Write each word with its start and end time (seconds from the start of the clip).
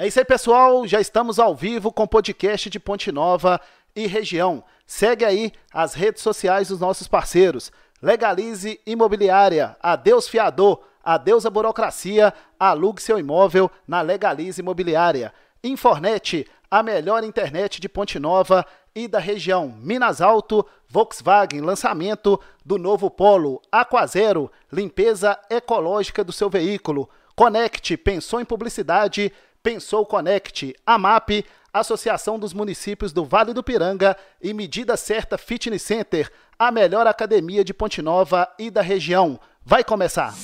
É 0.00 0.06
isso 0.06 0.18
aí, 0.18 0.24
pessoal. 0.24 0.86
Já 0.86 0.98
estamos 0.98 1.38
ao 1.38 1.54
vivo 1.54 1.92
com 1.92 2.04
o 2.04 2.08
podcast 2.08 2.70
de 2.70 2.80
Ponte 2.80 3.12
Nova 3.12 3.60
e 3.94 4.06
região. 4.06 4.64
Segue 4.86 5.26
aí 5.26 5.52
as 5.70 5.92
redes 5.92 6.22
sociais 6.22 6.68
dos 6.68 6.80
nossos 6.80 7.06
parceiros. 7.06 7.70
Legalize 8.00 8.80
Imobiliária, 8.86 9.76
Adeus 9.78 10.26
Fiador, 10.26 10.80
Adeus 11.04 11.44
a 11.44 11.50
Burocracia, 11.50 12.32
alugue 12.58 13.02
seu 13.02 13.18
imóvel 13.18 13.70
na 13.86 14.00
Legalize 14.00 14.58
Imobiliária. 14.58 15.34
Infornet, 15.62 16.46
a 16.70 16.82
melhor 16.82 17.22
internet 17.22 17.78
de 17.78 17.86
Ponte 17.86 18.18
Nova 18.18 18.64
e 18.94 19.06
da 19.06 19.18
região. 19.18 19.68
Minas 19.82 20.22
Alto, 20.22 20.64
Volkswagen, 20.88 21.60
lançamento 21.60 22.40
do 22.64 22.78
novo 22.78 23.10
Polo, 23.10 23.60
Aquazero, 23.70 24.50
limpeza 24.72 25.38
ecológica 25.50 26.24
do 26.24 26.32
seu 26.32 26.48
veículo. 26.48 27.06
Conect, 27.36 27.96
pensou 27.98 28.40
em 28.40 28.46
publicidade, 28.46 29.32
pensou 29.62 30.04
Conect. 30.06 30.74
AMAP, 30.86 31.44
Associação 31.72 32.38
dos 32.38 32.52
Municípios 32.52 33.12
do 33.12 33.24
Vale 33.24 33.52
do 33.52 33.62
Piranga 33.62 34.16
e 34.42 34.52
Medida 34.52 34.96
Certa 34.96 35.38
Fitness 35.38 35.82
Center, 35.82 36.30
a 36.58 36.70
melhor 36.70 37.06
academia 37.06 37.64
de 37.64 37.72
Ponte 37.72 38.02
Nova 38.02 38.48
e 38.58 38.70
da 38.70 38.82
região. 38.82 39.38
Vai 39.64 39.84
começar! 39.84 40.34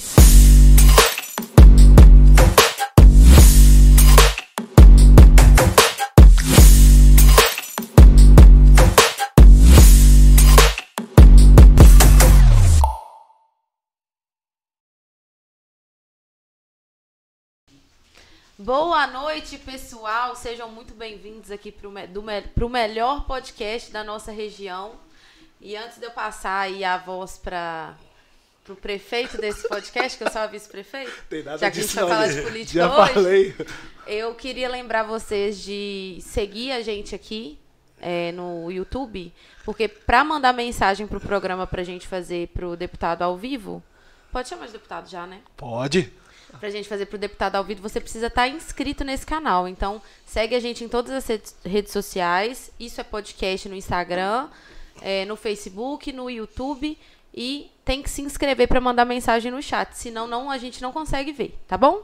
Boa 18.59 19.07
noite, 19.07 19.59
pessoal. 19.59 20.35
Sejam 20.35 20.71
muito 20.71 20.95
bem-vindos 20.95 21.51
aqui 21.51 21.71
para 21.71 21.87
o 21.87 21.93
me 21.93 22.69
melhor 22.71 23.27
podcast 23.27 23.93
da 23.93 24.03
nossa 24.03 24.33
região. 24.33 24.93
E 25.61 25.77
antes 25.77 25.99
de 25.99 26.07
eu 26.07 26.11
passar 26.11 26.61
aí 26.61 26.83
a 26.83 26.97
voz 26.97 27.37
para 27.37 27.95
o 28.67 28.75
prefeito 28.75 29.37
desse 29.37 29.69
podcast, 29.69 30.17
que 30.17 30.25
eu 30.25 30.31
sou 30.31 30.41
a 30.41 30.47
vice-prefeito, 30.47 31.13
já 31.59 31.71
que 31.71 31.81
a 31.81 31.83
gente 31.83 31.95
vai 31.95 32.09
falar 32.09 32.29
de 32.29 32.41
política 32.41 32.81
já 32.81 32.99
hoje, 32.99 33.13
falei. 33.13 33.55
eu 34.07 34.35
queria 34.35 34.71
lembrar 34.71 35.03
vocês 35.03 35.63
de 35.63 36.17
seguir 36.23 36.73
a 36.73 36.81
gente 36.81 37.15
aqui 37.15 37.59
é, 38.01 38.33
no 38.33 38.73
YouTube, 38.73 39.35
porque 39.67 39.87
para 39.87 40.25
mandar 40.25 40.55
mensagem 40.55 41.07
para 41.07 41.19
o 41.19 41.21
programa 41.21 41.67
para 41.67 41.83
a 41.83 41.85
gente 41.85 42.09
fazer 42.09 42.49
para 42.55 42.67
o 42.67 42.75
deputado 42.75 43.21
ao 43.21 43.37
vivo, 43.37 43.83
pode 44.33 44.49
chamar 44.49 44.65
de 44.65 44.73
deputado 44.73 45.11
já, 45.11 45.27
né? 45.27 45.43
Pode 45.59 46.11
pra 46.59 46.71
gente 46.71 46.89
fazer 46.89 47.07
pro 47.07 47.19
deputado 47.19 47.57
ao 47.57 47.65
vivo, 47.65 47.83
você 47.83 48.01
precisa 48.01 48.27
estar 48.27 48.43
tá 48.43 48.49
inscrito 48.49 49.05
nesse 49.05 49.27
canal. 49.27 49.69
Então, 49.69 50.01
segue 50.27 50.55
a 50.55 50.61
gente 50.61 50.85
em 50.85 50.89
todas 50.89 51.13
as 51.13 51.55
redes 51.65 51.93
sociais. 51.93 52.71
Isso 52.79 53.01
é 53.01 53.05
podcast 53.05 53.69
no 53.69 53.75
Instagram, 53.75 54.49
é, 55.01 55.25
no 55.25 55.37
Facebook, 55.37 56.13
no 56.13 56.31
YouTube. 56.31 56.99
E 57.35 57.71
tem 57.85 58.03
que 58.03 58.09
se 58.09 58.23
inscrever 58.23 58.67
para 58.67 58.81
mandar 58.81 59.05
mensagem 59.05 59.53
no 59.53 59.63
chat. 59.63 59.93
Senão, 59.93 60.27
não, 60.27 60.51
a 60.51 60.59
gente 60.59 60.81
não 60.81 60.91
consegue 60.93 61.33
ver, 61.33 61.59
tá 61.69 61.77
bom? 61.77 62.03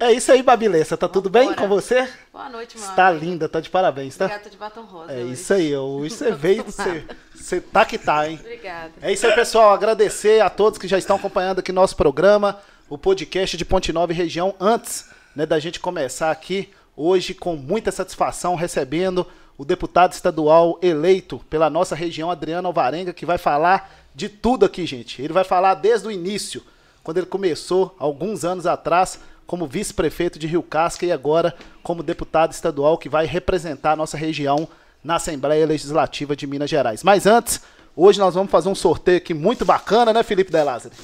É 0.00 0.12
isso 0.12 0.30
aí, 0.30 0.44
Babilessa. 0.44 0.96
Tá 0.96 1.08
tudo 1.08 1.28
bem 1.28 1.52
com 1.54 1.66
você? 1.66 2.08
Boa 2.32 2.48
noite, 2.48 2.78
mano. 2.78 2.90
Está 2.90 3.10
linda, 3.10 3.48
tá 3.48 3.58
de 3.58 3.68
parabéns, 3.68 4.16
tá? 4.16 4.26
Obrigada, 4.26 4.48
de 4.48 4.56
batom 4.56 4.82
rosa. 4.82 5.12
É 5.12 5.24
hoje. 5.24 5.32
isso 5.32 5.52
aí, 5.52 5.76
hoje 5.76 6.14
você 6.14 6.30
veio, 6.30 6.62
você, 6.62 7.04
você 7.34 7.60
tá 7.60 7.84
que 7.84 7.98
tá, 7.98 8.30
hein? 8.30 8.38
Obrigada. 8.40 8.92
É 9.02 9.12
isso 9.12 9.26
aí, 9.26 9.34
pessoal. 9.34 9.72
Agradecer 9.72 10.40
a 10.40 10.48
todos 10.48 10.78
que 10.78 10.86
já 10.86 10.96
estão 10.96 11.16
acompanhando 11.16 11.58
aqui 11.58 11.72
nosso 11.72 11.96
programa 11.96 12.60
o 12.88 12.96
podcast 12.96 13.56
de 13.56 13.64
Ponte 13.64 13.92
Nova 13.92 14.12
e 14.12 14.16
região 14.16 14.54
antes 14.58 15.06
né, 15.36 15.44
da 15.44 15.58
gente 15.58 15.78
começar 15.78 16.30
aqui 16.30 16.70
hoje 16.96 17.34
com 17.34 17.54
muita 17.54 17.92
satisfação 17.92 18.54
recebendo 18.54 19.26
o 19.58 19.64
deputado 19.64 20.12
estadual 20.12 20.78
eleito 20.80 21.38
pela 21.50 21.68
nossa 21.68 21.94
região, 21.94 22.30
Adriano 22.30 22.68
Alvarenga, 22.68 23.12
que 23.12 23.26
vai 23.26 23.36
falar 23.36 23.92
de 24.14 24.28
tudo 24.28 24.64
aqui, 24.64 24.86
gente. 24.86 25.20
Ele 25.20 25.32
vai 25.32 25.44
falar 25.44 25.74
desde 25.74 26.08
o 26.08 26.10
início, 26.10 26.62
quando 27.02 27.18
ele 27.18 27.26
começou, 27.26 27.94
alguns 27.98 28.44
anos 28.44 28.66
atrás, 28.66 29.20
como 29.46 29.66
vice-prefeito 29.66 30.38
de 30.38 30.46
Rio 30.46 30.62
Casca 30.62 31.04
e 31.04 31.12
agora 31.12 31.54
como 31.82 32.02
deputado 32.02 32.52
estadual 32.52 32.96
que 32.96 33.08
vai 33.08 33.26
representar 33.26 33.92
a 33.92 33.96
nossa 33.96 34.16
região 34.16 34.68
na 35.02 35.16
Assembleia 35.16 35.66
Legislativa 35.66 36.34
de 36.34 36.46
Minas 36.46 36.70
Gerais. 36.70 37.02
Mas 37.02 37.26
antes, 37.26 37.60
hoje 37.94 38.18
nós 38.18 38.34
vamos 38.34 38.50
fazer 38.50 38.68
um 38.68 38.74
sorteio 38.74 39.18
aqui 39.18 39.34
muito 39.34 39.64
bacana, 39.64 40.12
né, 40.12 40.22
Felipe 40.22 40.50
De 40.50 40.62
Lázaro? 40.62 40.94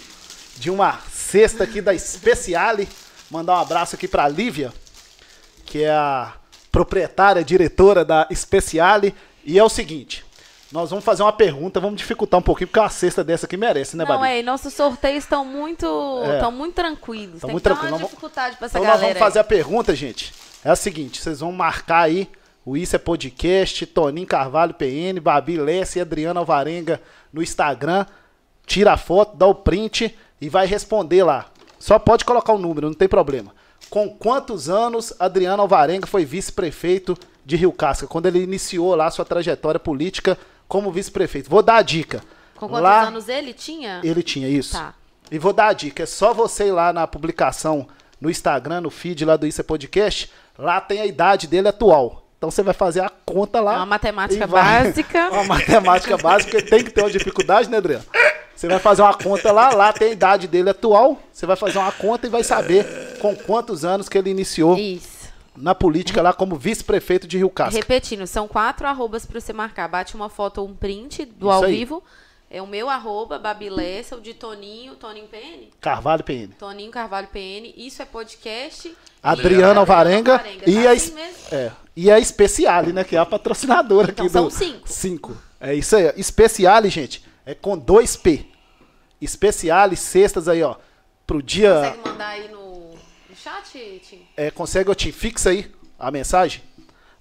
De 0.56 0.70
uma 0.70 0.98
cesta 1.10 1.64
aqui 1.64 1.80
da 1.80 1.96
Speciale. 1.98 2.88
Mandar 3.30 3.54
um 3.54 3.60
abraço 3.60 3.96
aqui 3.96 4.06
para 4.06 4.24
a 4.24 4.28
Lívia, 4.28 4.72
que 5.64 5.82
é 5.82 5.90
a 5.90 6.32
proprietária, 6.70 7.44
diretora 7.44 8.04
da 8.04 8.28
Speciale. 8.32 9.14
E 9.44 9.58
é 9.58 9.64
o 9.64 9.68
seguinte, 9.68 10.24
nós 10.72 10.90
vamos 10.90 11.04
fazer 11.04 11.22
uma 11.22 11.32
pergunta, 11.32 11.78
vamos 11.78 11.96
dificultar 11.96 12.40
um 12.40 12.42
pouquinho, 12.42 12.68
porque 12.68 12.80
uma 12.80 12.90
cesta 12.90 13.22
dessa 13.22 13.46
aqui 13.46 13.56
merece, 13.56 13.96
né, 13.96 14.04
Babi? 14.04 14.18
Não, 14.18 14.24
é, 14.24 14.42
nossos 14.42 14.74
sorteios 14.74 15.24
estão 15.24 15.44
muito, 15.44 15.86
estão 16.34 16.50
é. 16.50 16.54
muito 16.54 16.74
tranquilos. 16.74 17.40
Tão 17.40 17.48
Tem 17.48 17.52
muito 17.52 17.62
que 17.62 17.70
tranquilo. 17.70 17.96
uma 17.96 18.04
dificuldade 18.04 18.56
para 18.56 18.66
essa 18.66 18.78
então 18.78 18.82
galera. 18.82 19.00
nós 19.00 19.14
vamos 19.14 19.18
fazer 19.18 19.38
a 19.38 19.44
pergunta, 19.44 19.94
gente. 19.94 20.32
É 20.64 20.70
a 20.70 20.76
seguinte, 20.76 21.20
vocês 21.20 21.40
vão 21.40 21.52
marcar 21.52 22.02
aí 22.02 22.28
o 22.64 22.76
Isso 22.76 22.96
é 22.96 22.98
Podcast, 22.98 23.84
Toninho 23.86 24.26
Carvalho 24.26 24.72
PN, 24.72 25.20
Babi 25.20 25.58
Lessa 25.58 25.98
e 25.98 26.02
Adriana 26.02 26.40
Alvarenga 26.40 27.00
no 27.32 27.42
Instagram. 27.42 28.06
Tira 28.66 28.94
a 28.94 28.96
foto, 28.96 29.36
dá 29.36 29.46
o 29.46 29.54
print 29.54 30.16
e 30.44 30.48
vai 30.50 30.66
responder 30.66 31.24
lá. 31.24 31.46
Só 31.78 31.98
pode 31.98 32.22
colocar 32.22 32.52
o 32.52 32.56
um 32.56 32.58
número, 32.58 32.86
não 32.86 32.94
tem 32.94 33.08
problema. 33.08 33.54
Com 33.88 34.10
quantos 34.10 34.68
anos 34.68 35.14
Adriano 35.18 35.62
Alvarenga 35.62 36.06
foi 36.06 36.22
vice-prefeito 36.22 37.16
de 37.46 37.56
Rio 37.56 37.72
Casca, 37.72 38.06
quando 38.06 38.26
ele 38.26 38.42
iniciou 38.42 38.94
lá 38.94 39.10
sua 39.10 39.24
trajetória 39.24 39.80
política 39.80 40.38
como 40.68 40.92
vice-prefeito? 40.92 41.48
Vou 41.48 41.62
dar 41.62 41.76
a 41.76 41.82
dica. 41.82 42.22
Com 42.56 42.68
quantos 42.68 42.82
lá, 42.82 43.02
anos 43.04 43.28
ele 43.28 43.54
tinha? 43.54 44.02
Ele 44.04 44.22
tinha, 44.22 44.46
isso. 44.46 44.72
Tá. 44.72 44.94
E 45.30 45.38
vou 45.38 45.54
dar 45.54 45.68
a 45.68 45.72
dica, 45.72 46.02
é 46.02 46.06
só 46.06 46.34
você 46.34 46.66
ir 46.66 46.72
lá 46.72 46.92
na 46.92 47.06
publicação 47.06 47.88
no 48.20 48.30
Instagram, 48.30 48.82
no 48.82 48.90
feed 48.90 49.24
lá 49.24 49.36
do 49.36 49.46
Isso 49.46 49.62
é 49.62 49.64
Podcast, 49.64 50.30
lá 50.58 50.78
tem 50.78 51.00
a 51.00 51.06
idade 51.06 51.46
dele 51.46 51.68
atual. 51.68 52.23
Então 52.44 52.50
você 52.50 52.62
vai 52.62 52.74
fazer 52.74 53.00
a 53.00 53.08
conta 53.08 53.58
lá. 53.58 53.72
É 53.72 53.76
uma 53.76 53.86
matemática 53.86 54.46
básica. 54.46 55.30
uma 55.32 55.44
matemática 55.44 56.18
básica, 56.18 56.60
tem 56.60 56.84
que 56.84 56.90
ter 56.90 57.00
uma 57.00 57.10
dificuldade, 57.10 57.70
né, 57.70 57.78
Adriano? 57.78 58.04
Você 58.54 58.68
vai 58.68 58.78
fazer 58.78 59.00
uma 59.00 59.14
conta 59.14 59.50
lá, 59.50 59.70
lá 59.72 59.94
tem 59.94 60.08
a 60.08 60.12
idade 60.12 60.46
dele 60.46 60.68
atual. 60.68 61.18
Você 61.32 61.46
vai 61.46 61.56
fazer 61.56 61.78
uma 61.78 61.90
conta 61.90 62.26
e 62.26 62.30
vai 62.30 62.44
saber 62.44 63.16
com 63.18 63.34
quantos 63.34 63.82
anos 63.82 64.10
que 64.10 64.18
ele 64.18 64.28
iniciou 64.28 64.76
Isso. 64.76 65.32
na 65.56 65.74
política 65.74 66.20
lá 66.20 66.34
como 66.34 66.56
vice-prefeito 66.56 67.26
de 67.26 67.38
Rio 67.38 67.48
Casca. 67.48 67.78
Repetindo, 67.78 68.26
são 68.26 68.46
quatro 68.46 68.86
arrobas 68.86 69.24
para 69.24 69.40
você 69.40 69.54
marcar. 69.54 69.88
Bate 69.88 70.14
uma 70.14 70.28
foto 70.28 70.58
ou 70.58 70.68
um 70.68 70.74
print 70.74 71.24
do 71.24 71.46
Isso 71.46 71.50
ao 71.50 71.64
aí. 71.64 71.78
vivo. 71.78 72.02
É 72.50 72.60
o 72.60 72.66
meu 72.66 72.90
arroba, 72.90 73.38
Babilessa, 73.38 74.16
o 74.16 74.20
de 74.20 74.34
Toninho, 74.34 74.96
Toninho 74.96 75.26
PN? 75.28 75.70
Carvalho 75.80 76.22
PN. 76.22 76.48
Toninho 76.58 76.90
Carvalho 76.90 77.26
PN. 77.28 77.72
Isso 77.74 78.02
é 78.02 78.04
podcast. 78.04 78.94
Adriana 79.22 79.80
Alvarenga 79.80 80.32
Alvarenga. 80.32 80.70
e, 80.70 80.82
Tá 80.84 80.90
a, 80.90 80.92
assim 80.92 81.14
é, 81.50 81.72
e 81.96 82.10
a 82.10 82.22
Speciale, 82.22 82.92
né, 82.92 83.04
que 83.04 83.14
é 83.16 83.18
a 83.18 83.26
patrocinadora 83.26 84.10
Então 84.10 84.24
aqui 84.26 84.32
são 84.32 84.44
do... 84.44 84.50
cinco. 84.50 84.88
Cinco. 84.88 85.36
É 85.60 85.74
isso 85.74 85.94
aí. 85.96 86.22
Speciale, 86.22 86.88
gente, 86.90 87.24
é 87.46 87.54
com 87.54 87.76
dois 87.78 88.16
P. 88.16 88.46
Speciale, 89.26 89.96
cestas 89.96 90.48
aí, 90.48 90.62
ó, 90.62 90.76
pro 91.26 91.42
dia... 91.42 91.74
Consegue 91.74 92.08
mandar 92.08 92.28
aí 92.28 92.48
no, 92.48 92.90
no 92.90 93.36
chat, 93.36 94.02
Tim? 94.08 94.20
É, 94.36 94.50
consegue, 94.50 94.90
eu 94.90 94.94
te 94.94 95.10
fixa 95.12 95.50
aí 95.50 95.70
a 95.98 96.10
mensagem? 96.10 96.62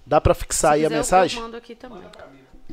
Dá 0.06 0.20
pra 0.20 0.34
fixar 0.34 0.72
Se 0.72 0.74
aí 0.74 0.80
a 0.84 0.88
quiser, 0.88 0.94
eu- 0.94 0.98
mensagem? 0.98 1.38
Eu 1.38 1.44
mando 1.44 1.56
aqui 1.56 1.74
também. 1.74 2.02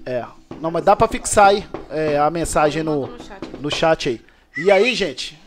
É. 0.05 0.25
Não, 0.59 0.69
mas 0.71 0.83
dá 0.83 0.95
pra 0.95 1.07
fixar 1.07 1.47
aí 1.49 1.65
é, 1.89 2.17
a 2.17 2.29
mensagem 2.29 2.83
no, 2.83 3.07
no 3.07 3.23
chat. 3.23 3.47
no 3.61 3.71
chat 3.71 4.09
aí. 4.09 4.21
E 4.57 4.69
aí, 4.69 4.93
gente, 4.93 5.39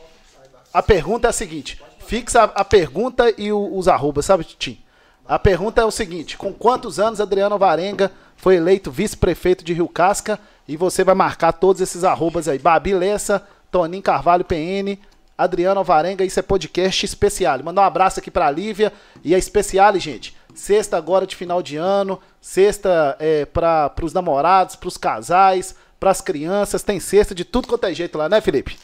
a 0.73 0.83
pergunta 0.83 1.29
é 1.29 1.31
a 1.31 1.33
seguinte. 1.33 1.83
Fixa 2.07 2.41
a, 2.41 2.45
a 2.45 2.65
pergunta 2.65 3.33
e 3.37 3.53
o- 3.53 3.77
os 3.77 3.87
arrobas, 3.87 4.25
sabe, 4.25 4.45
Tim? 4.45 4.79
A 5.27 5.39
pergunta 5.39 5.81
é 5.81 5.85
o 5.85 5.91
seguinte. 5.91 6.37
Com 6.37 6.53
quantos 6.53 7.01
anos 7.01 7.21
Adriano 7.21 7.59
Varenga 7.59 8.13
foi 8.37 8.57
eleito 8.57 8.91
vice-prefeito 8.91 9.65
de 9.65 9.73
Rio 9.73 9.89
Casca? 9.89 10.39
E 10.69 10.77
você 10.77 11.03
vai 11.03 11.15
marcar 11.15 11.53
todos 11.53 11.81
esses 11.81 12.05
arrobas 12.05 12.47
aí. 12.47 12.59
Babi 12.59 12.95
Lessa, 12.95 13.47
Toninho 13.71 14.03
Carvalho 14.03 14.45
PN, 14.45 14.99
Adriano 15.37 15.81
Alvarenga, 15.81 16.25
isso 16.25 16.39
é 16.39 16.43
podcast 16.43 17.05
especial. 17.05 17.63
Mandar 17.63 17.83
um 17.83 17.87
abraço 17.87 18.21
aqui 18.21 18.31
pra 18.31 18.51
Lívia 18.51 18.93
e 19.23 19.35
a 19.35 19.39
especial, 19.39 19.99
gente. 19.99 20.37
Sexta 20.55 20.97
agora 20.97 21.27
de 21.27 21.35
final 21.35 21.61
de 21.61 21.77
ano, 21.77 22.21
sexta 22.41 23.17
é, 23.19 23.45
para 23.45 23.93
os 24.03 24.13
namorados, 24.13 24.77
pros 24.77 24.97
casais, 24.97 25.75
pras 25.99 26.21
crianças, 26.21 26.85
tem 26.85 27.01
sexta 27.01 27.35
de 27.35 27.45
tudo 27.45 27.67
quanto 27.67 27.85
é 27.87 27.95
jeito 27.95 28.17
lá, 28.17 28.29
né, 28.29 28.41
Felipe? 28.41 28.79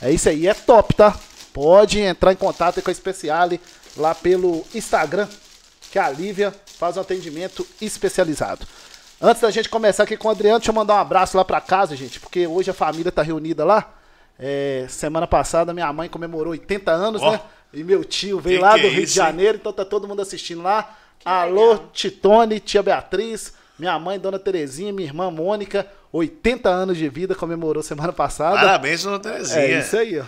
É 0.00 0.10
isso 0.10 0.28
aí, 0.28 0.46
é 0.46 0.54
top, 0.54 0.94
tá? 0.94 1.14
Pode 1.52 2.00
entrar 2.00 2.32
em 2.32 2.36
contato 2.36 2.80
com 2.80 2.90
a 2.90 2.94
Speciale 2.94 3.60
lá 3.96 4.14
pelo 4.14 4.64
Instagram, 4.74 5.28
que 5.96 6.00
a 6.00 6.10
Lívia 6.10 6.52
faz 6.78 6.98
um 6.98 7.00
atendimento 7.00 7.66
especializado. 7.80 8.66
Antes 9.18 9.40
da 9.40 9.50
gente 9.50 9.66
começar 9.70 10.02
aqui 10.02 10.14
com 10.14 10.28
o 10.28 10.30
Adriano, 10.30 10.58
deixa 10.58 10.70
eu 10.70 10.74
mandar 10.74 10.96
um 10.96 10.98
abraço 10.98 11.38
lá 11.38 11.42
pra 11.42 11.58
casa, 11.58 11.96
gente, 11.96 12.20
porque 12.20 12.46
hoje 12.46 12.70
a 12.70 12.74
família 12.74 13.10
tá 13.10 13.22
reunida 13.22 13.64
lá. 13.64 13.94
É, 14.38 14.84
semana 14.90 15.26
passada 15.26 15.72
minha 15.72 15.90
mãe 15.94 16.06
comemorou 16.06 16.50
80 16.50 16.90
anos, 16.90 17.22
Ó. 17.22 17.32
né? 17.32 17.40
E 17.72 17.82
meu 17.82 18.04
tio 18.04 18.38
veio 18.38 18.60
lá 18.60 18.72
do 18.72 18.80
é 18.80 18.90
Rio 18.90 18.96
de 18.96 19.02
isso, 19.04 19.14
Janeiro, 19.14 19.56
então 19.56 19.72
tá 19.72 19.86
todo 19.86 20.06
mundo 20.06 20.20
assistindo 20.20 20.62
lá. 20.62 20.82
Que 21.18 21.26
Alô, 21.26 21.70
legal. 21.70 21.90
Titone, 21.94 22.60
tia 22.60 22.82
Beatriz, 22.82 23.54
minha 23.78 23.98
mãe, 23.98 24.18
dona 24.18 24.38
Terezinha, 24.38 24.92
minha 24.92 25.08
irmã 25.08 25.30
Mônica, 25.30 25.86
80 26.12 26.68
anos 26.68 26.98
de 26.98 27.08
vida, 27.08 27.34
comemorou 27.34 27.82
semana 27.82 28.12
passada. 28.12 28.56
Parabéns, 28.56 29.02
dona 29.02 29.18
Terezinha. 29.18 29.60
é 29.60 29.80
isso 29.80 29.96
aí, 29.96 30.18
ó. 30.18 30.24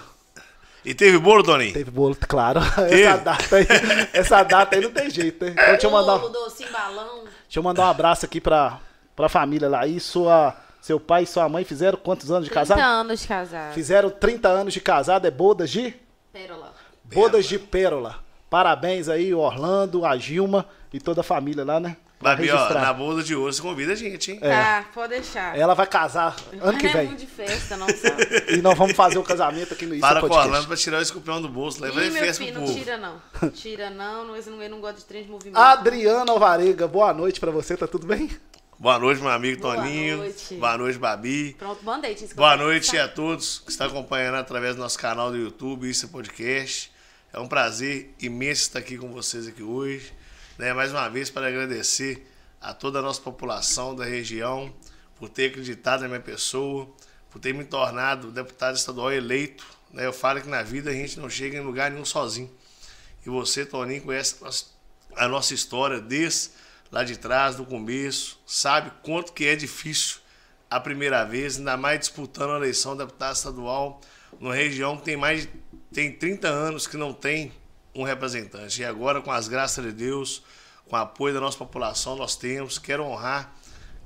E 0.88 0.94
teve 0.94 1.19
bolo, 1.19 1.43
Toninho? 1.43 1.73
Teve 1.75 1.90
bolo, 1.90 2.17
claro. 2.26 2.61
Teve? 2.88 3.02
Essa 3.02 3.17
data 3.19 3.56
aí, 3.56 3.67
essa 4.12 4.43
data 4.43 4.76
aí 4.76 4.82
não 4.82 4.90
tem 4.90 5.11
jeito, 5.11 5.44
né? 5.44 5.50
Então, 5.52 5.67
deixa 5.67 5.87
eu 5.87 5.90
mandar, 5.90 6.19
Bolo, 6.19 6.32
docinho, 6.32 6.73
balão. 6.73 7.25
deixa 7.25 7.58
eu 7.58 7.62
mandar 7.62 7.82
um 7.82 7.90
abraço 7.90 8.25
aqui 8.25 8.40
pra, 8.40 8.79
pra 9.14 9.29
família 9.29 9.69
lá. 9.69 9.87
E 9.87 10.00
sua, 10.00 10.56
seu 10.81 10.99
pai 10.99 11.25
e 11.25 11.26
sua 11.26 11.46
mãe 11.49 11.62
fizeram 11.64 11.99
quantos 11.99 12.31
anos 12.31 12.44
de 12.44 12.50
30 12.50 12.67
casado? 12.75 12.81
anos 12.81 13.20
de 13.20 13.29
casado. 13.29 13.75
Fizeram 13.75 14.08
30 14.11 14.49
anos 14.49 14.73
de 14.73 14.81
casado, 14.81 15.26
é 15.26 15.31
bodas 15.31 15.69
de? 15.70 15.94
Pérola. 16.32 16.73
Bodas 17.05 17.44
de 17.46 17.58
Pérola. 17.58 18.17
Parabéns 18.49 19.11
aí, 19.11 19.35
Orlando, 19.35 20.06
a 20.06 20.17
Gilma 20.17 20.64
e 20.90 20.99
toda 20.99 21.20
a 21.20 21.25
família 21.25 21.64
lá, 21.67 21.79
né? 21.79 21.99
Babi, 22.20 22.50
ó, 22.50 22.74
na 22.74 22.92
boda 22.92 23.22
de 23.22 23.36
hoje 23.36 23.56
você 23.58 23.62
convida 23.62 23.92
a 23.92 23.94
gente, 23.94 24.32
hein? 24.32 24.38
É. 24.42 24.50
Tá, 24.50 24.84
pode 24.92 25.10
deixar. 25.14 25.56
Ela 25.56 25.72
vai 25.74 25.86
casar 25.86 26.34
ano 26.60 26.76
que 26.76 26.84
Não 26.84 26.90
é 26.90 26.96
vem. 26.96 27.06
muito 27.06 27.20
de 27.20 27.26
festa, 27.26 27.76
não 27.76 27.86
sabe? 27.88 28.26
E 28.58 28.62
nós 28.62 28.76
vamos 28.76 28.96
fazer 28.96 29.18
o 29.18 29.22
casamento 29.22 29.72
aqui 29.72 29.86
no 29.86 29.94
Isso 29.94 30.00
Para 30.00 30.18
é 30.18 30.22
com. 30.22 30.34
Orlando 30.34 30.66
pra 30.66 30.76
tirar 30.76 30.98
o 30.98 31.02
escorpião 31.02 31.40
do 31.40 31.48
bolso. 31.48 31.80
Leva 31.80 32.02
Ih, 32.04 32.10
meu 32.10 32.22
festa 32.24 32.42
filho, 32.42 32.52
pro 32.54 32.60
não 32.62 32.66
povo. 32.68 32.78
tira 32.78 32.96
não. 32.98 33.50
Tira 33.50 33.90
não, 33.90 34.24
não, 34.26 34.34
não, 34.36 34.60
ele 34.62 34.68
não 34.68 34.80
gosta 34.80 34.96
de 34.98 35.04
trem 35.04 35.22
de 35.22 35.30
movimento. 35.30 35.56
Adriana 35.58 36.32
Alvarenga, 36.32 36.88
boa 36.88 37.12
noite 37.12 37.38
pra 37.38 37.52
você, 37.52 37.76
tá 37.76 37.86
tudo 37.86 38.06
bem? 38.06 38.28
Boa 38.80 38.98
noite, 38.98 39.20
meu 39.20 39.30
amigo 39.30 39.60
Boa 39.60 39.74
Toninho. 39.76 40.18
noite. 40.18 40.54
Boa 40.54 40.76
noite, 40.78 40.98
Babi. 40.98 41.54
Pronto, 41.58 41.84
mandei. 41.84 42.14
te. 42.14 42.32
Boa 42.34 42.56
noite 42.56 42.96
a 42.98 43.06
todos 43.08 43.60
que 43.60 43.70
estão 43.70 43.86
acompanhando 43.86 44.36
através 44.36 44.74
do 44.76 44.82
nosso 44.82 44.98
canal 44.98 45.30
do 45.30 45.36
YouTube, 45.36 45.88
Isso 45.88 46.06
é 46.06 46.08
Podcast. 46.08 46.90
É 47.32 47.38
um 47.38 47.46
prazer 47.46 48.12
imenso 48.20 48.62
estar 48.62 48.78
aqui 48.80 48.96
com 48.96 49.08
vocês 49.12 49.46
aqui 49.46 49.62
hoje. 49.62 50.12
Né? 50.58 50.75
Mais 50.75 50.90
uma 50.90 51.08
vez 51.08 51.31
para 51.31 51.46
agradecer 51.46 52.26
a 52.60 52.75
toda 52.75 52.99
a 52.99 53.02
nossa 53.02 53.20
população 53.20 53.94
da 53.94 54.05
região 54.05 54.75
por 55.14 55.28
ter 55.28 55.50
acreditado 55.50 56.02
na 56.02 56.08
minha 56.08 56.20
pessoa, 56.20 56.88
por 57.31 57.40
ter 57.40 57.55
me 57.55 57.64
tornado 57.64 58.32
deputado 58.32 58.76
estadual 58.76 59.12
eleito. 59.12 59.64
Né? 59.93 60.05
Eu 60.05 60.12
falo 60.12 60.40
que 60.40 60.49
na 60.49 60.62
vida 60.62 60.90
a 60.90 60.93
gente 60.93 61.19
não 61.20 61.31
chega 61.31 61.56
em 61.56 61.60
lugar 61.60 61.90
nenhum 61.90 62.05
sozinho. 62.05 62.50
E 63.25 63.31
você, 63.31 63.64
Toninho, 63.64 64.02
conhece 64.02 64.37
a 65.16 65.28
nossa- 65.28 65.55
história 65.55 66.00
desde 66.00 66.50
lá 66.90 67.04
de 67.04 67.16
trás, 67.16 67.54
do 67.54 67.64
começo, 67.64 68.40
sabe 68.46 68.90
quanto 69.02 69.32
que 69.32 69.44
é 69.44 69.54
difícil 69.54 70.19
a 70.70 70.81
primeira 70.81 71.25
vez, 71.25 71.58
ainda 71.58 71.76
mais 71.76 72.00
disputando 72.00 72.52
a 72.52 72.56
eleição 72.56 72.93
de 72.93 73.04
deputado 73.04 73.34
estadual 73.34 74.00
numa 74.40 74.54
região 74.54 74.96
que 74.96 75.04
tem 75.04 75.16
mais 75.16 75.43
de, 75.43 75.50
tem 75.93 76.12
30 76.12 76.49
anos 76.49 76.87
que 76.87 76.96
não 76.96 77.12
tem 77.12 77.52
um 78.00 78.04
representante. 78.04 78.80
E 78.80 78.84
agora, 78.84 79.20
com 79.20 79.30
as 79.30 79.48
graças 79.48 79.84
de 79.84 79.92
Deus, 79.92 80.42
com 80.88 80.96
o 80.96 80.98
apoio 80.98 81.34
da 81.34 81.40
nossa 81.40 81.58
população, 81.58 82.16
nós 82.16 82.36
temos. 82.36 82.78
Quero 82.78 83.04
honrar 83.04 83.54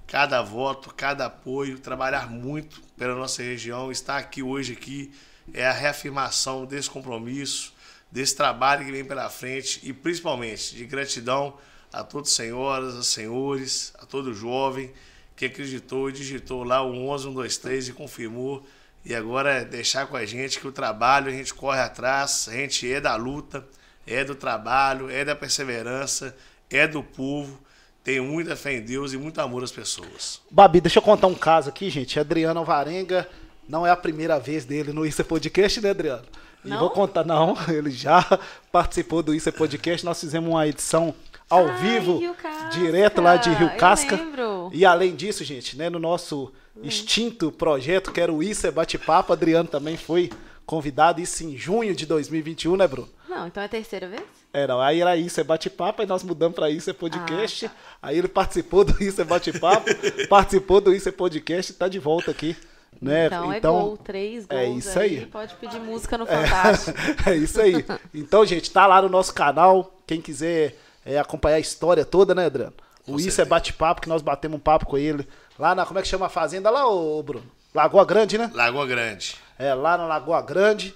cada 0.06 0.42
voto, 0.42 0.92
cada 0.94 1.26
apoio, 1.26 1.78
trabalhar 1.78 2.30
muito 2.30 2.80
pela 2.96 3.14
nossa 3.14 3.42
região. 3.42 3.92
Estar 3.92 4.16
aqui 4.16 4.42
hoje 4.42 4.72
aqui 4.72 5.12
é 5.52 5.66
a 5.66 5.72
reafirmação 5.72 6.64
desse 6.64 6.88
compromisso, 6.88 7.72
desse 8.10 8.36
trabalho 8.36 8.84
que 8.84 8.92
vem 8.92 9.04
pela 9.04 9.28
frente 9.28 9.80
e 9.82 9.92
principalmente 9.92 10.74
de 10.74 10.84
gratidão 10.84 11.56
a 11.92 12.02
todas 12.02 12.30
as 12.30 12.36
senhoras, 12.36 12.94
a 12.96 13.02
senhores, 13.02 13.92
a 13.98 14.06
todo 14.06 14.34
jovem 14.34 14.92
que 15.36 15.46
acreditou 15.46 16.08
e 16.08 16.12
digitou 16.12 16.62
lá 16.62 16.82
o 16.82 17.08
11, 17.08 17.24
123 17.24 17.88
e 17.88 17.92
confirmou. 17.92 18.66
E 19.04 19.14
agora 19.14 19.52
é 19.52 19.64
deixar 19.64 20.06
com 20.06 20.16
a 20.16 20.24
gente 20.24 20.60
que 20.60 20.68
o 20.68 20.72
trabalho 20.72 21.28
a 21.28 21.32
gente 21.32 21.52
corre 21.52 21.80
atrás, 21.80 22.48
a 22.48 22.52
gente 22.52 22.90
é 22.90 23.00
da 23.00 23.16
luta, 23.16 23.66
é 24.06 24.24
do 24.24 24.34
trabalho, 24.34 25.10
é 25.10 25.24
da 25.24 25.34
perseverança, 25.36 26.34
é 26.70 26.86
do 26.86 27.02
povo. 27.02 27.58
Tenho 28.04 28.24
muita 28.24 28.56
fé 28.56 28.74
em 28.74 28.80
Deus 28.82 29.12
e 29.12 29.16
muito 29.16 29.40
amor 29.40 29.62
às 29.62 29.70
pessoas. 29.70 30.40
Babi, 30.50 30.80
deixa 30.80 30.98
eu 30.98 31.02
contar 31.02 31.28
um 31.28 31.34
caso 31.34 31.68
aqui, 31.68 31.88
gente. 31.88 32.18
Adriano 32.18 32.58
Alvarenga, 32.58 33.28
não 33.68 33.86
é 33.86 33.90
a 33.90 33.96
primeira 33.96 34.40
vez 34.40 34.64
dele 34.64 34.92
no 34.92 35.06
Isso 35.06 35.20
é 35.20 35.24
Podcast, 35.24 35.80
né, 35.80 35.90
Adriano? 35.90 36.24
E 36.64 36.68
Não? 36.68 36.78
vou 36.80 36.90
contar, 36.90 37.24
não, 37.24 37.56
ele 37.68 37.90
já 37.90 38.24
participou 38.72 39.22
do 39.22 39.32
Isso 39.34 39.48
é 39.48 39.52
Podcast. 39.52 40.04
Nós 40.04 40.20
fizemos 40.20 40.50
uma 40.50 40.66
edição 40.66 41.14
ao 41.48 41.68
Ai, 41.68 41.80
vivo, 41.80 42.18
Rio 42.18 42.34
Casca, 42.34 42.68
direto 42.70 43.20
lá 43.20 43.36
de 43.36 43.50
Rio 43.50 43.68
eu 43.68 43.76
Casca. 43.76 44.16
lembro. 44.16 44.70
E 44.72 44.84
além 44.84 45.14
disso, 45.14 45.44
gente, 45.44 45.76
né, 45.76 45.88
no 45.90 45.98
nosso 46.00 46.52
extinto 46.82 47.52
projeto, 47.52 48.10
que 48.10 48.20
era 48.20 48.32
o 48.32 48.42
Isso 48.42 48.66
é 48.66 48.70
Bate-Papo, 48.70 49.32
Adriano 49.32 49.68
também 49.68 49.96
foi 49.96 50.30
convidado, 50.72 51.20
isso 51.20 51.44
em 51.44 51.54
junho 51.54 51.94
de 51.94 52.06
2021, 52.06 52.78
né, 52.78 52.88
Bruno? 52.88 53.06
Não, 53.28 53.46
então 53.46 53.62
é 53.62 53.66
a 53.66 53.68
terceira 53.68 54.08
vez? 54.08 54.22
Era, 54.50 54.82
aí 54.82 55.02
era 55.02 55.14
Isso 55.18 55.38
é 55.38 55.44
Bate-Papo, 55.44 56.00
aí 56.00 56.08
nós 56.08 56.22
mudamos 56.22 56.54
pra 56.54 56.70
Isso 56.70 56.88
é 56.88 56.94
Podcast. 56.94 57.66
Ah, 57.66 57.68
tá. 57.68 57.74
Aí 58.00 58.16
ele 58.16 58.26
participou 58.26 58.82
do 58.82 59.04
Isso 59.04 59.20
é 59.20 59.24
Bate-Papo, 59.24 59.84
participou 60.30 60.80
do 60.80 60.94
Isso 60.94 61.10
é 61.10 61.12
Podcast 61.12 61.72
e 61.72 61.74
tá 61.74 61.88
de 61.88 61.98
volta 61.98 62.30
aqui. 62.30 62.56
Né? 63.02 63.26
Então, 63.26 63.52
é 63.52 63.60
gol, 63.60 63.98
três 63.98 64.46
gols 64.46 64.62
é 64.62 64.66
isso 64.66 64.98
aí. 64.98 65.26
Pode 65.26 65.54
pedir 65.56 65.76
música 65.80 66.16
no 66.16 66.24
Fantástico. 66.24 66.98
É 67.28 67.36
isso 67.36 67.60
aí. 67.60 67.84
Então, 68.14 68.46
gente, 68.46 68.70
tá 68.70 68.86
lá 68.86 69.02
no 69.02 69.10
nosso 69.10 69.34
canal. 69.34 69.94
Quem 70.06 70.22
quiser 70.22 70.78
é, 71.04 71.18
acompanhar 71.18 71.56
a 71.56 71.60
história 71.60 72.06
toda, 72.06 72.34
né, 72.34 72.46
Adriano? 72.46 72.72
O 73.06 73.12
Com 73.12 73.18
Isso 73.18 73.42
é. 73.42 73.44
Bate-Papo, 73.44 74.00
que 74.00 74.08
nós 74.08 74.22
batemos 74.22 74.56
um 74.56 74.60
papo 74.60 74.86
com 74.86 74.96
ele. 74.96 75.28
Lá 75.58 75.74
na. 75.74 75.84
Como 75.84 75.98
é 75.98 76.02
que 76.02 76.08
chama 76.08 76.26
a 76.26 76.30
fazenda 76.30 76.70
lá, 76.70 76.88
ô, 76.88 77.22
Bruno? 77.22 77.44
Lagoa 77.74 78.06
Grande, 78.06 78.38
né? 78.38 78.50
Lagoa 78.54 78.86
Grande. 78.86 79.36
É, 79.62 79.72
lá 79.74 79.96
na 79.96 80.06
Lagoa 80.06 80.42
Grande. 80.42 80.92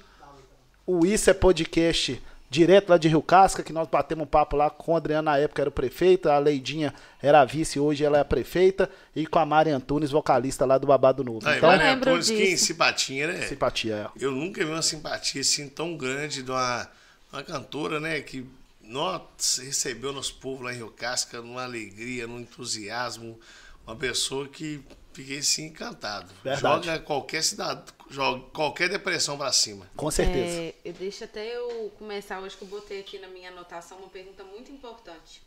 O 0.85 1.07
Isso 1.07 1.31
é 1.31 1.35
Podcast 1.35 2.21
direto 2.51 2.89
lá 2.91 2.99
de 2.99 3.07
Rio 3.07 3.23
Casca, 3.23 3.63
que 3.63 3.73
nós 3.73 3.87
batemos 3.89 4.25
um 4.25 4.27
papo 4.27 4.57
lá 4.57 4.71
com 4.71 4.95
a 4.95 4.99
Adriana 4.99 5.31
na 5.31 5.39
época 5.39 5.63
era 5.63 5.69
o 5.69 5.73
prefeito, 5.73 6.29
a 6.29 6.39
Leidinha 6.39 6.93
era 7.23 7.41
a 7.41 7.45
vice, 7.45 7.79
hoje 7.79 8.05
ela 8.05 8.19
é 8.19 8.21
a 8.21 8.25
prefeita, 8.25 8.91
e 9.15 9.25
com 9.27 9.39
a 9.39 9.47
Mari 9.47 9.71
Antunes, 9.71 10.11
vocalista 10.11 10.65
lá 10.65 10.79
do 10.79 10.87
Babado 10.87 11.23
Novo. 11.23 11.47
Aí, 11.49 11.59
Então, 11.59 11.71
lembro 11.71 12.11
Antunes, 12.11 12.29
que 12.29 12.37
disso. 12.37 12.67
simpatia, 12.67 13.27
né? 13.29 13.47
simpatia. 13.47 13.95
é. 13.95 14.25
Eu 14.25 14.33
nunca 14.33 14.65
vi 14.65 14.71
uma 14.71 14.83
simpatia 14.83 15.43
assim 15.43 15.69
tão 15.69 15.97
grande 15.97 16.43
de 16.43 16.51
uma, 16.51 16.89
uma 17.33 17.43
cantora, 17.45 18.01
né? 18.01 18.21
Que 18.21 18.45
nossa, 18.83 19.63
recebeu 19.63 20.13
nosso 20.13 20.35
povo 20.37 20.63
lá 20.65 20.73
em 20.73 20.77
Rio 20.77 20.91
Casca 20.91 21.41
numa 21.41 21.63
alegria, 21.63 22.27
num 22.27 22.41
entusiasmo. 22.41 23.39
Uma 23.87 23.97
pessoa 23.97 24.49
que 24.49 24.81
fiquei 25.17 25.39
assim 25.39 25.67
encantado. 25.67 26.33
Verdade. 26.45 26.61
Joga 26.61 26.99
qualquer 27.01 27.43
cidadão, 27.43 27.85
joga 28.11 28.45
qualquer 28.51 28.89
depressão 28.91 29.39
pra 29.39 29.51
cima. 29.51 29.89
Com 29.97 30.11
certeza. 30.11 30.61
É, 30.61 30.75
eu 30.85 30.93
deixa 30.93 31.25
até 31.25 31.57
eu 31.57 31.91
começar 31.99 32.39
hoje 32.41 32.57
que 32.57 32.63
eu 32.63 32.69
botei 32.69 33.01
aqui 33.01 33.19
na 33.19 33.29
minha 33.29 33.51
anotação 33.51 33.99
uma 33.99 34.09
pergunta 34.09 34.45
muito 34.45 34.71
importante. 34.71 35.43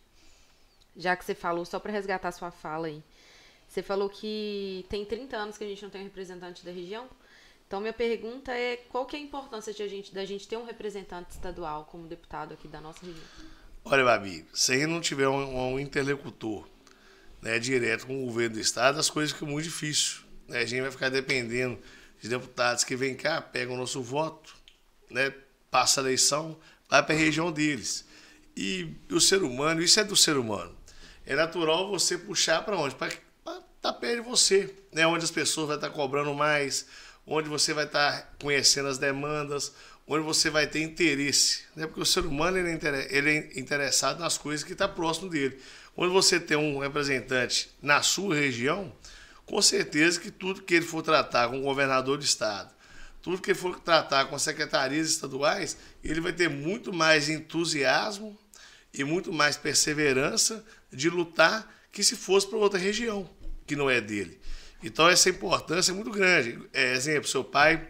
Já 0.97 1.15
que 1.15 1.23
você 1.23 1.35
falou, 1.35 1.63
só 1.65 1.79
para 1.79 1.91
resgatar 1.91 2.31
sua 2.31 2.49
fala 2.49 2.87
aí. 2.87 3.03
Você 3.67 3.83
falou 3.83 4.09
que 4.09 4.83
tem 4.89 5.05
30 5.05 5.37
anos 5.37 5.57
que 5.57 5.63
a 5.63 5.67
gente 5.67 5.83
não 5.83 5.91
tem 5.91 6.01
um 6.01 6.05
representante 6.05 6.65
da 6.65 6.71
região. 6.71 7.07
Então, 7.67 7.79
minha 7.79 7.93
pergunta 7.93 8.51
é 8.51 8.77
qual 8.89 9.05
que 9.05 9.15
é 9.15 9.19
a 9.19 9.21
importância 9.21 9.71
de 9.71 9.83
a 9.83 9.87
gente, 9.87 10.11
da 10.11 10.25
gente 10.25 10.47
ter 10.47 10.57
um 10.57 10.65
representante 10.65 11.29
estadual 11.29 11.85
como 11.85 12.07
deputado 12.07 12.55
aqui 12.55 12.67
da 12.67 12.81
nossa 12.81 13.05
região? 13.05 13.23
Olha, 13.85 14.03
Babi, 14.03 14.43
se 14.51 14.71
a 14.71 14.75
gente 14.75 14.87
não 14.87 14.99
tiver 14.99 15.29
um, 15.29 15.73
um 15.73 15.79
interlocutor 15.79 16.65
né, 17.41 17.59
direto 17.59 18.07
com 18.07 18.21
o 18.21 18.25
governo 18.25 18.55
do 18.55 18.61
estado, 18.61 18.99
as 18.99 19.09
coisas 19.09 19.33
ficam 19.33 19.47
muito 19.47 19.65
difíceis. 19.65 20.21
né? 20.47 20.59
A 20.59 20.65
gente 20.65 20.81
vai 20.81 20.91
ficar 20.91 21.09
dependendo 21.09 21.79
de 22.21 22.27
deputados 22.27 22.83
que 22.83 22.95
vêm 22.95 23.15
cá, 23.15 23.41
pegam 23.41 23.75
o 23.75 23.77
nosso 23.77 24.01
voto, 24.01 24.55
né, 25.09 25.33
passa 25.71 26.01
a 26.01 26.03
eleição, 26.03 26.57
vai 26.89 27.03
para 27.03 27.15
a 27.15 27.17
região 27.17 27.51
deles. 27.51 28.05
E 28.55 28.93
o 29.09 29.21
ser 29.21 29.41
humano, 29.41 29.81
isso 29.81 29.99
é 29.99 30.03
do 30.03 30.15
ser 30.15 30.37
humano. 30.37 30.75
É 31.25 31.35
natural 31.35 31.89
você 31.89 32.17
puxar 32.17 32.63
para 32.63 32.75
onde? 32.77 32.95
Para 32.95 33.09
tá 33.81 33.93
perto 33.93 34.23
de 34.23 34.29
você, 34.29 34.73
né? 34.91 35.07
onde 35.07 35.23
as 35.23 35.31
pessoas 35.31 35.67
vão 35.67 35.75
estar 35.75 35.89
cobrando 35.91 36.33
mais, 36.33 36.85
onde 37.25 37.47
você 37.47 37.73
vai 37.73 37.85
estar 37.85 38.33
conhecendo 38.41 38.89
as 38.89 38.97
demandas, 38.97 39.71
onde 40.07 40.23
você 40.23 40.49
vai 40.49 40.67
ter 40.67 40.81
interesse. 40.81 41.61
Né? 41.75 41.85
Porque 41.85 42.01
o 42.01 42.05
ser 42.05 42.25
humano 42.25 42.57
ele 42.57 42.69
é, 42.69 43.19
é 43.19 43.59
interessado 43.59 44.19
nas 44.19 44.37
coisas 44.37 44.65
que 44.65 44.73
está 44.73 44.87
próximo 44.87 45.29
dele. 45.29 45.59
Quando 45.99 46.13
você 46.13 46.39
tem 46.39 46.55
um 46.55 46.79
representante 46.79 47.69
na 47.81 48.01
sua 48.01 48.33
região, 48.33 48.89
com 49.45 49.61
certeza 49.61 50.17
que 50.17 50.31
tudo 50.31 50.61
que 50.61 50.75
ele 50.75 50.85
for 50.85 51.03
tratar 51.03 51.49
com 51.49 51.59
o 51.59 51.63
governador 51.63 52.17
do 52.17 52.23
estado, 52.23 52.73
tudo 53.21 53.41
que 53.41 53.51
ele 53.51 53.59
for 53.59 53.77
tratar 53.81 54.23
com 54.27 54.33
as 54.33 54.41
secretarias 54.41 55.09
estaduais, 55.09 55.75
ele 56.01 56.21
vai 56.21 56.31
ter 56.31 56.49
muito 56.49 56.93
mais 56.93 57.27
entusiasmo 57.27 58.39
e 58.93 59.03
muito 59.03 59.33
mais 59.33 59.57
perseverança 59.57 60.63
de 60.89 61.09
lutar 61.09 61.69
que 61.91 62.01
se 62.01 62.15
fosse 62.15 62.47
para 62.47 62.57
outra 62.57 62.79
região 62.79 63.29
que 63.67 63.75
não 63.75 63.89
é 63.89 63.99
dele. 63.99 64.39
Então 64.81 65.09
essa 65.09 65.29
importância 65.29 65.91
é 65.91 65.93
muito 65.93 66.11
grande. 66.11 66.61
É, 66.71 66.93
exemplo, 66.93 67.27
seu 67.27 67.43
pai 67.43 67.89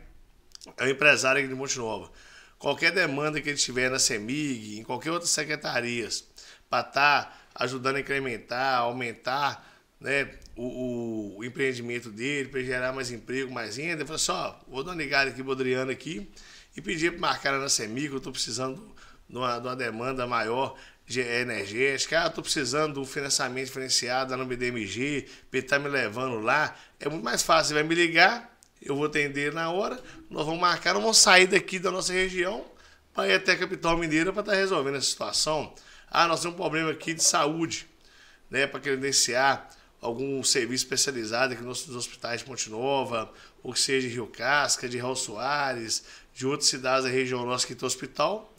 é 0.77 0.83
um 0.83 0.89
empresário 0.89 1.41
aqui 1.41 1.47
de 1.47 1.53
Monte 1.53 1.77
Nova. 1.77 2.11
Qualquer 2.57 2.91
demanda 2.91 3.39
que 3.39 3.49
ele 3.49 3.57
tiver 3.59 3.87
na 3.91 3.99
CEMIG, 3.99 4.79
em 4.79 4.83
qualquer 4.83 5.11
outra 5.11 5.27
secretarias, 5.27 6.27
para 6.67 6.87
estar 6.87 7.38
ajudando 7.59 7.97
a 7.97 7.99
incrementar, 7.99 8.79
aumentar 8.79 9.67
né, 9.99 10.29
o, 10.55 11.37
o- 11.37 11.43
empreendimento 11.43 12.09
dele, 12.09 12.49
para 12.49 12.63
gerar 12.63 12.93
mais 12.93 13.11
emprego, 13.11 13.51
mais 13.51 13.77
renda, 13.77 14.01
ele 14.01 14.05
fala 14.05 14.15
assim, 14.15 14.31
ó, 14.31 14.55
vou 14.67 14.83
dar 14.83 14.91
uma 14.91 14.97
ligada 14.97 15.29
aqui 15.29 15.43
pro 15.43 15.51
Adriano 15.51 15.91
aqui, 15.91 16.29
e 16.75 16.81
pedir 16.81 17.11
para 17.11 17.19
marcar 17.19 17.59
na 17.59 17.67
CEMIG, 17.67 18.07
eu 18.11 18.17
estou 18.17 18.31
precisando 18.31 18.81
de 19.29 19.37
uma, 19.37 19.59
de 19.59 19.67
uma 19.67 19.75
demanda 19.75 20.25
maior 20.25 20.77
de 21.05 21.19
energética, 21.21 22.23
ah, 22.23 22.27
estou 22.27 22.43
precisando 22.43 22.93
de 22.93 22.99
um 22.99 23.05
financiamento 23.05 23.65
diferenciado 23.65 24.37
no 24.37 24.45
BDMG, 24.45 25.27
ele 25.51 25.63
está 25.63 25.79
me 25.79 25.89
levando 25.89 26.39
lá. 26.39 26.75
É 26.99 27.09
muito 27.09 27.23
mais 27.23 27.41
fácil, 27.41 27.69
você 27.69 27.73
vai 27.73 27.83
me 27.83 27.95
ligar, 27.95 28.55
eu 28.79 28.95
vou 28.95 29.05
atender 29.05 29.51
na 29.51 29.71
hora, 29.71 29.99
nós 30.29 30.45
vamos 30.45 30.61
marcar, 30.61 30.93
nós 30.93 31.01
vamos 31.01 31.17
sair 31.17 31.47
daqui 31.47 31.79
da 31.79 31.89
nossa 31.89 32.13
região 32.13 32.63
para 33.11 33.27
ir 33.27 33.33
até 33.33 33.53
a 33.53 33.57
capital 33.57 33.97
mineira 33.97 34.31
para 34.31 34.41
estar 34.41 34.51
tá 34.51 34.57
resolvendo 34.57 34.97
essa 34.97 35.07
situação. 35.09 35.73
Ah, 36.11 36.27
nós 36.27 36.41
temos 36.41 36.55
um 36.55 36.57
problema 36.57 36.91
aqui 36.91 37.13
de 37.13 37.23
saúde, 37.23 37.87
né, 38.49 38.65
para 38.65 38.79
credenciar 38.79 39.69
algum 40.01 40.43
serviço 40.43 40.85
especializado 40.85 41.53
aqui 41.53 41.61
nos 41.61 41.87
hospitais 41.89 42.39
de 42.39 42.45
Ponte 42.45 42.69
Nova, 42.69 43.31
ou 43.61 43.73
que 43.73 43.79
seja 43.79 44.07
de 44.07 44.13
Rio 44.13 44.27
Casca, 44.27 44.87
de 44.87 44.97
Raul 44.97 45.15
Soares, 45.15 46.03
de 46.33 46.47
outras 46.47 46.69
cidades 46.69 47.03
da 47.03 47.09
região 47.09 47.45
nossa 47.45 47.67
que 47.67 47.75
tem 47.75 47.85
hospital. 47.85 48.51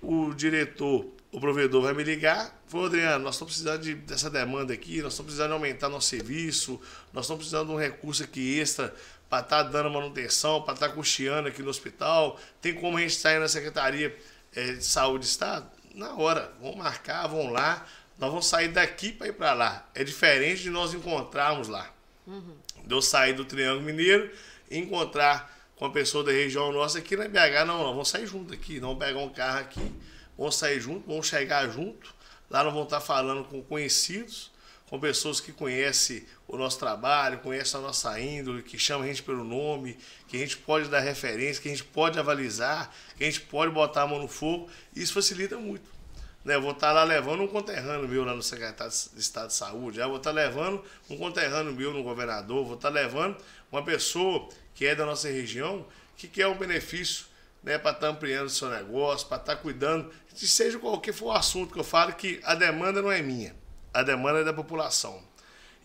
O 0.00 0.32
diretor, 0.32 1.06
o 1.32 1.40
provedor 1.40 1.82
vai 1.82 1.92
me 1.92 2.04
ligar, 2.04 2.56
falou, 2.68 2.86
Adriano, 2.86 3.24
nós 3.24 3.34
estamos 3.34 3.52
precisando 3.52 3.82
de, 3.82 3.94
dessa 3.94 4.30
demanda 4.30 4.72
aqui, 4.72 5.02
nós 5.02 5.12
estamos 5.12 5.32
precisando 5.32 5.52
aumentar 5.52 5.88
nosso 5.88 6.08
serviço, 6.08 6.80
nós 7.12 7.24
estamos 7.24 7.40
precisando 7.40 7.68
de 7.68 7.74
um 7.74 7.78
recurso 7.78 8.22
aqui 8.22 8.60
extra 8.60 8.94
para 9.28 9.42
estar 9.42 9.64
tá 9.64 9.70
dando 9.70 9.90
manutenção, 9.90 10.62
para 10.62 10.74
estar 10.74 10.88
tá 10.88 10.94
custeando 10.94 11.48
aqui 11.48 11.62
no 11.62 11.70
hospital. 11.70 12.38
Tem 12.60 12.74
como 12.74 12.96
a 12.96 13.00
gente 13.00 13.14
sair 13.14 13.40
na 13.40 13.48
Secretaria 13.48 14.16
é, 14.54 14.74
de 14.74 14.84
Saúde 14.84 15.26
do 15.26 15.28
Estado? 15.28 15.75
Na 15.96 16.14
hora, 16.14 16.52
vão 16.60 16.76
marcar, 16.76 17.26
vão 17.26 17.50
lá, 17.50 17.86
nós 18.18 18.28
vamos 18.28 18.46
sair 18.46 18.68
daqui 18.68 19.10
para 19.12 19.28
ir 19.28 19.32
para 19.32 19.54
lá. 19.54 19.88
É 19.94 20.04
diferente 20.04 20.62
de 20.62 20.68
nós 20.68 20.92
encontrarmos 20.92 21.68
lá. 21.68 21.90
Uhum. 22.26 22.54
De 22.84 22.94
eu 22.94 23.00
sair 23.00 23.32
do 23.32 23.46
Triângulo 23.46 23.80
Mineiro 23.80 24.30
e 24.70 24.76
encontrar 24.76 25.50
com 25.74 25.86
a 25.86 25.90
pessoa 25.90 26.22
da 26.22 26.32
região 26.32 26.70
nossa 26.70 26.98
aqui 26.98 27.16
na 27.16 27.26
BH, 27.26 27.64
não, 27.66 27.78
não, 27.78 27.92
vamos 27.92 28.10
sair 28.10 28.26
junto 28.26 28.52
aqui, 28.52 28.78
não 28.78 28.94
pegar 28.94 29.20
um 29.20 29.30
carro 29.30 29.60
aqui, 29.60 29.94
vamos 30.36 30.56
sair 30.56 30.78
junto, 30.80 31.06
vamos 31.08 31.26
chegar 31.26 31.66
junto. 31.70 32.14
Lá 32.50 32.62
nós 32.62 32.74
vamos 32.74 32.88
estar 32.88 33.00
falando 33.00 33.44
com 33.44 33.62
conhecidos, 33.62 34.50
com 34.88 35.00
pessoas 35.00 35.40
que 35.40 35.52
conhecem 35.52 36.24
o 36.46 36.56
nosso 36.56 36.78
trabalho, 36.78 37.38
conhecem 37.38 37.78
a 37.78 37.82
nossa 37.82 38.18
índole, 38.20 38.62
que 38.62 38.78
chamam 38.78 39.04
a 39.04 39.08
gente 39.08 39.22
pelo 39.22 39.42
nome, 39.42 39.98
que 40.28 40.36
a 40.36 40.40
gente 40.40 40.56
pode 40.56 40.88
dar 40.88 41.00
referência, 41.00 41.60
que 41.60 41.68
a 41.68 41.72
gente 41.72 41.84
pode 41.84 42.18
avalizar, 42.18 42.92
que 43.16 43.24
a 43.24 43.26
gente 43.26 43.40
pode 43.42 43.72
botar 43.72 44.02
a 44.02 44.06
mão 44.06 44.20
no 44.20 44.28
fogo. 44.28 44.68
Isso 44.94 45.12
facilita 45.12 45.56
muito. 45.56 45.96
Né? 46.44 46.56
Vou 46.56 46.70
estar 46.70 46.92
lá 46.92 47.02
levando 47.02 47.42
um 47.42 47.48
conterrâneo 47.48 48.08
meu 48.08 48.24
lá 48.24 48.32
no 48.32 48.42
secretário 48.42 48.92
de 48.92 49.20
Estado 49.20 49.48
de 49.48 49.54
Saúde, 49.54 49.98
eu 49.98 50.08
vou 50.08 50.18
estar 50.18 50.30
levando 50.30 50.84
um 51.10 51.16
conterrâneo 51.16 51.72
meu 51.72 51.92
no 51.92 52.04
governador, 52.04 52.64
vou 52.64 52.76
estar 52.76 52.88
levando 52.88 53.36
uma 53.72 53.84
pessoa 53.84 54.48
que 54.72 54.86
é 54.86 54.94
da 54.94 55.04
nossa 55.04 55.28
região, 55.28 55.84
que 56.16 56.28
quer 56.28 56.46
um 56.46 56.56
benefício 56.56 57.26
né, 57.64 57.76
para 57.76 57.90
estar 57.90 58.06
ampliando 58.06 58.46
o 58.46 58.50
seu 58.50 58.70
negócio, 58.70 59.26
para 59.26 59.38
estar 59.38 59.56
cuidando, 59.56 60.12
de 60.32 60.46
seja 60.46 60.78
qualquer 60.78 61.12
for 61.12 61.26
o 61.26 61.32
assunto 61.32 61.72
que 61.72 61.80
eu 61.80 61.84
falo, 61.84 62.12
que 62.12 62.40
a 62.44 62.54
demanda 62.54 63.02
não 63.02 63.10
é 63.10 63.20
minha, 63.20 63.56
a 63.96 64.02
demanda 64.02 64.44
da 64.44 64.52
população. 64.52 65.22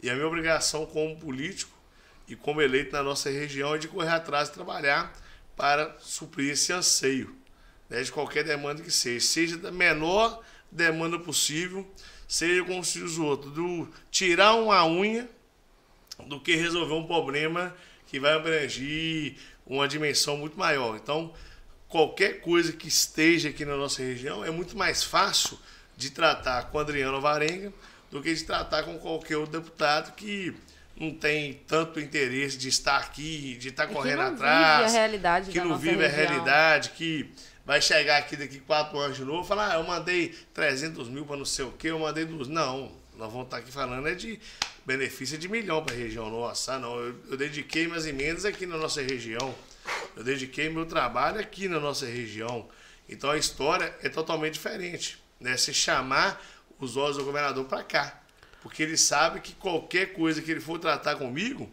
E 0.03 0.10
a 0.10 0.13
minha 0.13 0.27
obrigação 0.27 0.86
como 0.86 1.18
político 1.18 1.72
e 2.27 2.36
como 2.36 2.62
eleito 2.62 2.91
na 2.91 3.01
nossa 3.01 3.30
região 3.30 3.74
é 3.74 3.77
de 3.77 3.88
correr 3.88 4.10
atrás 4.10 4.50
e 4.50 4.51
trabalhar 4.51 5.13
para 5.56 5.96
suprir 6.00 6.51
esse 6.51 6.74
anseio 6.74 7.34
né, 7.89 8.01
de 8.01 8.12
qualquer 8.12 8.44
demanda 8.44 8.82
que 8.82 8.91
seja, 8.91 9.25
seja 9.25 9.58
da 9.58 9.72
menor 9.72 10.44
demanda 10.70 11.18
possível, 11.18 11.89
seja 12.27 12.65
como 12.65 12.84
se 12.84 13.00
diz 13.00 13.18
o 13.18 13.24
outro, 13.24 13.50
do 13.50 13.88
tirar 14.10 14.56
uma 14.56 14.86
unha 14.86 15.30
do 16.27 16.39
que 16.39 16.56
resolver 16.56 16.94
um 16.94 17.08
problema 17.08 17.74
que 18.08 18.20
vai 18.20 18.34
abranger 18.34 19.38
uma 19.65 19.88
dimensão 19.88 20.36
muito 20.36 20.60
maior. 20.60 20.98
Então, 20.98 21.34
qualquer 21.88 22.41
coisa 22.41 22.74
que 22.74 22.89
esteja 22.89 23.50
aqui 23.50 23.63
na 23.63 23.77
nossa 23.77 24.01
região 24.01 24.44
é 24.44 24.51
muito 24.51 24.77
mais 24.77 25.01
fácil 25.01 25.58
de 25.96 26.10
tratar 26.10 26.72
com 26.72 26.80
Adriano 26.80 27.22
Varenga 27.22 27.72
do 28.12 28.22
que 28.22 28.34
de 28.34 28.44
tratar 28.44 28.84
com 28.84 29.00
qualquer 29.00 29.38
outro 29.38 29.60
deputado 29.60 30.13
que 30.13 30.53
não 30.96 31.12
tem 31.12 31.53
tanto 31.65 32.00
interesse 32.00 32.58
de 32.58 32.68
estar 32.68 32.98
aqui, 32.98 33.56
de 33.56 33.70
estar 33.70 33.88
correndo 33.88 34.18
que 34.18 34.24
não 34.24 34.34
atrás, 34.34 34.77
vive 34.77 34.84
a 34.84 35.01
realidade 35.01 35.51
que 35.51 35.60
não 35.62 35.77
vive 35.77 36.06
a 36.06 36.10
realidade, 36.10 36.89
que 36.91 37.32
vai 37.65 37.82
chegar 37.82 38.18
aqui 38.18 38.36
daqui 38.36 38.60
quatro 38.60 39.00
anos 39.00 39.18
de 39.18 39.24
novo, 39.24 39.48
falar, 39.48 39.72
ah, 39.72 39.75
eu 39.75 39.84
mandei 39.84 40.36
300 40.53 41.08
mil 41.10 41.25
para 41.25 41.38
não 41.38 41.46
sei 41.46 41.65
o 41.65 41.72
quê, 41.72 41.88
eu 41.88 42.00
mandei 42.00 42.25
duas. 42.25 42.48
Não, 42.48 42.91
nós 43.18 43.32
vamos 43.32 43.46
estar 43.46 43.58
aqui 43.58 43.72
falando 43.72 44.08
é 44.08 44.13
de 44.13 44.39
benefício 44.86 45.38
de 45.38 45.48
milhão 45.48 45.84
para 45.84 45.96
a 45.96 45.98
região 45.98 46.30
nossa. 46.30 46.77
Não, 46.77 47.00
eu, 47.00 47.15
eu 47.30 47.38
dediquei 47.38 47.88
minhas 47.88 48.06
emendas 48.06 48.46
aqui 48.46 48.65
na 48.65 48.77
nossa 48.77 49.01
região. 49.01 49.56
Eu 50.15 50.24
dediquei 50.24 50.70
meu 50.70 50.86
trabalho 50.86 51.39
aqui 51.39 51.68
na 51.68 51.80
nossa 51.80 52.06
região. 52.06 52.68
Então 53.08 53.30
a 53.30 53.38
história 53.38 53.96
é 54.01 54.10
totalmente 54.10 54.53
diferente. 54.53 55.22
Né? 55.39 55.58
Se 55.58 55.74
chamar 55.74 56.41
os 56.85 56.97
olhos 56.97 57.17
do 57.17 57.23
governador 57.23 57.65
para 57.65 57.83
cá. 57.83 58.21
Porque 58.61 58.83
ele 58.83 58.97
sabe 58.97 59.39
que 59.39 59.53
qualquer 59.53 60.13
coisa 60.13 60.41
que 60.41 60.51
ele 60.51 60.59
for 60.59 60.79
tratar 60.79 61.15
comigo, 61.15 61.69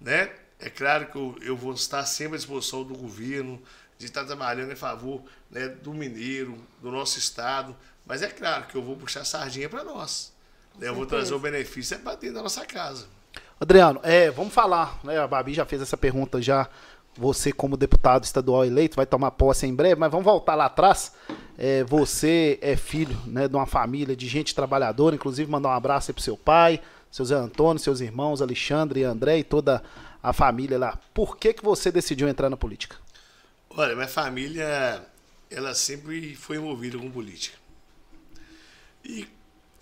né? 0.00 0.30
É 0.58 0.70
claro 0.70 1.06
que 1.06 1.16
eu, 1.16 1.36
eu 1.42 1.56
vou 1.56 1.72
estar 1.72 2.04
sempre 2.06 2.34
à 2.34 2.38
disposição 2.38 2.84
do 2.84 2.94
governo, 2.94 3.60
de 3.98 4.06
estar 4.06 4.24
trabalhando 4.24 4.70
em 4.70 4.76
favor 4.76 5.22
né, 5.50 5.68
do 5.68 5.92
mineiro, 5.92 6.56
do 6.80 6.90
nosso 6.90 7.18
estado. 7.18 7.76
Mas 8.06 8.22
é 8.22 8.28
claro 8.28 8.66
que 8.66 8.76
eu 8.76 8.82
vou 8.82 8.96
puxar 8.96 9.20
a 9.20 9.24
sardinha 9.24 9.68
para 9.68 9.82
nós. 9.82 10.32
Né? 10.78 10.88
Eu 10.88 10.94
vou 10.94 11.06
trazer 11.06 11.34
o 11.34 11.38
benefício 11.38 11.96
é 11.96 11.98
para 11.98 12.14
dentro 12.14 12.36
da 12.36 12.42
nossa 12.42 12.64
casa. 12.64 13.06
Adriano, 13.60 14.00
é, 14.02 14.30
vamos 14.30 14.52
falar, 14.52 14.98
né? 15.04 15.18
A 15.18 15.26
Babi 15.26 15.54
já 15.54 15.64
fez 15.64 15.82
essa 15.82 15.96
pergunta 15.96 16.42
já. 16.42 16.68
Você, 17.16 17.52
como 17.52 17.76
deputado 17.76 18.24
estadual 18.24 18.64
eleito, 18.64 18.96
vai 18.96 19.04
tomar 19.04 19.32
posse 19.32 19.66
em 19.66 19.74
breve, 19.74 19.96
mas 19.96 20.10
vamos 20.10 20.24
voltar 20.24 20.54
lá 20.54 20.66
atrás. 20.66 21.12
É, 21.58 21.84
você 21.84 22.58
é 22.62 22.74
filho 22.74 23.16
né, 23.26 23.46
de 23.46 23.54
uma 23.54 23.66
família 23.66 24.16
de 24.16 24.26
gente 24.26 24.54
trabalhadora, 24.54 25.14
inclusive 25.14 25.50
mandar 25.50 25.68
um 25.68 25.72
abraço 25.72 26.10
aí 26.10 26.14
pro 26.14 26.22
seu 26.22 26.36
pai, 26.36 26.80
seu 27.10 27.24
Zé 27.24 27.34
Antônio, 27.34 27.78
seus 27.78 28.00
irmãos 28.00 28.40
Alexandre 28.40 29.00
e 29.00 29.04
André 29.04 29.38
e 29.38 29.44
toda 29.44 29.82
a 30.22 30.32
família 30.32 30.78
lá. 30.78 30.98
Por 31.12 31.36
que, 31.36 31.52
que 31.52 31.62
você 31.62 31.90
decidiu 31.90 32.28
entrar 32.28 32.48
na 32.48 32.56
política? 32.56 32.96
Olha, 33.68 33.94
minha 33.94 34.08
família, 34.08 35.04
ela 35.50 35.74
sempre 35.74 36.34
foi 36.34 36.56
envolvida 36.56 36.98
com 36.98 37.10
política. 37.10 37.56
E 39.04 39.26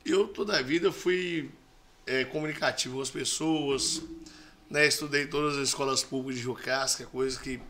eu 0.05 0.29
toda 0.29 0.59
a 0.59 0.63
vida 0.63 0.91
fui 0.91 1.51
é, 2.07 2.25
comunicativo 2.25 2.97
com 2.97 3.03
as 3.03 3.11
pessoas, 3.11 4.03
né? 4.71 4.87
estudei 4.87 5.27
todas 5.27 5.59
as 5.59 5.69
escolas 5.69 6.05
públicas 6.05 6.37
de 6.37 6.47
Rio 6.47 6.55
Casca, 6.55 7.05
coisa 7.07 7.39
que 7.39 7.61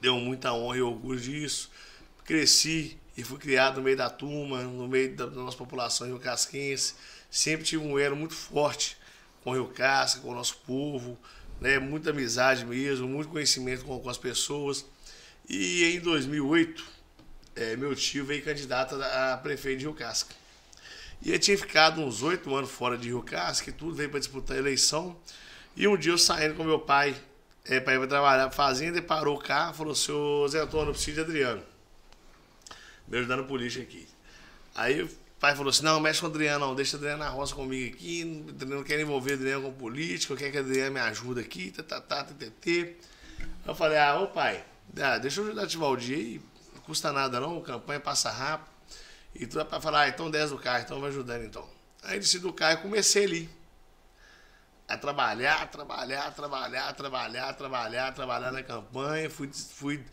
deu 0.00 0.16
muita 0.16 0.52
honra 0.52 0.76
e 0.76 0.82
orgulho 0.82 1.18
disso. 1.18 1.70
Cresci 2.24 2.98
e 3.16 3.24
fui 3.24 3.38
criado 3.38 3.76
no 3.78 3.82
meio 3.82 3.96
da 3.96 4.10
turma, 4.10 4.62
no 4.62 4.86
meio 4.86 5.16
da, 5.16 5.26
da 5.26 5.40
nossa 5.40 5.56
população 5.56 6.06
rio 6.06 6.20
casquense. 6.20 6.94
Sempre 7.30 7.64
tive 7.64 7.82
um 7.82 7.98
elo 7.98 8.14
muito 8.14 8.34
forte 8.34 8.98
com 9.42 9.50
o 9.50 9.54
Rio 9.54 9.68
Casca, 9.68 10.20
com 10.20 10.28
o 10.28 10.34
nosso 10.34 10.58
povo, 10.66 11.18
né? 11.60 11.78
muita 11.78 12.10
amizade 12.10 12.64
mesmo, 12.64 13.08
muito 13.08 13.30
conhecimento 13.30 13.84
com, 13.84 13.98
com 13.98 14.10
as 14.10 14.18
pessoas. 14.18 14.84
E 15.48 15.84
em 15.84 16.00
2008, 16.00 16.84
é, 17.56 17.76
meu 17.76 17.94
tio 17.94 18.24
veio 18.24 18.44
candidato 18.44 18.94
a 18.94 19.38
prefeito 19.42 19.78
de 19.78 19.84
Rio 19.86 19.94
Casca. 19.94 20.34
E 21.22 21.30
ele 21.30 21.38
tinha 21.38 21.56
ficado 21.58 22.00
uns 22.00 22.22
oito 22.22 22.54
anos 22.54 22.70
fora 22.70 22.96
de 22.96 23.08
Rio 23.08 23.22
Casca 23.22 23.70
e 23.70 23.72
tudo, 23.72 23.94
veio 23.94 24.10
para 24.10 24.20
disputar 24.20 24.56
a 24.56 24.60
eleição. 24.60 25.16
E 25.76 25.86
um 25.86 25.96
dia 25.96 26.12
eu 26.12 26.18
saindo 26.18 26.54
com 26.54 26.64
meu 26.64 26.78
pai 26.78 27.14
é, 27.64 27.78
para 27.78 27.94
ir 27.94 28.06
trabalhar 28.08 28.46
na 28.46 28.50
fazenda, 28.50 28.98
ele 28.98 29.06
parou 29.06 29.36
o 29.36 29.40
carro 29.40 29.72
e 29.72 29.76
falou: 29.76 29.94
Senhor 29.94 30.48
Zé 30.48 30.60
Antônio, 30.60 30.88
eu 30.88 30.92
preciso 30.92 31.16
de 31.16 31.20
Adriano. 31.20 31.62
Me 33.06 33.18
ajudando 33.18 33.44
política 33.44 33.82
aqui. 33.82 34.08
Aí 34.74 35.02
o 35.02 35.10
pai 35.38 35.54
falou 35.54 35.70
assim: 35.70 35.84
Não, 35.84 36.00
mexe 36.00 36.20
com 36.20 36.26
o 36.26 36.30
Adriano, 36.30 36.66
não, 36.66 36.74
deixa 36.74 36.96
o 36.96 36.98
Adriano 36.98 37.18
na 37.18 37.28
roça 37.28 37.54
comigo 37.54 37.94
aqui. 37.94 38.24
Não 38.66 38.82
quero 38.82 39.02
envolver 39.02 39.32
o 39.32 39.34
Adriano 39.34 39.62
com 39.64 39.72
política, 39.72 40.32
eu 40.32 40.36
quero 40.36 40.52
que 40.52 40.58
o 40.58 40.60
Adriano 40.60 40.92
me 40.92 41.00
ajude 41.00 41.40
aqui, 41.40 41.70
tá, 41.70 41.82
tá, 41.82 42.00
tá, 42.00 42.24
tá, 42.24 42.34
Eu 43.66 43.74
falei: 43.74 43.98
Ah, 43.98 44.20
ô 44.20 44.26
pai, 44.26 44.64
deixa 45.20 45.40
eu 45.40 45.46
ajudar 45.46 45.62
a 45.62 45.66
Tivaldir 45.66 46.16
aí, 46.16 46.42
não 46.74 46.82
custa 46.82 47.12
nada 47.12 47.40
não, 47.40 47.60
campanha 47.60 48.00
passa 48.00 48.30
rápido. 48.30 48.70
E 49.34 49.46
tu 49.46 49.64
vai 49.64 49.80
falar, 49.80 50.02
ah, 50.02 50.08
então 50.08 50.30
10 50.30 50.50
do 50.50 50.58
carro, 50.58 50.82
então 50.82 51.00
vai 51.00 51.10
ajudando 51.10 51.44
então. 51.44 51.68
Aí 52.02 52.18
desci 52.18 52.38
do 52.38 52.52
carro 52.52 52.80
e 52.80 52.82
comecei 52.82 53.24
ali. 53.24 53.59
A 54.90 54.98
trabalhar, 54.98 55.70
trabalhar, 55.70 56.34
trabalhar, 56.34 56.92
trabalhar, 56.94 57.52
trabalhar, 57.54 58.12
trabalhar 58.12 58.50
na 58.50 58.60
campanha. 58.60 59.30
Fui, 59.30 59.48
fui 59.52 60.04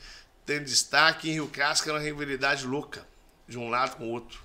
tendo 0.46 0.66
destaque 0.66 1.30
em 1.30 1.34
Rio 1.34 1.48
Casca, 1.48 1.90
era 1.90 1.98
uma 1.98 2.06
rivalidade 2.06 2.64
louca, 2.64 3.06
de 3.48 3.58
um 3.58 3.70
lado 3.70 3.98
com 3.98 4.06
o 4.06 4.12
outro. 4.12 4.40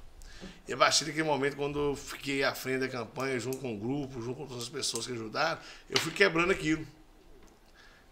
E 0.66 0.72
a 0.72 0.76
partir 0.76 1.04
daquele 1.04 1.24
momento, 1.24 1.54
quando 1.54 1.78
eu 1.78 1.94
fiquei 1.94 2.42
à 2.42 2.54
frente 2.54 2.80
da 2.80 2.88
campanha, 2.88 3.38
junto 3.38 3.58
com 3.58 3.74
o 3.74 3.78
grupo, 3.78 4.22
junto 4.22 4.38
com 4.38 4.46
todas 4.46 4.62
as 4.62 4.68
pessoas 4.70 5.06
que 5.06 5.12
ajudaram, 5.12 5.60
eu 5.90 6.00
fui 6.00 6.12
quebrando 6.12 6.50
aquilo. 6.50 6.86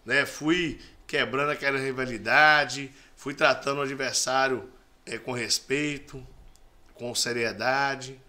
Né? 0.05 0.27
Fui 0.27 0.79
quebrando 1.07 1.51
aquela 1.51 1.79
rivalidade, 1.79 2.93
fui 3.17 3.33
tratando 3.33 3.79
o 3.79 3.83
adversário 3.83 4.71
é, 5.07 5.17
com 5.17 5.33
respeito, 5.33 6.25
com 6.95 7.15
seriedade, 7.15 8.21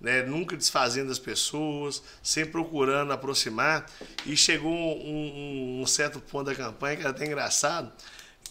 né? 0.00 0.22
nunca 0.22 0.56
desfazendo 0.56 1.10
as 1.10 1.18
pessoas, 1.18 2.02
sempre 2.22 2.52
procurando 2.52 3.12
aproximar. 3.12 3.86
E 4.24 4.36
chegou 4.36 4.72
um, 4.72 5.78
um, 5.78 5.82
um 5.82 5.86
certo 5.86 6.20
ponto 6.20 6.46
da 6.46 6.54
campanha 6.54 6.96
que 6.96 7.02
era 7.02 7.10
até 7.10 7.26
engraçado. 7.26 7.92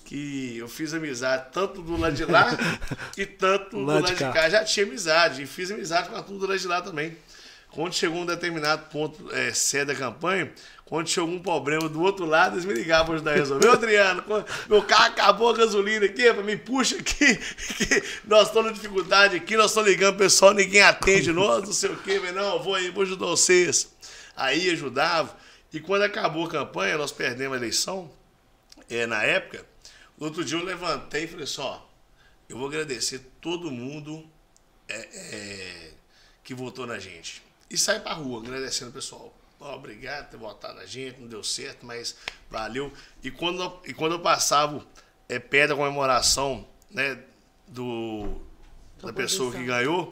que 0.06 0.58
eu 0.58 0.68
fiz 0.68 0.94
amizade 0.94 1.48
tanto 1.52 1.82
do 1.82 1.98
lado 1.98 2.16
de 2.16 2.26
lá 2.26 2.48
e 3.18 3.26
tanto 3.26 3.72
do 3.72 3.84
lado 3.84 4.06
de 4.06 4.16
cá. 4.16 4.32
cá. 4.32 4.50
Já 4.50 4.64
tinha 4.64 4.86
amizade 4.86 5.44
e 5.44 5.46
fiz 5.46 5.72
amizade 5.72 6.10
com 6.10 6.16
a 6.16 6.24
turma 6.24 6.40
do 6.40 6.48
lado 6.48 6.60
de 6.60 6.68
lá 6.68 6.82
também. 6.82 7.18
Quando 7.70 7.94
chegou 7.94 8.22
um 8.22 8.26
determinado 8.26 8.90
ponto 8.90 9.30
é, 9.34 9.86
da 9.86 9.94
campanha, 9.94 10.52
quando 10.88 11.10
chegou 11.10 11.30
um 11.30 11.40
problema 11.40 11.90
do 11.90 12.02
outro 12.02 12.26
lado, 12.26 12.56
eles 12.56 12.64
me 12.64 12.74
ligavam 12.74 13.08
para 13.08 13.16
ajudar 13.16 13.32
a 13.32 13.36
resolver. 13.36 13.68
Adriano, 13.68 14.24
meu 14.70 14.82
carro 14.82 15.08
acabou 15.08 15.50
a 15.50 15.54
gasolina 15.54 16.06
aqui, 16.06 16.32
me 16.44 16.56
puxa 16.56 16.96
aqui, 16.96 17.36
que 17.76 18.04
nós 18.24 18.48
estamos 18.48 18.72
em 18.72 18.74
dificuldade 18.74 19.36
aqui, 19.36 19.58
nós 19.58 19.72
estamos 19.72 19.90
ligando 19.90 20.18
pessoal, 20.18 20.54
ninguém 20.54 20.82
atende 20.82 21.32
nós, 21.34 21.66
não 21.66 21.74
sei 21.74 21.90
o 21.90 21.98
quê. 21.98 22.22
Mas 22.24 22.34
não, 22.34 22.64
vou 22.64 22.74
aí, 22.74 22.90
vou 22.90 23.04
ajudar 23.04 23.26
vocês. 23.26 23.94
Aí 24.34 24.70
ajudava. 24.70 25.36
E 25.74 25.80
quando 25.82 26.04
acabou 26.04 26.46
a 26.46 26.50
campanha, 26.50 26.98
nós 26.98 27.12
perdemos 27.12 27.56
a 27.56 27.60
eleição, 27.60 28.10
é, 28.90 29.06
na 29.06 29.22
época, 29.24 29.66
no 30.18 30.28
outro 30.28 30.46
dia 30.46 30.58
eu 30.58 30.64
levantei 30.64 31.26
e 31.26 31.28
falei 31.28 31.46
só, 31.46 31.74
assim, 31.74 31.82
eu 32.48 32.58
vou 32.58 32.68
agradecer 32.68 33.20
todo 33.42 33.70
mundo 33.70 34.26
é, 34.88 34.96
é, 34.96 35.92
que 36.46 36.54
votou 36.54 36.88
na 36.88 36.98
gente. 36.98 37.44
E 37.70 37.78
saí 37.78 38.00
pra 38.00 38.14
rua 38.14 38.40
agradecendo 38.40 38.92
o 38.92 38.94
pessoal. 38.94 39.34
Oh, 39.70 39.76
obrigado 39.76 40.26
por 40.26 40.32
ter 40.32 40.38
votado 40.38 40.76
na 40.76 40.86
gente, 40.86 41.20
não 41.20 41.28
deu 41.28 41.44
certo, 41.44 41.86
mas 41.86 42.16
valeu. 42.50 42.92
E 43.22 43.30
quando, 43.30 43.80
e 43.86 43.94
quando 43.94 44.14
eu 44.14 44.20
passava 44.20 44.86
é, 45.28 45.40
perto 45.40 45.70
da 45.70 45.76
comemoração 45.76 46.66
né, 46.90 47.20
do, 47.68 48.42
da 49.02 49.12
pessoa 49.12 49.52
que 49.52 49.64
ganhou, 49.66 50.08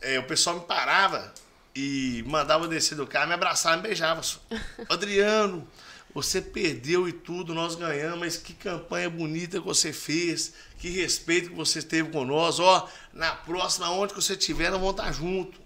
é, 0.00 0.18
o 0.18 0.24
pessoal 0.24 0.60
me 0.60 0.64
parava 0.64 1.34
e 1.74 2.24
mandava 2.26 2.68
descer 2.68 2.94
do 2.94 3.06
carro, 3.06 3.28
me 3.28 3.34
abraçava, 3.34 3.76
me 3.78 3.82
beijava. 3.82 4.20
Adriano, 4.88 5.66
você 6.14 6.40
perdeu 6.40 7.08
e 7.08 7.12
tudo, 7.12 7.52
nós 7.52 7.74
ganhamos, 7.74 8.18
mas 8.18 8.36
que 8.36 8.54
campanha 8.54 9.10
bonita 9.10 9.58
que 9.58 9.66
você 9.66 9.92
fez, 9.92 10.54
que 10.78 10.88
respeito 10.88 11.50
que 11.50 11.56
você 11.56 11.82
teve 11.82 12.10
com 12.10 12.24
nós. 12.24 12.60
Ó, 12.60 12.88
na 13.12 13.32
próxima, 13.32 13.90
onde 13.90 14.14
que 14.14 14.22
você 14.22 14.34
estiver, 14.34 14.70
nós 14.70 14.78
vamos 14.78 14.92
estar 14.92 15.12
juntos. 15.12 15.65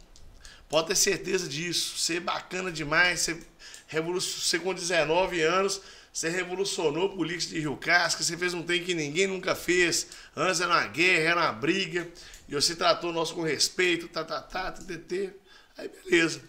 Pode 0.71 0.87
ter 0.87 0.95
certeza 0.95 1.49
disso. 1.49 2.13
É 2.13 2.21
bacana 2.21 2.71
demais, 2.71 3.21
você, 3.21 3.37
você 4.15 4.59
com 4.61 4.73
19 4.73 5.43
anos, 5.43 5.83
você 6.13 6.29
revolucionou 6.29 7.07
a 7.07 7.17
política 7.17 7.53
de 7.53 7.61
Rio 7.61 7.77
Casca, 7.77 8.23
você 8.23 8.37
fez 8.37 8.55
um 8.55 8.63
trem 8.63 8.83
que 8.85 8.95
ninguém 8.95 9.27
nunca 9.27 9.57
fez. 9.57 10.07
Antes 10.35 10.61
era 10.61 10.71
uma 10.73 10.87
guerra, 10.87 11.31
era 11.31 11.41
uma 11.41 11.53
briga, 11.53 12.09
e 12.49 12.55
você 12.55 12.77
tratou 12.77 13.13
nós 13.13 13.33
com 13.33 13.43
respeito, 13.43 14.07
tá, 14.09 14.25
tá, 14.25 14.41
tá, 14.41 14.71
tá, 14.71 14.83
tá, 14.83 14.95
tá. 14.95 15.33
Aí 15.77 15.89
beleza. 15.89 16.41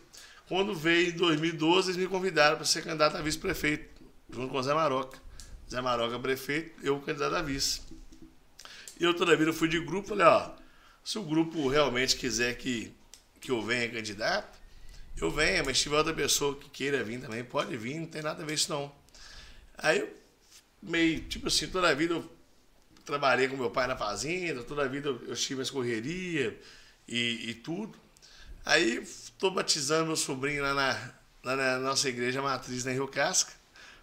Quando 0.48 0.76
veio 0.76 1.10
em 1.10 1.18
2012, 1.18 1.90
eles 1.90 1.98
me 1.98 2.08
convidaram 2.08 2.58
para 2.58 2.66
ser 2.66 2.84
candidato 2.84 3.18
a 3.18 3.22
vice-prefeito, 3.22 4.04
junto 4.30 4.50
com 4.50 4.58
o 4.60 4.64
Zé 4.64 4.74
Maroca. 4.74 5.18
Zé 5.70 5.82
Maroca 5.82 6.20
prefeito, 6.20 6.76
eu 6.84 7.00
candidato 7.00 7.36
a 7.36 7.42
vice. 7.42 7.82
E 9.00 9.04
eu 9.04 9.16
toda 9.16 9.36
vida 9.36 9.52
fui 9.52 9.68
de 9.68 9.80
grupo, 9.80 10.10
falei, 10.10 10.28
ó, 10.28 10.52
se 11.04 11.18
o 11.18 11.24
grupo 11.24 11.68
realmente 11.68 12.18
quiser 12.18 12.56
que, 12.56 12.94
que 13.42 13.52
eu 13.52 13.62
venha 13.62 13.90
candidato, 13.90 14.60
eu 15.18 15.30
venha, 15.30 15.64
mas 15.64 15.78
se 15.78 15.84
tiver 15.84 15.98
outra 15.98 16.14
pessoa 16.14 16.56
que 16.58 16.70
queira 16.70 17.04
vir 17.04 17.20
também, 17.20 17.44
pode 17.44 17.76
vir, 17.76 18.00
não 18.00 18.08
tem 18.08 18.22
nada 18.22 18.44
a 18.44 18.46
ver 18.46 18.54
isso 18.54 18.72
não. 18.72 18.92
Aí 19.78 20.00
eu 20.00 20.10
meio, 20.82 21.22
tipo 21.22 21.48
assim, 21.48 21.68
toda 21.68 21.90
a 21.90 21.94
vida 21.94 22.14
eu 22.14 22.32
trabalhei 23.04 23.48
com 23.48 23.58
meu 23.58 23.70
pai 23.70 23.88
na 23.88 23.98
fazenda, 23.98 24.64
toda 24.64 24.84
a 24.84 24.88
vida 24.88 25.10
eu, 25.10 25.22
eu 25.28 25.36
tive 25.36 25.62
as 25.62 25.70
correria 25.70 26.58
e, 27.08 27.50
e 27.50 27.54
tudo. 27.56 27.98
Aí 28.64 28.98
estou 28.98 29.52
batizando 29.52 30.08
meu 30.08 30.16
sobrinho 30.16 30.62
lá 30.64 30.74
na, 30.74 31.14
lá 31.44 31.56
na 31.56 31.80
nossa 31.80 32.08
igreja 32.08 32.42
matriz 32.42 32.86
na 32.86 32.92
Rio 32.92 33.08
Casca. 33.08 33.54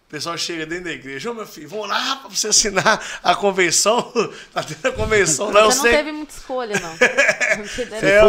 O 0.09 0.11
pessoal 0.11 0.35
chega 0.39 0.65
dentro 0.65 0.85
da 0.85 0.91
igreja, 0.91 1.29
ô 1.29 1.35
meu 1.35 1.45
filho, 1.45 1.69
vamos 1.69 1.87
lá 1.87 2.15
para 2.15 2.29
você 2.31 2.47
assinar 2.47 2.99
a 3.21 3.35
convenção. 3.35 4.11
Tá 4.51 4.63
tendo 4.63 4.87
a 4.87 4.91
convenção, 4.91 5.51
não. 5.51 5.65
Você 5.65 5.75
não 5.75 5.83
sei... 5.83 5.91
teve 5.91 6.11
muita 6.11 6.33
escolha, 6.33 6.79
não. 6.79 6.97
é, 8.01 8.19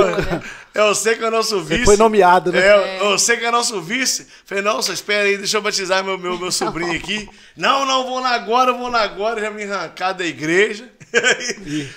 eu, 0.75 0.88
eu 0.88 0.95
sei 0.95 1.16
que 1.16 1.25
é 1.25 1.29
o 1.29 1.31
nosso 1.31 1.59
vice. 1.62 1.79
Você 1.79 1.85
foi 1.87 1.97
nomeado, 1.97 2.53
né? 2.53 2.61
É, 2.61 3.01
eu, 3.01 3.12
eu 3.12 3.19
sei 3.19 3.38
que 3.38 3.47
é 3.47 3.51
nosso 3.51 3.81
vice. 3.81 4.27
Falei, 4.45 4.62
não, 4.62 4.83
só 4.83 4.93
espera 4.93 5.27
aí, 5.27 5.38
deixa 5.38 5.57
eu 5.57 5.62
batizar 5.62 6.05
meu, 6.05 6.19
meu, 6.19 6.38
meu 6.38 6.53
sobrinho 6.53 6.95
aqui. 6.95 7.27
não, 7.57 7.87
não, 7.87 8.05
vou 8.05 8.21
lá 8.21 8.35
agora, 8.35 8.75
vou 8.75 8.88
lá 8.88 9.01
agora, 9.01 9.40
já 9.40 9.51
me 9.51 9.64
arrancar 9.64 10.12
da 10.12 10.27
igreja. 10.27 10.87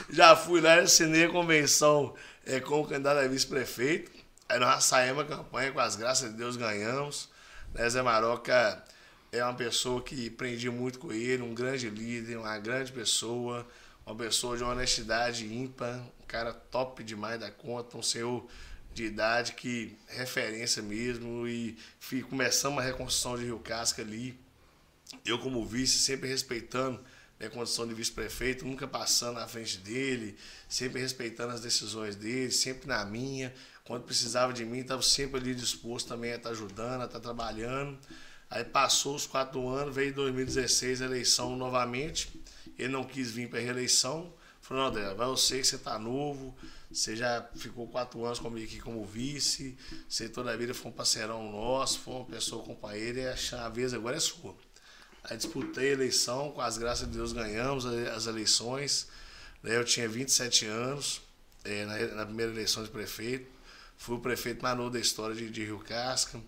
já 0.10 0.34
fui 0.34 0.62
lá 0.62 0.76
assinei 0.76 1.26
a 1.26 1.30
convenção 1.30 2.13
é, 2.46 2.62
com 2.62 2.80
o 2.80 2.88
candidato 2.88 3.19
a 3.19 3.28
vice-prefeito. 3.28 4.10
Aí 4.48 4.60
nós 4.60 4.86
saímos 4.86 5.24
a 5.24 5.26
campanha, 5.26 5.74
com 5.74 5.82
as 5.82 5.98
graças 5.98 6.32
de 6.32 6.38
Deus 6.38 6.56
ganhamos. 6.56 7.28
Né? 7.74 7.89
Zé 7.89 8.02
Maroca 8.02 8.82
é 9.34 9.43
uma 9.43 9.56
pessoa 9.56 10.02
que 10.02 10.28
aprendi 10.28 10.69
muito 10.69 11.00
com 11.00 11.12
ele, 11.12 11.41
um 11.41 11.56
grande 11.56 11.89
líder, 11.89 12.38
uma 12.38 12.58
grande 12.60 12.91
pessoa, 12.91 13.67
uma 14.06 14.15
pessoa 14.15 14.56
de 14.56 14.63
honestidade 14.63 15.52
ímpar, 15.52 16.00
um 16.22 16.26
cara 16.28 16.54
top 16.54 17.04
demais 17.04 17.39
da 17.39 17.50
conta, 17.50 17.98
um 17.98 18.04
senhor 18.04 18.48
de 18.93 19.06
idade 19.06 19.54
que 19.54 19.98
referência 20.08 20.84
mesmo 20.84 21.48
e 21.48 21.76
começamos 22.30 22.78
a 22.78 22.86
reconstrução 22.86 23.36
de 23.36 23.46
Rio 23.46 23.58
Casca 23.58 24.04
ali. 24.04 24.38
Eu 25.26 25.39
como 25.39 25.65
vice 25.65 25.98
sempre 25.98 26.30
respeitando 26.30 27.04
a 27.43 27.50
condição 27.50 27.88
de 27.88 27.93
vice-prefeito, 27.96 28.65
nunca 28.65 28.88
passando 28.88 29.39
à 29.39 29.48
frente 29.48 29.80
dele, 29.80 30.38
sempre 30.69 31.02
respeitando 31.02 31.54
as 31.54 31.60
decisões 31.60 32.15
dele, 32.15 32.52
sempre 32.52 32.88
na 32.88 33.04
minha. 33.04 33.52
Quando 33.84 34.04
precisava 34.04 34.54
de 34.54 34.63
mim, 34.63 34.80
estava 34.80 35.02
sempre 35.02 35.39
ali 35.39 35.56
disposto 35.56 36.08
também 36.08 36.32
a 36.32 36.36
estar 36.36 36.50
tá 36.50 36.56
ajudando, 36.56 37.02
a 37.02 37.06
estar 37.06 37.19
tá 37.19 37.19
trabalhando. 37.19 37.98
Aí 38.54 38.63
passou 38.63 39.16
os 39.16 39.26
quatro 39.26 39.68
anos, 39.68 39.96
veio 39.96 40.13
2016 40.13 41.02
a 41.02 41.06
eleição 41.06 41.56
novamente. 41.56 42.39
Ele 42.78 42.89
não 42.89 43.04
quis 43.04 43.32
vir 43.32 43.50
para 43.50 43.58
a 43.58 43.62
reeleição. 43.63 44.32
Falou, 44.62 44.84
não, 44.84 44.89
André, 44.92 45.12
vai 45.16 45.28
você 45.28 45.58
que 45.58 45.66
você 45.66 45.76
está 45.76 45.98
novo, 45.98 46.56
você 46.92 47.16
já 47.16 47.50
ficou 47.56 47.88
quatro 47.88 48.24
anos 48.24 48.38
comigo 48.38 48.68
aqui 48.68 48.80
como 48.80 49.04
vice, 49.04 49.76
você 50.08 50.30
toda 50.30 50.52
a 50.52 50.56
vida 50.56 50.72
foi 50.72 50.92
um 50.92 50.94
parceirão 50.94 51.52
nosso, 51.52 52.00
foi 52.02 52.13
uma 52.13 52.26
pessoa 52.26 52.63
companheira 52.63 53.36
e 53.36 53.56
a 53.56 53.70
vez 53.70 53.92
agora 53.92 54.18
é 54.18 54.20
sua. 54.20 54.56
Aí 55.24 55.36
disputei 55.36 55.89
a 55.89 55.94
eleição, 55.94 56.52
com 56.52 56.62
as 56.62 56.78
graças 56.78 57.08
de 57.10 57.18
Deus 57.18 57.34
ganhamos 57.34 57.88
as 57.88 58.28
eleições. 58.28 59.08
Né? 59.63 59.76
Eu 59.76 59.84
tinha 59.84 60.08
27 60.08 60.68
anos, 60.68 61.24
é, 61.63 61.86
na 61.86 62.24
primeira 62.24 62.52
eleição 62.52 62.84
de 62.84 62.89
prefeito. 62.92 63.52
Fui 63.98 64.16
o 64.16 64.20
prefeito 64.20 64.62
mais 64.62 64.78
novo 64.78 64.92
da 64.92 65.00
história 65.00 65.36
de 65.36 65.66
Rio 65.66 65.80
Casca. 65.80 66.39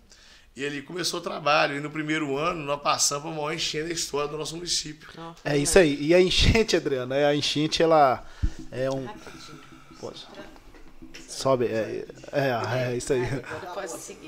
E 0.56 0.64
ele 0.64 0.80
começou 0.80 1.20
o 1.20 1.22
trabalho. 1.22 1.76
E 1.76 1.80
no 1.80 1.90
primeiro 1.90 2.38
ano, 2.38 2.64
nós 2.64 2.80
passamos 2.80 3.30
a 3.30 3.30
maior 3.30 3.52
enchente 3.52 3.88
da 3.88 3.92
história 3.92 4.28
do 4.28 4.38
nosso 4.38 4.56
município. 4.56 5.06
é 5.44 5.58
isso 5.58 5.78
aí. 5.78 5.98
E 6.00 6.14
a 6.14 6.20
enchente, 6.20 6.74
Adriana, 6.74 7.14
é, 7.14 7.26
a 7.26 7.36
enchente, 7.36 7.82
ela 7.82 8.24
é 8.72 8.90
um. 8.90 9.06
Pode. 10.00 10.26
Sobe. 11.28 11.66
É, 11.66 12.06
é, 12.32 12.88
é 12.90 12.96
isso 12.96 13.12
aí. 13.12 13.20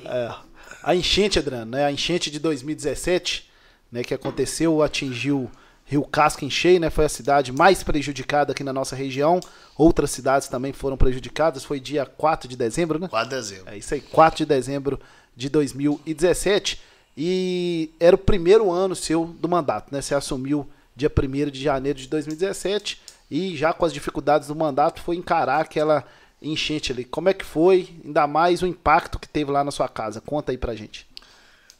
É. 0.04 0.34
A 0.82 0.94
enchente, 0.94 1.38
Adriana, 1.38 1.64
né? 1.64 1.86
A 1.86 1.90
enchente 1.90 2.30
de 2.30 2.38
2017, 2.38 3.50
né, 3.90 4.04
que 4.04 4.12
aconteceu, 4.12 4.82
atingiu 4.82 5.50
Rio 5.86 6.04
Casca 6.04 6.44
em 6.44 6.50
cheio, 6.50 6.78
né? 6.78 6.90
Foi 6.90 7.06
a 7.06 7.08
cidade 7.08 7.50
mais 7.52 7.82
prejudicada 7.82 8.52
aqui 8.52 8.62
na 8.62 8.74
nossa 8.74 8.94
região. 8.94 9.40
Outras 9.74 10.10
cidades 10.10 10.46
também 10.46 10.74
foram 10.74 10.98
prejudicadas. 10.98 11.64
Foi 11.64 11.80
dia 11.80 12.04
4 12.04 12.46
de 12.46 12.54
dezembro, 12.54 12.98
né? 12.98 13.08
4 13.08 13.30
de 13.30 13.34
dezembro. 13.34 13.72
É 13.72 13.78
isso 13.78 13.94
aí, 13.94 14.02
4 14.02 14.36
de 14.36 14.44
dezembro 14.44 15.00
de 15.38 15.48
2017. 15.48 16.80
E 17.16 17.90
era 18.00 18.16
o 18.16 18.18
primeiro 18.18 18.70
ano 18.70 18.94
seu 18.94 19.24
do 19.24 19.48
mandato, 19.48 19.92
né? 19.92 20.02
Você 20.02 20.14
assumiu 20.14 20.68
dia 20.94 21.10
1 21.10 21.50
de 21.50 21.62
janeiro 21.62 21.98
de 21.98 22.08
2017 22.08 23.00
e 23.30 23.56
já 23.56 23.72
com 23.72 23.84
as 23.86 23.92
dificuldades 23.92 24.48
do 24.48 24.56
mandato 24.56 25.00
foi 25.00 25.16
encarar 25.16 25.60
aquela 25.60 26.04
enchente 26.42 26.90
ali. 26.90 27.04
Como 27.04 27.28
é 27.28 27.34
que 27.34 27.44
foi? 27.44 27.88
Ainda 28.04 28.26
mais 28.26 28.62
o 28.62 28.66
impacto 28.66 29.18
que 29.18 29.28
teve 29.28 29.50
lá 29.50 29.62
na 29.62 29.70
sua 29.70 29.88
casa. 29.88 30.20
Conta 30.20 30.50
aí 30.50 30.58
pra 30.58 30.74
gente. 30.74 31.06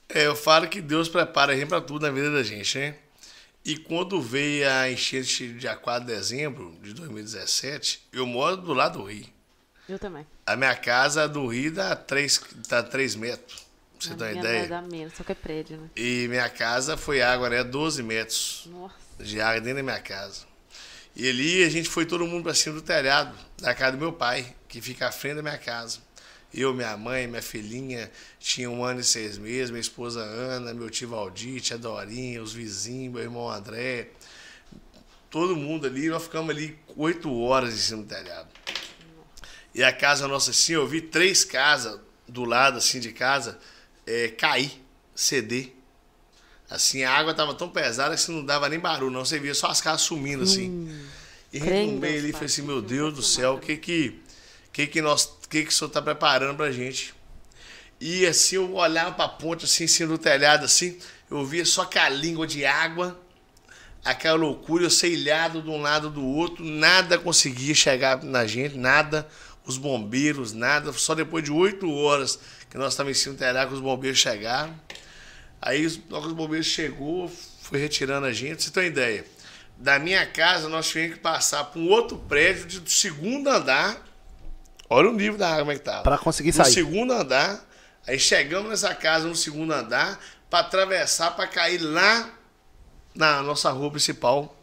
É, 0.09 0.27
eu 0.27 0.37
falo 0.37 0.68
que 0.68 0.81
Deus 0.81 1.09
prepara 1.09 1.53
a 1.53 1.57
gente 1.57 1.68
pra 1.68 1.81
tudo 1.81 2.03
na 2.03 2.11
vida 2.11 2.31
da 2.31 2.42
gente, 2.42 2.79
né? 2.79 2.94
E 3.64 3.77
quando 3.77 4.21
veio 4.23 4.71
a 4.71 4.90
enchente 4.90 5.53
dia 5.55 5.75
4 5.75 6.07
de 6.07 6.14
dezembro 6.14 6.75
de 6.81 6.94
2017, 6.94 8.09
eu 8.12 8.25
moro 8.25 8.57
do 8.57 8.73
lado 8.73 8.99
do 8.99 9.05
rio. 9.05 9.27
Eu 9.88 9.98
também. 9.98 10.27
A 10.46 10.55
minha 10.55 10.77
casa 10.77 11.29
do 11.29 11.46
rio 11.46 11.72
dá 11.72 11.96
3, 11.96 12.40
dá 12.68 12.83
3 12.83 13.16
metros. 13.16 13.66
Pra 13.98 14.09
você 14.09 14.14
ter 14.14 14.24
uma 14.24 14.33
ideia? 14.33 14.68
Dá 14.68 14.83
menos, 14.83 15.14
só 15.14 15.24
que 15.24 15.33
é 15.33 15.35
prédio, 15.35 15.77
né? 15.77 15.88
E 15.96 16.29
minha 16.29 16.48
casa 16.48 16.96
foi 16.96 17.20
água, 17.20 17.48
né? 17.48 17.64
12 17.64 18.03
metros 18.03 18.68
Nossa. 18.70 18.94
de 19.18 19.40
água 19.40 19.61
dentro 19.61 19.79
da 19.79 19.83
minha 19.83 20.01
casa. 20.01 20.46
E 21.16 21.29
ali 21.29 21.64
a 21.64 21.68
gente 21.68 21.88
foi 21.88 22.07
todo 22.07 22.24
mundo 22.27 22.44
para 22.44 22.55
cima 22.55 22.77
do 22.77 22.83
telhado 22.83 23.37
da 23.59 23.74
casa 23.74 23.92
do 23.92 23.98
meu 23.98 24.12
pai, 24.12 24.55
que 24.68 24.81
fica 24.81 25.09
à 25.09 25.12
frente 25.12 25.37
da 25.37 25.42
minha 25.42 25.59
casa. 25.59 25.98
Eu, 26.55 26.72
minha 26.72 26.96
mãe, 26.96 27.27
minha 27.27 27.42
filhinha, 27.42 28.11
tinha 28.38 28.70
um 28.70 28.85
ano 28.85 29.01
e 29.01 29.05
seis 29.05 29.37
meses, 29.37 29.70
minha 29.70 29.81
esposa 29.81 30.20
Ana, 30.20 30.72
meu 30.72 30.88
tio 30.88 31.09
Valdir, 31.09 31.61
tia 31.61 31.77
Dorinha, 31.77 32.42
os 32.42 32.53
vizinhos, 32.53 33.12
meu 33.12 33.22
irmão 33.22 33.51
André. 33.51 34.11
Todo 35.29 35.57
mundo 35.57 35.87
ali, 35.87 36.09
nós 36.09 36.22
ficamos 36.22 36.51
ali 36.51 36.79
oito 36.96 37.37
horas 37.40 37.74
em 37.74 37.79
cima 37.79 38.03
do 38.03 38.09
telhado. 38.09 38.48
E 39.79 39.85
a 39.85 39.93
casa 39.93 40.27
nossa 40.27 40.51
assim, 40.51 40.73
eu 40.73 40.85
vi 40.88 41.01
três 41.01 41.45
casas 41.45 42.01
do 42.27 42.45
lado 42.45 42.79
assim 42.79 42.99
de 42.99 43.12
casa 43.12 43.57
é, 44.05 44.27
cair, 44.27 44.73
ceder. 45.14 45.73
Assim, 46.69 47.05
a 47.05 47.12
água 47.12 47.33
tava 47.33 47.55
tão 47.55 47.69
pesada 47.69 48.17
que 48.17 48.21
você 48.21 48.33
não 48.33 48.45
dava 48.45 48.69
nem 48.69 48.81
barulho, 48.81 49.12
não. 49.12 49.25
Você 49.25 49.38
via 49.38 49.55
só 49.55 49.69
as 49.69 49.81
casas 49.81 50.01
sumindo, 50.01 50.43
assim. 50.43 50.69
Hum, 50.69 51.07
e 51.53 51.61
Deus, 51.61 51.73
ali, 51.73 52.01
pai. 52.01 52.33
falei 52.33 52.47
assim, 52.47 52.62
meu 52.62 52.83
Deus 52.83 53.14
do 53.14 53.23
céu, 53.23 53.55
o 53.55 53.61
que 53.61 53.77
que, 53.77 54.21
que 54.73 54.88
que 54.88 55.01
nós, 55.01 55.33
que 55.49 55.62
que 55.62 55.69
o 55.69 55.73
senhor 55.73 55.91
tá 55.91 56.03
preparando 56.03 56.57
pra 56.57 56.73
gente? 56.73 57.14
E 58.01 58.27
assim, 58.27 58.57
eu 58.57 58.75
olhava 58.75 59.12
pra 59.12 59.29
ponte, 59.29 59.64
assim, 59.64 59.85
em 59.85 59.87
cima 59.87 60.09
do 60.09 60.19
telhado, 60.19 60.64
assim, 60.64 60.99
eu 61.31 61.47
via 61.47 61.64
só 61.64 61.85
que 61.85 62.01
a 62.01 62.09
língua 62.09 62.49
de 62.49 62.64
água, 62.67 63.17
aquela 64.05 64.37
loucura, 64.37 64.83
eu 64.83 64.91
sei 64.91 65.12
ilhado 65.12 65.62
de 65.62 65.71
um 65.71 65.81
lado 65.81 66.11
do 66.11 66.27
outro, 66.27 66.64
nada 66.64 67.17
conseguia 67.17 67.77
chegar 67.77 68.25
na 68.25 68.45
gente, 68.45 68.77
nada, 68.77 69.29
os 69.68 69.76
bombeiros, 69.78 70.52
nada, 70.52 70.92
só 70.92 71.14
depois 71.14 71.44
de 71.44 71.52
oito 71.52 71.92
horas 71.92 72.38
que 72.70 72.76
nós 72.78 72.92
estávamos 72.94 73.18
em 73.18 73.20
cima 73.22 73.35
do 73.35 73.38
telhado 73.38 73.68
que 73.68 73.74
os 73.74 73.81
bombeiros 73.81 74.18
chegaram. 74.18 74.74
Aí 75.61 75.85
hora 76.11 76.22
que 76.22 76.26
os 76.28 76.33
bombeiros 76.33 76.66
chegou, 76.66 77.31
foi 77.62 77.78
retirando 77.78 78.26
a 78.26 78.33
gente, 78.33 78.62
você 78.62 78.70
tem 78.70 78.85
uma 78.85 78.88
ideia. 78.88 79.24
Da 79.76 79.98
minha 79.98 80.24
casa, 80.26 80.68
nós 80.68 80.88
tivemos 80.88 81.16
que 81.16 81.20
passar 81.20 81.64
por 81.64 81.78
um 81.81 81.88
outro 81.88 82.16
prédio 82.16 82.66
de- 82.66 82.81
do 82.81 82.90
segundo 82.90 83.48
andar. 83.48 84.02
Olha 84.90 85.09
o 85.11 85.12
nível 85.12 85.38
da 85.38 85.48
água 85.48 85.61
como 85.61 85.72
é 85.72 85.74
que 85.76 85.83
tava. 85.85 86.02
Pra 86.02 86.18
conseguir 86.18 86.48
No 86.48 86.64
sair. 86.64 86.72
segundo 86.72 87.12
andar. 87.12 87.64
Aí 88.07 88.18
chegamos 88.18 88.70
nessa 88.70 88.94
casa 88.94 89.28
no 89.28 89.37
segundo 89.37 89.72
andar 89.72 90.18
para 90.48 90.61
atravessar, 90.61 91.33
para 91.37 91.46
cair 91.46 91.78
lá 91.78 92.31
na 93.14 93.42
nossa 93.42 93.70
rua 93.70 93.90
principal 93.90 94.57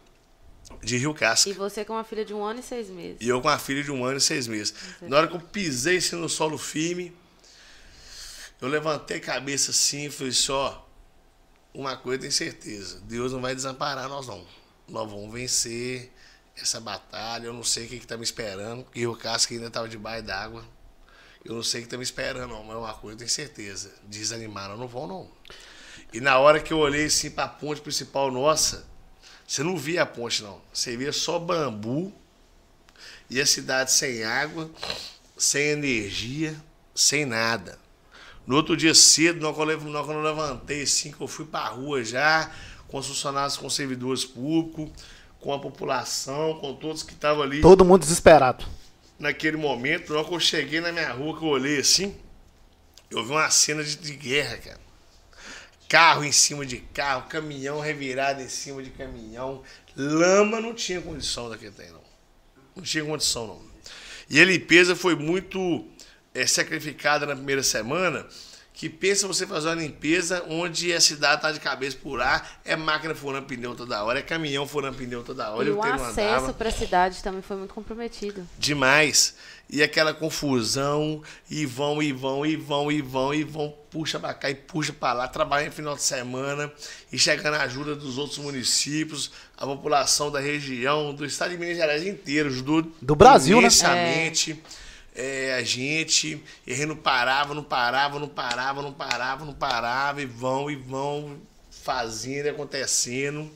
de 0.83 0.97
Rio 0.97 1.13
Casca. 1.13 1.49
E 1.49 1.53
você 1.53 1.85
com 1.85 1.93
uma 1.93 2.03
filha 2.03 2.25
de 2.25 2.33
um 2.33 2.43
ano 2.43 2.59
e 2.59 2.63
seis 2.63 2.89
meses. 2.89 3.17
E 3.19 3.27
eu 3.27 3.41
com 3.41 3.49
a 3.49 3.57
filha 3.57 3.83
de 3.83 3.91
um 3.91 4.03
ano 4.03 4.17
e 4.17 4.21
seis 4.21 4.47
meses. 4.47 4.73
Na 5.01 5.17
hora 5.17 5.27
que 5.27 5.35
eu 5.35 5.39
pisei 5.39 5.97
assim 5.97 6.15
no 6.15 6.29
solo 6.29 6.57
firme, 6.57 7.15
eu 8.61 8.67
levantei 8.67 9.17
a 9.17 9.21
cabeça 9.21 9.71
assim 9.71 10.05
e 10.05 10.09
falei 10.09 10.31
só, 10.31 10.87
uma 11.73 11.97
coisa 11.97 12.17
eu 12.17 12.21
tenho 12.21 12.31
certeza, 12.31 12.99
Deus 13.01 13.33
não 13.33 13.41
vai 13.41 13.53
desamparar 13.53 14.07
nós 14.07 14.27
não. 14.27 14.45
Nós 14.87 15.09
vamos 15.09 15.31
vencer 15.33 16.11
essa 16.55 16.79
batalha, 16.79 17.47
eu 17.47 17.53
não 17.53 17.63
sei 17.63 17.85
o 17.85 17.89
que 17.89 17.95
está 17.95 18.15
me 18.15 18.23
esperando, 18.23 18.83
porque 18.83 19.05
o 19.05 19.15
casco 19.15 19.53
ainda 19.53 19.67
estava 19.67 19.89
debaixo 19.89 20.23
d'água. 20.23 20.65
Eu 21.43 21.53
não 21.53 21.63
sei 21.63 21.81
o 21.81 21.83
que 21.83 21.87
está 21.87 21.97
me 21.97 22.03
esperando, 22.03 22.49
não, 22.49 22.63
mas 22.63 22.75
uma 22.75 22.93
coisa 22.93 23.13
eu 23.13 23.17
tenho 23.19 23.29
certeza. 23.29 23.93
Desanimar 24.03 24.71
eu 24.71 24.77
não 24.77 24.87
vou, 24.87 25.05
não. 25.05 25.29
E 26.13 26.19
na 26.19 26.39
hora 26.39 26.59
que 26.59 26.73
eu 26.73 26.79
olhei 26.79 27.05
assim 27.05 27.29
para 27.29 27.43
a 27.43 27.49
ponte 27.49 27.81
principal 27.81 28.31
nossa, 28.31 28.87
você 29.47 29.63
não 29.63 29.77
via 29.77 30.03
a 30.03 30.05
ponte, 30.05 30.43
não. 30.43 30.59
Você 30.73 30.95
via 30.97 31.11
só 31.11 31.37
bambu, 31.39 32.13
e 33.29 33.39
a 33.41 33.45
cidade 33.45 33.91
sem 33.91 34.23
água, 34.23 34.69
sem 35.37 35.67
energia, 35.69 36.55
sem 36.93 37.25
nada. 37.25 37.77
No 38.45 38.55
outro 38.55 38.77
dia 38.77 38.93
cedo, 38.93 39.39
nós, 39.41 39.55
quando 39.55 39.71
eu 39.71 40.21
levantei 40.21 40.83
assim, 40.83 41.11
que 41.11 41.21
eu 41.21 41.27
fui 41.27 41.45
para 41.45 41.65
a 41.65 41.69
rua 41.69 42.03
já, 42.03 42.51
com 42.87 42.99
os 42.99 43.07
funcionários, 43.07 43.57
com 43.57 43.65
os 43.65 43.73
servidores 43.75 44.23
públicos, 44.23 44.91
com 45.39 45.53
a 45.53 45.59
população, 45.59 46.55
com 46.59 46.75
todos 46.75 47.03
que 47.03 47.13
estavam 47.13 47.43
ali 47.43 47.61
Todo 47.61 47.83
mundo 47.83 48.01
desesperado. 48.01 48.65
naquele 49.19 49.57
momento, 49.57 50.13
hora 50.13 50.27
que 50.27 50.33
eu 50.33 50.39
cheguei 50.39 50.79
na 50.79 50.91
minha 50.91 51.11
rua, 51.11 51.37
que 51.37 51.43
eu 51.43 51.49
olhei 51.49 51.79
assim, 51.79 52.15
eu 53.09 53.23
vi 53.23 53.31
uma 53.31 53.49
cena 53.49 53.83
de, 53.83 53.95
de 53.95 54.15
guerra, 54.15 54.57
cara. 54.57 54.84
Carro 55.87 56.23
em 56.23 56.31
cima 56.31 56.65
de 56.65 56.77
carro, 56.77 57.27
caminhão 57.29 57.79
revirado 57.79 58.41
em 58.41 58.49
cima 58.49 58.81
de 58.81 58.89
caminhão. 58.89 59.61
Lama 59.95 60.59
não 60.59 60.73
tinha 60.73 61.01
condição 61.01 61.49
daquele 61.49 61.71
trem, 61.71 61.91
não. 61.91 62.01
Não 62.75 62.83
tinha 62.83 63.05
condição, 63.05 63.47
não. 63.47 63.61
E 64.29 64.39
a 64.41 64.45
limpeza 64.45 64.95
foi 64.95 65.15
muito 65.15 65.85
eh, 66.33 66.47
sacrificada 66.47 67.25
na 67.25 67.35
primeira 67.35 67.61
semana, 67.61 68.25
que 68.73 68.89
pensa 68.89 69.27
você 69.27 69.47
fazer 69.47 69.69
uma 69.69 69.75
limpeza 69.75 70.43
onde 70.49 70.91
a 70.91 70.99
cidade 70.99 71.41
tá 71.41 71.51
de 71.51 71.59
cabeça 71.61 71.97
por 72.01 72.19
ar, 72.19 72.59
é 72.65 72.75
máquina 72.75 73.15
furando 73.15 73.45
pneu 73.45 73.73
toda 73.73 74.03
hora, 74.03 74.19
é 74.19 74.21
caminhão 74.21 74.67
furando 74.67 74.97
pneu 74.97 75.23
toda 75.23 75.49
hora. 75.49 75.67
E 75.67 75.71
o 75.71 75.81
acesso 75.81 76.53
para 76.53 76.69
a 76.69 76.71
cidade 76.71 77.23
também 77.23 77.41
foi 77.41 77.55
muito 77.55 77.73
comprometido. 77.73 78.45
demais. 78.57 79.35
E 79.69 79.81
aquela 79.81 80.13
confusão, 80.13 81.21
e 81.49 81.65
vão, 81.65 82.01
e 82.01 82.11
vão, 82.11 82.45
e 82.45 82.55
vão, 82.55 82.91
e 82.91 83.01
vão, 83.01 83.33
e 83.33 83.43
vão, 83.43 83.73
puxa 83.89 84.19
pra 84.19 84.33
cá 84.33 84.49
e 84.49 84.55
puxa 84.55 84.93
pra 84.93 85.11
lá, 85.11 85.27
trabalha 85.27 85.65
no 85.65 85.71
final 85.71 85.95
de 85.95 86.03
semana, 86.03 86.71
e 87.11 87.17
chegando 87.17 87.55
a 87.55 87.63
ajuda 87.63 87.95
dos 87.95 88.17
outros 88.19 88.37
municípios, 88.37 89.31
a 89.57 89.65
população 89.65 90.29
da 90.29 90.39
região, 90.39 91.13
do 91.13 91.25
estado 91.25 91.51
de 91.51 91.57
Minas 91.57 91.77
Gerais 91.77 92.05
inteiro, 92.05 92.49
ajudou 92.49 92.83
Do 93.01 93.15
Brasil, 93.15 93.55
né? 93.57 93.63
imensamente. 93.63 94.61
É, 95.15 95.55
a 95.55 95.63
gente, 95.63 96.43
e 96.67 96.85
não 96.85 96.95
parava, 96.95 97.53
não 97.53 97.63
parava, 97.63 98.19
não 98.19 98.27
parava, 98.27 98.81
não 98.81 98.91
parava, 98.91 99.45
não 99.45 99.53
parava, 99.53 100.21
e 100.21 100.25
vão, 100.25 100.69
e 100.69 100.75
vão 100.75 101.37
fazendo, 101.71 102.47
e 102.47 102.49
acontecendo. 102.49 103.49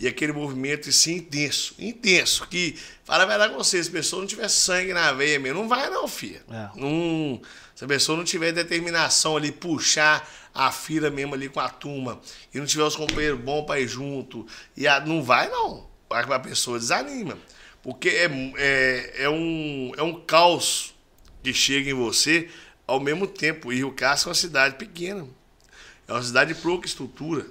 E 0.00 0.06
aquele 0.06 0.32
movimento 0.32 0.88
assim, 0.88 1.16
intenso, 1.16 1.74
intenso, 1.78 2.46
que, 2.46 2.76
fala 3.04 3.24
a 3.24 3.26
verdade 3.26 3.52
com 3.52 3.58
vocês, 3.58 3.86
se 3.86 3.90
a 3.90 3.94
pessoa 3.94 4.20
não 4.20 4.28
tiver 4.28 4.48
sangue 4.48 4.92
na 4.92 5.12
veia 5.12 5.40
mesmo, 5.40 5.60
não 5.60 5.68
vai 5.68 5.90
não, 5.90 6.06
filha. 6.06 6.42
É. 6.50 6.68
Não, 6.80 7.40
se 7.74 7.84
a 7.84 7.88
pessoa 7.88 8.16
não 8.16 8.24
tiver 8.24 8.52
determinação 8.52 9.36
ali, 9.36 9.50
puxar 9.50 10.28
a 10.54 10.70
fila 10.70 11.10
mesmo 11.10 11.34
ali 11.34 11.48
com 11.48 11.58
a 11.60 11.68
turma, 11.68 12.20
e 12.54 12.58
não 12.58 12.66
tiver 12.66 12.84
os 12.84 12.94
companheiros 12.94 13.40
bons 13.40 13.64
para 13.64 13.80
ir 13.80 13.88
junto, 13.88 14.46
e 14.76 14.86
a- 14.86 15.00
não 15.00 15.22
vai 15.22 15.48
não. 15.48 15.88
A 16.10 16.38
pessoa 16.38 16.78
desanima. 16.78 17.36
Porque 17.82 18.08
é, 18.08 18.30
é, 18.56 19.24
é, 19.24 19.28
um, 19.28 19.92
é 19.96 20.02
um 20.02 20.20
caos 20.20 20.94
que 21.42 21.52
chega 21.52 21.90
em 21.90 21.94
você 21.94 22.48
ao 22.86 22.98
mesmo 22.98 23.26
tempo. 23.26 23.72
E 23.72 23.76
Rio 23.76 23.92
Casco 23.92 24.28
é 24.28 24.30
uma 24.30 24.34
cidade 24.34 24.76
pequena. 24.76 25.26
É 26.06 26.12
uma 26.12 26.22
cidade 26.22 26.54
de 26.54 26.60
pouca 26.60 26.86
estrutura. 26.86 27.46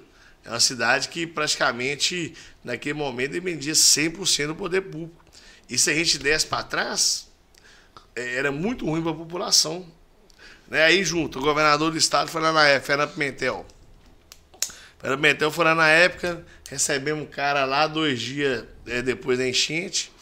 É 0.47 0.49
uma 0.49 0.61
cidade 0.61 1.09
que 1.09 1.27
praticamente, 1.27 2.33
naquele 2.63 2.93
momento, 2.93 3.31
dependia 3.31 3.73
100% 3.73 4.47
do 4.47 4.55
poder 4.55 4.79
público. 4.79 5.25
E 5.69 5.77
se 5.77 5.91
a 5.91 5.93
gente 5.93 6.17
desse 6.17 6.47
para 6.47 6.63
trás, 6.63 7.27
eh, 8.15 8.35
era 8.35 8.49
muito 8.49 8.85
ruim 8.85 9.01
para 9.01 9.11
a 9.11 9.15
população. 9.15 9.85
Né? 10.69 10.85
Aí 10.85 11.03
junto, 11.03 11.39
o 11.39 11.41
governador 11.41 11.91
do 11.91 11.97
estado 11.97 12.31
foi 12.31 12.41
lá 12.41 12.53
na 12.53 12.65
época, 12.65 12.85
Fernando 12.85 13.11
Pimentel. 13.11 13.65
Fernando 14.97 15.19
Pimentel 15.19 15.51
foi 15.51 15.65
lá 15.65 15.75
na 15.75 15.89
época, 15.89 16.45
recebemos 16.69 17.23
um 17.23 17.27
cara 17.27 17.65
lá 17.65 17.85
dois 17.85 18.17
dias 18.17 18.63
eh, 18.85 19.01
depois 19.01 19.37
da 19.37 19.45
enchente. 19.45 20.13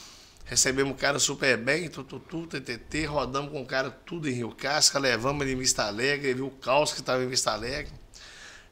Recebemos 0.46 0.94
o 0.94 0.96
cara 0.96 1.20
super 1.20 1.56
bem, 1.56 1.88
tututu, 1.88 2.48
TTT, 2.48 3.06
rodamos 3.06 3.52
com 3.52 3.62
o 3.62 3.66
cara 3.66 3.92
tudo 3.92 4.28
em 4.28 4.32
Rio 4.32 4.50
Casca, 4.50 4.98
levamos 4.98 5.44
ele 5.44 5.54
em 5.54 5.58
Vista 5.58 5.84
Alegre, 5.84 6.34
viu 6.34 6.48
o 6.48 6.52
caos 6.52 6.94
que 6.94 7.00
estava 7.00 7.24
em 7.24 7.28
Vista 7.28 7.52
Alegre. 7.52 7.94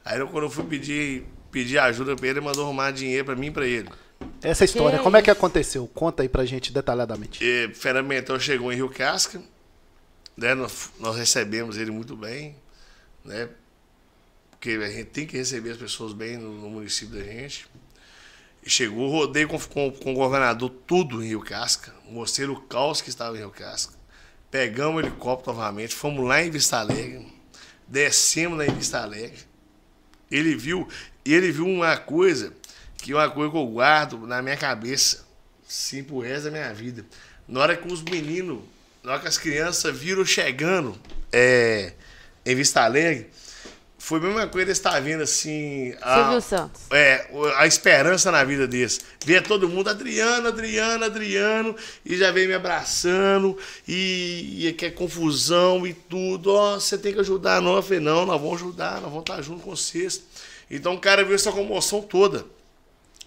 Aí 0.04 0.18
eu, 0.18 0.28
quando 0.28 0.44
eu 0.44 0.50
fui 0.50 0.64
pedir, 0.64 1.24
pedir 1.54 1.78
ajuda 1.78 2.16
para 2.16 2.26
ele, 2.26 2.38
ele 2.40 2.44
mandou 2.44 2.64
arrumar 2.64 2.90
dinheiro 2.90 3.26
para 3.26 3.36
mim 3.36 3.46
e 3.46 3.50
para 3.52 3.64
ele. 3.64 3.88
Essa 4.42 4.64
história, 4.64 4.98
Que 4.98 5.04
como 5.04 5.16
é 5.16 5.22
que 5.22 5.30
aconteceu? 5.30 5.86
Conta 5.94 6.24
aí 6.24 6.28
pra 6.28 6.44
gente 6.44 6.72
detalhadamente. 6.72 7.42
E 7.42 7.72
Fernando 7.72 8.08
Pimentel 8.08 8.40
chegou 8.40 8.72
em 8.72 8.76
Rio 8.76 8.88
Casca, 8.88 9.40
né? 10.36 10.52
Nós, 10.52 10.90
nós 10.98 11.16
recebemos 11.16 11.78
ele 11.78 11.92
muito 11.92 12.16
bem, 12.16 12.56
né? 13.24 13.48
Porque 14.50 14.70
a 14.70 14.90
gente 14.90 15.10
tem 15.10 15.26
que 15.26 15.36
receber 15.36 15.70
as 15.70 15.76
pessoas 15.76 16.12
bem 16.12 16.36
no, 16.36 16.52
no 16.54 16.70
município 16.70 17.16
da 17.16 17.22
gente. 17.22 17.68
E 18.64 18.68
chegou, 18.68 19.08
rodei 19.08 19.46
com, 19.46 19.58
com, 19.60 19.92
com 19.92 20.12
o 20.12 20.16
governador 20.16 20.70
tudo 20.86 21.22
em 21.22 21.28
Rio 21.28 21.40
Casca, 21.40 21.94
mostrei 22.08 22.48
o 22.48 22.56
caos 22.56 23.00
que 23.00 23.10
estava 23.10 23.36
em 23.36 23.40
Rio 23.40 23.50
Casca. 23.50 23.94
Pegamos 24.50 24.96
o 24.96 25.06
helicóptero 25.06 25.56
novamente, 25.56 25.94
fomos 25.94 26.26
lá 26.26 26.42
em 26.42 26.50
Vista 26.50 26.78
Alegre, 26.78 27.26
descemos 27.86 28.58
lá 28.58 28.66
em 28.66 28.74
Vista 28.74 29.00
Alegre. 29.00 29.38
Ele 30.30 30.56
viu, 30.56 30.88
e 31.24 31.32
ele 31.34 31.50
viu 31.52 31.66
uma 31.66 31.96
coisa, 31.96 32.52
que 32.98 33.12
é 33.12 33.14
uma 33.14 33.30
coisa 33.30 33.50
que 33.50 33.56
eu 33.56 33.66
guardo 33.66 34.26
na 34.26 34.40
minha 34.42 34.56
cabeça, 34.56 35.24
sim, 35.66 36.02
pro 36.02 36.20
resto 36.20 36.44
da 36.44 36.50
minha 36.50 36.72
vida. 36.74 37.04
Na 37.48 37.60
hora 37.60 37.76
que 37.76 37.92
os 37.92 38.02
meninos, 38.02 38.60
na 39.02 39.12
hora 39.12 39.20
que 39.20 39.28
as 39.28 39.38
crianças 39.38 39.96
viram 39.96 40.24
chegando 40.24 40.98
é, 41.32 41.92
em 42.44 42.54
Vista 42.54 42.82
Alegre, 42.82 43.28
foi 43.98 44.18
a 44.18 44.22
mesma 44.22 44.46
coisa 44.46 44.66
eles 44.68 44.76
estar 44.76 45.00
vendo 45.00 45.22
assim. 45.22 45.94
a- 46.02 46.16
Silvio 46.24 46.40
Santos. 46.42 46.82
é, 46.90 47.26
a 47.56 47.66
esperança 47.66 48.30
na 48.30 48.44
vida 48.44 48.66
deles. 48.68 49.00
Vê 49.24 49.40
todo 49.40 49.66
mundo, 49.66 49.88
Adriano, 49.88 50.46
Adriano, 50.48 51.04
Adriano, 51.06 51.74
e 52.04 52.14
já 52.14 52.30
vem 52.30 52.46
me 52.46 52.52
abraçando, 52.52 53.56
e, 53.88 54.66
e 54.68 54.72
que 54.74 54.84
é 54.86 54.90
confusão 54.90 55.86
e 55.86 55.94
tudo. 55.94 56.52
Ó, 56.52 56.74
você 56.78 56.98
tem 56.98 57.14
que 57.14 57.20
ajudar, 57.20 57.62
não. 57.62 57.76
Eu 57.76 57.82
falei, 57.82 58.00
não, 58.00 58.26
nós 58.26 58.38
vamos 58.38 58.56
ajudar, 58.60 58.94
nós 59.00 59.04
vamos 59.10 59.20
estar 59.20 59.40
junto 59.40 59.62
com 59.62 59.74
vocês. 59.74 60.22
Então 60.70 60.94
o 60.94 61.00
cara 61.00 61.24
viu 61.24 61.34
essa 61.34 61.52
comoção 61.52 62.02
toda. 62.02 62.44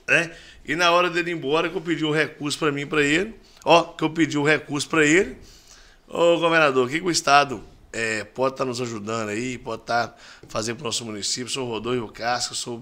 Né? 0.07 0.31
E 0.65 0.75
na 0.75 0.91
hora 0.91 1.09
dele 1.09 1.31
ir 1.31 1.33
embora, 1.33 1.69
que 1.69 1.75
eu 1.75 1.81
pedi 1.81 2.05
o 2.05 2.11
recurso 2.11 2.57
para 2.57 2.71
mim 2.71 2.87
para 2.87 3.03
ele, 3.03 3.35
ó, 3.63 3.83
que 3.83 4.03
eu 4.03 4.09
pedi 4.09 4.37
o 4.37 4.43
recurso 4.43 4.87
para 4.89 5.05
ele, 5.05 5.37
ô 6.07 6.39
governador, 6.39 6.87
o 6.87 6.89
que, 6.89 6.99
que 6.99 7.05
o 7.05 7.11
Estado 7.11 7.63
é, 7.91 8.23
pode 8.23 8.53
estar 8.53 8.65
nos 8.65 8.81
ajudando 8.81 9.29
aí, 9.29 9.57
pode 9.57 9.81
estar 9.81 10.17
fazendo 10.47 10.77
para 10.77 10.83
o 10.83 10.87
nosso 10.87 11.05
município? 11.05 11.47
O 11.47 11.49
senhor 11.49 11.65
rodou 11.65 11.93
Rio 11.93 12.07
Casca, 12.07 12.55
senhor 12.55 12.81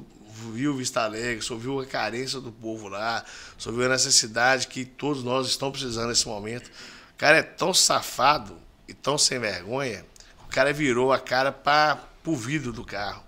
viu 0.53 0.75
Vista 0.75 1.01
Alegre, 1.01 1.43
senhor 1.43 1.59
viu 1.59 1.79
a 1.79 1.85
carência 1.85 2.39
do 2.39 2.51
povo 2.51 2.87
lá, 2.87 3.23
senhor 3.57 3.75
viu 3.75 3.85
a 3.85 3.89
necessidade 3.89 4.67
que 4.67 4.85
todos 4.85 5.23
nós 5.23 5.47
estamos 5.47 5.79
precisando 5.79 6.09
nesse 6.09 6.27
momento. 6.27 6.69
O 7.13 7.17
cara 7.17 7.37
é 7.37 7.43
tão 7.43 7.73
safado 7.73 8.57
e 8.87 8.93
tão 8.93 9.17
sem 9.17 9.39
vergonha, 9.39 10.05
o 10.43 10.47
cara 10.47 10.71
virou 10.71 11.11
a 11.11 11.19
cara 11.19 11.51
para 11.51 12.03
o 12.25 12.35
vidro 12.35 12.71
do 12.71 12.83
carro 12.83 13.25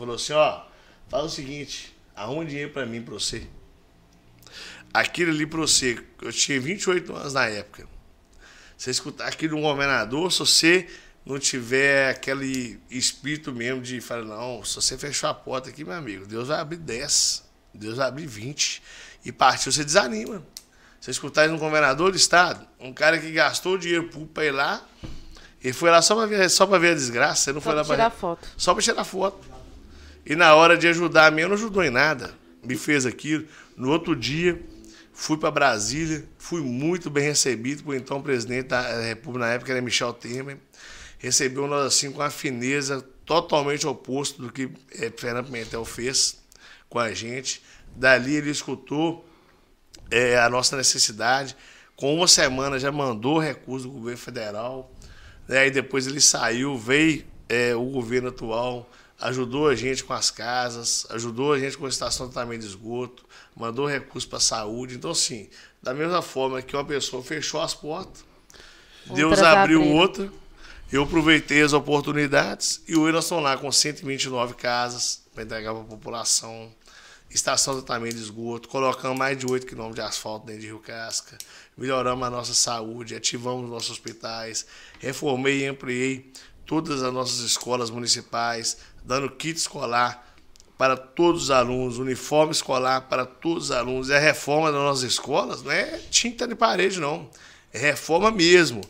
falou 0.00 0.16
assim, 0.16 0.32
ó, 0.32 0.62
faz 1.08 1.24
o 1.24 1.28
seguinte, 1.28 1.96
arruma 2.16 2.44
dinheiro 2.44 2.72
para 2.72 2.86
mim, 2.86 3.02
para 3.02 3.14
você. 3.14 3.46
Aquilo 4.92 5.30
ali 5.30 5.46
para 5.46 5.60
você, 5.60 6.02
eu 6.20 6.32
tinha 6.32 6.60
28 6.60 7.14
anos 7.14 7.34
na 7.34 7.46
época. 7.46 7.86
Você 8.76 8.90
escutar 8.90 9.28
aquilo 9.28 9.54
de 9.54 9.60
um 9.60 9.62
governador, 9.62 10.32
se 10.32 10.38
você 10.38 10.88
não 11.24 11.38
tiver 11.38 12.10
aquele 12.10 12.80
espírito 12.90 13.52
mesmo 13.52 13.82
de 13.82 14.00
falar, 14.00 14.24
não, 14.24 14.64
se 14.64 14.74
você 14.76 14.96
fechou 14.96 15.28
a 15.28 15.34
porta 15.34 15.68
aqui, 15.68 15.84
meu 15.84 15.94
amigo, 15.94 16.26
Deus 16.26 16.48
vai 16.48 16.58
abrir 16.58 16.78
10, 16.78 17.44
Deus 17.74 17.98
vai 17.98 18.08
abrir 18.08 18.26
20. 18.26 18.82
E 19.24 19.30
partiu, 19.30 19.70
você 19.70 19.84
desanima. 19.84 20.42
Você 20.98 21.10
escutar 21.10 21.44
isso 21.44 21.54
um 21.54 21.58
governador 21.58 22.10
do 22.10 22.16
estado, 22.16 22.66
um 22.78 22.92
cara 22.92 23.18
que 23.18 23.30
gastou 23.32 23.78
dinheiro 23.78 24.08
público 24.08 24.32
para 24.32 24.44
ir 24.46 24.50
lá, 24.50 24.82
e 25.62 25.72
foi 25.72 25.90
lá 25.90 26.00
só 26.00 26.14
para 26.14 26.26
ver, 26.26 26.48
só 26.48 26.66
ver 26.66 26.92
a 26.92 26.94
desgraça, 26.94 27.44
você 27.44 27.52
não 27.52 27.60
Só 27.60 27.64
foi 27.64 27.74
lá 27.74 27.84
pra 27.84 27.94
tirar 27.96 28.10
foto. 28.10 28.48
Só 28.56 28.74
para 28.74 28.82
tirar 28.82 29.04
foto. 29.04 29.49
E 30.30 30.36
na 30.36 30.54
hora 30.54 30.78
de 30.78 30.86
ajudar 30.86 31.32
mesmo, 31.32 31.48
não 31.48 31.56
ajudou 31.56 31.82
em 31.82 31.90
nada. 31.90 32.32
Me 32.62 32.76
fez 32.76 33.04
aquilo. 33.04 33.44
No 33.76 33.90
outro 33.90 34.14
dia, 34.14 34.62
fui 35.12 35.36
para 35.36 35.50
Brasília, 35.50 36.24
fui 36.38 36.60
muito 36.60 37.10
bem 37.10 37.24
recebido 37.24 37.82
por 37.82 37.96
então 37.96 38.22
presidente 38.22 38.68
da 38.68 39.00
República 39.00 39.44
na 39.44 39.52
época, 39.54 39.72
era 39.72 39.82
Michel 39.82 40.12
Temer. 40.12 40.56
Recebeu 41.18 41.66
nós 41.66 41.84
assim 41.84 42.12
com 42.12 42.20
uma 42.20 42.30
fineza 42.30 43.04
totalmente 43.26 43.84
oposto 43.88 44.40
do 44.40 44.52
que 44.52 44.70
eh, 44.92 45.12
Fernando 45.16 45.46
Pimentel 45.46 45.84
fez 45.84 46.40
com 46.88 47.00
a 47.00 47.12
gente. 47.12 47.60
Dali 47.96 48.36
ele 48.36 48.50
escutou 48.50 49.28
eh, 50.12 50.38
a 50.38 50.48
nossa 50.48 50.76
necessidade. 50.76 51.56
Com 51.96 52.14
uma 52.14 52.28
semana 52.28 52.78
já 52.78 52.92
mandou 52.92 53.40
recurso 53.40 53.88
do 53.88 53.94
governo 53.94 54.18
federal. 54.18 54.94
Né? 55.48 55.68
Depois 55.70 56.06
ele 56.06 56.20
saiu, 56.20 56.78
veio 56.78 57.24
eh, 57.48 57.74
o 57.74 57.86
governo 57.86 58.28
atual, 58.28 58.88
ajudou 59.20 59.68
a 59.68 59.74
gente 59.74 60.02
com 60.02 60.12
as 60.12 60.30
casas, 60.30 61.06
ajudou 61.10 61.52
a 61.52 61.58
gente 61.58 61.76
com 61.76 61.86
a 61.86 61.88
estação 61.88 62.26
de 62.26 62.32
tratamento 62.32 62.62
de 62.62 62.66
esgoto, 62.66 63.24
mandou 63.54 63.86
recurso 63.86 64.28
para 64.28 64.38
a 64.38 64.40
saúde. 64.40 64.96
Então, 64.96 65.10
assim, 65.10 65.48
da 65.82 65.92
mesma 65.92 66.22
forma 66.22 66.62
que 66.62 66.74
uma 66.74 66.84
pessoa 66.84 67.22
fechou 67.22 67.60
as 67.60 67.74
portas, 67.74 68.24
Deus 69.06 69.30
Outras 69.30 69.42
abriu 69.42 69.80
abriram. 69.80 69.98
outra, 69.98 70.32
eu 70.92 71.02
aproveitei 71.02 71.62
as 71.62 71.72
oportunidades 71.72 72.82
e 72.86 72.96
hoje 72.96 73.12
nós 73.12 73.24
estamos 73.24 73.44
lá 73.44 73.56
com 73.56 73.70
129 73.70 74.54
casas 74.54 75.22
para 75.32 75.44
entregar 75.44 75.72
para 75.72 75.82
a 75.82 75.86
população, 75.86 76.72
estação 77.30 77.78
de 77.78 77.82
tratamento 77.82 78.16
de 78.16 78.22
esgoto, 78.22 78.68
colocamos 78.68 79.16
mais 79.16 79.38
de 79.38 79.46
8 79.46 79.66
quilômetros 79.66 79.96
de 79.96 80.08
asfalto 80.08 80.46
dentro 80.46 80.62
de 80.62 80.66
Rio 80.66 80.80
Casca, 80.80 81.38
melhoramos 81.76 82.26
a 82.26 82.30
nossa 82.30 82.54
saúde, 82.54 83.14
ativamos 83.14 83.64
os 83.64 83.70
nossos 83.70 83.90
hospitais, 83.90 84.66
reformei 84.98 85.60
e 85.60 85.66
ampliei 85.66 86.32
todas 86.66 87.02
as 87.02 87.12
nossas 87.12 87.40
escolas 87.40 87.90
municipais, 87.90 88.78
dando 89.10 89.28
kit 89.28 89.58
escolar 89.58 90.24
para 90.78 90.96
todos 90.96 91.42
os 91.42 91.50
alunos, 91.50 91.98
uniforme 91.98 92.52
escolar 92.52 93.02
para 93.02 93.26
todos 93.26 93.64
os 93.64 93.70
alunos. 93.72 94.08
E 94.08 94.14
a 94.14 94.20
reforma 94.20 94.70
das 94.70 94.80
nossas 94.80 95.02
escolas 95.02 95.64
não 95.64 95.72
é 95.72 95.98
tinta 96.10 96.46
de 96.46 96.54
parede, 96.54 97.00
não. 97.00 97.28
É 97.72 97.78
reforma 97.78 98.30
mesmo. 98.30 98.80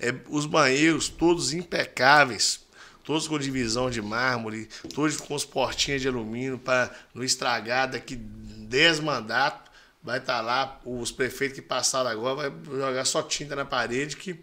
É 0.00 0.12
os 0.28 0.46
banheiros 0.46 1.08
todos 1.08 1.52
impecáveis, 1.52 2.60
todos 3.04 3.28
com 3.28 3.38
divisão 3.38 3.88
de 3.88 4.02
mármore, 4.02 4.68
todos 4.92 5.16
com 5.16 5.36
as 5.36 5.44
portinhas 5.44 6.02
de 6.02 6.08
alumínio 6.08 6.58
para 6.58 6.90
não 7.14 7.22
estragar. 7.22 7.88
Daqui 7.88 8.16
10 8.16 8.98
mandatos 8.98 9.70
vai 10.02 10.18
estar 10.18 10.40
lá, 10.40 10.80
os 10.84 11.12
prefeitos 11.12 11.54
que 11.54 11.62
passaram 11.62 12.10
agora 12.10 12.50
vai 12.50 12.52
jogar 12.64 13.04
só 13.04 13.22
tinta 13.22 13.54
na 13.54 13.64
parede 13.64 14.16
que 14.16 14.40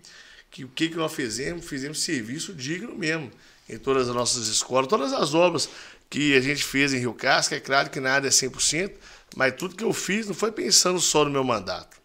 que 0.50 0.64
o 0.64 0.70
que, 0.70 0.88
que 0.88 0.96
nós 0.96 1.14
fizemos? 1.14 1.66
Fizemos 1.66 2.02
serviço 2.02 2.54
digno 2.54 2.96
mesmo 2.96 3.30
em 3.68 3.78
todas 3.78 4.08
as 4.08 4.16
nossas 4.16 4.48
escolas, 4.48 4.88
todas 4.88 5.12
as 5.14 5.34
obras 5.34 5.70
que 6.10 6.36
a 6.36 6.42
gente 6.42 6.64
fez 6.64 6.94
em 6.94 7.00
Rio 7.00 7.14
Casca, 7.14 7.56
é 7.56 7.60
claro 7.60 7.90
que 7.90 8.00
nada 8.00 8.28
é 8.28 8.30
100%, 8.30 8.92
mas 9.36 9.56
tudo 9.56 9.76
que 9.76 9.84
eu 9.84 9.94
fiz 9.94 10.28
não 10.28 10.34
foi 10.34 10.52
pensando 10.52 11.00
só 11.00 11.26
no 11.26 11.32
meu 11.32 11.44
mandato, 11.44 11.98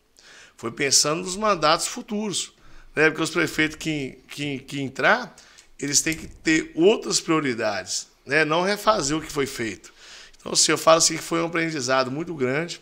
foi 0.56 0.70
pensando 0.70 1.22
nos 1.22 1.36
mandatos 1.36 1.86
futuros, 1.86 2.52
né? 2.94 3.08
porque 3.10 3.22
os 3.22 3.30
prefeitos 3.30 3.76
que, 3.76 4.18
que, 4.28 4.58
que 4.60 4.80
entrar, 4.80 5.34
eles 5.78 6.00
têm 6.00 6.16
que 6.16 6.26
ter 6.26 6.72
outras 6.74 7.20
prioridades, 7.20 8.08
né? 8.24 8.44
não 8.44 8.62
refazer 8.62 9.16
o 9.16 9.20
que 9.20 9.30
foi 9.30 9.46
feito. 9.46 9.92
Então, 10.38 10.52
assim, 10.52 10.72
eu 10.72 10.78
falo 10.78 10.98
assim 10.98 11.16
que 11.16 11.22
foi 11.22 11.42
um 11.42 11.46
aprendizado 11.46 12.10
muito 12.10 12.34
grande, 12.34 12.80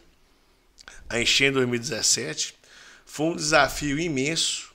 a 1.09 1.21
encher 1.21 1.51
em 1.51 1.53
2017, 1.53 2.55
foi 3.05 3.27
um 3.27 3.37
desafio 3.37 3.99
imenso, 3.99 4.68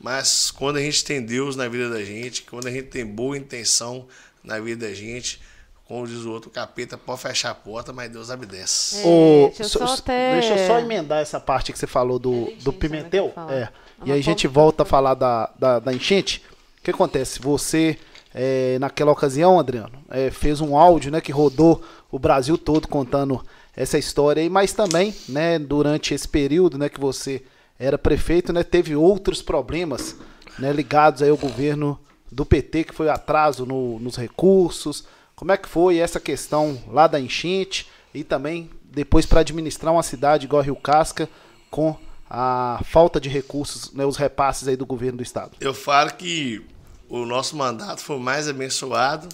mas 0.00 0.50
quando 0.50 0.76
a 0.76 0.80
gente 0.80 1.04
tem 1.04 1.20
Deus 1.20 1.56
na 1.56 1.68
vida 1.68 1.90
da 1.90 2.02
gente, 2.02 2.42
quando 2.42 2.66
a 2.66 2.70
gente 2.70 2.88
tem 2.88 3.04
boa 3.04 3.36
intenção 3.36 4.06
na 4.44 4.58
vida 4.60 4.86
da 4.86 4.94
gente, 4.94 5.40
como 5.84 6.06
diz 6.06 6.18
o 6.24 6.30
outro, 6.30 6.50
o 6.50 6.52
capeta 6.52 6.98
pode 6.98 7.22
fechar 7.22 7.50
a 7.50 7.54
porta, 7.54 7.92
mas 7.92 8.10
Deus 8.10 8.28
obedece. 8.28 8.98
É, 8.98 9.06
Ô, 9.06 9.46
deixa 9.48 9.62
eu 9.62 9.68
só 9.86 9.94
até- 9.94 10.32
deixa 10.40 10.54
eu 10.54 10.66
só 10.66 10.78
emendar 10.78 11.20
essa 11.20 11.40
parte 11.40 11.72
que 11.72 11.78
você 11.78 11.86
falou 11.86 12.18
do, 12.18 12.52
do 12.62 12.72
né, 12.72 12.78
pimentel. 12.78 13.32
É. 13.48 13.68
E 14.04 14.12
aí 14.12 14.20
a 14.20 14.22
gente 14.22 14.46
volta 14.46 14.82
a 14.82 14.86
falar 14.86 15.14
da, 15.14 15.50
da, 15.58 15.78
da 15.80 15.92
enchente. 15.92 16.42
O 16.78 16.82
que 16.84 16.90
acontece? 16.90 17.40
Você, 17.40 17.98
é, 18.34 18.78
naquela 18.78 19.10
ocasião, 19.10 19.58
Adriano, 19.58 19.98
é, 20.10 20.30
fez 20.30 20.60
um 20.60 20.76
áudio 20.76 21.10
né, 21.10 21.20
que 21.20 21.32
rodou 21.32 21.82
o 22.10 22.18
Brasil 22.18 22.56
todo 22.56 22.86
contando 22.86 23.44
essa 23.74 23.98
história 23.98 24.42
aí, 24.42 24.50
mas 24.50 24.72
também, 24.72 25.14
né, 25.28 25.58
durante 25.58 26.12
esse 26.12 26.28
período 26.28 26.76
né, 26.76 26.88
que 26.88 27.00
você 27.00 27.42
era 27.78 27.96
prefeito, 27.98 28.52
né, 28.52 28.62
teve 28.62 28.96
outros 28.96 29.40
problemas 29.42 30.16
né, 30.58 30.72
ligados 30.72 31.22
aí 31.22 31.30
ao 31.30 31.36
governo 31.36 31.98
do 32.30 32.44
PT, 32.44 32.84
que 32.84 32.94
foi 32.94 33.06
o 33.06 33.12
atraso 33.12 33.64
no- 33.64 33.98
nos 34.00 34.16
recursos. 34.16 35.04
Como 35.36 35.52
é 35.52 35.56
que 35.56 35.68
foi 35.68 35.98
essa 35.98 36.18
questão 36.18 36.82
lá 36.88 37.06
da 37.06 37.20
enchente 37.20 37.86
e 38.12 38.24
também 38.24 38.68
depois 38.84 39.24
para 39.24 39.40
administrar 39.40 39.92
uma 39.92 40.02
cidade 40.02 40.46
igual 40.46 40.62
Rio 40.62 40.74
Casca 40.76 41.28
com 41.70 41.96
a 42.28 42.80
falta 42.84 43.20
de 43.20 43.28
recursos, 43.28 43.92
né, 43.92 44.04
os 44.04 44.16
repasses 44.16 44.66
aí 44.68 44.76
do 44.76 44.84
governo 44.84 45.18
do 45.18 45.22
estado? 45.22 45.52
Eu 45.60 45.72
falo 45.72 46.12
que 46.12 46.60
o 47.08 47.24
nosso 47.24 47.56
mandato 47.56 48.02
foi 48.02 48.16
o 48.16 48.20
mais 48.20 48.48
abençoado 48.48 49.28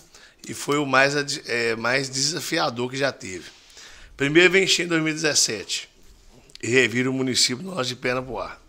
e 0.46 0.52
foi 0.54 0.78
o 0.78 0.84
mais, 0.86 1.14
é, 1.48 1.74
mais 1.74 2.10
desafiador 2.10 2.90
que 2.90 2.96
já 2.96 3.10
teve. 3.10 3.46
Primeiro 4.16 4.52
vem 4.52 4.64
encher 4.64 4.84
em 4.84 4.88
2017 4.88 5.88
revira 6.66 7.10
o 7.10 7.12
município 7.12 7.64
nosso 7.64 7.84
de 7.84 7.96
perna 7.96 8.22
pro 8.22 8.38
ar. 8.38 8.60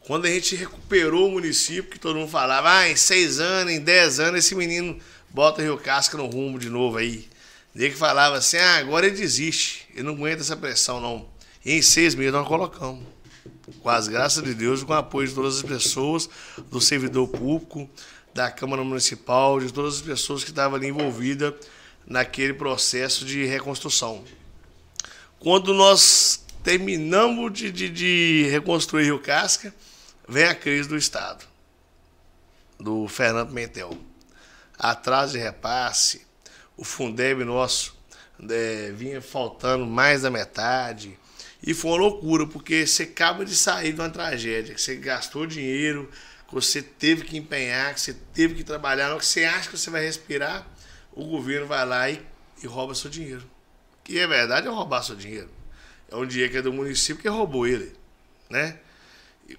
Quando 0.00 0.24
a 0.24 0.28
gente 0.28 0.56
recuperou 0.56 1.28
o 1.28 1.32
município, 1.32 1.90
que 1.90 1.98
todo 1.98 2.16
mundo 2.16 2.28
falava, 2.28 2.78
ah, 2.78 2.88
em 2.88 2.96
seis 2.96 3.38
anos, 3.38 3.72
em 3.72 3.80
dez 3.80 4.18
anos, 4.18 4.44
esse 4.44 4.54
menino 4.54 4.98
bota 5.30 5.62
Rio 5.62 5.78
Casca 5.78 6.16
no 6.16 6.26
rumo 6.26 6.58
de 6.58 6.68
novo 6.68 6.96
aí. 6.96 7.28
Daí 7.74 7.90
que 7.90 7.96
falava 7.96 8.36
assim, 8.36 8.56
ah, 8.56 8.78
agora 8.78 9.06
ele 9.06 9.16
desiste, 9.16 9.86
ele 9.94 10.02
não 10.02 10.14
aguenta 10.14 10.42
essa 10.42 10.56
pressão 10.56 11.00
não. 11.00 11.28
E 11.64 11.72
em 11.72 11.82
seis 11.82 12.14
meses 12.14 12.32
nós 12.32 12.46
colocamos 12.46 13.04
com 13.80 13.88
as 13.88 14.08
graças 14.08 14.42
de 14.42 14.54
Deus, 14.54 14.82
com 14.82 14.92
o 14.92 14.96
apoio 14.96 15.28
de 15.28 15.34
todas 15.34 15.56
as 15.56 15.62
pessoas, 15.62 16.28
do 16.70 16.80
servidor 16.80 17.28
público, 17.28 17.88
da 18.34 18.50
Câmara 18.50 18.82
Municipal, 18.82 19.60
de 19.60 19.72
todas 19.72 19.96
as 19.96 20.00
pessoas 20.00 20.42
que 20.42 20.50
estavam 20.50 20.76
ali 20.76 20.88
envolvidas 20.88 21.54
naquele 22.06 22.54
processo 22.54 23.24
de 23.24 23.44
reconstrução. 23.44 24.24
Quando 25.38 25.72
nós 25.72 26.41
terminamos 26.62 27.52
de, 27.52 27.70
de, 27.70 27.88
de 27.88 28.48
reconstruir 28.50 29.04
Rio 29.04 29.18
Casca, 29.18 29.74
vem 30.28 30.44
a 30.44 30.54
crise 30.54 30.88
do 30.88 30.96
Estado, 30.96 31.44
do 32.78 33.08
Fernando 33.08 33.48
Pimentel. 33.48 33.96
Atraso 34.78 35.32
de 35.32 35.38
repasse, 35.38 36.26
o 36.76 36.84
Fundeb 36.84 37.44
nosso 37.44 37.96
né, 38.38 38.90
vinha 38.92 39.20
faltando 39.20 39.86
mais 39.86 40.22
da 40.22 40.30
metade. 40.30 41.18
E 41.62 41.72
foi 41.74 41.92
uma 41.92 41.98
loucura, 41.98 42.46
porque 42.46 42.86
você 42.86 43.04
acaba 43.04 43.44
de 43.44 43.54
sair 43.54 43.92
de 43.92 44.00
uma 44.00 44.10
tragédia, 44.10 44.74
que 44.74 44.80
você 44.80 44.96
gastou 44.96 45.46
dinheiro, 45.46 46.10
que 46.48 46.54
você 46.54 46.82
teve 46.82 47.24
que 47.24 47.36
empenhar, 47.36 47.94
que 47.94 48.00
você 48.00 48.14
teve 48.34 48.54
que 48.54 48.64
trabalhar, 48.64 49.10
hora 49.10 49.20
que 49.20 49.26
você 49.26 49.44
acha 49.44 49.70
que 49.70 49.78
você 49.78 49.90
vai 49.90 50.04
respirar, 50.04 50.66
o 51.12 51.24
governo 51.24 51.66
vai 51.66 51.86
lá 51.86 52.10
e, 52.10 52.20
e 52.62 52.66
rouba 52.66 52.94
seu 52.94 53.08
dinheiro. 53.08 53.48
Que 54.02 54.18
é 54.18 54.26
verdade 54.26 54.66
é 54.66 54.70
roubar 54.70 55.02
seu 55.04 55.14
dinheiro. 55.14 55.61
É 56.12 56.16
um 56.16 56.26
dinheiro 56.26 56.52
que 56.52 56.58
é 56.58 56.62
do 56.62 56.72
município 56.72 57.22
que 57.22 57.28
roubou 57.28 57.66
ele, 57.66 57.90
né? 58.50 58.78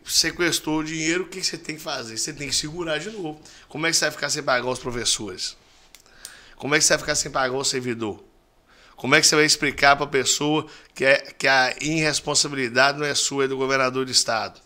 Sequestrou 0.06 0.80
o 0.80 0.84
dinheiro, 0.84 1.24
o 1.24 1.28
que 1.28 1.44
você 1.44 1.58
tem 1.58 1.76
que 1.76 1.82
fazer? 1.82 2.16
Você 2.16 2.32
tem 2.32 2.48
que 2.48 2.56
segurar 2.56 3.00
de 3.00 3.10
novo. 3.10 3.42
Como 3.68 3.88
é 3.88 3.90
que 3.90 3.98
você 3.98 4.06
vai 4.06 4.12
ficar 4.12 4.30
sem 4.30 4.44
pagar 4.44 4.70
os 4.70 4.78
professores? 4.78 5.58
Como 6.56 6.76
é 6.76 6.78
que 6.78 6.86
você 6.86 6.94
vai 6.94 7.00
ficar 7.00 7.16
sem 7.16 7.32
pagar 7.32 7.58
o 7.58 7.64
servidor? 7.64 8.24
Como 8.96 9.16
é 9.16 9.22
que 9.22 9.26
você 9.26 9.36
vai 9.36 9.46
explicar 9.46 9.96
para 9.96 10.06
a 10.06 10.10
pessoa 10.10 10.68
que, 10.94 11.04
é, 11.04 11.18
que 11.18 11.48
a 11.48 11.76
irresponsabilidade 11.82 13.00
não 13.00 13.06
é 13.06 13.16
sua, 13.16 13.46
é 13.46 13.48
do 13.48 13.58
governador 13.58 14.06
do 14.06 14.12
estado? 14.12 14.62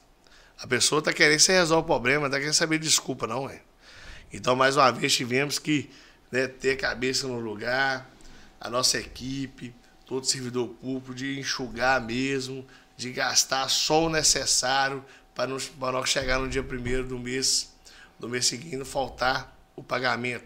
A 0.59 0.67
pessoa 0.67 0.99
está 0.99 1.13
querendo 1.13 1.37
que 1.37 1.43
você 1.43 1.53
resolva 1.53 1.83
o 1.83 1.85
problema, 1.85 2.21
não 2.21 2.27
está 2.27 2.37
querendo 2.37 2.53
saber 2.53 2.79
de 2.79 2.87
desculpa, 2.87 3.25
não 3.25 3.49
é? 3.49 3.61
Então, 4.33 4.57
mais 4.57 4.75
uma 4.75 4.91
vez, 4.91 5.15
tivemos 5.15 5.57
que 5.57 5.89
né, 6.29 6.47
ter 6.47 6.71
a 6.71 6.77
cabeça 6.77 7.27
no 7.27 7.39
lugar, 7.39 8.11
a 8.59 8.69
nossa 8.69 8.97
equipe, 8.97 9.73
todo 10.07 10.25
servidor 10.25 10.69
público, 10.69 11.13
de 11.13 11.37
enxugar 11.37 12.01
mesmo, 12.01 12.65
de 12.95 13.11
gastar 13.11 13.69
só 13.69 14.05
o 14.05 14.09
necessário 14.09 15.03
para 15.35 15.47
não, 15.47 15.57
para 15.79 15.91
não 15.91 16.05
chegar 16.05 16.39
no 16.39 16.47
dia 16.47 16.63
primeiro 16.63 17.05
do 17.05 17.19
mês, 17.19 17.75
do 18.17 18.27
mês 18.27 18.47
seguinte, 18.47 18.83
faltar 18.85 19.55
o 19.75 19.83
pagamento 19.83 20.45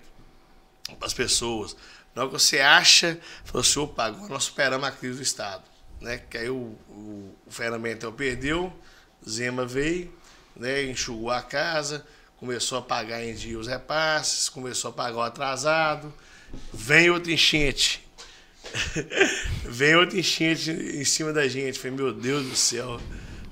para 0.98 1.08
as 1.08 1.14
pessoas. 1.14 1.76
Hora 2.14 2.28
que 2.28 2.34
você 2.34 2.60
acha, 2.60 3.18
falou 3.46 3.62
assim, 3.62 3.80
opa, 3.80 4.06
agora 4.06 4.28
nós 4.28 4.44
superamos 4.44 4.86
a 4.86 4.92
crise 4.92 5.18
do 5.18 5.24
Estado. 5.24 5.64
Né? 6.02 6.18
Que 6.30 6.40
aí 6.40 6.50
o, 6.50 6.76
o, 6.90 7.36
o 7.46 7.52
Fernando 7.52 7.82
Mentel 7.82 8.12
perdeu, 8.12 8.74
Zema 9.28 9.66
veio, 9.66 10.14
né? 10.56 10.84
enxugou 10.84 11.30
a 11.30 11.42
casa, 11.42 12.06
começou 12.36 12.80
a 12.80 12.82
pagar 12.82 13.24
em 13.24 13.34
dia 13.34 13.58
os 13.58 13.68
repasses, 13.68 14.50
começou 14.50 14.90
a 14.90 14.94
pagar 14.94 15.18
o 15.18 15.22
atrasado, 15.22 16.14
vem 16.74 17.10
outra 17.10 17.32
enchente. 17.32 18.06
vem 19.66 19.96
outra 19.96 20.18
enchente 20.20 20.72
em 20.72 21.06
cima 21.06 21.32
da 21.32 21.48
gente. 21.48 21.80
Falei, 21.80 21.98
meu 21.98 22.14
Deus 22.14 22.46
do 22.46 22.56
céu. 22.56 23.00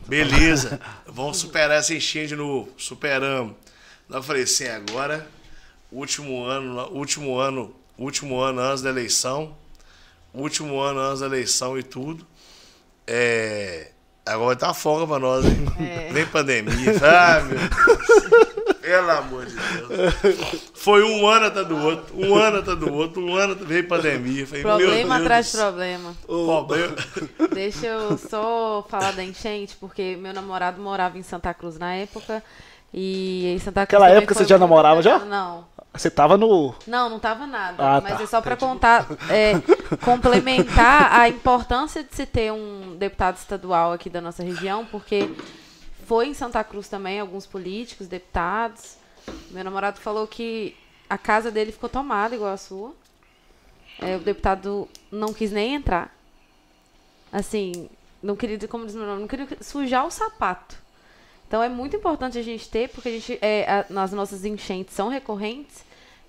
Beleza, 0.07 0.79
vamos 1.05 1.37
superar 1.37 1.79
essa 1.79 1.93
enchente 1.93 2.29
de 2.29 2.35
novo. 2.35 2.69
Superamos. 2.77 3.55
Eu 4.09 4.23
falei 4.23 4.43
assim, 4.43 4.67
agora, 4.67 5.27
último 5.91 6.43
ano, 6.45 6.89
último 6.91 7.37
ano, 7.37 7.75
último 7.97 8.41
ano 8.41 8.59
antes 8.59 8.81
da 8.81 8.89
eleição, 8.89 9.55
último 10.33 10.79
ano 10.79 10.99
antes 10.99 11.19
da 11.19 11.27
eleição 11.27 11.77
e 11.77 11.83
tudo. 11.83 12.25
É, 13.05 13.91
agora 14.25 14.55
tá 14.55 14.73
folga 14.73 15.05
pra 15.05 15.19
nós, 15.19 15.45
hein? 15.45 15.65
É. 15.79 16.11
Vem 16.11 16.25
pandemia. 16.25 16.93
Ah, 17.03 17.41
meu 17.41 17.57
Deus. 17.59 18.79
Pelo 18.81 19.11
amor 19.11 19.45
de 19.45 19.55
Deus. 19.55 20.68
Foi 20.89 21.03
um 21.03 21.27
ano 21.27 21.45
atrás 21.45 21.67
do 21.67 21.77
outro, 21.77 22.19
um 22.19 22.35
ano 22.35 22.57
atrás 22.57 22.79
do 22.79 22.91
outro, 22.91 23.23
um 23.23 23.35
ano 23.35 23.55
veio 23.55 23.87
pandemia. 23.87 24.47
Falei, 24.47 24.63
problema 24.63 25.17
atrás 25.17 25.51
de 25.51 25.57
problema. 25.57 26.15
problema. 26.25 26.95
Deixa 27.53 27.85
eu 27.85 28.17
só 28.17 28.83
falar 28.89 29.11
da 29.11 29.23
enchente, 29.23 29.77
porque 29.79 30.17
meu 30.19 30.33
namorado 30.33 30.81
morava 30.81 31.15
em 31.19 31.21
Santa 31.21 31.53
Cruz 31.53 31.77
na 31.77 31.93
época. 31.93 32.43
E 32.91 33.53
em 33.53 33.59
Santa 33.59 33.85
Cruz. 33.85 34.01
Naquela 34.01 34.17
época 34.17 34.33
você 34.33 34.45
já 34.45 34.57
namorava 34.57 35.03
já? 35.03 35.19
Não. 35.19 35.63
Você 35.93 36.09
tava 36.09 36.37
no. 36.37 36.73
Não, 36.87 37.07
não 37.07 37.19
tava 37.19 37.45
nada. 37.45 37.75
Ah, 37.77 38.01
mas 38.01 38.17
tá. 38.17 38.23
é 38.23 38.25
só 38.25 38.41
para 38.41 38.55
contar, 38.55 39.05
é, 39.29 39.53
complementar 40.03 41.19
a 41.19 41.29
importância 41.29 42.03
de 42.03 42.15
se 42.15 42.25
ter 42.25 42.51
um 42.51 42.95
deputado 42.97 43.37
estadual 43.37 43.93
aqui 43.93 44.09
da 44.09 44.21
nossa 44.21 44.41
região, 44.41 44.85
porque 44.85 45.29
foi 46.07 46.29
em 46.29 46.33
Santa 46.33 46.63
Cruz 46.63 46.87
também, 46.87 47.19
alguns 47.19 47.45
políticos, 47.45 48.07
deputados. 48.07 48.98
Meu 49.51 49.63
namorado 49.63 49.99
falou 49.99 50.27
que 50.27 50.75
a 51.09 51.17
casa 51.17 51.49
dele 51.49 51.71
ficou 51.71 51.89
tomada 51.89 52.35
igual 52.35 52.53
a 52.53 52.57
sua. 52.57 52.93
É, 53.99 54.15
o 54.15 54.19
deputado 54.19 54.87
não 55.11 55.33
quis 55.33 55.51
nem 55.51 55.75
entrar. 55.75 56.15
Assim, 57.31 57.89
não 58.21 58.35
queria, 58.35 58.67
como 58.67 58.85
diz 58.85 58.95
meu 58.95 59.05
nome, 59.05 59.21
não 59.21 59.27
queria 59.27 59.47
sujar 59.61 60.05
o 60.05 60.11
sapato. 60.11 60.77
Então 61.47 61.63
é 61.63 61.69
muito 61.69 61.95
importante 61.95 62.37
a 62.37 62.43
gente 62.43 62.69
ter, 62.69 62.89
porque 62.89 63.09
a 63.09 63.11
gente, 63.11 63.39
é, 63.41 63.65
a, 63.67 64.03
as 64.03 64.11
nossas 64.11 64.45
enchentes 64.45 64.93
são 64.93 65.09
recorrentes 65.09 65.83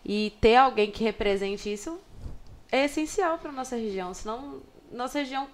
e 0.05 0.33
ter 0.41 0.57
alguém 0.57 0.91
que 0.91 1.05
represente 1.05 1.71
isso 1.71 2.01
é 2.73 2.85
essencial 2.87 3.39
para 3.39 3.53
nossa 3.53 3.77
região. 3.77 4.15
Senão, 4.15 4.63
nossa 4.91 5.19
região 5.19 5.47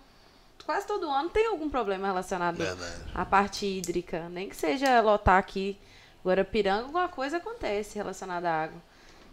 quase 0.64 0.86
todo 0.86 1.08
ano 1.08 1.30
tem 1.30 1.46
algum 1.46 1.70
problema 1.70 2.06
relacionado 2.06 2.56
Verdade. 2.56 3.02
à 3.14 3.24
parte 3.24 3.66
hídrica. 3.66 4.28
Nem 4.28 4.48
que 4.48 4.56
seja 4.56 5.00
lotar 5.00 5.38
aqui 5.38 5.78
Guarapiranga, 6.26 6.82
alguma 6.82 7.08
coisa 7.08 7.36
acontece 7.36 7.96
relacionada 7.96 8.50
à 8.50 8.64
água. 8.64 8.82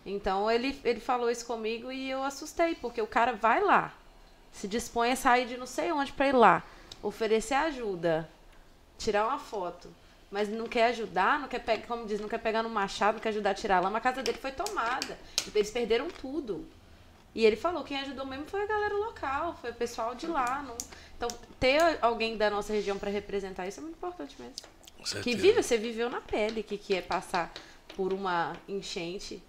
Então 0.05 0.51
ele, 0.51 0.79
ele 0.83 0.99
falou 0.99 1.29
isso 1.31 1.45
comigo 1.45 1.91
e 1.91 2.09
eu 2.09 2.23
assustei, 2.23 2.75
porque 2.75 3.01
o 3.01 3.07
cara 3.07 3.33
vai 3.33 3.61
lá, 3.61 3.93
se 4.51 4.67
dispõe 4.67 5.11
a 5.11 5.15
sair 5.15 5.47
de 5.47 5.57
não 5.57 5.65
sei 5.65 5.91
onde 5.91 6.11
para 6.11 6.27
ir 6.27 6.35
lá, 6.35 6.63
oferecer 7.01 7.55
ajuda, 7.55 8.29
tirar 8.97 9.27
uma 9.27 9.39
foto, 9.39 9.89
mas 10.29 10.49
não 10.49 10.67
quer 10.67 10.85
ajudar, 10.87 11.39
não 11.39 11.47
quer 11.47 11.59
pegar, 11.59 11.87
como 11.87 12.05
diz, 12.05 12.19
não 12.19 12.29
quer 12.29 12.39
pegar 12.39 12.61
no 12.61 12.69
machado, 12.69 13.15
não 13.15 13.21
quer 13.21 13.29
ajudar 13.29 13.51
a 13.51 13.55
tirar 13.55 13.77
a 13.77 13.81
lama, 13.81 13.97
a 13.97 14.01
casa 14.01 14.21
dele 14.21 14.37
foi 14.37 14.51
tomada. 14.51 15.17
Eles 15.53 15.71
perderam 15.71 16.07
tudo. 16.09 16.65
E 17.35 17.45
ele 17.45 17.55
falou, 17.55 17.83
quem 17.83 17.99
ajudou 17.99 18.25
mesmo 18.25 18.45
foi 18.45 18.63
a 18.63 18.67
galera 18.67 18.95
local, 18.95 19.57
foi 19.59 19.71
o 19.71 19.75
pessoal 19.75 20.13
de 20.13 20.27
lá. 20.27 20.61
Não... 20.61 20.75
Então, 21.17 21.27
ter 21.59 21.79
alguém 22.01 22.37
da 22.37 22.49
nossa 22.49 22.73
região 22.73 22.97
para 22.97 23.09
representar 23.09 23.67
isso 23.67 23.79
é 23.79 23.83
muito 23.83 23.95
importante 23.95 24.35
mesmo. 24.39 24.55
Que 25.21 25.35
vive, 25.35 25.61
você 25.61 25.77
viveu 25.77 26.09
na 26.09 26.21
pele 26.21 26.63
que, 26.63 26.77
que 26.77 26.95
é 26.95 27.01
passar 27.01 27.51
por 27.95 28.13
uma 28.13 28.53
enchente. 28.67 29.41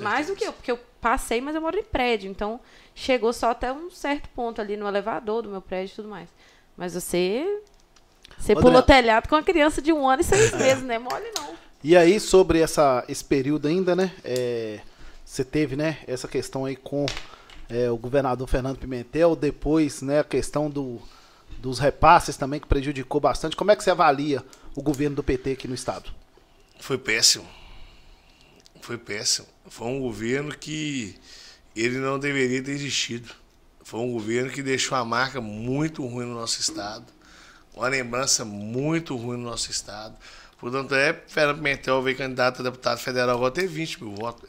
Mais 0.00 0.26
do 0.26 0.36
que 0.36 0.44
eu, 0.44 0.52
porque 0.52 0.70
eu 0.70 0.78
passei, 1.00 1.40
mas 1.40 1.54
eu 1.54 1.60
moro 1.60 1.78
em 1.78 1.82
prédio. 1.82 2.30
Então, 2.30 2.60
chegou 2.94 3.32
só 3.32 3.50
até 3.50 3.72
um 3.72 3.90
certo 3.90 4.28
ponto 4.30 4.60
ali 4.60 4.76
no 4.76 4.86
elevador 4.86 5.42
do 5.42 5.48
meu 5.48 5.62
prédio 5.62 5.92
e 5.92 5.96
tudo 5.96 6.08
mais. 6.08 6.28
Mas 6.76 6.94
você. 6.94 7.60
Você 8.38 8.52
André, 8.52 8.62
pulou 8.62 8.82
telhado 8.82 9.28
com 9.28 9.34
uma 9.34 9.42
criança 9.42 9.82
de 9.82 9.92
um 9.92 10.08
ano 10.08 10.20
e 10.20 10.24
seis 10.24 10.52
meses, 10.56 10.82
né? 10.84 10.98
Mole 10.98 11.30
não. 11.36 11.54
E 11.82 11.96
aí, 11.96 12.20
sobre 12.20 12.60
essa, 12.60 13.04
esse 13.08 13.24
período 13.24 13.68
ainda, 13.68 13.96
né? 13.96 14.12
É, 14.22 14.80
você 15.24 15.44
teve, 15.44 15.76
né, 15.76 15.98
essa 16.06 16.26
questão 16.26 16.64
aí 16.64 16.76
com 16.76 17.06
é, 17.68 17.90
o 17.90 17.96
governador 17.96 18.48
Fernando 18.48 18.78
Pimentel, 18.78 19.36
depois, 19.36 20.02
né, 20.02 20.18
a 20.18 20.24
questão 20.24 20.68
do, 20.68 21.00
dos 21.58 21.78
repasses 21.78 22.36
também, 22.36 22.60
que 22.60 22.66
prejudicou 22.66 23.20
bastante. 23.20 23.56
Como 23.56 23.70
é 23.70 23.76
que 23.76 23.84
você 23.84 23.90
avalia 23.90 24.44
o 24.74 24.82
governo 24.82 25.16
do 25.16 25.22
PT 25.22 25.52
aqui 25.52 25.68
no 25.68 25.74
estado? 25.74 26.10
Foi 26.78 26.98
péssimo. 26.98 27.46
Foi 28.80 28.96
péssimo. 28.96 29.46
Foi 29.68 29.86
um 29.88 30.00
governo 30.00 30.56
que 30.56 31.16
ele 31.74 31.98
não 31.98 32.18
deveria 32.18 32.62
ter 32.62 32.72
existido. 32.72 33.30
Foi 33.84 34.00
um 34.00 34.12
governo 34.12 34.50
que 34.50 34.62
deixou 34.62 34.96
uma 34.96 35.04
marca 35.04 35.40
muito 35.40 36.06
ruim 36.06 36.26
no 36.26 36.34
nosso 36.34 36.60
estado, 36.60 37.06
uma 37.74 37.88
lembrança 37.88 38.44
muito 38.44 39.16
ruim 39.16 39.36
no 39.36 39.44
nosso 39.44 39.70
estado. 39.70 40.16
Portanto, 40.58 40.94
é, 40.94 41.12
Fernando 41.26 41.56
Pimentel 41.56 42.02
veio 42.02 42.16
candidato 42.16 42.60
a 42.60 42.62
deputado 42.62 42.98
federal, 42.98 43.36
agora 43.36 43.50
ter 43.50 43.66
20 43.66 44.04
mil 44.04 44.14
votos 44.14 44.48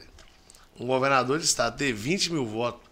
um 0.78 0.86
governador 0.86 1.38
de 1.38 1.44
estado 1.44 1.76
ter 1.76 1.92
20 1.92 2.32
mil 2.32 2.46
votos 2.46 2.82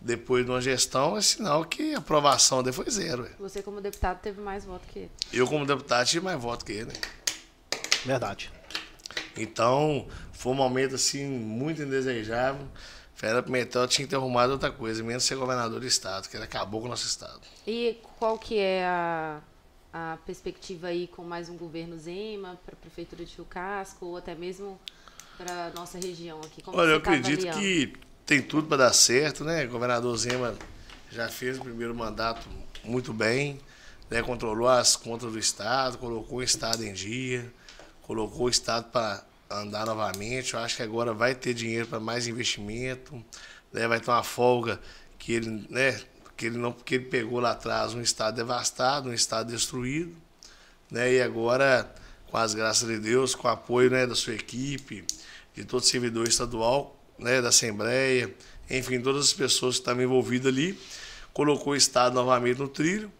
depois 0.00 0.44
de 0.44 0.50
uma 0.50 0.60
gestão 0.60 1.16
é 1.16 1.20
sinal 1.20 1.64
que 1.64 1.94
a 1.94 1.98
aprovação 1.98 2.62
dele 2.62 2.74
foi 2.74 2.90
zero. 2.90 3.28
Você, 3.38 3.62
como 3.62 3.80
deputado, 3.80 4.20
teve 4.20 4.40
mais 4.40 4.64
votos 4.64 4.88
que 4.90 5.00
ele. 5.00 5.10
Eu, 5.32 5.46
como 5.46 5.66
deputado, 5.66 6.06
tive 6.06 6.24
mais 6.24 6.40
votos 6.40 6.64
que 6.64 6.72
ele. 6.72 6.92
Verdade. 8.04 8.50
Então, 9.36 10.06
foi 10.32 10.52
um 10.52 10.56
momento 10.56 10.94
assim 10.94 11.26
muito 11.26 11.82
indesejável. 11.82 12.66
Fera 13.14 13.42
Pimentel 13.42 13.86
tinha 13.86 14.06
que 14.06 14.10
ter 14.10 14.16
arrumado 14.16 14.52
outra 14.52 14.70
coisa, 14.72 15.02
menos 15.02 15.24
ser 15.24 15.36
governador 15.36 15.78
do 15.78 15.86
estado, 15.86 16.26
que 16.28 16.36
ele 16.36 16.44
acabou 16.44 16.80
com 16.80 16.86
o 16.86 16.90
nosso 16.90 17.06
estado. 17.06 17.40
E 17.66 17.98
qual 18.18 18.38
que 18.38 18.58
é 18.58 18.82
a, 18.86 19.40
a 19.92 20.18
perspectiva 20.24 20.86
aí 20.86 21.06
com 21.06 21.22
mais 21.22 21.50
um 21.50 21.56
governo 21.58 21.98
Zema, 21.98 22.58
para 22.64 22.74
a 22.74 22.78
prefeitura 22.78 23.22
de 23.22 23.36
Rio 23.36 23.44
Casco, 23.44 24.06
ou 24.06 24.16
até 24.16 24.34
mesmo 24.34 24.80
para 25.36 25.70
nossa 25.74 25.98
região 25.98 26.40
aqui? 26.40 26.62
Como 26.62 26.78
Olha, 26.78 26.92
eu 26.92 27.02
tá 27.02 27.10
acredito 27.10 27.46
avaliando? 27.46 27.60
que 27.60 28.09
tem 28.30 28.40
tudo 28.40 28.68
para 28.68 28.84
dar 28.84 28.92
certo, 28.92 29.42
né? 29.42 29.64
O 29.64 29.70
governador 29.70 30.16
Zema 30.16 30.54
já 31.10 31.28
fez 31.28 31.58
o 31.58 31.62
primeiro 31.62 31.92
mandato 31.92 32.46
muito 32.84 33.12
bem, 33.12 33.60
né? 34.08 34.22
controlou 34.22 34.68
as 34.68 34.94
contas 34.94 35.32
do 35.32 35.36
Estado, 35.36 35.98
colocou 35.98 36.38
o 36.38 36.42
Estado 36.42 36.84
em 36.84 36.92
dia, 36.92 37.52
colocou 38.02 38.46
o 38.46 38.48
Estado 38.48 38.88
para 38.92 39.24
andar 39.50 39.84
novamente. 39.84 40.54
Eu 40.54 40.60
acho 40.60 40.76
que 40.76 40.82
agora 40.84 41.12
vai 41.12 41.34
ter 41.34 41.54
dinheiro 41.54 41.88
para 41.88 41.98
mais 41.98 42.28
investimento, 42.28 43.16
né? 43.72 43.88
vai 43.88 43.98
ter 43.98 44.08
uma 44.08 44.22
folga 44.22 44.80
que 45.18 45.32
ele, 45.32 45.66
né? 45.68 46.00
que 46.36 46.46
ele 46.46 46.56
não 46.56 46.70
que 46.70 46.94
ele 46.94 47.06
pegou 47.06 47.40
lá 47.40 47.50
atrás 47.50 47.94
um 47.94 48.00
estado 48.00 48.36
devastado, 48.36 49.08
um 49.08 49.12
estado 49.12 49.50
destruído, 49.50 50.14
né? 50.88 51.14
E 51.14 51.20
agora, 51.20 51.92
com 52.30 52.36
as 52.36 52.54
graças 52.54 52.86
de 52.86 53.00
Deus, 53.00 53.34
com 53.34 53.48
o 53.48 53.50
apoio 53.50 53.90
né, 53.90 54.06
da 54.06 54.14
sua 54.14 54.34
equipe, 54.34 55.04
de 55.52 55.64
todo 55.64 55.82
servidor 55.82 56.28
estadual, 56.28 56.99
né, 57.20 57.40
da 57.40 57.48
Assembleia, 57.48 58.32
enfim, 58.68 59.00
todas 59.00 59.26
as 59.26 59.32
pessoas 59.32 59.76
que 59.76 59.82
estavam 59.82 60.02
envolvidas 60.02 60.52
ali, 60.52 60.78
colocou 61.32 61.72
o 61.72 61.76
Estado 61.76 62.14
novamente 62.14 62.58
no 62.58 62.68
trilho. 62.68 63.10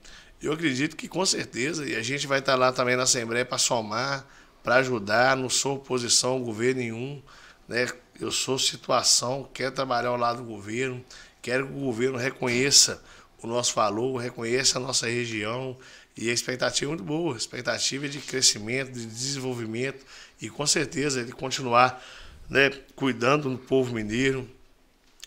Eu 0.43 0.53
acredito 0.53 0.97
que 0.97 1.07
com 1.07 1.25
certeza, 1.25 1.89
e 1.89 1.95
a 1.95 2.03
gente 2.03 2.27
vai 2.27 2.39
estar 2.39 2.55
lá 2.55 2.73
também 2.73 2.97
na 2.97 3.03
Assembleia 3.03 3.45
para 3.45 3.59
somar, 3.59 4.27
para 4.63 4.77
ajudar, 4.77 5.37
não 5.37 5.49
sou 5.49 5.77
oposição 5.77 6.33
ao 6.33 6.41
governo 6.41 6.81
nenhum, 6.81 7.23
né? 7.69 7.87
eu 8.21 8.31
sou 8.31 8.59
situação, 8.59 9.49
quero 9.53 9.73
trabalhar 9.73 10.09
ao 10.09 10.17
lado 10.17 10.43
do 10.43 10.45
governo, 10.45 11.03
quero 11.41 11.67
que 11.67 11.73
o 11.73 11.81
governo 11.81 12.19
reconheça 12.19 13.03
o 13.43 13.47
nosso 13.47 13.75
valor, 13.75 14.19
reconheça 14.19 14.79
a 14.79 14.81
nossa 14.81 15.07
região, 15.07 15.77
e 16.17 16.29
a 16.29 16.33
expectativa 16.33 16.91
é 16.91 16.93
muito 16.93 17.05
boa, 17.05 17.35
a 17.35 17.39
expectativa 17.39 18.05
é 18.05 18.09
de 18.09 18.19
crescimento, 18.19 18.93
de 18.93 19.07
desenvolvimento, 19.07 20.05
e 20.41 20.51
com 20.51 20.67
certeza 20.67 21.21
ele 21.21 21.33
continuar 21.33 22.03
né, 22.51 22.71
cuidando 22.97 23.49
do 23.49 23.57
povo 23.57 23.95
mineiro, 23.95 24.47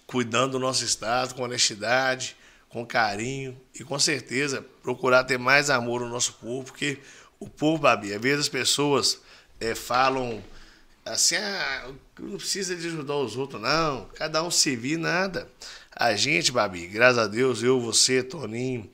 cuidando 0.06 0.52
do 0.52 0.60
nosso 0.60 0.84
estado 0.84 1.34
com 1.34 1.44
honestidade, 1.44 2.36
com 2.68 2.86
carinho 2.86 3.60
e 3.74 3.84
com 3.84 3.98
certeza 3.98 4.64
procurar 4.84 5.24
ter 5.24 5.40
mais 5.40 5.70
amor 5.70 6.02
no 6.02 6.10
nosso 6.10 6.34
povo, 6.34 6.66
porque 6.66 7.00
o 7.40 7.48
povo, 7.48 7.82
Babi, 7.82 8.14
às 8.14 8.22
vezes 8.22 8.40
as 8.42 8.50
pessoas 8.50 9.22
é, 9.60 9.74
falam 9.74 10.44
assim, 11.06 11.36
ah, 11.36 11.92
não 12.20 12.38
precisa 12.38 12.76
de 12.76 12.88
ajudar 12.88 13.16
os 13.16 13.38
outros, 13.38 13.62
não, 13.62 14.06
cada 14.16 14.44
um 14.44 14.52
se 14.52 14.76
vir, 14.76 14.98
nada. 14.98 15.50
A 15.96 16.16
gente, 16.16 16.52
Babi, 16.52 16.88
graças 16.88 17.18
a 17.20 17.28
Deus, 17.28 17.62
eu, 17.62 17.80
você, 17.80 18.24
Toninho, 18.24 18.90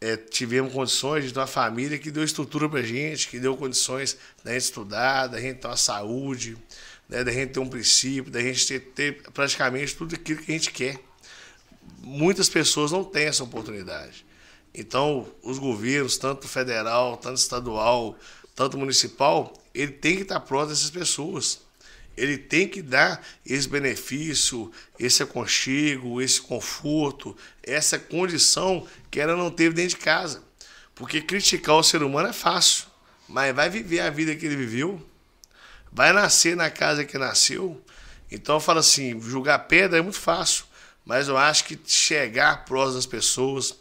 é, 0.00 0.16
tivemos 0.16 0.72
condições 0.72 1.24
de 1.24 1.32
ter 1.32 1.40
uma 1.40 1.46
família 1.46 1.98
que 1.98 2.10
deu 2.10 2.22
estrutura 2.22 2.68
pra 2.68 2.82
gente, 2.82 3.28
que 3.28 3.40
deu 3.40 3.56
condições 3.56 4.16
da 4.44 4.52
gente 4.52 4.62
estudar, 4.62 5.26
da 5.26 5.40
gente 5.40 5.58
ter 5.58 5.66
uma 5.66 5.76
saúde, 5.76 6.56
né, 7.08 7.24
da 7.24 7.32
gente 7.32 7.52
ter 7.52 7.60
um 7.60 7.68
princípio, 7.68 8.30
da 8.30 8.40
gente 8.40 8.66
ter, 8.66 8.80
ter 8.80 9.22
praticamente 9.32 9.96
tudo 9.96 10.14
aquilo 10.14 10.42
que 10.42 10.52
a 10.52 10.54
gente 10.54 10.70
quer. 10.70 10.98
muitas 12.00 12.48
pessoas 12.48 12.92
não 12.92 13.02
têm 13.02 13.26
essa 13.26 13.42
oportunidade. 13.42 14.26
Então, 14.74 15.26
os 15.42 15.58
governos, 15.58 16.18
tanto 16.18 16.46
federal, 16.46 17.16
tanto 17.16 17.38
estadual, 17.38 18.16
tanto 18.54 18.76
municipal, 18.78 19.52
ele 19.74 19.92
tem 19.92 20.16
que 20.16 20.22
estar 20.22 20.40
próximo 20.40 20.74
dessas 20.74 20.90
pessoas. 20.90 21.60
Ele 22.16 22.36
tem 22.36 22.68
que 22.68 22.82
dar 22.82 23.24
esse 23.46 23.68
benefício, 23.68 24.70
esse 24.98 25.22
aconchego, 25.22 26.20
esse 26.20 26.40
conforto, 26.40 27.36
essa 27.62 27.98
condição 27.98 28.86
que 29.10 29.20
ela 29.20 29.36
não 29.36 29.50
teve 29.50 29.74
dentro 29.74 29.96
de 29.96 30.04
casa. 30.04 30.42
Porque 30.94 31.20
criticar 31.22 31.76
o 31.76 31.82
ser 31.82 32.02
humano 32.02 32.28
é 32.28 32.32
fácil, 32.32 32.86
mas 33.28 33.54
vai 33.54 33.70
viver 33.70 34.00
a 34.00 34.10
vida 34.10 34.34
que 34.34 34.44
ele 34.44 34.56
viveu, 34.56 35.00
vai 35.92 36.12
nascer 36.12 36.56
na 36.56 36.70
casa 36.70 37.04
que 37.04 37.18
nasceu. 37.18 37.82
Então 38.30 38.56
eu 38.56 38.60
falo 38.60 38.80
assim, 38.80 39.20
julgar 39.20 39.58
pedra 39.60 39.98
é 39.98 40.02
muito 40.02 40.18
fácil, 40.18 40.64
mas 41.04 41.28
eu 41.28 41.36
acho 41.36 41.64
que 41.64 41.78
chegar 41.86 42.64
próximo 42.64 42.96
das 42.96 43.06
pessoas, 43.06 43.74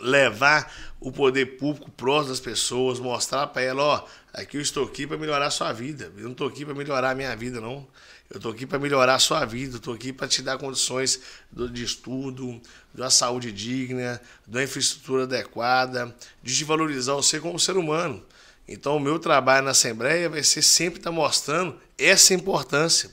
levar 0.00 0.72
o 1.00 1.10
poder 1.10 1.56
público 1.56 1.90
próximo 1.90 2.30
das 2.30 2.40
pessoas, 2.40 3.00
mostrar 3.00 3.46
para 3.48 3.62
ela, 3.62 3.82
ó, 3.82 4.06
aqui 4.32 4.56
eu 4.56 4.60
estou 4.60 4.84
aqui 4.84 5.06
para 5.06 5.16
melhorar 5.16 5.46
a 5.46 5.50
sua 5.50 5.72
vida. 5.72 6.12
Eu 6.16 6.24
não 6.24 6.32
estou 6.32 6.48
aqui 6.48 6.64
para 6.64 6.74
melhorar 6.74 7.10
a 7.10 7.14
minha 7.14 7.34
vida, 7.34 7.60
não. 7.60 7.86
Eu 8.30 8.36
estou 8.36 8.52
aqui 8.52 8.64
para 8.64 8.78
melhorar 8.78 9.16
a 9.16 9.18
sua 9.18 9.44
vida, 9.44 9.76
estou 9.76 9.92
aqui 9.92 10.10
para 10.10 10.26
te 10.26 10.40
dar 10.40 10.56
condições 10.56 11.20
de 11.52 11.84
estudo, 11.84 12.60
de 12.94 13.00
uma 13.02 13.10
saúde 13.10 13.52
digna, 13.52 14.20
de 14.46 14.56
uma 14.56 14.62
infraestrutura 14.62 15.24
adequada, 15.24 16.14
de 16.42 16.56
te 16.56 16.64
valorizar 16.64 17.12
você 17.12 17.38
como 17.38 17.58
ser 17.58 17.76
humano. 17.76 18.24
Então, 18.72 18.96
o 18.96 19.00
meu 19.00 19.18
trabalho 19.18 19.66
na 19.66 19.72
Assembleia 19.72 20.30
vai 20.30 20.42
ser 20.42 20.62
sempre 20.62 20.98
estar 20.98 21.10
tá 21.10 21.14
mostrando 21.14 21.78
essa 21.98 22.32
importância 22.32 23.10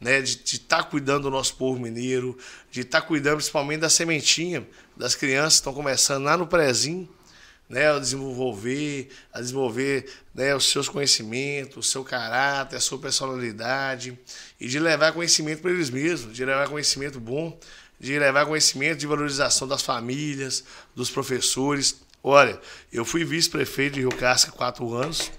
né, 0.00 0.22
de 0.22 0.56
estar 0.56 0.78
tá 0.78 0.82
cuidando 0.82 1.24
do 1.24 1.30
nosso 1.30 1.54
povo 1.56 1.78
mineiro, 1.78 2.36
de 2.70 2.80
estar 2.80 3.02
tá 3.02 3.06
cuidando 3.06 3.36
principalmente 3.36 3.80
da 3.80 3.90
sementinha, 3.90 4.66
das 4.96 5.14
crianças 5.14 5.52
que 5.52 5.60
estão 5.60 5.74
começando 5.74 6.24
lá 6.24 6.34
no 6.36 6.46
prezinho, 6.46 7.06
né, 7.68 7.90
a 7.90 7.98
desenvolver, 7.98 9.10
a 9.32 9.40
desenvolver 9.40 10.10
né, 10.34 10.54
os 10.56 10.70
seus 10.70 10.88
conhecimentos, 10.88 11.86
o 11.86 11.90
seu 11.90 12.02
caráter, 12.02 12.76
a 12.76 12.80
sua 12.80 12.98
personalidade, 12.98 14.18
e 14.58 14.66
de 14.66 14.78
levar 14.78 15.12
conhecimento 15.12 15.60
para 15.60 15.70
eles 15.70 15.90
mesmos, 15.90 16.34
de 16.34 16.42
levar 16.42 16.68
conhecimento 16.68 17.20
bom, 17.20 17.58
de 18.00 18.18
levar 18.18 18.46
conhecimento 18.46 18.98
de 18.98 19.06
valorização 19.06 19.68
das 19.68 19.82
famílias, 19.82 20.64
dos 20.96 21.10
professores. 21.10 22.01
Olha, 22.22 22.60
eu 22.92 23.04
fui 23.04 23.24
vice-prefeito 23.24 23.94
de 23.94 24.00
Rio 24.00 24.10
Casca 24.10 24.52
quatro 24.52 24.94
anos 24.94 25.32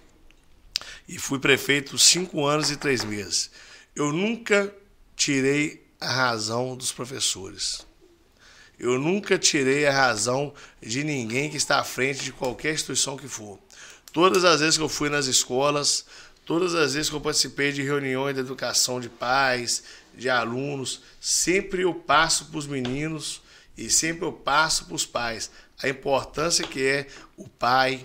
e 1.08 1.18
fui 1.18 1.40
prefeito 1.40 1.98
cinco 1.98 2.46
anos 2.46 2.72
e 2.72 2.78
três 2.78 3.04
meses. 3.04 3.50
Eu 3.96 4.12
nunca 4.12 4.74
tirei 5.16 5.86
a 6.00 6.12
razão 6.12 6.76
dos 6.76 6.92
professores. 6.92 7.86
Eu 8.78 9.00
nunca 9.00 9.38
tirei 9.38 9.86
a 9.86 9.94
razão 9.94 10.54
de 10.82 11.04
ninguém 11.04 11.50
que 11.50 11.56
está 11.56 11.80
à 11.80 11.84
frente 11.86 12.24
de 12.24 12.34
qualquer 12.34 12.74
instituição 12.74 13.16
que 13.16 13.30
for. 13.30 13.58
Todas 14.12 14.44
as 14.44 14.60
vezes 14.60 14.78
que 14.78 14.84
eu 14.84 14.90
fui 14.90 15.10
nas 15.10 15.28
escolas, 15.28 16.06
todas 16.46 16.76
as 16.76 16.94
vezes 16.94 17.10
que 17.10 17.16
eu 17.16 17.22
participei 17.22 17.72
de 17.72 17.82
reuniões 17.82 18.36
de 18.36 18.42
educação 18.42 19.00
de 19.00 19.08
pais, 19.08 19.84
de 20.14 20.30
alunos, 20.30 21.02
sempre 21.22 21.84
eu 21.84 21.94
passo 21.94 22.48
para 22.48 22.58
os 22.58 22.68
meninos 22.68 23.42
e 23.78 23.90
sempre 23.90 24.26
eu 24.26 24.34
passo 24.34 24.86
para 24.86 24.96
os 24.96 25.06
pais 25.06 25.50
a 25.84 25.90
importância 25.90 26.66
que 26.66 26.82
é 26.84 27.08
o 27.38 27.48
pai, 27.48 28.04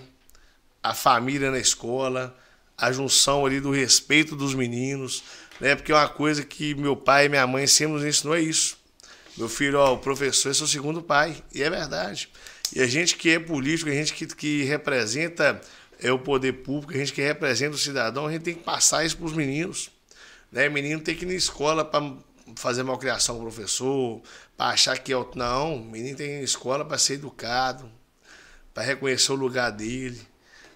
a 0.83 0.93
família 0.93 1.49
na 1.49 1.57
escola, 1.57 2.37
a 2.77 2.91
junção 2.91 3.45
ali 3.45 3.59
do 3.59 3.71
respeito 3.71 4.35
dos 4.35 4.53
meninos, 4.53 5.23
né? 5.59 5.75
Porque 5.75 5.91
é 5.91 5.95
uma 5.95 6.07
coisa 6.07 6.43
que 6.43 6.75
meu 6.75 6.95
pai 6.95 7.25
e 7.25 7.29
minha 7.29 7.47
mãe 7.47 7.65
sempre 7.65 7.93
nos 7.93 8.03
ensinou 8.03 8.35
é 8.35 8.41
isso. 8.41 8.77
Meu 9.37 9.47
filho, 9.47 9.79
ó, 9.79 9.93
o 9.93 9.97
professor 9.97 10.49
é 10.49 10.53
seu 10.53 10.67
segundo 10.67 11.01
pai. 11.01 11.41
E 11.53 11.63
é 11.63 11.69
verdade. 11.69 12.29
E 12.73 12.81
a 12.81 12.87
gente 12.87 13.15
que 13.15 13.29
é 13.29 13.39
político, 13.39 13.89
a 13.89 13.93
gente 13.93 14.13
que, 14.13 14.27
que 14.27 14.63
representa 14.63 15.59
é, 16.01 16.11
o 16.11 16.19
poder 16.19 16.53
público, 16.53 16.93
a 16.93 16.97
gente 16.97 17.13
que 17.13 17.21
representa 17.21 17.75
o 17.75 17.79
cidadão, 17.79 18.27
a 18.27 18.31
gente 18.31 18.43
tem 18.43 18.53
que 18.53 18.63
passar 18.63 19.05
isso 19.05 19.17
para 19.17 19.25
os 19.25 19.33
meninos. 19.33 19.89
Né? 20.51 20.67
Menino 20.67 20.99
tem 20.99 21.15
que 21.15 21.23
ir 21.23 21.27
na 21.27 21.33
escola 21.33 21.85
para 21.85 22.13
fazer 22.55 22.83
malcriação 22.83 23.35
com 23.35 23.41
o 23.41 23.51
professor, 23.51 24.21
para 24.57 24.71
achar 24.71 24.97
que 24.97 25.13
é. 25.13 25.25
Não, 25.35 25.75
o 25.75 25.85
menino 25.85 26.17
tem 26.17 26.41
escola 26.41 26.83
para 26.83 26.97
ser 26.97 27.15
educado, 27.15 27.89
para 28.73 28.83
reconhecer 28.83 29.31
o 29.31 29.35
lugar 29.35 29.71
dele, 29.71 30.21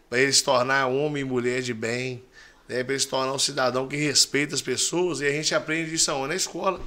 para 0.10 0.20
ele 0.20 0.32
se 0.34 0.44
tornar 0.44 0.88
homem 0.88 1.22
e 1.22 1.26
mulher 1.26 1.62
de 1.62 1.74
bem, 1.74 2.24
né? 2.68 2.84
para 2.84 2.94
ele 2.94 3.00
se 3.00 3.08
tornar 3.08 3.34
um 3.34 3.40
cidadão 3.40 3.88
que 3.88 3.96
respeita 3.96 4.56
as 4.56 4.62
pessoas, 4.62 5.22
e 5.22 5.26
a 5.26 5.32
gente 5.32 5.54
aprende 5.54 5.94
isso 5.94 6.12
aonde? 6.12 6.30
Na 6.30 6.36
escola. 6.36 6.82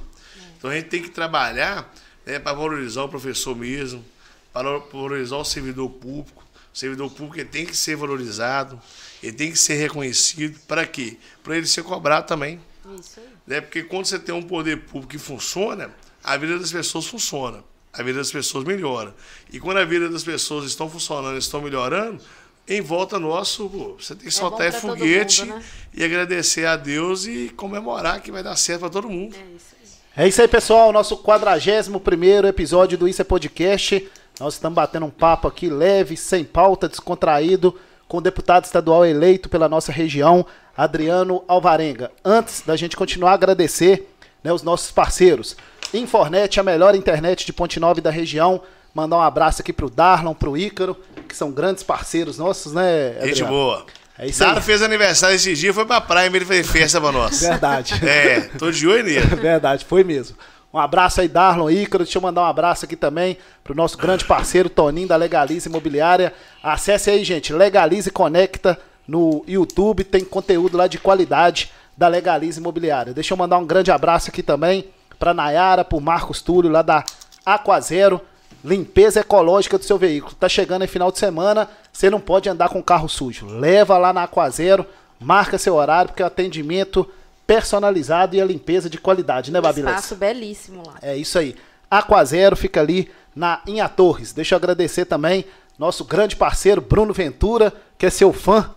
Então 0.57 0.69
a 0.69 0.75
gente 0.75 0.89
tem 0.89 1.01
que 1.01 1.09
trabalhar 1.09 1.93
né, 2.25 2.39
para 2.39 2.53
valorizar 2.53 3.03
o 3.03 3.09
professor 3.09 3.55
mesmo, 3.55 4.03
para 4.51 4.77
valorizar 4.77 5.37
o 5.37 5.45
servidor 5.45 5.89
público. 5.89 6.43
O 6.73 6.77
servidor 6.77 7.09
público 7.11 7.49
tem 7.49 7.65
que 7.65 7.75
ser 7.75 7.95
valorizado, 7.95 8.79
ele 9.21 9.33
tem 9.33 9.51
que 9.51 9.57
ser 9.57 9.75
reconhecido. 9.75 10.59
Para 10.67 10.85
quê? 10.85 11.17
Para 11.43 11.57
ele 11.57 11.67
ser 11.67 11.83
cobrado 11.83 12.27
também. 12.27 12.59
Isso 12.99 13.19
aí. 13.19 13.36
Né? 13.47 13.61
Porque 13.61 13.81
quando 13.81 14.05
você 14.05 14.19
tem 14.19 14.35
um 14.35 14.43
poder 14.43 14.77
público 14.81 15.07
que 15.07 15.17
funciona, 15.17 15.89
a 16.23 16.35
vida 16.35 16.59
das 16.59 16.71
pessoas 16.71 17.07
funciona. 17.07 17.63
A 17.93 18.03
vida 18.03 18.19
das 18.19 18.31
pessoas 18.31 18.65
melhora. 18.65 19.15
E 19.51 19.59
quando 19.59 19.77
a 19.77 19.85
vida 19.85 20.09
das 20.09 20.23
pessoas 20.23 20.65
estão 20.65 20.89
funcionando, 20.89 21.37
estão 21.37 21.61
melhorando, 21.61 22.21
em 22.67 22.81
volta 22.81 23.17
nosso, 23.17 23.69
pô, 23.69 23.95
você 23.97 24.13
tem 24.13 24.23
que 24.23 24.27
é 24.27 24.31
soltar 24.31 24.71
foguete 24.73 25.45
mundo, 25.45 25.55
né? 25.55 25.63
e 25.93 26.03
agradecer 26.03 26.65
a 26.65 26.75
Deus 26.75 27.25
e 27.25 27.49
comemorar 27.55 28.21
que 28.21 28.29
vai 28.29 28.43
dar 28.43 28.57
certo 28.57 28.81
para 28.81 28.89
todo 28.89 29.09
mundo. 29.09 29.35
É 29.35 29.55
isso. 29.55 29.77
É 30.19 30.27
isso 30.27 30.41
aí, 30.41 30.47
pessoal. 30.47 30.91
Nosso 30.91 31.15
41 31.17 32.47
episódio 32.47 32.97
do 32.97 33.07
Isso 33.07 33.21
é 33.21 33.23
Podcast. 33.23 34.09
Nós 34.39 34.55
estamos 34.55 34.75
batendo 34.75 35.05
um 35.05 35.11
papo 35.11 35.47
aqui 35.47 35.69
leve, 35.69 36.17
sem 36.17 36.43
pauta, 36.43 36.89
descontraído, 36.89 37.79
com 38.07 38.17
o 38.17 38.21
deputado 38.21 38.65
estadual 38.65 39.05
eleito 39.05 39.49
pela 39.49 39.67
nossa 39.67 39.91
região, 39.91 40.45
Adriano 40.75 41.43
Alvarenga. 41.47 42.11
Antes 42.23 42.61
da 42.65 42.75
gente 42.75 42.95
continuar, 42.95 43.33
agradecer 43.33 44.09
né, 44.43 44.53
os 44.53 44.63
nossos 44.63 44.91
parceiros. 44.91 45.57
Infornet, 45.93 46.59
a 46.59 46.63
melhor 46.63 46.95
internet 46.95 47.45
de 47.45 47.53
Ponte 47.53 47.79
Nova 47.79 47.99
da 48.01 48.09
região. 48.09 48.61
Mandar 48.93 49.17
um 49.17 49.21
abraço 49.21 49.61
aqui 49.61 49.71
pro 49.71 49.89
Darlon, 49.89 50.33
pro 50.33 50.57
Ícaro, 50.57 50.97
que 51.27 51.35
são 51.35 51.51
grandes 51.51 51.83
parceiros 51.83 52.37
nossos, 52.37 52.73
né? 52.73 53.09
Adriano? 53.09 53.27
Gente 53.27 53.43
boa. 53.43 53.85
É 54.19 54.25
isso 54.25 54.39
Dado 54.39 54.57
aí. 54.57 54.63
fez 54.63 54.81
aniversário 54.81 55.35
esse 55.35 55.53
dia, 55.53 55.71
foi 55.71 55.85
pra 55.85 56.01
praia, 56.01 56.27
ele 56.27 56.43
fez 56.43 56.67
festa 56.67 56.99
pra 56.99 57.11
nós. 57.11 57.39
Verdade. 57.41 57.93
É, 58.03 58.41
tô 58.57 58.71
de 58.71 58.87
olho 58.87 59.03
nele. 59.03 59.21
Verdade, 59.37 59.85
foi 59.85 60.03
mesmo. 60.03 60.35
Um 60.73 60.79
abraço 60.79 61.21
aí, 61.21 61.27
Darlon 61.27 61.69
Ícaro. 61.69 62.03
Deixa 62.03 62.17
eu 62.17 62.21
mandar 62.21 62.41
um 62.41 62.45
abraço 62.45 62.85
aqui 62.85 62.95
também 62.95 63.37
pro 63.63 63.75
nosso 63.75 63.97
grande 63.97 64.25
parceiro 64.25 64.69
Toninho 64.69 65.07
da 65.07 65.15
Legalize 65.15 65.67
Imobiliária. 65.67 66.33
Acesse 66.61 67.09
aí, 67.09 67.23
gente, 67.23 67.53
Legalize 67.53 68.11
Conecta 68.11 68.77
no 69.07 69.43
YouTube, 69.47 70.03
tem 70.03 70.23
conteúdo 70.23 70.77
lá 70.77 70.87
de 70.87 70.97
qualidade 70.97 71.71
da 71.95 72.07
Legalize 72.07 72.59
Imobiliária. 72.59 73.13
Deixa 73.13 73.33
eu 73.33 73.37
mandar 73.37 73.57
um 73.57 73.65
grande 73.65 73.91
abraço 73.91 74.29
aqui 74.29 74.43
também 74.43 74.89
pra 75.17 75.33
Nayara, 75.33 75.85
pro 75.85 76.01
Marcos 76.01 76.41
Túlio 76.41 76.69
lá 76.69 76.81
da 76.81 77.03
Aquazero 77.45 78.21
limpeza 78.63 79.21
ecológica 79.21 79.77
do 79.77 79.85
seu 79.85 79.97
veículo. 79.97 80.35
Tá 80.35 80.49
chegando 80.49 80.83
em 80.83 80.87
final 80.87 81.11
de 81.11 81.19
semana, 81.19 81.69
você 81.91 82.09
não 82.09 82.19
pode 82.19 82.49
andar 82.49 82.69
com 82.69 82.83
carro 82.83 83.07
sujo. 83.07 83.47
Leva 83.47 83.97
lá 83.97 84.11
na 84.11 84.23
Aquazero, 84.23 84.85
marca 85.19 85.57
seu 85.57 85.75
horário, 85.75 86.09
porque 86.09 86.23
é 86.23 86.25
atendimento 86.25 87.09
personalizado 87.47 88.35
e 88.35 88.41
a 88.41 88.45
limpeza 88.45 88.89
de 88.89 88.97
qualidade, 88.97 89.51
né, 89.51 89.61
Babilés? 89.61 89.95
Espaço 89.95 90.15
belíssimo 90.15 90.83
lá. 90.85 90.95
É 91.01 91.15
isso 91.15 91.39
aí. 91.39 91.55
Aquazero 91.89 92.57
fica 92.57 92.81
ali 92.81 93.09
na 93.33 93.61
Inha 93.65 93.87
Torres. 93.87 94.33
Deixa 94.33 94.53
eu 94.53 94.57
agradecer 94.57 95.05
também 95.05 95.45
nosso 95.79 96.03
grande 96.03 96.35
parceiro 96.35 96.81
Bruno 96.81 97.13
Ventura, 97.13 97.73
que 97.97 98.05
é 98.05 98.09
seu 98.09 98.33
fã 98.33 98.71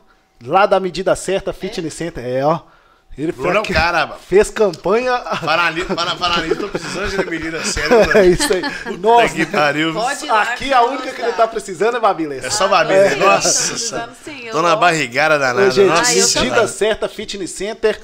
lá 0.44 0.66
da 0.66 0.78
Medida 0.78 1.16
Certa 1.16 1.52
Fitness 1.52 1.94
é? 1.94 1.96
Center. 1.96 2.24
É, 2.24 2.44
ó. 2.44 2.60
Ele 3.18 3.32
Bruno 3.32 3.56
é 3.56 3.60
o 3.60 3.64
cara, 3.64 4.06
mano. 4.06 4.20
Fez 4.20 4.50
campanha. 4.50 5.18
Paralisa, 5.18 5.94
para, 5.94 6.14
paralisa, 6.14 6.54
tô 6.54 6.68
precisando 6.68 7.10
de 7.10 7.30
medida 7.30 7.62
séria. 7.64 8.06
É 8.16 8.26
isso 8.26 8.52
aí. 8.52 8.96
Nossa, 8.98 9.34
que 9.34 9.46
pariu. 9.46 9.92
Aqui 10.00 10.72
a 10.72 10.82
única 10.82 11.12
que 11.12 11.20
ele 11.20 11.32
tá 11.32 11.46
precisando 11.48 11.96
é 11.96 12.00
Babilês. 12.00 12.44
É 12.44 12.50
só 12.50 12.68
Babilês. 12.68 13.12
É. 13.12 13.16
Nossa. 13.16 14.10
Sim, 14.24 14.48
Tô 14.52 14.62
na 14.62 14.76
barrigada 14.76 15.38
danada. 15.38 15.66
Ô, 15.66 15.70
gente, 15.70 15.88
Nossa. 15.88 16.40
medida 16.40 16.68
certa 16.68 17.08
Fitness 17.08 17.50
Center. 17.50 18.00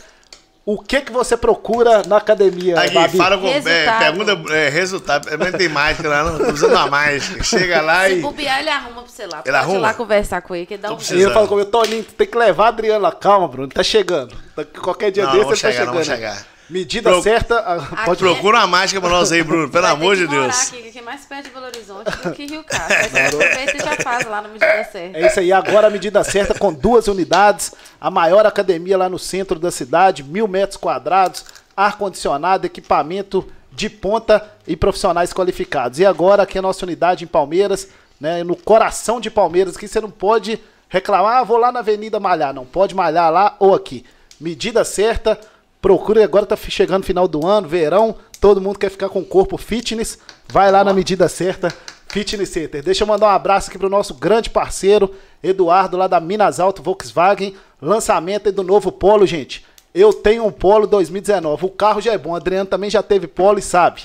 O 0.69 0.83
que 0.83 1.01
que 1.01 1.13
você 1.13 1.37
procura 1.37 2.03
na 2.09 2.17
academia, 2.17 2.77
Aqui, 2.77 2.93
Babi? 2.93 3.17
fala 3.17 3.39
com, 3.39 3.47
é, 3.47 3.99
pergunta, 4.01 4.53
é, 4.53 4.69
resultado, 4.69 5.29
é, 5.29 5.37
não 5.37 5.53
tem 5.53 5.69
mágica 5.69 6.09
lá, 6.09 6.25
não, 6.25 6.39
tô 6.45 6.51
usando 6.53 6.73
uma 6.73 6.89
mágica. 6.89 7.41
Chega 7.45 7.81
lá 7.81 8.07
Se 8.07 8.15
e... 8.15 8.17
Se 8.17 8.23
bobear, 8.23 8.59
ele 8.59 8.71
arruma 8.71 9.03
pra 9.03 9.13
você 9.13 9.27
lá. 9.27 9.37
Ele 9.37 9.43
Pode 9.45 9.57
arruma? 9.57 9.79
ir 9.79 9.81
lá 9.83 9.95
conversar 9.95 10.43
com 10.43 10.57
ele, 10.57 10.67
que 10.67 10.77
dá 10.77 10.93
um... 10.93 10.99
E 10.99 11.21
eu 11.23 11.33
falo 11.33 11.47
comigo, 11.47 11.71
Toninho, 11.71 12.03
tem 12.03 12.27
que 12.27 12.37
levar 12.37 12.65
a 12.65 12.69
Adriana. 12.69 13.13
Calma, 13.13 13.47
Bruno, 13.47 13.69
tá 13.69 13.85
chegando. 13.85 14.37
Qualquer 14.83 15.13
dia 15.13 15.25
não, 15.25 15.35
desse 15.35 15.45
ele 15.45 15.51
tá 15.51 15.57
chegar, 15.57 15.73
tá 15.73 15.79
chegando. 15.79 15.95
Não, 15.95 16.05
chegar. 16.05 16.56
Medida 16.69 17.11
Pro... 17.11 17.23
certa. 17.23 17.63
Pode... 18.05 18.19
Procura 18.19 18.59
uma 18.59 18.67
mágica 18.67 19.01
pra 19.01 19.11
nós 19.11 19.31
aí, 19.31 19.43
Bruno, 19.43 19.71
pelo 19.71 19.87
amor 19.87 20.17
de 20.17 20.27
Deus. 20.27 20.73
Aqui, 20.73 20.91
que 20.91 20.99
é 20.99 21.03
mais 21.03 21.25
perto 21.25 21.45
de 21.45 21.51
Belo 21.51 21.67
Horizonte 21.67 22.11
do 22.11 22.33
que 22.33 22.47
Rio 22.47 22.65
Castro. 22.65 23.39
Você 23.39 23.79
já 23.79 23.97
faz 24.03 24.27
lá 24.27 24.43
na 24.43 24.49
medida 24.49 24.85
certa. 24.85 25.19
É 25.19 25.27
isso 25.27 25.41
aí, 25.41 25.53
agora 25.53 25.87
a 25.87 25.91
medida 25.91 26.25
certa 26.25 26.59
com 26.59 26.73
duas 26.73 27.07
unidades, 27.07 27.73
a 28.01 28.11
maior 28.11 28.45
academia 28.47 28.99
lá 28.99 29.09
no 29.09 29.19
centro 29.19 29.59
da 29.59 29.71
cidade, 29.71 30.23
mil 30.23 30.49
metros 30.49 30.77
quadrados, 30.77 31.45
ar-condicionado, 31.77 32.67
equipamento 32.67 33.47
de 33.71 33.91
ponta 33.91 34.43
e 34.67 34.75
profissionais 34.75 35.33
qualificados. 35.33 35.99
E 35.99 36.07
agora 36.07 36.43
aqui 36.43 36.59
a 36.59 36.63
nossa 36.63 36.85
unidade 36.85 37.25
em 37.25 37.29
Palmeiras, 37.29 37.89
né, 38.19 38.43
no 38.43 38.57
coração 38.57 39.21
de 39.21 39.31
Palmeiras, 39.31 39.77
que 39.77 39.87
você 39.87 40.01
não 40.01 40.11
pode 40.11 40.59
reclamar, 40.89 41.39
ah, 41.39 41.45
vou 41.45 41.59
lá 41.59 41.71
na 41.71 41.81
Avenida 41.81 42.19
malhar. 42.19 42.55
Não 42.55 42.65
pode 42.65 42.95
malhar 42.95 43.31
lá 43.31 43.55
ou 43.59 43.75
aqui. 43.75 44.05
Medida 44.41 44.85
certa, 44.85 45.39
procure, 45.87 46.21
agora 46.21 46.45
tá 46.45 46.57
chegando 46.57 47.05
final 47.05 47.29
do 47.29 47.47
ano, 47.47 47.69
verão, 47.69 48.17
todo 48.41 48.61
mundo 48.61 48.77
quer 48.77 48.91
ficar 48.91 49.09
com 49.09 49.21
o 49.21 49.25
corpo 49.25 49.57
fitness, 49.57 50.19
vai 50.49 50.69
lá 50.73 50.83
na 50.83 50.93
medida 50.93 51.29
certa, 51.29 51.73
Fitness 52.09 52.49
Center. 52.49 52.83
Deixa 52.83 53.05
eu 53.05 53.07
mandar 53.07 53.27
um 53.27 53.31
abraço 53.31 53.71
aqui 53.71 53.79
pro 53.79 53.89
nosso 53.89 54.13
grande 54.13 54.51
parceiro, 54.51 55.15
Eduardo, 55.41 55.97
lá 55.97 56.09
da 56.09 56.19
Minas 56.19 56.59
Alto 56.59 56.83
Volkswagen, 56.83 57.55
lançamento 57.81 58.51
do 58.51 58.65
novo 58.65 58.91
Polo, 58.91 59.25
gente. 59.29 59.65
Eu 59.95 60.13
tenho 60.13 60.45
um 60.45 60.51
Polo 60.51 60.89
2019, 60.89 61.67
o 61.67 61.71
carro 61.71 62.01
já 62.01 62.13
é 62.13 62.19
bom, 62.19 62.35
Adriano 62.35 62.69
também 62.69 62.91
já 62.91 63.01
teve 63.01 63.29
Polo 63.29 63.61
e 63.61 63.63
sabe. 63.63 64.03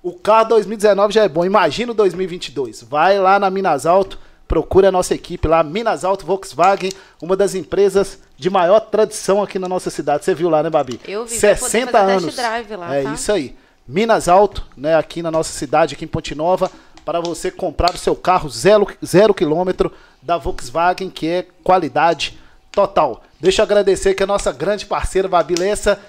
O 0.00 0.12
carro 0.12 0.50
2019 0.50 1.12
já 1.12 1.24
é 1.24 1.28
bom, 1.28 1.44
imagina 1.44 1.90
o 1.90 1.96
2022. 1.96 2.84
Vai 2.84 3.18
lá 3.18 3.40
na 3.40 3.50
Minas 3.50 3.86
Alto, 3.86 4.20
procure 4.48 4.86
a 4.86 4.92
nossa 4.92 5.14
equipe 5.14 5.46
lá, 5.46 5.62
Minas 5.62 6.04
Alto 6.04 6.24
Volkswagen, 6.24 6.90
uma 7.20 7.36
das 7.36 7.54
empresas 7.54 8.18
de 8.36 8.48
maior 8.48 8.80
tradição 8.80 9.42
aqui 9.42 9.58
na 9.58 9.68
nossa 9.68 9.90
cidade. 9.90 10.24
Você 10.24 10.34
viu 10.34 10.48
lá, 10.48 10.62
né, 10.62 10.70
Babi? 10.70 10.98
Eu 11.06 11.26
vi, 11.26 11.36
60 11.36 11.92
vai 11.92 12.02
poder 12.02 12.32
fazer 12.32 12.74
anos. 12.74 12.80
lá, 12.80 12.94
é 12.96 13.02
tá? 13.02 13.12
isso 13.12 13.30
aí. 13.30 13.54
Minas 13.86 14.28
Alto, 14.28 14.66
né, 14.76 14.96
aqui 14.96 15.22
na 15.22 15.30
nossa 15.30 15.52
cidade, 15.52 15.94
aqui 15.94 16.04
em 16.04 16.08
Ponte 16.08 16.34
Nova, 16.34 16.70
para 17.04 17.20
você 17.20 17.50
comprar 17.50 17.94
o 17.94 17.98
seu 17.98 18.16
carro 18.16 18.48
zero, 18.48 18.86
zero 19.04 19.34
quilômetro 19.34 19.92
da 20.22 20.36
Volkswagen, 20.36 21.10
que 21.10 21.26
é 21.28 21.46
qualidade 21.62 22.38
total. 22.72 23.22
Deixa 23.40 23.62
eu 23.62 23.64
agradecer 23.64 24.14
que 24.14 24.22
a 24.22 24.26
nossa 24.26 24.52
grande 24.52 24.86
parceira, 24.86 25.28
Babi 25.28 25.54
Lessa, 25.54 26.00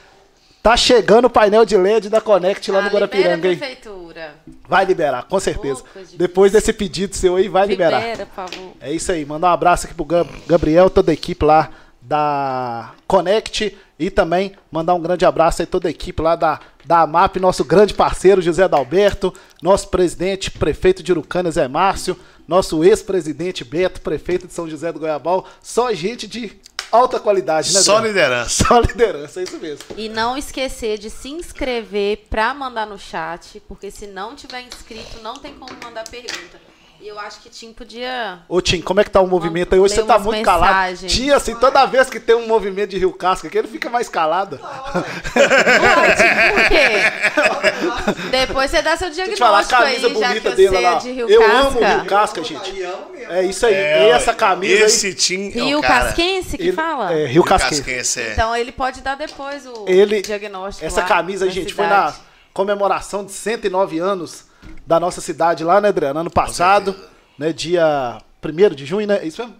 tá 0.61 0.75
chegando 0.77 1.25
o 1.25 1.29
painel 1.29 1.65
de 1.65 1.75
LED 1.77 2.09
da 2.09 2.19
Connect 2.21 2.71
lá 2.71 2.79
Ah, 2.79 2.81
no 2.81 2.87
libera, 2.89 3.05
Guarapiranga, 3.05 3.47
hein? 3.49 3.57
prefeitura. 3.57 4.35
Vai 4.67 4.85
liberar, 4.85 5.23
com 5.23 5.39
certeza. 5.39 5.83
De 6.09 6.17
Depois 6.17 6.51
desse 6.51 6.71
pedido 6.73 7.15
seu 7.15 7.35
aí, 7.35 7.47
vai 7.47 7.65
liberar. 7.67 7.99
Libera, 7.99 8.25
por 8.25 8.35
favor. 8.49 8.73
É 8.81 8.91
isso 8.91 9.11
aí. 9.11 9.25
Mandar 9.25 9.49
um 9.49 9.53
abraço 9.53 9.85
aqui 9.85 9.95
pro 9.95 10.05
Gab- 10.05 10.29
Gabriel, 10.47 10.89
toda 10.89 11.11
a 11.11 11.13
equipe 11.13 11.43
lá 11.45 11.69
da 12.01 12.91
Connect. 13.07 13.77
E 13.97 14.09
também 14.09 14.53
mandar 14.71 14.93
um 14.93 15.01
grande 15.01 15.25
abraço 15.25 15.61
aí 15.61 15.65
toda 15.65 15.89
a 15.89 15.91
equipe 15.91 16.21
lá 16.21 16.33
da, 16.37 16.59
da 16.85 17.01
AMAP, 17.01 17.35
nosso 17.37 17.65
grande 17.65 17.93
parceiro 17.93 18.41
José 18.41 18.65
Dalberto, 18.65 19.33
nosso 19.61 19.89
presidente, 19.89 20.49
prefeito 20.51 21.03
de 21.03 21.11
Urucânia, 21.11 21.51
Zé 21.51 21.67
Márcio, 21.67 22.17
nosso 22.47 22.81
ex-presidente 22.81 23.65
Beto, 23.65 23.99
prefeito 23.99 24.47
de 24.47 24.53
São 24.53 24.69
José 24.69 24.93
do 24.93 24.99
Goiabal. 24.99 25.45
Só 25.61 25.91
gente 25.93 26.27
de 26.27 26.53
alta 26.91 27.19
qualidade, 27.19 27.73
né? 27.73 27.81
Só 27.81 27.97
Adriano? 27.97 28.07
liderança. 28.07 28.63
Só 28.63 28.79
liderança, 28.79 29.39
é 29.39 29.43
isso 29.43 29.57
mesmo. 29.57 29.85
E 29.97 30.09
não 30.09 30.37
esquecer 30.37 30.97
de 30.97 31.09
se 31.09 31.29
inscrever 31.29 32.25
pra 32.29 32.53
mandar 32.53 32.85
no 32.85 32.97
chat, 32.97 33.61
porque 33.67 33.91
se 33.91 34.07
não 34.07 34.35
tiver 34.35 34.61
inscrito, 34.61 35.21
não 35.21 35.35
tem 35.35 35.53
como 35.53 35.71
mandar 35.83 36.03
pergunta. 36.09 36.68
E 37.01 37.07
eu 37.07 37.17
acho 37.17 37.39
que 37.39 37.49
Tim 37.49 37.71
podia. 37.71 38.39
Ô 38.49 38.59
Tim, 38.59 38.81
como 38.81 38.99
é 38.99 39.05
que 39.05 39.09
tá 39.09 39.21
o 39.21 39.27
movimento 39.27 39.73
aí? 39.73 39.79
Hoje 39.79 39.95
você 39.95 40.03
tá 40.03 40.19
muito 40.19 40.43
calado. 40.43 40.73
mensagens. 40.73 41.13
Tim, 41.13 41.29
assim, 41.29 41.55
toda 41.55 41.85
vez 41.85 42.09
que 42.09 42.19
tem 42.19 42.35
um 42.35 42.45
movimento 42.45 42.89
de 42.89 42.97
Rio 42.97 43.13
Casca 43.13 43.47
aqui, 43.47 43.57
ele 43.57 43.69
fica 43.69 43.89
mais 43.89 44.09
calado. 44.09 44.59
Ué, 44.59 46.15
Tim, 46.15 46.53
por 46.53 46.67
quê? 46.67 48.27
Depois 48.31 48.69
você 48.69 48.81
dá 48.81 48.97
seu 48.97 49.09
te 49.11 49.35
falar, 49.37 49.59
a 49.59 49.61
diagnóstico 49.63 49.81
camisa 49.81 49.95
aí, 49.95 50.01
já 50.01 50.07
que 50.09 50.13
bonita 50.39 50.49
você 50.49 50.55
dele 50.55 50.75
é 50.75 50.89
lá. 50.89 50.95
de 50.97 51.11
Rio 51.11 51.29
Eu 51.29 51.41
Casca. 51.41 51.57
amo 51.67 51.79
o 51.79 51.83
Rio 51.85 52.05
Casca, 52.05 52.43
gente. 52.43 52.83
É 53.29 53.43
isso 53.43 53.65
aí. 53.65 53.73
É, 53.73 54.07
e 54.07 54.09
essa 54.09 54.33
camisa 54.33 54.83
Esse 54.85 55.07
aí. 55.07 55.13
time 55.13 55.49
é 55.57 55.63
Rio 55.63 55.79
o 55.79 55.81
cara. 55.81 56.05
Casquense 56.05 56.57
que 56.57 56.63
ele- 56.63 56.71
fala? 56.73 57.13
É, 57.13 57.17
Rio 57.25 57.27
Rio 57.27 57.43
Casquense. 57.45 57.81
Casquense, 57.81 58.21
é. 58.21 58.31
Então 58.33 58.53
ele 58.55 58.71
pode 58.73 58.99
dar 59.01 59.15
depois 59.15 59.65
o 59.65 59.85
Ele, 59.87 60.21
diagnóstico. 60.21 60.85
essa 60.85 61.01
lá 61.01 61.07
camisa, 61.07 61.49
gente, 61.49 61.73
foi 61.73 61.85
na 61.87 62.07
cidade. 62.11 62.17
comemoração 62.53 63.23
de 63.23 63.31
109 63.31 63.99
anos 63.99 64.48
da 64.85 64.99
nossa 64.99 65.21
cidade 65.21 65.63
lá, 65.63 65.79
né, 65.79 65.89
Adriano? 65.89 66.19
Ano 66.19 66.31
passado, 66.31 66.95
né, 67.37 67.53
dia 67.53 68.17
1 68.43 68.75
de 68.75 68.85
junho, 68.85 69.07
né? 69.07 69.25
Isso 69.25 69.41
mesmo? 69.41 69.55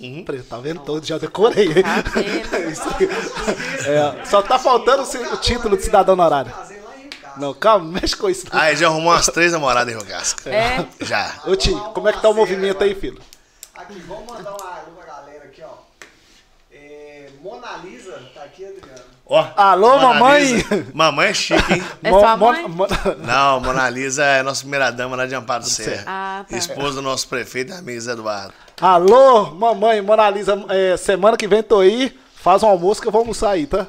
Uhum. 0.00 0.24
Tá 0.48 0.56
vendo 0.58 0.80
todo? 0.80 1.04
Já 1.04 1.18
decorei. 1.18 1.74
Tá? 1.82 1.88
É 2.16 2.56
aí. 2.56 3.08
É, 4.20 4.24
só 4.24 4.40
tá 4.42 4.58
faltando 4.58 5.02
o 5.02 5.36
título 5.38 5.76
de 5.76 5.82
cidadão 5.82 6.14
honorário. 6.14 6.52
Não, 7.36 7.54
calma, 7.54 7.84
mexe 8.00 8.16
com 8.16 8.28
isso. 8.28 8.46
não. 8.52 8.58
Ah, 8.60 8.68
ele 8.70 8.78
já 8.78 8.86
arrumou 8.88 9.12
umas 9.12 9.26
três 9.26 9.52
namoradas 9.52 9.92
em 9.92 9.96
Rio 9.96 10.06
Casca. 10.06 10.50
É. 10.50 10.86
Já. 11.00 11.40
Ô, 11.46 11.56
Tim, 11.56 11.78
como 11.94 12.08
é 12.08 12.12
que 12.12 12.20
tá 12.20 12.28
o 12.28 12.34
movimento 12.34 12.82
aí, 12.82 12.94
filho? 12.94 13.20
Aqui, 13.74 13.98
vamos 14.00 14.26
mandar 14.26 14.50
um 14.52 14.62
alô 14.62 14.92
pra 14.96 15.06
galera 15.06 15.44
aqui, 15.44 15.62
ó. 15.62 15.74
É, 16.72 17.28
Mona 17.42 17.76
Lisa 17.78 18.20
tá 18.34 18.44
aqui, 18.44 18.64
Adriano. 18.64 19.04
Ó. 19.32 19.46
Alô, 19.56 19.90
Mona 19.90 20.14
mamãe? 20.14 20.42
Lisa. 20.54 20.86
Mamãe 20.92 21.28
é 21.28 21.34
chique, 21.34 21.72
hein? 21.72 21.84
É 22.02 22.10
sua 22.10 22.36
Mo- 22.36 22.46
mãe? 22.52 22.66
mo- 22.68 22.86
Não, 23.24 23.60
Mona 23.60 23.88
Lisa 23.88 24.24
é 24.24 24.42
nossa 24.42 24.62
primeira 24.62 24.90
dama 24.90 25.14
lá 25.16 25.24
de 25.24 25.36
Amparo 25.36 25.62
Serra. 25.62 26.02
Ah, 26.04 26.44
tá. 26.48 26.56
Esposa 26.56 26.96
do 26.96 27.02
nosso 27.02 27.28
prefeito, 27.28 27.72
amigo 27.72 28.00
Zé 28.00 28.10
Eduardo. 28.10 28.52
Alô, 28.80 29.52
mamãe, 29.52 30.00
Mona 30.02 30.28
Lisa, 30.30 30.60
é, 30.68 30.96
semana 30.96 31.36
que 31.36 31.46
vem 31.46 31.62
tô 31.62 31.78
aí, 31.78 32.18
faz 32.34 32.64
um 32.64 32.68
almoço 32.68 33.00
que 33.00 33.06
eu 33.06 33.12
vou 33.12 33.20
almoçar 33.20 33.50
aí, 33.50 33.68
tá? 33.68 33.86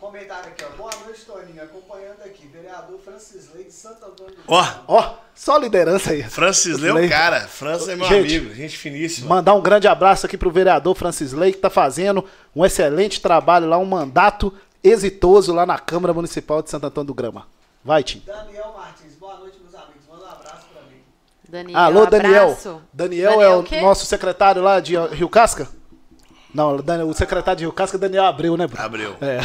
Comentário 0.00 0.48
aqui, 0.48 0.64
ó. 0.64 0.76
Boa 0.76 0.90
noite, 1.04 1.20
Toninho. 1.24 1.62
Acompanhando 1.62 2.20
aqui, 2.24 2.48
vereador 2.48 2.98
Francis 3.04 3.50
Leite 3.54 3.68
de 3.68 3.74
Santo 3.74 4.04
Antônio 4.04 4.32
do 4.34 4.42
Ó, 4.48 4.64
Ó, 4.88 5.14
só 5.34 5.56
liderança 5.58 6.12
aí. 6.12 6.22
Francis 6.22 6.78
Lê 6.78 6.88
é 6.88 6.92
Lei. 6.92 7.06
o 7.06 7.08
cara. 7.10 7.40
Francis 7.48 7.88
é 7.88 7.96
meu 7.96 8.06
Gente, 8.06 8.36
amigo, 8.36 8.54
gente 8.54 8.76
finíssima. 8.78 9.28
Mandar 9.28 9.54
um 9.54 9.60
grande 9.60 9.88
abraço 9.88 10.26
aqui 10.26 10.36
pro 10.38 10.50
vereador 10.50 10.94
Francis 10.94 11.32
Lei, 11.32 11.52
que 11.52 11.58
tá 11.58 11.68
fazendo 11.70 12.24
um 12.54 12.64
excelente 12.64 13.20
trabalho 13.20 13.68
lá, 13.68 13.76
um 13.78 13.84
mandato 13.84 14.52
exitoso 14.82 15.52
lá 15.52 15.66
na 15.66 15.78
Câmara 15.78 16.12
Municipal 16.14 16.62
de 16.62 16.70
Santo 16.70 16.86
Antônio 16.86 17.06
do 17.08 17.14
Grama. 17.14 17.46
Vai, 17.84 18.02
Tim. 18.02 18.22
Daniel 18.26 18.74
Martins. 18.76 19.14
Boa 19.18 19.36
noite, 19.36 19.58
meus 19.62 19.74
amigos. 19.74 20.02
Manda 20.08 20.24
um 20.24 20.28
abraço 20.28 20.66
pra 20.72 20.82
mim. 20.82 20.96
Daniel, 21.48 21.78
Alô, 21.78 22.06
Daniel. 22.06 22.42
abraço. 22.44 22.80
Daniel, 22.92 23.40
é 23.42 23.54
o 23.56 23.62
quê? 23.62 23.80
nosso 23.80 24.06
secretário 24.06 24.62
lá 24.62 24.80
de 24.80 24.96
Rio 25.12 25.28
Casca? 25.28 25.68
Não, 26.54 26.76
o 27.08 27.12
secretário 27.14 27.58
de 27.58 27.64
Rio 27.64 27.72
Casca 27.72 27.96
é 27.96 28.00
Daniel 28.00 28.24
Abreu, 28.26 28.56
né, 28.56 28.66
Bruno? 28.68 28.84
Abreu. 28.84 29.16
É. 29.20 29.40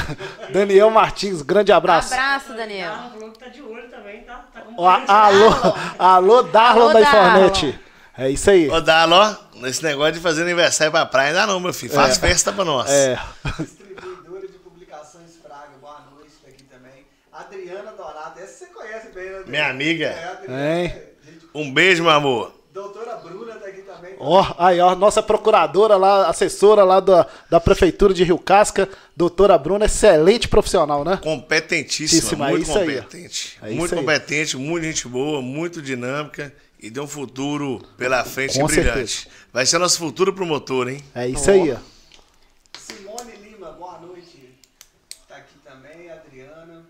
Daniel 0.53 0.91
Martins, 0.91 1.41
grande 1.41 1.71
abraço. 1.71 2.13
Abraço, 2.13 2.53
Daniel. 2.53 2.93
Falou 3.11 3.31
que 3.31 3.39
tá 3.39 3.47
de 3.47 3.61
olho 3.63 3.89
também, 3.89 4.21
tá? 4.21 4.45
Tá 4.53 4.61
com 4.61 4.87
alô, 4.87 5.49
alô, 5.97 6.43
Darlon 6.43 6.81
Alô, 6.89 6.93
da 6.93 6.99
Darlon. 7.01 7.47
Infornet. 7.47 7.79
É 8.15 8.29
isso 8.29 8.49
aí. 8.51 8.69
Ô, 8.69 8.79
Dalo, 8.79 9.15
ó, 9.15 9.35
nesse 9.55 9.81
negócio 9.83 10.13
de 10.13 10.19
fazer 10.19 10.43
aniversário 10.43 10.91
pra 10.91 11.05
praia, 11.05 11.29
ainda 11.29 11.47
não, 11.47 11.59
meu 11.59 11.73
filho. 11.73 11.93
Faz 11.93 12.17
festa 12.17 12.51
pra 12.53 12.63
nós. 12.63 12.89
É. 12.91 13.17
Distribuidora 13.57 14.47
de 14.47 14.57
publicações 14.59 15.37
Fraga. 15.41 15.69
Boa 15.81 16.03
noite 16.15 16.33
aqui 16.47 16.63
também. 16.63 17.05
Adriana 17.33 17.91
Donato. 17.93 18.39
Essa 18.39 18.65
você 18.65 18.65
conhece 18.67 19.07
bem, 19.13 19.23
né, 19.23 19.29
Adriana? 19.29 19.47
Minha 19.47 19.69
amiga. 19.69 20.05
É, 20.05 20.31
Adriana. 20.31 21.01
Um 21.55 21.73
beijo, 21.73 22.03
meu 22.03 22.11
amor. 22.11 22.53
doutora 22.71 23.15
Bruna 23.15 23.38
Ó, 24.19 24.53
aí, 24.57 24.79
ó, 24.81 24.95
nossa 24.95 25.23
procuradora 25.23 25.95
lá, 25.95 26.27
assessora 26.27 26.83
lá 26.83 26.99
da, 26.99 27.25
da 27.49 27.59
Prefeitura 27.59 28.13
de 28.13 28.23
Rio 28.23 28.37
Casca, 28.37 28.89
doutora 29.15 29.57
Bruna, 29.57 29.85
excelente 29.85 30.47
profissional, 30.47 31.05
né? 31.05 31.17
Competentíssima, 31.23 32.21
Tíssima, 32.21 32.47
é 32.47 32.51
muito 32.51 32.63
isso 32.63 32.77
aí, 32.77 32.97
ó. 32.97 33.01
competente. 33.01 33.57
É 33.61 33.65
muito 33.71 33.85
isso 33.85 33.95
aí. 33.95 34.01
competente, 34.01 34.57
muito 34.57 34.83
gente 34.83 35.07
boa, 35.07 35.41
muito 35.41 35.81
dinâmica 35.81 36.53
e 36.81 36.91
tem 36.91 37.01
um 37.01 37.07
futuro 37.07 37.81
pela 37.97 38.23
frente 38.25 38.59
Com 38.59 38.65
brilhante. 38.67 39.29
Vai 39.53 39.65
ser 39.65 39.77
nosso 39.77 39.97
futuro 39.97 40.33
promotor, 40.33 40.89
hein? 40.89 41.01
É 41.15 41.27
isso 41.27 41.49
aí, 41.49 41.71
ó. 41.71 41.77
Simone 42.77 43.31
Lima, 43.37 43.71
boa 43.71 43.99
noite. 43.99 44.49
Tá 45.29 45.37
aqui 45.37 45.55
também, 45.63 46.09
Adriana. 46.11 46.83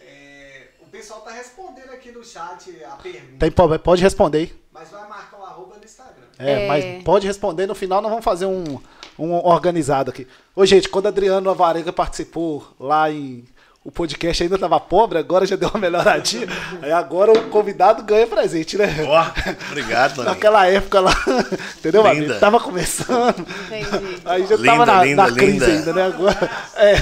É, 0.00 0.68
o 0.80 0.86
pessoal 0.86 1.20
tá 1.20 1.30
respondendo 1.30 1.90
aqui 1.90 2.10
no 2.10 2.24
chat 2.24 2.70
a 2.84 2.96
pergunta, 2.96 3.36
Tem, 3.38 3.50
pode 3.50 3.78
pode 3.80 4.02
responder 4.02 4.38
aí. 4.38 4.54
mas 4.72 4.90
vai 4.90 5.08
marcar 5.08 5.38
um 5.38 5.44
arroba 5.44 5.76
no 5.78 5.84
Instagram. 5.84 6.23
É, 6.38 6.64
É. 6.64 6.68
mas 6.68 7.02
pode 7.04 7.26
responder 7.26 7.66
no 7.66 7.74
final, 7.74 8.00
nós 8.02 8.10
vamos 8.10 8.24
fazer 8.24 8.46
um, 8.46 8.78
um 9.18 9.32
organizado 9.34 10.10
aqui. 10.10 10.26
Ô, 10.54 10.64
gente, 10.66 10.88
quando 10.88 11.06
Adriano 11.08 11.48
Avarega 11.50 11.92
participou 11.92 12.66
lá 12.78 13.10
em. 13.10 13.44
O 13.86 13.92
podcast 13.92 14.42
ainda 14.42 14.56
tava 14.56 14.80
pobre, 14.80 15.18
agora 15.18 15.44
já 15.44 15.56
deu 15.56 15.68
uma 15.68 15.78
melhoradinha. 15.78 16.48
Aí 16.80 16.90
agora 16.90 17.30
o 17.32 17.50
convidado 17.50 18.02
ganha 18.02 18.26
presente, 18.26 18.78
né? 18.78 18.86
Ó, 19.06 19.26
obrigado, 19.68 20.14
Toninho. 20.16 20.32
Naquela 20.32 20.66
época 20.66 21.00
lá, 21.00 21.12
entendeu, 21.76 22.00
Linda. 22.02 22.10
amigo? 22.24 22.40
Tava 22.40 22.58
começando. 22.58 23.46
Entendi. 23.66 24.22
Aí 24.24 24.46
já 24.46 24.56
Linda, 24.56 24.70
tava 24.70 24.86
na, 24.86 25.04
linda, 25.04 25.22
na 25.26 25.32
crise 25.34 25.52
linda. 25.52 25.66
ainda, 25.66 25.92
né? 25.92 26.02
Agora, 26.06 26.50
é, 26.76 26.94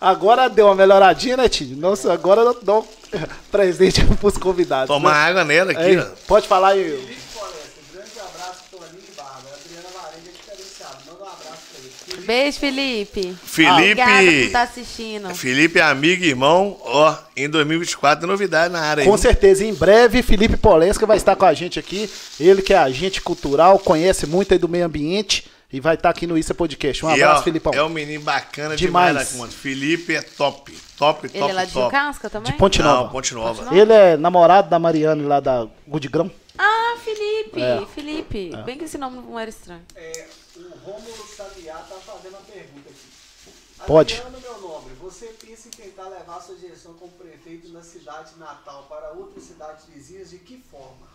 agora 0.00 0.48
deu 0.48 0.64
uma 0.66 0.74
melhoradinha, 0.74 1.36
né, 1.36 1.46
Tio? 1.46 1.76
Nossa, 1.76 2.10
agora 2.10 2.40
eu 2.40 2.58
dou 2.62 2.88
um 3.14 3.18
presente 3.50 4.02
pros 4.16 4.38
convidados. 4.38 4.86
Tomar 4.88 5.12
né? 5.12 5.18
água 5.30 5.44
nela 5.44 5.72
aqui, 5.72 5.98
ó. 5.98 6.06
pode 6.26 6.48
falar 6.48 6.68
aí. 6.68 6.84
Felipe 6.84 7.20
Floresta, 7.34 7.80
grande 7.92 8.10
abraço, 8.18 8.62
Toninho 8.70 9.02
e 9.12 9.14
Bárbara. 9.14 9.54
Adriana 9.62 9.88
Varenga 9.94 10.30
diferenciado. 10.32 10.96
Manda 11.06 11.18
um 11.22 11.26
abraço 11.26 11.62
pra 11.70 11.78
ele. 11.80 11.92
Felipe, 12.06 12.11
Beijo, 12.22 12.58
Felipe. 12.58 13.34
Felipe. 13.44 13.70
Obrigada 13.72 14.22
por 14.22 14.32
estar 14.32 14.62
assistindo. 14.62 15.34
Felipe 15.34 15.78
é 15.78 15.82
amigo 15.82 16.24
e 16.24 16.28
irmão, 16.28 16.78
ó, 16.82 17.16
em 17.36 17.48
2024 17.48 18.20
tem 18.20 18.28
novidade 18.28 18.72
na 18.72 18.80
área 18.80 19.02
aí. 19.02 19.08
Com 19.08 19.16
certeza, 19.16 19.64
em 19.64 19.74
breve, 19.74 20.22
Felipe 20.22 20.56
Polesca 20.56 21.06
vai 21.06 21.16
estar 21.16 21.36
com 21.36 21.44
a 21.44 21.54
gente 21.54 21.78
aqui. 21.78 22.08
Ele 22.40 22.62
que 22.62 22.72
é 22.72 22.78
agente 22.78 23.20
cultural, 23.20 23.78
conhece 23.78 24.26
muito 24.26 24.52
aí 24.52 24.58
do 24.58 24.68
meio 24.68 24.84
ambiente 24.86 25.50
e 25.72 25.80
vai 25.80 25.94
estar 25.94 26.10
aqui 26.10 26.26
no 26.26 26.36
Isso 26.36 26.52
é 26.52 26.54
Podcast. 26.54 27.04
Um 27.04 27.10
E, 27.10 27.14
abraço, 27.14 27.40
ó, 27.40 27.44
Filipão. 27.44 27.72
É 27.74 27.82
um 27.82 27.88
menino 27.88 28.22
bacana 28.22 28.76
Demais. 28.76 29.08
demais, 29.10 29.30
da 29.32 29.38
conta. 29.38 29.52
Felipe 29.52 30.14
é 30.14 30.20
top. 30.22 30.72
Top, 30.98 31.28
top, 31.28 31.30
Ele 31.36 31.50
é 31.50 31.52
lá 31.52 31.64
de. 31.64 31.90
Casca 31.90 32.28
também? 32.30 32.52
De 32.52 32.58
Ponte 32.58 32.80
Não, 32.80 32.86
Nova. 32.96 33.10
Ponte 33.10 33.34
Nova. 33.34 33.48
Ponte 33.54 33.64
Nova. 33.64 33.76
Ele 33.76 33.92
é 33.92 34.16
namorado 34.16 34.68
da 34.68 34.78
Mariane 34.78 35.22
lá 35.24 35.40
da 35.40 35.66
Gudigrão. 35.88 36.30
Ah, 36.58 36.96
Felipe! 37.02 37.60
É. 37.60 37.82
Felipe. 37.94 38.50
Bem 38.64 38.76
que 38.76 38.84
esse 38.84 38.98
nome 38.98 39.16
não 39.16 39.38
era 39.38 39.48
estranho. 39.48 39.80
É, 39.96 40.26
o 40.54 40.60
Rômulo 40.84 41.26
Sabiá 41.34 41.74
tá 41.74 41.96
fazendo 42.06 42.32
uma 42.34 42.40
pergunta 42.42 42.88
aqui. 42.90 43.71
Pode. 43.86 44.14
Adriano, 44.22 44.40
meu 44.40 44.60
nome, 44.60 44.90
você 45.00 45.26
pensa 45.26 45.68
em 45.68 45.70
tentar 45.70 46.08
levar 46.08 46.40
sua 46.40 46.56
gestão 46.56 46.94
como 46.94 47.10
prefeito 47.12 47.68
na 47.72 47.82
cidade 47.82 48.32
natal 48.38 48.84
para 48.88 49.10
outras 49.12 49.44
cidades 49.44 49.84
vizinhas 49.86 50.30
de 50.30 50.38
que 50.38 50.56
forma? 50.70 51.06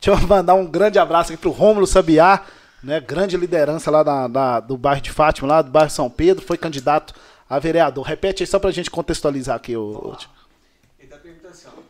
Deixa 0.00 0.20
eu 0.22 0.26
mandar 0.28 0.54
um 0.54 0.66
grande 0.66 0.98
abraço 0.98 1.32
aqui 1.32 1.40
pro 1.40 1.50
Rômulo 1.50 1.86
Sabiá, 1.86 2.44
né? 2.82 3.00
Grande 3.00 3.36
liderança 3.36 3.90
lá 3.90 4.02
da, 4.02 4.28
da- 4.28 4.60
do 4.60 4.76
bairro 4.76 5.00
de 5.00 5.10
Fátima, 5.10 5.48
lá 5.48 5.62
do 5.62 5.70
bairro 5.70 5.90
São 5.90 6.10
Pedro, 6.10 6.44
foi 6.44 6.58
candidato 6.58 7.14
a 7.48 7.58
vereador. 7.58 8.04
Repete 8.04 8.42
aí 8.42 8.46
só 8.46 8.58
pra 8.58 8.70
gente 8.70 8.90
contextualizar 8.90 9.56
aqui, 9.56 9.76
o. 9.76 10.14
Ele 10.98 11.06
está 11.06 11.16
perguntando 11.16 11.48
assim, 11.54 11.68
ó. 11.68 11.80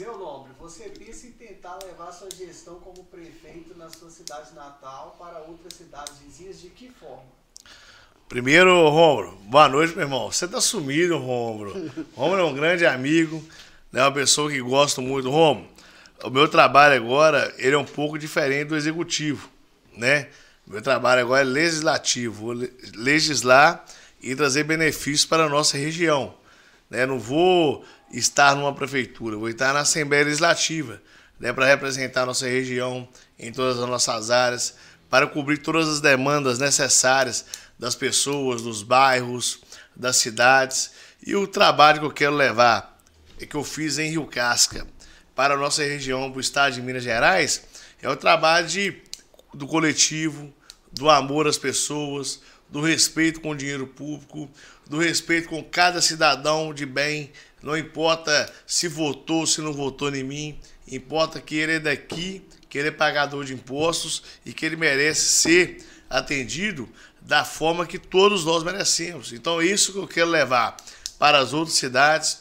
Meu 0.00 0.16
nome, 0.18 0.50
você 0.58 0.84
pensa 0.88 1.26
em 1.26 1.32
tentar 1.32 1.78
levar 1.84 2.12
sua 2.12 2.28
gestão 2.30 2.76
como 2.80 3.04
prefeito 3.04 3.76
na 3.76 3.90
sua 3.90 4.08
cidade 4.10 4.54
natal 4.54 5.16
para 5.18 5.40
outras 5.40 5.74
cidades 5.74 6.18
vizinhas 6.18 6.60
de 6.60 6.70
que 6.70 6.88
forma? 6.90 7.37
Primeiro, 8.28 8.88
Rômulo, 8.90 9.38
boa 9.44 9.68
noite, 9.68 9.94
meu 9.94 10.04
irmão. 10.04 10.30
Você 10.30 10.46
tá 10.46 10.60
sumido, 10.60 11.16
Rômulo. 11.16 11.90
Rômulo 12.14 12.40
é 12.40 12.44
um 12.44 12.54
grande 12.54 12.84
amigo, 12.84 13.42
né? 13.90 14.02
uma 14.02 14.12
pessoa 14.12 14.50
que 14.50 14.60
gosto 14.60 15.00
muito. 15.00 15.30
Rômulo, 15.30 15.66
o 16.22 16.28
meu 16.30 16.46
trabalho 16.46 16.94
agora, 16.94 17.52
ele 17.56 17.74
é 17.74 17.78
um 17.78 17.86
pouco 17.86 18.18
diferente 18.18 18.68
do 18.68 18.76
executivo, 18.76 19.48
né? 19.96 20.28
Meu 20.66 20.82
trabalho 20.82 21.22
agora 21.22 21.40
é 21.40 21.44
legislativo, 21.44 22.34
vou 22.34 22.52
le- 22.52 22.70
legislar 22.94 23.82
e 24.20 24.36
trazer 24.36 24.64
benefícios 24.64 25.24
para 25.24 25.44
a 25.44 25.48
nossa 25.48 25.78
região. 25.78 26.34
Né? 26.90 27.06
Não 27.06 27.18
vou 27.18 27.82
estar 28.12 28.54
numa 28.54 28.74
prefeitura, 28.74 29.38
vou 29.38 29.48
estar 29.48 29.72
na 29.72 29.80
Assembleia 29.80 30.24
Legislativa, 30.24 31.00
né? 31.40 31.50
para 31.54 31.64
representar 31.64 32.24
a 32.24 32.26
nossa 32.26 32.46
região 32.46 33.08
em 33.38 33.50
todas 33.50 33.78
as 33.78 33.88
nossas 33.88 34.30
áreas, 34.30 34.74
para 35.08 35.26
cobrir 35.26 35.56
todas 35.56 35.88
as 35.88 36.00
demandas 36.02 36.58
necessárias 36.58 37.46
das 37.78 37.94
pessoas, 37.94 38.62
dos 38.62 38.82
bairros, 38.82 39.60
das 39.94 40.16
cidades. 40.16 40.90
E 41.24 41.36
o 41.36 41.46
trabalho 41.46 42.00
que 42.00 42.06
eu 42.06 42.12
quero 42.12 42.34
levar, 42.34 42.98
é 43.40 43.46
que 43.46 43.54
eu 43.54 43.64
fiz 43.64 43.98
em 43.98 44.10
Rio 44.10 44.26
Casca, 44.26 44.86
para 45.34 45.54
a 45.54 45.56
nossa 45.56 45.82
região, 45.84 46.30
para 46.30 46.38
o 46.38 46.40
estado 46.40 46.74
de 46.74 46.82
Minas 46.82 47.04
Gerais, 47.04 47.62
é 48.02 48.08
o 48.08 48.16
trabalho 48.16 48.66
de, 48.66 49.00
do 49.54 49.66
coletivo, 49.68 50.52
do 50.92 51.08
amor 51.08 51.46
às 51.46 51.56
pessoas, 51.56 52.40
do 52.68 52.80
respeito 52.80 53.40
com 53.40 53.50
o 53.50 53.56
dinheiro 53.56 53.86
público, 53.86 54.50
do 54.88 54.98
respeito 54.98 55.48
com 55.48 55.62
cada 55.62 56.02
cidadão 56.02 56.74
de 56.74 56.84
bem, 56.84 57.30
não 57.62 57.76
importa 57.76 58.52
se 58.66 58.88
votou, 58.88 59.46
se 59.46 59.60
não 59.60 59.72
votou 59.72 60.14
em 60.14 60.22
mim, 60.22 60.58
importa 60.86 61.40
que 61.40 61.56
ele 61.56 61.74
é 61.74 61.80
daqui, 61.80 62.42
que 62.68 62.78
ele 62.78 62.88
é 62.88 62.92
pagador 62.92 63.44
de 63.44 63.54
impostos 63.54 64.22
e 64.44 64.52
que 64.52 64.64
ele 64.66 64.76
merece 64.76 65.20
ser 65.20 65.84
atendido 66.08 66.88
da 67.28 67.44
forma 67.44 67.86
que 67.86 67.98
todos 67.98 68.46
nós 68.46 68.62
merecemos. 68.62 69.34
Então 69.34 69.60
isso 69.60 69.92
que 69.92 69.98
eu 69.98 70.08
quero 70.08 70.30
levar 70.30 70.74
para 71.18 71.36
as 71.38 71.52
outras 71.52 71.76
cidades, 71.76 72.38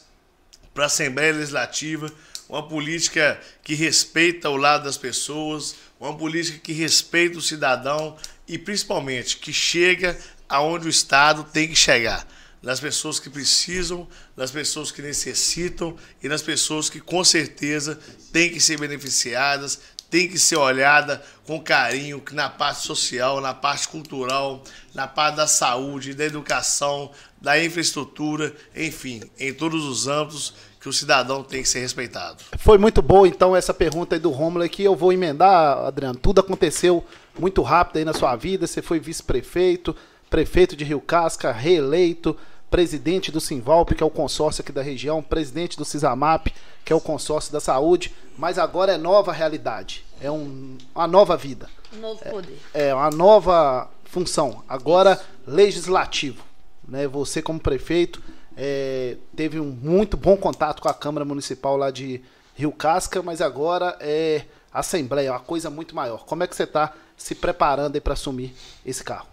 para 0.73 0.85
a 0.85 0.87
Assembleia 0.87 1.33
Legislativa, 1.33 2.09
uma 2.47 2.65
política 2.65 3.37
que 3.61 3.75
respeita 3.75 4.49
o 4.49 4.55
lado 4.55 4.85
das 4.85 4.95
pessoas, 4.95 5.75
uma 5.99 6.15
política 6.15 6.59
que 6.59 6.71
respeita 6.71 7.37
o 7.37 7.41
cidadão 7.41 8.15
e 8.47 8.57
principalmente 8.57 9.35
que 9.35 9.51
chega 9.51 10.17
aonde 10.47 10.87
o 10.87 10.89
Estado 10.89 11.43
tem 11.43 11.67
que 11.67 11.75
chegar. 11.75 12.25
Nas 12.61 12.79
pessoas 12.79 13.19
que 13.19 13.29
precisam, 13.29 14.07
nas 14.37 14.51
pessoas 14.51 14.89
que 14.89 15.01
necessitam 15.01 15.97
e 16.23 16.29
nas 16.29 16.41
pessoas 16.41 16.89
que 16.89 17.01
com 17.01 17.25
certeza 17.25 17.99
têm 18.31 18.51
que 18.51 18.61
ser 18.61 18.79
beneficiadas, 18.79 19.81
tem 20.09 20.27
que 20.27 20.39
ser 20.39 20.55
olhada 20.55 21.21
com 21.45 21.61
carinho 21.61 22.21
na 22.31 22.49
parte 22.49 22.85
social, 22.85 23.41
na 23.41 23.53
parte 23.53 23.87
cultural, 23.87 24.63
na 24.93 25.07
parte 25.07 25.35
da 25.35 25.47
saúde, 25.47 26.13
da 26.13 26.25
educação, 26.25 27.11
da 27.41 27.63
infraestrutura, 27.63 28.55
enfim, 28.75 29.21
em 29.39 29.53
todos 29.53 29.85
os 29.85 30.07
âmbitos 30.07 30.53
que 30.79 30.89
o 30.89 30.93
cidadão 30.93 31.43
tem 31.43 31.61
que 31.61 31.69
ser 31.69 31.79
respeitado. 31.79 32.43
Foi 32.59 32.77
muito 32.77 33.01
boa, 33.01 33.27
então, 33.27 33.55
essa 33.55 33.73
pergunta 33.73 34.15
aí 34.15 34.19
do 34.19 34.29
Rômulo 34.31 34.63
aqui. 34.63 34.83
Eu 34.83 34.95
vou 34.95 35.11
emendar, 35.11 35.85
Adriano. 35.85 36.17
Tudo 36.17 36.39
aconteceu 36.39 37.03
muito 37.37 37.61
rápido 37.61 37.97
aí 37.97 38.05
na 38.05 38.13
sua 38.13 38.35
vida. 38.35 38.65
Você 38.65 38.81
foi 38.81 38.99
vice-prefeito, 38.99 39.95
prefeito 40.29 40.75
de 40.75 40.83
Rio 40.83 41.01
Casca, 41.01 41.51
reeleito, 41.51 42.37
presidente 42.69 43.31
do 43.31 43.39
Simvalp, 43.39 43.91
que 43.91 44.03
é 44.03 44.05
o 44.05 44.09
consórcio 44.09 44.61
aqui 44.61 44.71
da 44.71 44.81
região, 44.81 45.21
presidente 45.21 45.77
do 45.77 45.85
Cisamap, 45.85 46.47
que 46.83 46.93
é 46.93 46.95
o 46.95 47.01
consórcio 47.01 47.51
da 47.51 47.59
saúde. 47.59 48.13
Mas 48.37 48.57
agora 48.57 48.93
é 48.93 48.97
nova 48.97 49.31
realidade. 49.31 50.05
É 50.21 50.29
um, 50.29 50.77
uma 50.93 51.07
nova 51.07 51.35
vida. 51.37 51.69
Um 51.93 51.99
novo 51.99 52.23
poder. 52.23 52.59
É 52.73 52.93
uma 52.93 53.09
nova 53.09 53.89
função. 54.05 54.63
Agora, 54.67 55.19
legislativo. 55.45 56.43
Né? 56.87 57.07
Você, 57.07 57.41
como 57.41 57.59
prefeito, 57.59 58.21
é, 58.55 59.17
teve 59.35 59.59
um 59.59 59.65
muito 59.65 60.17
bom 60.17 60.35
contato 60.35 60.81
com 60.81 60.89
a 60.89 60.93
Câmara 60.93 61.25
Municipal 61.25 61.77
lá 61.77 61.91
de 61.91 62.21
Rio 62.55 62.71
Casca, 62.71 63.21
mas 63.21 63.41
agora 63.41 63.95
é 63.99 64.45
Assembleia, 64.73 65.29
é 65.29 65.31
uma 65.31 65.39
coisa 65.39 65.69
muito 65.69 65.95
maior. 65.95 66.25
Como 66.25 66.43
é 66.43 66.47
que 66.47 66.55
você 66.55 66.63
está 66.63 66.93
se 67.15 67.33
preparando 67.33 67.99
para 68.01 68.13
assumir 68.13 68.53
esse 68.85 69.03
carro? 69.03 69.27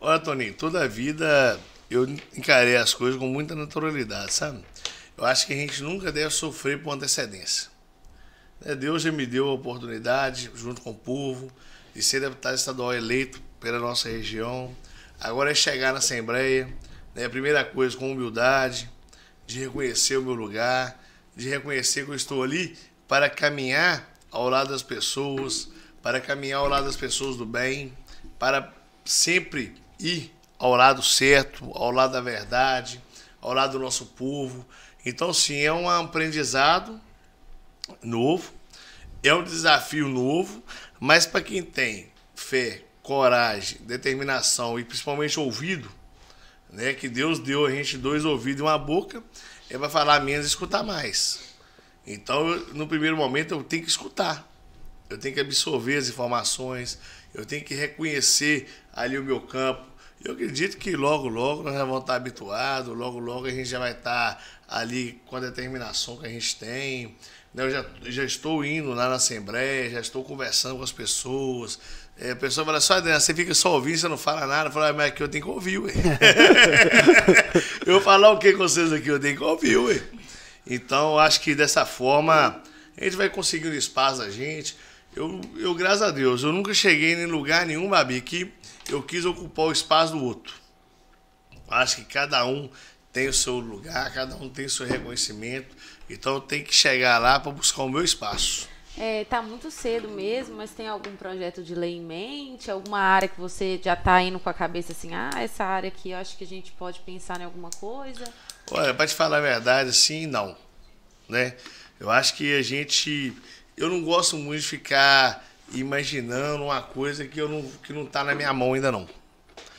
Olha, 0.00 0.20
Toninho, 0.20 0.54
toda 0.54 0.84
a 0.84 0.86
vida 0.86 1.58
eu 1.90 2.04
encarei 2.36 2.76
as 2.76 2.92
coisas 2.92 3.18
com 3.18 3.26
muita 3.28 3.54
naturalidade, 3.54 4.32
sabe? 4.32 4.64
Eu 5.16 5.24
acho 5.24 5.46
que 5.46 5.52
a 5.52 5.56
gente 5.56 5.82
nunca 5.82 6.12
deve 6.12 6.30
sofrer 6.30 6.82
por 6.82 6.92
antecedência. 6.92 7.70
Né, 8.60 8.74
Deus 8.74 9.02
já 9.02 9.12
me 9.12 9.26
deu 9.26 9.48
a 9.48 9.52
oportunidade, 9.52 10.50
junto 10.54 10.80
com 10.80 10.90
o 10.90 10.94
povo, 10.94 11.50
de 11.94 12.02
ser 12.02 12.20
deputado 12.20 12.54
estadual 12.54 12.92
eleito 12.92 13.40
pela 13.60 13.78
nossa 13.78 14.08
região. 14.08 14.74
Agora 15.18 15.50
é 15.50 15.54
chegar 15.54 15.92
na 15.92 15.98
Assembleia, 15.98 16.68
né, 17.14 17.28
primeira 17.28 17.64
coisa 17.64 17.96
com 17.96 18.12
humildade, 18.12 18.90
de 19.46 19.60
reconhecer 19.60 20.16
o 20.16 20.22
meu 20.22 20.34
lugar, 20.34 21.02
de 21.34 21.48
reconhecer 21.48 22.04
que 22.04 22.10
eu 22.10 22.14
estou 22.14 22.42
ali 22.42 22.76
para 23.08 23.30
caminhar 23.30 24.12
ao 24.30 24.50
lado 24.50 24.70
das 24.70 24.82
pessoas, 24.82 25.70
para 26.02 26.20
caminhar 26.20 26.60
ao 26.60 26.68
lado 26.68 26.84
das 26.84 26.96
pessoas 26.96 27.36
do 27.36 27.46
bem, 27.46 27.96
para 28.38 28.72
sempre 29.04 29.74
ir 29.98 30.35
ao 30.58 30.74
lado 30.74 31.02
certo, 31.02 31.70
ao 31.74 31.90
lado 31.90 32.12
da 32.12 32.20
verdade, 32.20 33.02
ao 33.40 33.52
lado 33.52 33.72
do 33.72 33.78
nosso 33.78 34.06
povo. 34.06 34.66
Então, 35.04 35.32
sim, 35.32 35.60
é 35.60 35.72
um 35.72 35.88
aprendizado 35.88 37.00
novo, 38.02 38.52
é 39.22 39.32
um 39.34 39.44
desafio 39.44 40.08
novo, 40.08 40.62
mas 40.98 41.26
para 41.26 41.40
quem 41.40 41.62
tem 41.62 42.10
fé, 42.34 42.82
coragem, 43.02 43.78
determinação 43.82 44.78
e 44.78 44.84
principalmente 44.84 45.38
ouvido, 45.38 45.90
né, 46.70 46.92
que 46.92 47.08
Deus 47.08 47.38
deu 47.38 47.64
a 47.64 47.70
gente 47.70 47.96
dois 47.96 48.24
ouvidos 48.24 48.60
e 48.60 48.62
uma 48.62 48.78
boca, 48.78 49.22
é 49.70 49.78
para 49.78 49.88
falar 49.88 50.20
menos 50.20 50.46
e 50.46 50.48
escutar 50.48 50.82
mais. 50.82 51.40
Então, 52.06 52.48
eu, 52.48 52.74
no 52.74 52.86
primeiro 52.86 53.16
momento, 53.16 53.52
eu 53.52 53.62
tenho 53.62 53.82
que 53.82 53.88
escutar. 53.88 54.46
Eu 55.08 55.18
tenho 55.18 55.34
que 55.34 55.40
absorver 55.40 55.96
as 55.96 56.08
informações, 56.08 56.98
eu 57.32 57.46
tenho 57.46 57.64
que 57.64 57.74
reconhecer 57.74 58.68
ali 58.92 59.16
o 59.18 59.22
meu 59.22 59.40
campo. 59.40 59.86
Eu 60.24 60.32
acredito 60.32 60.76
que 60.76 60.96
logo, 60.96 61.28
logo 61.28 61.62
nós 61.62 61.74
já 61.74 61.84
vamos 61.84 62.00
estar 62.00 62.16
habituados, 62.16 62.96
logo, 62.96 63.18
logo 63.18 63.46
a 63.46 63.50
gente 63.50 63.66
já 63.68 63.78
vai 63.78 63.92
estar 63.92 64.42
ali 64.68 65.20
com 65.26 65.36
a 65.36 65.40
determinação 65.40 66.16
que 66.16 66.26
a 66.26 66.28
gente 66.28 66.56
tem. 66.56 67.14
né? 67.54 67.64
Eu 67.64 67.70
já, 67.70 67.84
já 68.02 68.24
estou 68.24 68.64
indo 68.64 68.90
lá 68.90 69.08
na 69.08 69.16
Assembleia, 69.16 69.90
já 69.90 70.00
estou 70.00 70.24
conversando 70.24 70.76
com 70.76 70.82
as 70.82 70.90
pessoas. 70.92 71.78
É, 72.18 72.30
a 72.32 72.36
pessoa 72.36 72.64
fala 72.64 72.80
só, 72.80 72.94
Adriano, 72.94 73.20
você 73.20 73.34
fica 73.34 73.54
só 73.54 73.74
ouvindo, 73.74 73.98
você 73.98 74.08
não 74.08 74.16
fala 74.18 74.46
nada. 74.46 74.68
Eu 74.68 74.72
falo, 74.72 74.86
"Ah, 74.86 74.92
mas 74.92 75.08
aqui 75.08 75.22
eu 75.22 75.28
tenho 75.28 75.44
que 75.44 75.50
ouvir, 75.50 75.78
ué. 75.78 75.92
eu 77.86 78.00
falar 78.00 78.30
o 78.32 78.38
que 78.38 78.52
com 78.52 78.58
vocês 78.58 78.92
aqui? 78.92 79.08
Eu 79.08 79.20
tenho 79.20 79.36
que 79.36 79.44
ouvir, 79.44 79.76
ué. 79.76 80.02
Então, 80.66 81.18
acho 81.18 81.40
que 81.40 81.54
dessa 81.54 81.84
forma 81.86 82.60
a 82.96 83.04
gente 83.04 83.16
vai 83.16 83.28
conseguindo 83.28 83.74
espaço 83.74 84.18
da 84.18 84.30
gente. 84.30 84.76
Eu, 85.14 85.40
eu, 85.56 85.74
graças 85.74 86.02
a 86.02 86.10
Deus, 86.10 86.42
eu 86.42 86.52
nunca 86.52 86.74
cheguei 86.74 87.14
em 87.14 87.26
lugar 87.26 87.64
nenhum, 87.66 87.88
Babi, 87.88 88.20
que 88.20 88.52
eu 88.88 89.02
quis 89.02 89.24
ocupar 89.24 89.66
o 89.66 89.72
espaço 89.72 90.12
do 90.12 90.24
outro. 90.24 90.54
Acho 91.68 91.96
que 91.96 92.04
cada 92.04 92.44
um 92.46 92.70
tem 93.12 93.28
o 93.28 93.32
seu 93.32 93.58
lugar, 93.58 94.12
cada 94.12 94.36
um 94.36 94.48
tem 94.48 94.66
o 94.66 94.70
seu 94.70 94.86
reconhecimento. 94.86 95.74
Então 96.08 96.34
eu 96.34 96.40
tenho 96.40 96.64
que 96.64 96.74
chegar 96.74 97.18
lá 97.18 97.40
para 97.40 97.50
buscar 97.50 97.82
o 97.82 97.88
meu 97.88 98.04
espaço. 98.04 98.68
É, 98.98 99.24
tá 99.24 99.42
muito 99.42 99.70
cedo 99.70 100.08
mesmo, 100.08 100.56
mas 100.56 100.70
tem 100.70 100.88
algum 100.88 101.14
projeto 101.16 101.62
de 101.62 101.74
lei 101.74 101.96
em 101.96 102.00
mente? 102.00 102.70
Alguma 102.70 102.98
área 102.98 103.28
que 103.28 103.38
você 103.38 103.78
já 103.82 103.94
tá 103.94 104.22
indo 104.22 104.38
com 104.38 104.48
a 104.48 104.54
cabeça 104.54 104.92
assim, 104.92 105.14
ah, 105.14 105.30
essa 105.36 105.64
área 105.64 105.88
aqui 105.88 106.12
eu 106.12 106.18
acho 106.18 106.36
que 106.36 106.44
a 106.44 106.46
gente 106.46 106.72
pode 106.72 107.00
pensar 107.00 107.40
em 107.40 107.44
alguma 107.44 107.68
coisa? 107.70 108.24
Olha, 108.70 108.94
para 108.94 109.06
te 109.06 109.14
falar 109.14 109.38
a 109.38 109.42
verdade, 109.42 109.92
sim, 109.92 110.26
não. 110.26 110.56
Né? 111.28 111.56
Eu 112.00 112.10
acho 112.10 112.34
que 112.34 112.56
a 112.56 112.62
gente. 112.62 113.34
Eu 113.76 113.90
não 113.90 114.02
gosto 114.02 114.36
muito 114.36 114.62
de 114.62 114.66
ficar 114.66 115.44
imaginando 115.72 116.64
uma 116.64 116.82
coisa 116.82 117.26
que, 117.26 117.40
eu 117.40 117.48
não, 117.48 117.62
que 117.82 117.92
não 117.92 118.06
tá 118.06 118.22
na 118.22 118.34
minha 118.34 118.52
mão 118.52 118.74
ainda 118.74 118.92
não. 118.92 119.08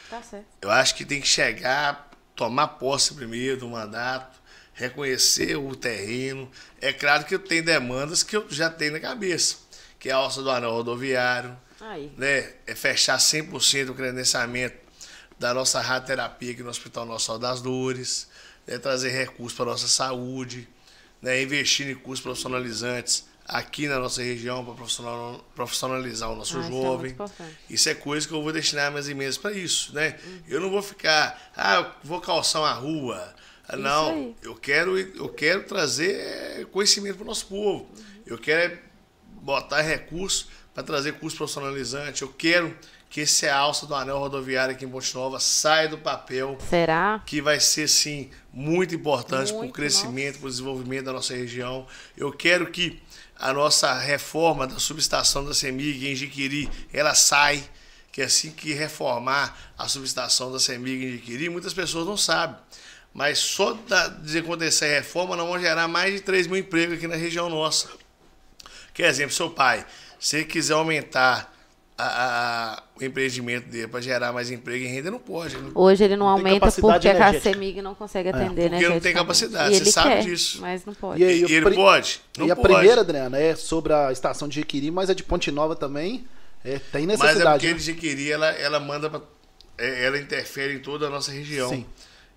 Tá 0.10 0.22
certo. 0.22 0.46
Eu 0.62 0.72
acho 0.72 0.96
que 0.96 1.06
tem 1.06 1.22
que 1.22 1.28
chegar, 1.28 2.10
tomar 2.36 2.68
posse 2.68 3.14
primeiro 3.14 3.58
do 3.58 3.68
mandato, 3.70 4.40
reconhecer 4.74 5.56
o 5.56 5.76
terreno. 5.76 6.50
É 6.80 6.94
claro 6.94 7.26
que 7.26 7.36
eu 7.36 7.40
tenho 7.40 7.64
demandas 7.64 8.24
que 8.24 8.36
eu 8.36 8.46
já 8.50 8.70
tenho 8.70 8.94
na 8.94 9.00
cabeça, 9.00 9.58
que 10.00 10.10
é 10.10 10.14
a 10.14 10.18
alça 10.18 10.42
do 10.42 10.52
anel 10.52 10.72
rodoviário, 10.72 11.58
Aí. 11.82 12.12
né? 12.18 12.54
É 12.66 12.76
fechar 12.76 13.18
100% 13.18 13.90
o 13.90 13.96
credenciamento 13.96 14.78
da 15.40 15.54
nossa 15.54 15.82
radioterapia 15.82 16.52
aqui 16.52 16.64
no 16.64 16.70
Hospital 16.70 17.06
Nossa 17.06 17.38
das 17.38 17.62
Dores, 17.62 18.28
né? 18.66 18.78
trazer 18.78 19.10
recursos 19.10 19.56
para 19.56 19.66
a 19.66 19.70
nossa 19.70 19.88
saúde, 19.88 20.68
né? 21.22 21.42
investir 21.42 21.88
em 21.90 21.96
cursos 21.96 22.24
profissionalizantes 22.24 23.27
aqui 23.48 23.88
na 23.88 23.98
nossa 24.00 24.22
região 24.22 24.64
para 24.66 24.74
profissional- 24.74 25.46
profissionalizar 25.56 26.30
o 26.32 26.36
nosso 26.36 26.58
Ah, 26.58 26.60
isso 26.62 26.68
é 26.70 26.72
jovem. 26.72 27.16
Isso 27.70 27.90
é 27.90 27.94
coisa 27.96 28.28
que 28.28 28.34
eu 28.34 28.44
vou 28.44 28.52
destinar 28.52 28.92
minhas 28.92 29.08
emendas 29.08 29.38
para 29.38 29.54
isso, 29.54 29.94
né? 29.94 30.18
Eu 30.48 30.60
não 30.60 30.70
vou 30.70 30.82
ficar, 30.82 31.52
ah, 31.56 31.76
eu 31.76 31.92
vou 32.04 32.20
calçar 32.20 32.60
uma 32.60 32.74
rua. 32.74 33.34
Isso 33.70 33.78
Não, 33.78 34.10
aí. 34.12 34.36
eu 34.44 34.56
quero, 34.56 34.98
eu 34.98 35.30
quero 35.30 35.64
trazer 35.64 36.16
eh, 36.16 36.66
conhecimento 36.72 37.16
para 37.16 37.24
o 37.24 37.28
nosso 37.28 37.48
povo. 37.48 37.90
Eu 38.26 38.38
quero 38.38 38.74
é 38.74 38.80
botar 39.42 39.82
recursos 39.82 40.48
para 40.74 40.84
trazer 40.84 41.14
curso 41.14 41.38
profissionalizante. 41.38 42.22
Eu 42.22 42.30
quero 42.30 42.74
que 43.10 43.22
esse 43.22 43.48
alça 43.48 43.86
do 43.86 43.96
anel 43.96 44.20
rodoviário 44.20 44.76
aqui 44.76 44.84
em 44.86 44.90
Ponte 44.90 45.14
Nova 45.16 45.40
saia 45.40 45.88
do 45.88 45.98
papel 45.98 46.58
Será? 46.70 47.22
que 47.26 47.42
vai 47.42 47.58
ser 47.60 47.88
sim 47.88 48.30
muito 48.54 48.94
importante 48.94 49.54
para 49.54 49.66
o 49.66 49.72
crescimento, 49.72 50.40
para 50.40 50.48
o 50.48 50.50
desenvolvimento 50.50 51.06
da 51.06 51.14
nossa 51.14 51.34
região. 51.34 51.88
Eu 52.18 52.32
quero 52.34 52.70
que 52.70 53.02
a 53.40 53.54
nossa 53.54 53.94
reforma 53.94 54.66
da 54.68 54.80
subestação 54.80 55.46
da 55.46 55.54
CEMIG 55.54 56.08
em 56.08 56.16
Jiquiri, 56.16 56.70
ela 56.92 57.14
sai, 57.14 57.64
que 58.12 58.22
assim 58.22 58.52
que 58.52 58.74
reformar 58.74 59.56
a 59.78 59.88
subestação 59.88 60.52
da 60.52 60.60
CEMIG 60.60 61.06
em 61.06 61.12
Jiquiri, 61.14 61.50
muitas 61.50 61.74
pessoas 61.74 62.06
não 62.08 62.18
sabem. 62.18 62.56
Mas 63.14 63.40
só 63.40 63.78
de 64.22 64.38
acontecer 64.40 64.86
a 64.86 65.00
reforma, 65.00 65.36
nós 65.36 65.46
vamos 65.48 65.62
gerar 65.62 65.88
mais 65.88 66.14
de 66.14 66.22
3 66.22 66.48
mil 66.48 66.58
empregos 66.58 66.98
aqui 66.98 67.08
na 67.08 67.16
região 67.16 67.50
nossa. 67.50 67.90
Que 68.94 69.04
exemplo, 69.04 69.34
seu 69.34 69.50
pai, 69.50 69.86
se 70.20 70.38
ele 70.38 70.46
quiser 70.46 70.74
aumentar 70.74 71.54
a- 71.98 72.84
o 73.00 73.08
empreendimento 73.08 73.68
dele 73.70 73.88
para 73.88 74.02
gerar 74.02 74.32
mais 74.34 74.50
emprego 74.50 74.84
e 74.84 74.88
renda, 74.88 75.12
não 75.12 75.20
pode. 75.20 75.56
Ele 75.56 75.64
não 75.66 75.72
Hoje 75.76 76.04
ele 76.04 76.16
não, 76.16 76.26
Não 76.26 76.34
aumenta 76.34 76.72
porque 76.72 77.08
a. 77.10 77.40
CEMIG 77.40 77.82
não 77.82 77.94
consegue 77.96 78.30
atender, 78.30 78.70
né? 78.70 78.78
porque 78.78 78.94
não 78.94 79.00
tem 79.00 79.14
capacidade, 79.14 79.72
E 79.72 79.76
você 79.78 79.84
ele 79.84 79.92
sabe 79.92 80.10
quer, 80.10 80.24
disso. 80.24 80.60
Mas 80.62 80.86
não 80.86 80.94
pode. 80.94 81.22
E 81.22 81.26
aí, 81.26 81.42
E 81.42 81.54
ele 81.54 81.66
pri- 81.66 81.76
pode? 81.76 82.22
Não 82.38 82.48
e 82.48 82.52
a 82.52 82.56
pode. 82.56 82.68
primeira, 82.74 83.02
Adriana, 83.02 83.38
é 83.38 83.56
sobre 83.56 83.94
a 83.94 84.12
estação 84.12 84.48
de 84.48 84.56
Jequiri, 84.56 84.90
mas 84.92 85.10
a 85.10 85.14
de 85.14 85.24
Ponte 85.24 85.52
Nova 85.52 85.76
também 85.76 86.26
é, 86.66 86.80
tem 86.92 87.06
Mas 87.06 87.20
é 87.20 87.24
necessidade. 87.24 87.54
porque 87.56 87.66
né? 87.68 87.72
ele 87.74 87.80
já 87.80 87.94
queria, 87.94 88.34
ela, 88.34 88.48
ela 88.52 88.80
manda 88.80 89.10
pra, 89.10 89.22
é, 89.78 90.06
ela 90.06 90.18
interfere 90.18 90.74
em 90.74 90.80
toda 90.80 91.08
a 91.08 91.10
nossa 91.10 91.32
região. 91.32 91.70
Sim. 91.70 91.86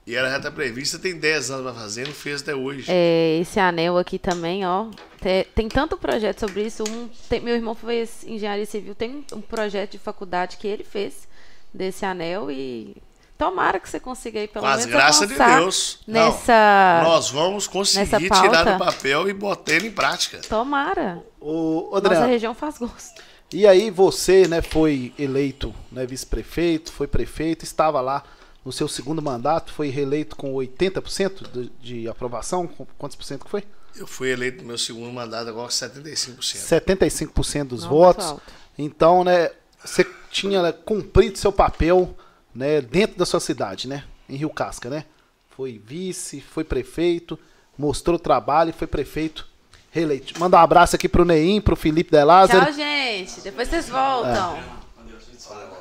E 0.06 0.14
ela 0.16 0.28
já 0.30 0.38
está 0.38 0.50
prevista, 0.50 0.98
tem 0.98 1.14
10 1.16 1.50
anos 1.50 1.64
para 1.70 1.80
fazer, 1.80 2.06
não 2.06 2.14
fez 2.14 2.40
até 2.42 2.54
hoje. 2.54 2.86
É, 2.88 3.38
esse 3.40 3.60
anel 3.60 3.96
aqui 3.98 4.18
também, 4.18 4.66
ó. 4.66 4.86
te- 5.20 5.46
Tem, 5.54 5.68
tanto 5.68 5.96
projeto 5.96 6.40
sobre 6.40 6.62
isso. 6.64 6.82
Um, 6.88 7.08
tem- 7.28 7.40
meu 7.40 7.54
irmão 7.54 7.74
fez 7.74 8.24
engenharia 8.24 8.66
civil, 8.66 8.94
tem 8.94 9.24
um 9.32 9.40
projeto 9.40 9.92
de 9.92 9.98
faculdade 9.98 10.56
que 10.56 10.66
ele 10.66 10.82
fez 10.84 11.28
desse 11.72 12.04
anel 12.04 12.50
e 12.50 12.96
tomara 13.38 13.78
que 13.78 13.88
você 13.88 14.00
consiga 14.00 14.40
aí 14.40 14.48
pelo 14.48 14.64
Com 14.64 14.70
as 14.70 14.78
menos 14.80 14.92
graças 14.92 15.28
de 15.28 15.34
Deus. 15.36 16.00
Não, 16.06 16.26
Nessa. 16.32 17.02
Nós 17.04 17.30
vamos 17.30 17.66
conseguir 17.66 18.28
tirar 18.30 18.64
do 18.64 18.78
papel 18.84 19.28
e 19.28 19.32
botar 19.34 19.72
ele 19.74 19.88
em 19.88 19.92
prática. 19.92 20.40
Tomara. 20.48 21.22
Ô, 21.40 21.90
ô, 21.94 22.00
Nossa 22.00 22.26
região 22.26 22.54
faz 22.54 22.78
gosto. 22.78 23.22
e 23.52 23.66
aí 23.66 23.90
você 23.90 24.48
né, 24.48 24.60
foi 24.60 25.12
eleito 25.18 25.72
né, 25.92 26.04
vice-prefeito, 26.06 26.90
foi 26.92 27.06
prefeito, 27.06 27.64
estava 27.64 28.00
lá 28.00 28.24
no 28.64 28.72
seu 28.72 28.88
segundo 28.88 29.22
mandato, 29.22 29.72
foi 29.72 29.88
reeleito 29.88 30.36
com 30.36 30.52
80% 30.54 31.50
de, 31.50 31.72
de 31.80 32.08
aprovação? 32.08 32.68
Quantos 32.98 33.16
por 33.16 33.24
cento 33.24 33.44
que 33.44 33.50
foi? 33.50 33.64
Eu 33.96 34.06
fui 34.06 34.30
eleito 34.30 34.62
no 34.62 34.68
meu 34.68 34.78
segundo 34.78 35.12
mandato 35.12 35.48
agora 35.48 35.66
com 35.66 35.72
75%. 35.72 36.38
75% 36.38 37.64
dos 37.64 37.82
Não, 37.82 37.90
votos. 37.90 38.26
alto. 38.26 38.42
Então, 38.78 39.24
né, 39.24 39.50
você 39.84 40.06
tinha 40.30 40.62
né, 40.62 40.72
cumprido 40.72 41.38
seu 41.38 41.52
papel 41.52 42.14
né, 42.54 42.80
dentro 42.80 43.18
da 43.18 43.26
sua 43.26 43.40
cidade, 43.40 43.88
né? 43.88 44.04
Em 44.28 44.36
Rio 44.36 44.50
Casca, 44.50 44.88
né? 44.88 45.04
Foi 45.50 45.78
vice, 45.84 46.40
foi 46.40 46.64
prefeito, 46.64 47.38
mostrou 47.76 48.18
trabalho 48.18 48.70
e 48.70 48.72
foi 48.72 48.86
prefeito 48.86 49.48
reeleito. 49.90 50.38
Manda 50.38 50.56
um 50.56 50.60
abraço 50.60 50.96
aqui 50.96 51.08
pro 51.08 51.24
Neim, 51.24 51.60
pro 51.60 51.76
Felipe 51.76 52.10
De 52.10 52.22
Lázaro. 52.22 52.64
Tchau, 52.66 52.74
gente. 52.74 53.40
Depois 53.40 53.68
vocês 53.68 53.88
voltam. 53.88 54.58
Valeu, 54.96 55.18
Deus. 55.18 55.79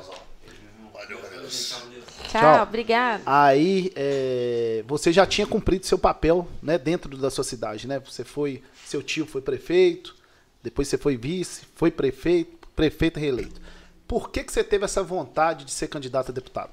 Tchau, 2.30 2.40
Tchau. 2.40 2.62
obrigada. 2.62 3.22
Aí 3.26 3.92
é, 3.96 4.84
você 4.86 5.12
já 5.12 5.26
tinha 5.26 5.46
cumprido 5.46 5.84
seu 5.84 5.98
papel 5.98 6.48
né, 6.62 6.78
dentro 6.78 7.16
da 7.16 7.28
sua 7.28 7.42
cidade, 7.42 7.88
né? 7.88 7.98
Você 8.00 8.22
foi, 8.22 8.62
seu 8.86 9.02
tio 9.02 9.26
foi 9.26 9.42
prefeito, 9.42 10.14
depois 10.62 10.86
você 10.86 10.96
foi 10.96 11.16
vice, 11.16 11.62
foi 11.74 11.90
prefeito, 11.90 12.68
prefeito 12.76 13.18
reeleito. 13.18 13.60
Por 14.06 14.30
que, 14.30 14.44
que 14.44 14.52
você 14.52 14.62
teve 14.62 14.84
essa 14.84 15.02
vontade 15.02 15.64
de 15.64 15.72
ser 15.72 15.88
candidato 15.88 16.30
a 16.30 16.32
deputado? 16.32 16.70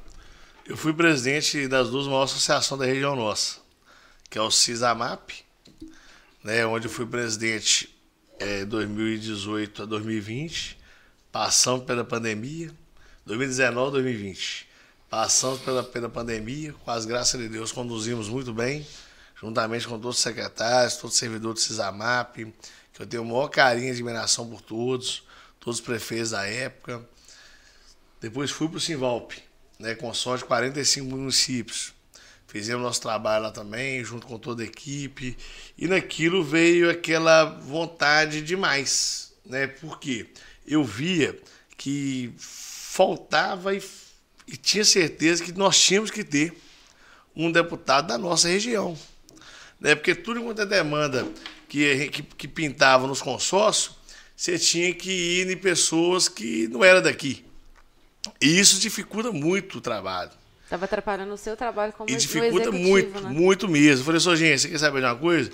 Eu 0.64 0.78
fui 0.78 0.94
presidente 0.94 1.68
das 1.68 1.90
duas 1.90 2.06
maiores 2.06 2.32
associações 2.32 2.80
da 2.80 2.86
região 2.86 3.16
nossa, 3.16 3.58
que 4.30 4.38
é 4.38 4.42
o 4.42 4.52
CISAMAP, 4.52 5.44
né, 6.44 6.66
onde 6.68 6.86
eu 6.86 6.92
fui 6.92 7.06
presidente 7.06 7.96
é, 8.40 8.64
2018 8.66 9.84
a 9.84 9.86
2020, 9.86 10.78
passamos 11.32 11.84
pela 11.86 12.04
pandemia, 12.04 12.72
2019 13.26 13.88
a 13.88 13.92
2020. 13.92 14.67
Passamos 15.10 15.62
pela, 15.62 15.84
pela 15.84 16.10
pandemia, 16.10 16.74
com 16.74 16.92
as 16.92 17.06
graças 17.06 17.40
de 17.40 17.48
Deus 17.48 17.72
conduzimos 17.72 18.28
muito 18.28 18.54
bem, 18.54 18.86
juntamente 19.42 19.88
com 19.88 19.98
todos 19.98 20.18
os 20.18 20.22
secretários, 20.22 20.98
todos 20.98 21.14
os 21.14 21.20
servidores 21.20 21.64
do 21.64 21.68
CISAMAP, 21.68 22.54
que 22.94 23.02
eu 23.02 23.08
tenho 23.08 23.24
o 23.24 23.26
maior 23.26 23.48
carinho 23.48 23.88
e 23.88 23.92
admiração 23.92 24.50
por 24.50 24.60
todos, 24.60 25.24
todos 25.62 25.80
os 25.80 25.86
prefeitos 25.86 26.32
da 26.32 26.46
época. 26.46 27.02
Depois 28.20 28.52
fui 28.52 28.68
para 28.68 28.78
o 28.78 28.82
Simvalp, 28.82 29.32
né, 29.80 29.96
com 29.96 30.14
só 30.14 30.36
de 30.36 30.44
45 30.44 31.10
municípios. 31.10 31.94
Fizemos 32.48 32.84
nosso 32.84 33.02
trabalho 33.02 33.44
lá 33.44 33.52
também, 33.52 34.04
junto 34.04 34.26
com 34.26 34.38
toda 34.38 34.64
a 34.64 34.66
equipe. 34.66 35.38
E 35.78 35.88
naquilo 35.88 36.44
veio 36.44 36.90
aquela 36.90 37.46
vontade 37.46 38.42
demais. 38.42 39.34
Né? 39.46 39.68
Porque 39.68 40.28
eu 40.66 40.84
via 40.84 41.38
que 41.78 42.34
faltava 42.38 43.76
e, 43.76 43.82
e 44.48 44.56
tinha 44.56 44.86
certeza 44.86 45.44
que 45.44 45.52
nós 45.52 45.78
tínhamos 45.80 46.10
que 46.10 46.24
ter 46.24 46.58
um 47.36 47.52
deputado 47.52 48.08
da 48.08 48.18
nossa 48.18 48.48
região. 48.48 48.98
Né? 49.80 49.94
Porque 49.94 50.16
tudo 50.16 50.42
quanto 50.42 50.62
é 50.62 50.66
demanda 50.66 51.28
que, 51.68 52.10
que, 52.10 52.24
que 52.24 52.48
pintava 52.48 53.06
nos 53.06 53.22
consórcios, 53.22 53.96
você 54.36 54.58
tinha 54.58 54.94
que 54.94 55.12
ir 55.12 55.52
em 55.52 55.58
pessoas 55.58 56.28
que 56.30 56.68
não 56.68 56.84
eram 56.84 57.02
daqui. 57.02 57.46
E 58.42 58.60
isso 58.60 58.80
dificulta 58.80 59.32
muito 59.32 59.78
o 59.78 59.82
trabalho. 59.82 60.32
Tava 60.70 60.86
atrapalhando 60.86 61.34
o 61.34 61.38
seu 61.38 61.56
trabalho 61.56 61.94
como 61.94 62.10
E 62.10 62.16
dificulta 62.16 62.72
muito, 62.72 63.22
né? 63.22 63.30
muito 63.30 63.68
mesmo. 63.68 64.02
Eu 64.02 64.06
falei, 64.06 64.20
só 64.20 64.36
gente, 64.36 64.62
você 64.62 64.70
quer 64.70 64.78
saber 64.78 65.00
de 65.00 65.06
uma 65.06 65.16
coisa? 65.16 65.50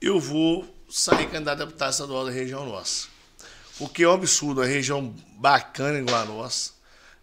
Eu 0.00 0.20
vou 0.20 0.66
sair 0.88 1.26
candidato 1.28 1.62
a 1.62 1.64
deputado 1.64 1.92
estadual 1.92 2.24
da 2.24 2.30
região 2.30 2.64
nossa. 2.64 3.08
Porque 3.78 4.04
é 4.04 4.08
um 4.08 4.12
absurdo, 4.12 4.60
uma 4.60 4.66
região 4.66 5.14
bacana 5.38 5.98
igual 5.98 6.22
a 6.22 6.24
nossa, 6.24 6.71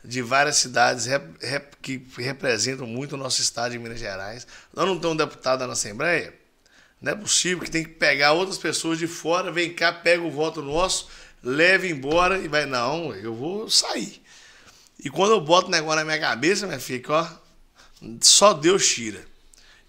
de 0.04 0.22
várias 0.22 0.58
cidades 0.58 1.06
rep- 1.06 1.38
rep- 1.42 1.76
que 1.82 2.02
representam 2.18 2.86
muito 2.88 3.14
o 3.14 3.18
nosso 3.18 3.42
estado 3.42 3.72
de 3.72 3.80
Minas 3.80 4.00
Gerais. 4.00 4.48
Nós 4.74 4.86
não 4.86 4.98
temos 5.00 5.14
um 5.14 5.18
deputado 5.18 5.66
na 5.66 5.74
Assembleia? 5.74 6.34
Não 7.02 7.12
é 7.14 7.16
possível 7.16 7.64
que 7.64 7.72
tem 7.72 7.84
que 7.84 7.92
pegar 7.92 8.34
outras 8.34 8.58
pessoas 8.58 8.98
de 9.00 9.08
fora, 9.08 9.52
vem 9.52 9.74
cá, 9.74 9.92
pega 9.94 10.22
o 10.22 10.32
voto 10.32 10.62
nosso, 10.62 11.08
leva 11.42 11.88
embora 11.88 12.38
e 12.40 12.48
vai. 12.48 12.66
Não, 12.66 13.14
eu 13.16 13.34
vou 13.34 13.70
sair. 13.70 14.22
E 15.02 15.10
quando 15.10 15.32
eu 15.32 15.42
boto 15.42 15.68
o 15.68 15.72
negócio 15.72 15.98
na 16.00 16.06
minha 16.06 16.20
cabeça, 16.20 16.68
minha 16.68 16.80
filha, 16.80 17.02
ó, 17.10 17.28
só 18.22 18.54
Deus 18.54 18.86
tira. 18.88 19.26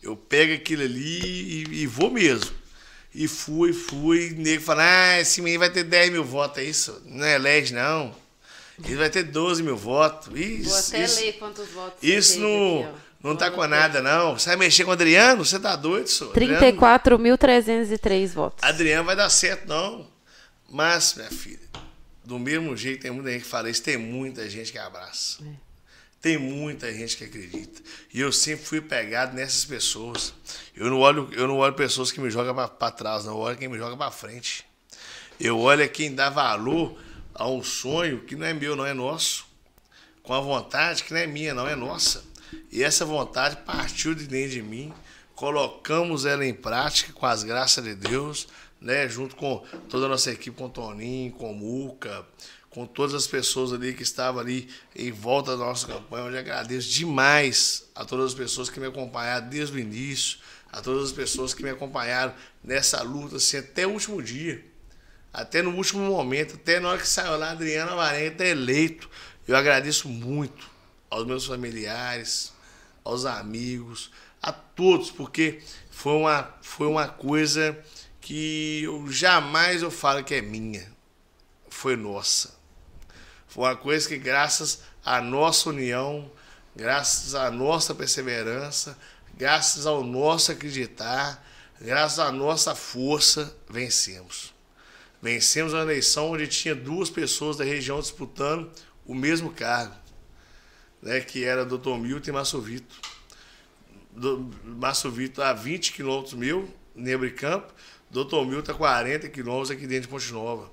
Eu 0.03 0.17
pego 0.17 0.55
aquilo 0.55 0.83
ali 0.83 1.65
e, 1.69 1.83
e 1.83 1.87
vou 1.87 2.11
mesmo. 2.11 2.51
E 3.13 3.27
fui, 3.27 3.73
fui, 3.73 4.29
e 4.29 4.35
nego 4.35 4.63
fala, 4.63 4.85
ah, 4.85 5.21
esse 5.21 5.43
menino 5.43 5.59
vai 5.61 5.71
ter 5.71 5.83
10 5.83 6.13
mil 6.13 6.25
votos, 6.25 6.59
é 6.59 6.65
isso? 6.65 7.03
Não 7.07 7.25
é 7.27 7.35
elege, 7.35 7.75
não. 7.75 8.15
Ele 8.85 8.97
vai 8.97 9.11
ter 9.11 9.25
12 9.25 9.63
mil 9.63 9.77
votos. 9.77 10.29
Isso, 10.39 10.69
Vou 10.71 10.79
até 10.79 11.05
isso, 11.05 11.21
ler 11.21 11.33
quantos 11.35 11.69
votos 11.69 12.03
isso 12.03 12.41
não, 12.41 12.85
aqui, 12.85 12.95
não 13.23 13.37
tá 13.37 13.51
com 13.51 13.67
nada, 13.67 14.01
não. 14.01 14.39
Você 14.39 14.49
vai 14.49 14.57
mexer 14.57 14.85
com 14.85 14.91
o 14.91 14.95
Adriano? 14.95 15.45
Você 15.45 15.59
tá 15.59 15.77
doido, 15.77 16.09
senhor? 16.09 16.33
34.303 16.35 18.29
votos. 18.29 18.63
Adriano 18.63 19.05
vai 19.05 19.17
dar 19.17 19.29
certo, 19.31 19.69
não. 19.69 20.07
Mas, 20.69 21.15
minha 21.15 21.31
filha, 21.31 21.59
do 22.25 22.39
mesmo 22.39 22.77
jeito, 22.77 23.03
tem 23.03 23.11
muita 23.11 23.31
gente 23.31 23.43
que 23.43 23.49
fala 23.49 23.69
isso, 23.69 23.83
tem 23.83 23.97
muita 23.97 24.49
gente 24.49 24.71
que 24.71 24.79
abraça. 24.79 25.43
Tem 26.21 26.37
muita 26.37 26.93
gente 26.93 27.17
que 27.17 27.25
acredita. 27.25 27.81
E 28.13 28.21
eu 28.21 28.31
sempre 28.31 28.67
fui 28.67 28.81
pegado 28.81 29.35
nessas 29.35 29.65
pessoas. 29.65 30.35
Eu 30.77 30.91
não 30.91 30.99
olho, 30.99 31.31
eu 31.33 31.49
não 31.49 31.57
olho 31.57 31.73
pessoas 31.73 32.13
que 32.13 32.21
me 32.21 32.31
jogam 32.31 32.55
para 32.55 32.91
trás, 32.91 33.25
não. 33.25 33.33
Eu 33.33 33.39
olho 33.39 33.57
quem 33.57 33.69
me 33.69 33.79
joga 33.79 33.97
para 33.97 34.11
frente. 34.11 34.65
Eu 35.41 35.59
olho 35.59 35.89
quem 35.89 36.15
dá 36.15 36.29
valor 36.29 36.97
a 37.35 37.49
um 37.49 37.63
sonho 37.63 38.21
que 38.21 38.37
não 38.37 38.47
é 38.47 38.53
meu, 38.53 38.77
não 38.77 38.87
é 38.87 38.95
nosso, 38.95 39.47
com 40.23 40.35
a 40.35 40.41
vontade 40.41 41.05
que 41.05 41.13
não 41.13 41.21
é 41.21 41.27
minha, 41.27 41.55
não 41.55 41.67
é 41.67 41.75
nossa. 41.75 42.25
E 42.71 42.83
essa 42.83 43.05
vontade 43.05 43.57
partiu 43.65 44.15
de 44.15 44.27
dentro 44.27 44.51
de 44.51 44.63
mim, 44.63 44.93
colocamos 45.35 46.27
ela 46.27 46.45
em 46.45 46.55
prática 46.55 47.13
com 47.13 47.27
as 47.27 47.43
graças 47.43 47.83
de 47.83 47.95
Deus, 47.95 48.49
né, 48.81 49.09
junto 49.09 49.37
com 49.37 49.65
toda 49.89 50.07
a 50.07 50.09
nossa 50.09 50.31
equipe, 50.31 50.57
com 50.57 50.67
o 50.67 50.71
Toninho, 50.71 51.33
com 51.33 51.51
o 51.51 51.55
Muca, 51.55 52.27
com 52.71 52.87
todas 52.87 53.15
as 53.15 53.27
pessoas 53.27 53.73
ali 53.73 53.93
que 53.93 54.03
estavam 54.03 54.41
ali 54.41 54.69
em 54.95 55.11
volta 55.11 55.57
da 55.57 55.65
nossa 55.65 55.87
campanha. 55.87 56.31
Eu 56.31 56.39
agradeço 56.39 56.89
demais 56.89 57.89
a 57.95 58.05
todas 58.05 58.27
as 58.27 58.35
pessoas 58.35 58.71
que 58.71 58.79
me 58.79 58.87
acompanharam 58.87 59.49
desde 59.49 59.77
o 59.77 59.79
início, 59.79 60.39
a 60.73 60.81
todas 60.81 61.07
as 61.07 61.13
pessoas 61.13 61.53
que 61.53 61.63
me 61.63 61.71
acompanharam 61.71 62.33
nessa 62.63 63.03
luta, 63.03 63.37
assim, 63.37 63.57
até 63.57 63.87
o 63.87 63.91
último 63.91 64.23
dia, 64.23 64.65
até 65.33 65.63
no 65.63 65.75
último 65.75 66.03
momento, 66.05 66.57
até 66.57 66.81
na 66.81 66.91
hora 66.91 66.99
que 66.99 67.09
saiu 67.09 67.39
lá, 67.39 67.53
Adriana 67.53 67.95
Varenta 67.95 68.45
eleito. 68.45 69.09
Eu 69.47 69.57
agradeço 69.57 70.09
muito 70.09 70.69
aos 71.09 71.27
meus 71.27 71.47
familiares, 71.47 72.53
aos 73.05 73.25
amigos, 73.25 74.11
a 74.43 74.53
todos, 74.53 75.11
porque 75.11 75.61
foi 75.91 76.13
uma, 76.15 76.55
foi 76.63 76.87
uma 76.87 77.09
coisa 77.09 77.79
que 78.21 78.83
eu 78.85 79.11
jamais 79.11 79.83
eu 79.83 79.91
falo 79.91 80.23
que 80.25 80.35
é 80.35 80.41
minha, 80.41 80.91
foi 81.69 81.97
nossa. 81.97 82.59
Foi 83.49 83.65
uma 83.65 83.77
coisa 83.77 84.09
que, 84.09 84.17
graças 84.17 84.83
à 85.05 85.21
nossa 85.21 85.71
união, 85.71 86.31
graças 86.77 87.35
à 87.35 87.51
nossa 87.51 87.95
perseverança, 87.95 88.97
graças 89.35 89.87
ao 89.87 90.05
nosso 90.05 90.53
acreditar, 90.53 91.45
graças 91.81 92.19
à 92.19 92.31
nossa 92.31 92.75
força, 92.75 93.57
vencemos. 93.69 94.55
Vencemos 95.23 95.73
uma 95.73 95.83
eleição 95.83 96.31
onde 96.31 96.47
tinha 96.47 96.75
duas 96.75 97.11
pessoas 97.11 97.57
da 97.57 97.65
região 97.65 98.01
disputando 98.01 98.71
o 99.07 99.15
mesmo 99.15 99.53
cargo, 99.53 99.95
né, 101.03 101.21
que 101.21 101.45
era 101.45 101.65
Dr. 101.65 101.97
Milton 101.99 102.31
e 102.31 102.33
Massovito. 102.33 102.95
Massovito 104.65 105.43
a 105.43 105.53
20 105.53 105.93
quilômetros 105.93 106.35
mil, 106.35 106.73
Nebricampo, 106.95 107.73
Dr. 108.11 108.45
Milton 108.47 108.73
a 108.73 108.75
40 108.75 109.29
quilômetros 109.29 109.71
aqui 109.71 109.87
dentro 109.87 110.03
de 110.03 110.09
Ponte 110.09 110.33
Nova. 110.33 110.71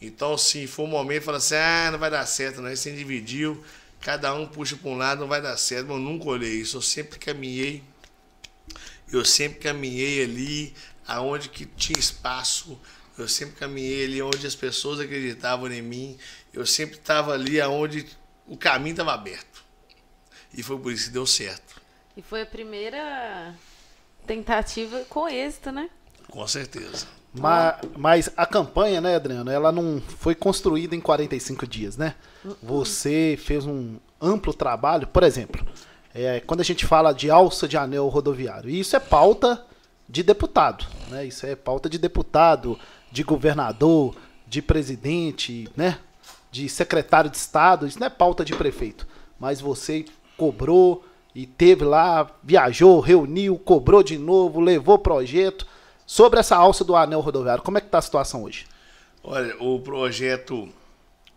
Então, 0.00 0.36
sim, 0.36 0.66
foi 0.66 0.84
um 0.84 0.88
momento, 0.88 1.22
fala 1.22 1.38
assim, 1.38 1.54
ah, 1.54 1.90
não 1.92 1.98
vai 1.98 2.10
dar 2.10 2.26
certo, 2.26 2.60
não, 2.60 2.74
você 2.74 2.90
dividiu, 2.90 3.62
cada 4.00 4.34
um 4.34 4.46
puxa 4.46 4.76
para 4.76 4.90
um 4.90 4.96
lado, 4.96 5.20
não 5.20 5.28
vai 5.28 5.40
dar 5.40 5.56
certo, 5.56 5.86
mas 5.86 5.96
eu 5.96 6.02
nunca 6.02 6.28
olhei 6.28 6.54
isso, 6.54 6.78
eu 6.78 6.82
sempre 6.82 7.20
caminhei, 7.20 7.84
eu 9.12 9.24
sempre 9.24 9.60
caminhei 9.60 10.24
ali, 10.24 10.74
aonde 11.06 11.48
que 11.50 11.64
tinha 11.66 11.98
espaço, 11.98 12.80
eu 13.22 13.28
sempre 13.28 13.56
caminhei 13.56 14.04
ali 14.04 14.22
onde 14.22 14.46
as 14.46 14.54
pessoas 14.54 15.00
acreditavam 15.00 15.70
em 15.72 15.82
mim, 15.82 16.18
eu 16.52 16.66
sempre 16.66 16.96
estava 16.96 17.32
ali 17.32 17.60
aonde 17.60 18.06
o 18.46 18.56
caminho 18.56 18.92
estava 18.92 19.12
aberto. 19.12 19.64
E 20.54 20.62
foi 20.62 20.78
por 20.78 20.92
isso 20.92 21.06
que 21.06 21.12
deu 21.12 21.26
certo. 21.26 21.80
E 22.16 22.22
foi 22.22 22.42
a 22.42 22.46
primeira 22.46 23.54
tentativa 24.26 25.04
com 25.08 25.28
êxito, 25.28 25.72
né? 25.72 25.88
Com 26.28 26.46
certeza. 26.46 27.06
Mas, 27.34 27.76
mas, 27.96 28.30
a 28.36 28.44
campanha, 28.44 29.00
né, 29.00 29.16
Adriano, 29.16 29.50
ela 29.50 29.72
não 29.72 30.02
foi 30.18 30.34
construída 30.34 30.94
em 30.94 31.00
45 31.00 31.66
dias, 31.66 31.96
né? 31.96 32.14
Você 32.62 33.38
fez 33.42 33.64
um 33.64 33.96
amplo 34.20 34.52
trabalho, 34.52 35.06
por 35.06 35.22
exemplo, 35.22 35.66
é, 36.14 36.40
quando 36.40 36.60
a 36.60 36.64
gente 36.64 36.84
fala 36.84 37.12
de 37.12 37.30
alça 37.30 37.66
de 37.66 37.78
anel 37.78 38.06
rodoviário, 38.08 38.68
isso 38.68 38.94
é 38.94 39.00
pauta 39.00 39.64
de 40.06 40.22
deputado, 40.22 40.86
né? 41.08 41.24
Isso 41.24 41.46
é 41.46 41.56
pauta 41.56 41.88
de 41.88 41.96
deputado, 41.96 42.78
de 43.12 43.22
governador, 43.22 44.16
de 44.48 44.62
presidente, 44.62 45.68
né? 45.76 45.98
De 46.50 46.68
secretário 46.68 47.30
de 47.30 47.36
Estado, 47.36 47.86
isso 47.86 48.00
não 48.00 48.06
é 48.06 48.10
pauta 48.10 48.44
de 48.44 48.54
prefeito. 48.54 49.06
Mas 49.38 49.60
você 49.60 50.04
cobrou 50.36 51.04
e 51.34 51.46
teve 51.46 51.84
lá, 51.84 52.30
viajou, 52.42 53.00
reuniu, 53.00 53.58
cobrou 53.58 54.02
de 54.02 54.18
novo, 54.18 54.60
levou 54.60 54.98
projeto. 54.98 55.66
Sobre 56.04 56.40
essa 56.40 56.56
alça 56.56 56.84
do 56.84 56.96
anel 56.96 57.20
rodoviário, 57.20 57.62
como 57.62 57.78
é 57.78 57.80
que 57.80 57.86
está 57.86 57.98
a 57.98 58.02
situação 58.02 58.42
hoje? 58.42 58.66
Olha, 59.22 59.56
o 59.62 59.78
projeto, 59.80 60.68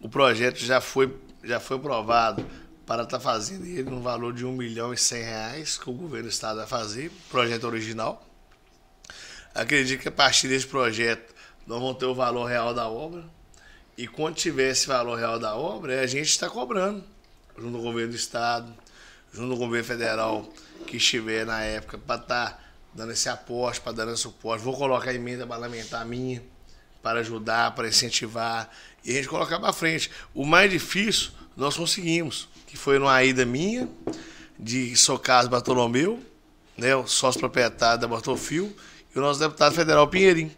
o 0.01 0.09
projeto 0.09 0.57
já 0.57 0.81
foi, 0.81 1.15
já 1.43 1.59
foi 1.59 1.77
aprovado 1.77 2.43
para 2.85 3.03
estar 3.03 3.17
tá 3.17 3.23
fazendo 3.23 3.65
ele 3.65 3.83
no 3.83 4.01
valor 4.01 4.33
de 4.33 4.45
1 4.45 4.51
milhão 4.51 4.93
e 4.93 4.97
100 4.97 5.23
reais 5.23 5.77
que 5.77 5.89
o 5.89 5.93
governo 5.93 6.27
do 6.27 6.31
estado 6.31 6.57
vai 6.57 6.67
fazer, 6.67 7.11
projeto 7.29 7.65
original. 7.65 8.25
Acredito 9.53 10.01
que 10.01 10.09
a 10.09 10.11
partir 10.11 10.47
desse 10.47 10.67
projeto 10.67 11.34
nós 11.67 11.79
vamos 11.79 11.97
ter 11.97 12.05
o 12.05 12.15
valor 12.15 12.45
real 12.45 12.73
da 12.73 12.87
obra. 12.87 13.23
E 13.97 14.07
quando 14.07 14.35
tiver 14.35 14.71
esse 14.71 14.87
valor 14.87 15.17
real 15.17 15.39
da 15.39 15.55
obra, 15.55 16.01
a 16.01 16.07
gente 16.07 16.29
está 16.29 16.49
cobrando, 16.49 17.03
junto 17.57 17.77
ao 17.77 17.83
governo 17.83 18.11
do 18.11 18.15
estado, 18.15 18.73
junto 19.33 19.53
ao 19.53 19.57
governo 19.57 19.85
federal 19.85 20.49
que 20.85 20.97
estiver 20.97 21.45
na 21.45 21.61
época, 21.61 21.97
para 21.97 22.21
estar 22.21 22.51
tá 22.51 22.59
dando 22.93 23.11
esse 23.11 23.29
apoio, 23.29 23.79
para 23.81 23.93
dar 23.93 24.07
esse 24.09 24.21
suporte. 24.21 24.63
Vou 24.63 24.75
colocar 24.75 25.09
a 25.09 25.13
emenda 25.13 25.47
parlamentar 25.47 26.05
minha 26.05 26.43
para 27.01 27.19
ajudar, 27.19 27.73
para 27.75 27.87
incentivar 27.87 28.69
e 29.03 29.11
a 29.11 29.13
gente 29.13 29.27
colocar 29.27 29.59
para 29.59 29.71
frente. 29.71 30.09
O 30.33 30.45
mais 30.45 30.69
difícil 30.71 31.31
nós 31.55 31.77
conseguimos, 31.77 32.49
que 32.67 32.75
foi 32.75 32.99
numa 32.99 33.23
ida 33.23 33.45
minha 33.45 33.87
de 34.57 34.95
Socas 34.95 35.47
Bartolomeu, 35.47 36.21
né, 36.77 36.95
o 36.95 37.07
sócio 37.07 37.39
proprietário 37.39 38.01
da 38.01 38.07
Bartolfio, 38.07 38.75
e 39.13 39.19
o 39.19 39.21
nosso 39.21 39.39
deputado 39.39 39.73
federal 39.73 40.07
Pinheirinho, 40.07 40.51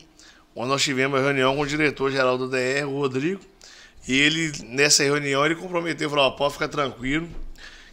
onde 0.58 0.70
nós 0.70 0.84
tivemos 0.84 1.18
uma 1.18 1.24
reunião 1.24 1.56
com 1.56 1.62
o 1.62 1.68
diretor-geral 1.68 2.38
do 2.38 2.50
DR, 2.50 2.86
o 2.86 3.00
Rodrigo, 3.00 3.42
e 4.08 4.14
ele, 4.14 4.52
nessa 4.66 5.04
reunião, 5.04 5.46
ele 5.46 5.56
comprometeu, 5.56 6.10
falou, 6.10 6.36
pode 6.36 6.54
ficar 6.54 6.68
tranquilo, 6.68 7.30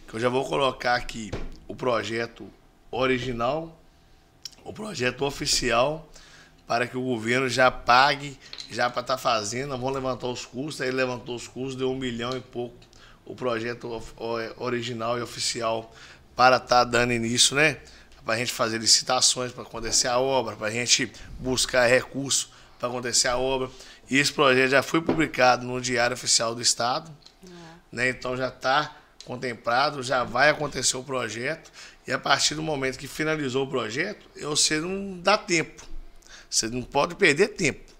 que 0.07 0.15
eu 0.15 0.19
já 0.19 0.29
vou 0.29 0.43
colocar 0.45 0.95
aqui 0.95 1.31
o 1.67 1.75
projeto 1.75 2.49
original 2.91 3.79
o 4.65 4.73
projeto 4.73 5.23
oficial 5.23 6.09
para 6.65 6.87
que 6.87 6.97
o 6.97 7.01
governo 7.01 7.47
já 7.47 7.69
pague, 7.69 8.37
já 8.71 8.89
para 8.89 9.01
estar 9.01 9.15
tá 9.15 9.21
fazendo, 9.21 9.69
vamos 9.69 9.93
levantar 9.93 10.25
os 10.27 10.43
custos, 10.43 10.81
aí 10.81 10.89
levantou 10.89 11.35
os 11.35 11.47
custos, 11.47 11.75
deu 11.75 11.91
um 11.91 11.95
milhão 11.95 12.35
e 12.35 12.41
pouco 12.41 12.75
o 13.23 13.35
projeto 13.35 14.01
original 14.57 15.19
e 15.19 15.21
oficial 15.21 15.93
para 16.35 16.55
estar 16.55 16.67
tá 16.67 16.83
dando 16.83 17.13
início, 17.13 17.55
né? 17.55 17.77
Para 18.25 18.33
a 18.33 18.37
gente 18.39 18.51
fazer 18.51 18.79
licitações 18.79 19.51
para 19.51 19.61
acontecer 19.61 20.07
a 20.07 20.17
obra, 20.17 20.55
para 20.55 20.67
a 20.67 20.71
gente 20.71 21.11
buscar 21.39 21.85
recursos 21.85 22.54
para 22.79 22.89
acontecer 22.89 23.27
a 23.27 23.37
obra. 23.37 23.69
E 24.09 24.17
esse 24.17 24.31
projeto 24.31 24.69
já 24.69 24.83
foi 24.83 25.01
publicado 25.01 25.65
no 25.65 25.79
Diário 25.81 26.13
Oficial 26.13 26.53
do 26.53 26.61
Estado, 26.61 27.11
é. 27.43 27.49
né? 27.91 28.09
Então 28.09 28.35
já 28.37 28.49
está 28.49 28.95
contemplado, 29.25 30.03
já 30.03 30.23
vai 30.23 30.49
acontecer 30.49 30.95
o 30.97 31.03
projeto 31.03 31.71
e 32.07 32.11
a 32.11 32.19
partir 32.19 32.53
do 32.53 32.61
momento 32.61 32.97
que 32.97 33.07
finalizou 33.07 33.65
o 33.65 33.67
projeto, 33.67 34.25
você 34.39 34.79
não 34.79 35.19
dá 35.19 35.37
tempo. 35.37 35.83
Você 36.49 36.67
não 36.67 36.83
pode 36.83 37.15
perder 37.15 37.49
tempo. 37.49 37.93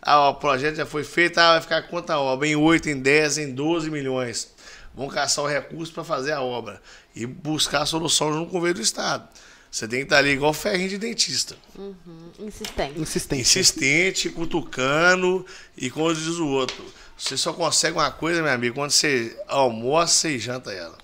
Ah, 0.00 0.30
o 0.30 0.34
projeto 0.34 0.76
já 0.76 0.84
foi 0.84 1.04
feito, 1.04 1.38
ah, 1.38 1.52
vai 1.52 1.60
ficar 1.60 1.82
quanta 1.82 2.18
obra? 2.18 2.48
Em 2.48 2.56
8, 2.56 2.88
em 2.88 3.00
10, 3.00 3.38
em 3.38 3.54
12 3.54 3.88
milhões. 3.88 4.52
Vão 4.92 5.06
caçar 5.08 5.44
o 5.44 5.48
recurso 5.48 5.92
para 5.92 6.02
fazer 6.02 6.32
a 6.32 6.42
obra 6.42 6.82
e 7.14 7.24
buscar 7.24 7.82
a 7.82 7.86
solução 7.86 8.32
junto 8.32 8.50
com 8.50 8.56
o 8.56 8.60
governo 8.60 8.80
do 8.80 8.82
Estado. 8.82 9.28
Você 9.72 9.88
tem 9.88 10.00
que 10.00 10.04
estar 10.04 10.18
ali 10.18 10.32
igual 10.32 10.52
ferrinho 10.52 10.90
de 10.90 10.98
dentista. 10.98 11.56
Uhum. 11.78 12.30
Insistente. 12.40 13.00
Insistente. 13.00 13.40
Insistente, 13.40 14.28
cutucando 14.28 15.46
e 15.74 15.90
como 15.90 16.14
diz 16.14 16.36
o 16.36 16.46
outro. 16.46 16.84
Você 17.16 17.38
só 17.38 17.54
consegue 17.54 17.96
uma 17.96 18.10
coisa, 18.10 18.42
meu 18.42 18.52
amigo, 18.52 18.74
quando 18.74 18.90
você 18.90 19.34
almoça 19.48 20.28
e 20.28 20.38
janta 20.38 20.72
ela. 20.72 20.98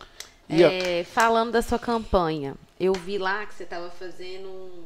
É, 0.50 1.02
falando 1.04 1.52
da 1.52 1.62
sua 1.62 1.78
campanha, 1.78 2.56
eu 2.78 2.92
vi 2.92 3.16
lá 3.16 3.46
que 3.46 3.54
você 3.54 3.62
estava 3.62 3.88
fazendo 3.88 4.46
um 4.46 4.84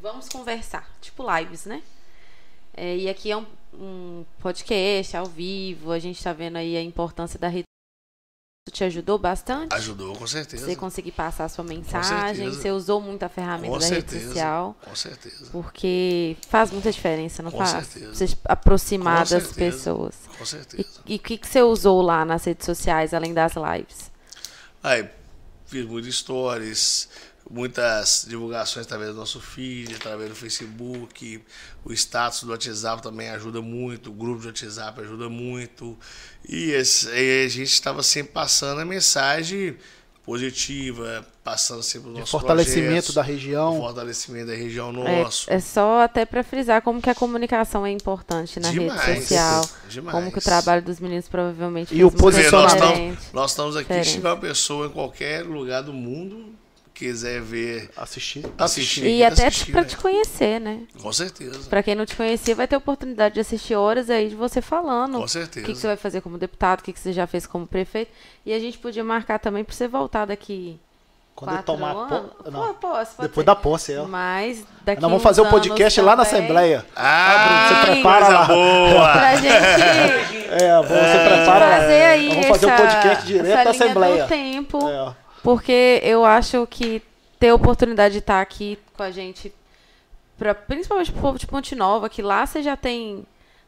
Vamos 0.00 0.26
Conversar, 0.28 0.88
tipo 1.02 1.22
lives, 1.36 1.66
né? 1.66 1.82
É, 2.74 2.96
e 2.96 3.10
aqui 3.10 3.30
é 3.30 3.36
um, 3.36 3.44
um, 3.74 4.24
podcast 4.38 5.14
ao 5.16 5.26
vivo, 5.26 5.92
a 5.92 5.98
gente 5.98 6.16
está 6.16 6.32
vendo 6.32 6.56
aí 6.56 6.76
a 6.78 6.82
importância 6.82 7.38
da 7.38 7.48
rede 7.48 7.64
te 8.70 8.84
ajudou 8.84 9.18
bastante? 9.18 9.74
Ajudou, 9.74 10.16
com 10.16 10.26
certeza. 10.26 10.64
Você 10.64 10.76
conseguir 10.76 11.12
passar 11.12 11.44
a 11.44 11.48
sua 11.48 11.64
mensagem, 11.64 12.50
você 12.50 12.70
usou 12.70 13.00
muito 13.00 13.22
a 13.22 13.28
ferramenta 13.28 13.72
com 13.74 13.78
da 13.78 13.86
certeza, 13.86 14.16
rede 14.16 14.26
social. 14.28 14.76
Com 14.84 14.94
certeza. 14.96 15.46
Porque 15.50 16.36
faz 16.48 16.70
muita 16.70 16.90
diferença, 16.90 17.42
não 17.42 17.50
com 17.50 17.58
faz? 17.58 17.86
Certeza. 17.86 18.14
Você 18.14 18.38
aproximar 18.44 19.26
com 19.26 19.34
das 19.34 19.42
certeza. 19.44 19.76
pessoas. 19.76 20.14
Com 20.38 20.44
certeza. 20.44 20.88
E 21.06 21.16
o 21.16 21.18
que, 21.18 21.38
que 21.38 21.46
você 21.46 21.62
usou 21.62 22.02
lá 22.02 22.24
nas 22.24 22.44
redes 22.44 22.64
sociais, 22.66 23.12
além 23.14 23.34
das 23.34 23.52
lives? 23.54 24.10
Aí, 24.82 25.08
fiz 25.66 25.84
muitas 25.86 26.14
stories, 26.14 27.08
muitas 27.50 28.26
divulgações 28.28 28.84
através 28.86 29.10
do 29.12 29.16
nosso 29.16 29.40
feed, 29.40 29.94
através 29.94 30.28
do 30.28 30.34
Facebook, 30.36 31.42
o 31.84 31.92
status 31.92 32.42
do 32.42 32.50
WhatsApp 32.50 33.02
também 33.02 33.30
ajuda 33.30 33.62
muito, 33.62 34.10
o 34.10 34.12
grupo 34.12 34.40
do 34.42 34.46
WhatsApp 34.48 35.00
ajuda 35.00 35.28
muito. 35.28 35.98
E 36.48 36.70
esse, 36.72 37.08
a 37.08 37.48
gente 37.48 37.72
estava 37.72 38.02
sempre 38.02 38.32
passando 38.32 38.80
a 38.80 38.84
mensagem 38.84 39.76
positiva, 40.24 41.26
passando 41.42 41.82
sempre 41.82 42.10
o 42.10 42.12
De 42.12 42.20
nosso 42.20 42.32
fortalecimento 42.32 43.14
da 43.14 43.22
região. 43.22 43.78
fortalecimento 43.78 44.48
da 44.48 44.54
região 44.54 44.90
É, 45.06 45.22
nosso. 45.22 45.50
é 45.50 45.58
só 45.58 46.02
até 46.02 46.26
para 46.26 46.44
frisar 46.44 46.82
como 46.82 47.00
que 47.00 47.08
a 47.08 47.14
comunicação 47.14 47.86
é 47.86 47.90
importante 47.90 48.60
na 48.60 48.70
Demais, 48.70 49.00
rede 49.00 49.20
social. 49.22 49.66
demais. 49.88 50.14
Como 50.14 50.30
que 50.30 50.36
o 50.38 50.42
trabalho 50.42 50.82
dos 50.82 51.00
meninos 51.00 51.26
provavelmente 51.30 51.94
E 51.94 52.04
o 52.04 52.10
nós 52.10 52.20
posicionamento. 52.20 52.74
estamos, 52.74 52.98
diferença. 52.98 53.30
nós 53.32 53.50
estamos 53.52 53.76
aqui, 53.76 54.04
se 54.04 54.12
tiver 54.12 54.28
uma 54.28 54.36
pessoa 54.36 54.86
em 54.86 54.90
qualquer 54.90 55.46
lugar 55.46 55.82
do 55.82 55.94
mundo 55.94 56.54
quiser 56.98 57.40
ver, 57.40 57.90
Assistir. 57.96 58.44
assistir. 58.58 59.04
E 59.06 59.24
até 59.24 59.46
assistir, 59.46 59.72
para 59.72 59.82
né? 59.82 59.86
te 59.86 59.96
conhecer, 59.96 60.60
né? 60.60 60.80
Com 61.00 61.12
certeza. 61.12 61.68
Pra 61.68 61.82
quem 61.82 61.94
não 61.94 62.04
te 62.04 62.16
conhecia, 62.16 62.54
vai 62.54 62.66
ter 62.66 62.76
oportunidade 62.76 63.34
de 63.34 63.40
assistir 63.40 63.74
horas 63.74 64.10
aí 64.10 64.28
de 64.30 64.34
você 64.34 64.60
falando. 64.60 65.18
Com 65.18 65.24
O 65.24 65.28
certeza. 65.28 65.64
que, 65.66 65.72
que 65.72 65.78
você 65.78 65.86
vai 65.86 65.96
fazer 65.96 66.20
como 66.20 66.36
deputado, 66.38 66.80
o 66.80 66.82
que, 66.82 66.92
que 66.92 67.00
você 67.00 67.12
já 67.12 67.26
fez 67.26 67.46
como 67.46 67.66
prefeito. 67.66 68.10
E 68.44 68.52
a 68.52 68.58
gente 68.58 68.76
podia 68.78 69.04
marcar 69.04 69.38
também 69.38 69.64
pra 69.64 69.74
você 69.74 69.86
voltar 69.88 70.24
daqui 70.26 70.78
Quando 71.36 71.62
tomar 71.62 71.92
anos. 71.92 72.08
po- 72.36 72.42
Pô, 72.44 72.50
não, 72.50 72.74
posso, 72.74 73.14
pode 73.16 73.28
Depois 73.28 73.44
ser. 73.44 73.46
da 73.46 73.54
posse, 73.54 73.92
é. 73.92 74.02
Mas 74.02 74.64
daqui 74.84 75.00
Nós 75.00 75.10
vamos 75.10 75.22
fazer 75.22 75.40
o 75.40 75.44
anos 75.44 75.54
podcast 75.54 76.00
lá 76.00 76.16
na 76.16 76.22
Assembleia. 76.22 76.84
Ah, 76.96 77.44
Bruno, 77.46 77.68
você 77.86 77.92
prepara 77.92 78.24
coisa 78.26 78.38
lá. 78.40 78.44
boa! 78.46 79.08
Pra 79.12 79.36
gente 79.36 79.46
É, 80.50 80.82
você 80.82 81.28
prepara. 81.28 81.66
trazer 81.66 82.02
aí 82.04 82.28
Vamos 82.30 82.46
fazer 82.48 82.66
o 82.66 82.70
essa, 82.70 82.82
podcast 82.82 83.26
direto 83.26 83.46
linha 83.58 83.70
Assembleia. 83.70 84.22
do 84.24 84.28
tempo. 84.28 84.88
É, 84.88 85.02
ó. 85.02 85.12
Porque 85.48 85.98
eu 86.02 86.26
acho 86.26 86.66
que 86.66 87.00
ter 87.40 87.48
a 87.48 87.54
oportunidade 87.54 88.12
de 88.12 88.18
estar 88.18 88.42
aqui 88.42 88.78
com 88.94 89.02
a 89.02 89.10
gente, 89.10 89.50
pra, 90.36 90.54
principalmente 90.54 91.10
pro 91.10 91.22
povo 91.22 91.38
de 91.38 91.46
Ponte 91.46 91.74
Nova, 91.74 92.10
que 92.10 92.20
lá 92.20 92.44
você 92.44 92.62
já 92.62 92.76
tem 92.76 93.24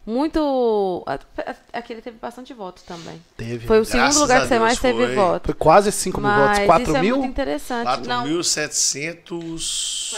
muito. 0.07 1.03
a- 1.07 1.15
a- 1.47 1.55
Aqui 1.73 1.93
ele 1.93 2.03
teve 2.03 2.17
bastante 2.19 2.53
voto 2.53 2.83
também. 2.87 3.21
Teve. 3.37 3.67
Foi 3.67 3.81
o 3.81 3.85
Graças 3.87 3.91
segundo 4.15 4.21
lugar 4.23 4.41
que 4.43 4.47
você 4.49 4.55
Deus 4.55 4.63
mais 4.63 4.79
teve 4.81 5.07
foi. 5.07 5.15
voto. 5.15 5.45
Foi 5.47 5.55
quase 5.55 5.93
5 5.93 6.21
mil 6.21 6.31
votos. 6.31 6.59
4 6.67 6.83
isso 6.89 6.97
é 6.97 7.01
mil? 7.01 7.17
muito 7.19 7.31
interessante. 7.31 8.09
Não, 8.09 8.25
4.757. 8.25 10.17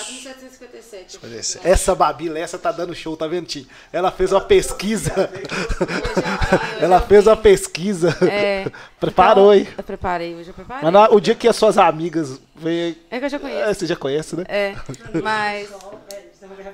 4.757. 1.18 1.60
Essa 1.64 1.94
Babi 1.94 2.28
Lessa 2.28 2.58
tá 2.58 2.72
dando 2.72 2.94
show, 2.94 3.16
tá 3.16 3.26
vendo, 3.26 3.46
Tim? 3.46 3.66
Ela 3.92 4.10
fez 4.10 4.32
uma 4.32 4.40
pesquisa. 4.40 5.12
Ela 6.80 7.00
fez 7.00 7.26
uma 7.26 7.36
pesquisa. 7.36 8.16
É. 8.22 8.66
Preparou, 8.98 9.52
hein? 9.52 9.62
Então, 9.62 9.74
Eu 9.78 9.84
preparei, 9.84 10.34
hoje 10.34 10.48
eu 10.50 10.54
preparei. 10.54 10.84
Mas 10.84 10.92
na- 10.92 11.10
o 11.10 11.20
dia 11.20 11.34
que 11.34 11.48
as 11.48 11.56
suas 11.56 11.76
amigas 11.76 12.40
veem. 12.54 12.96
É 13.10 13.18
que 13.18 13.24
eu 13.24 13.28
já 13.30 13.36
É, 13.36 13.40
conheço. 13.40 13.74
você 13.80 13.86
já 13.86 13.96
conhece, 13.96 14.36
né? 14.36 14.44
É, 14.48 14.74
mas. 15.22 15.68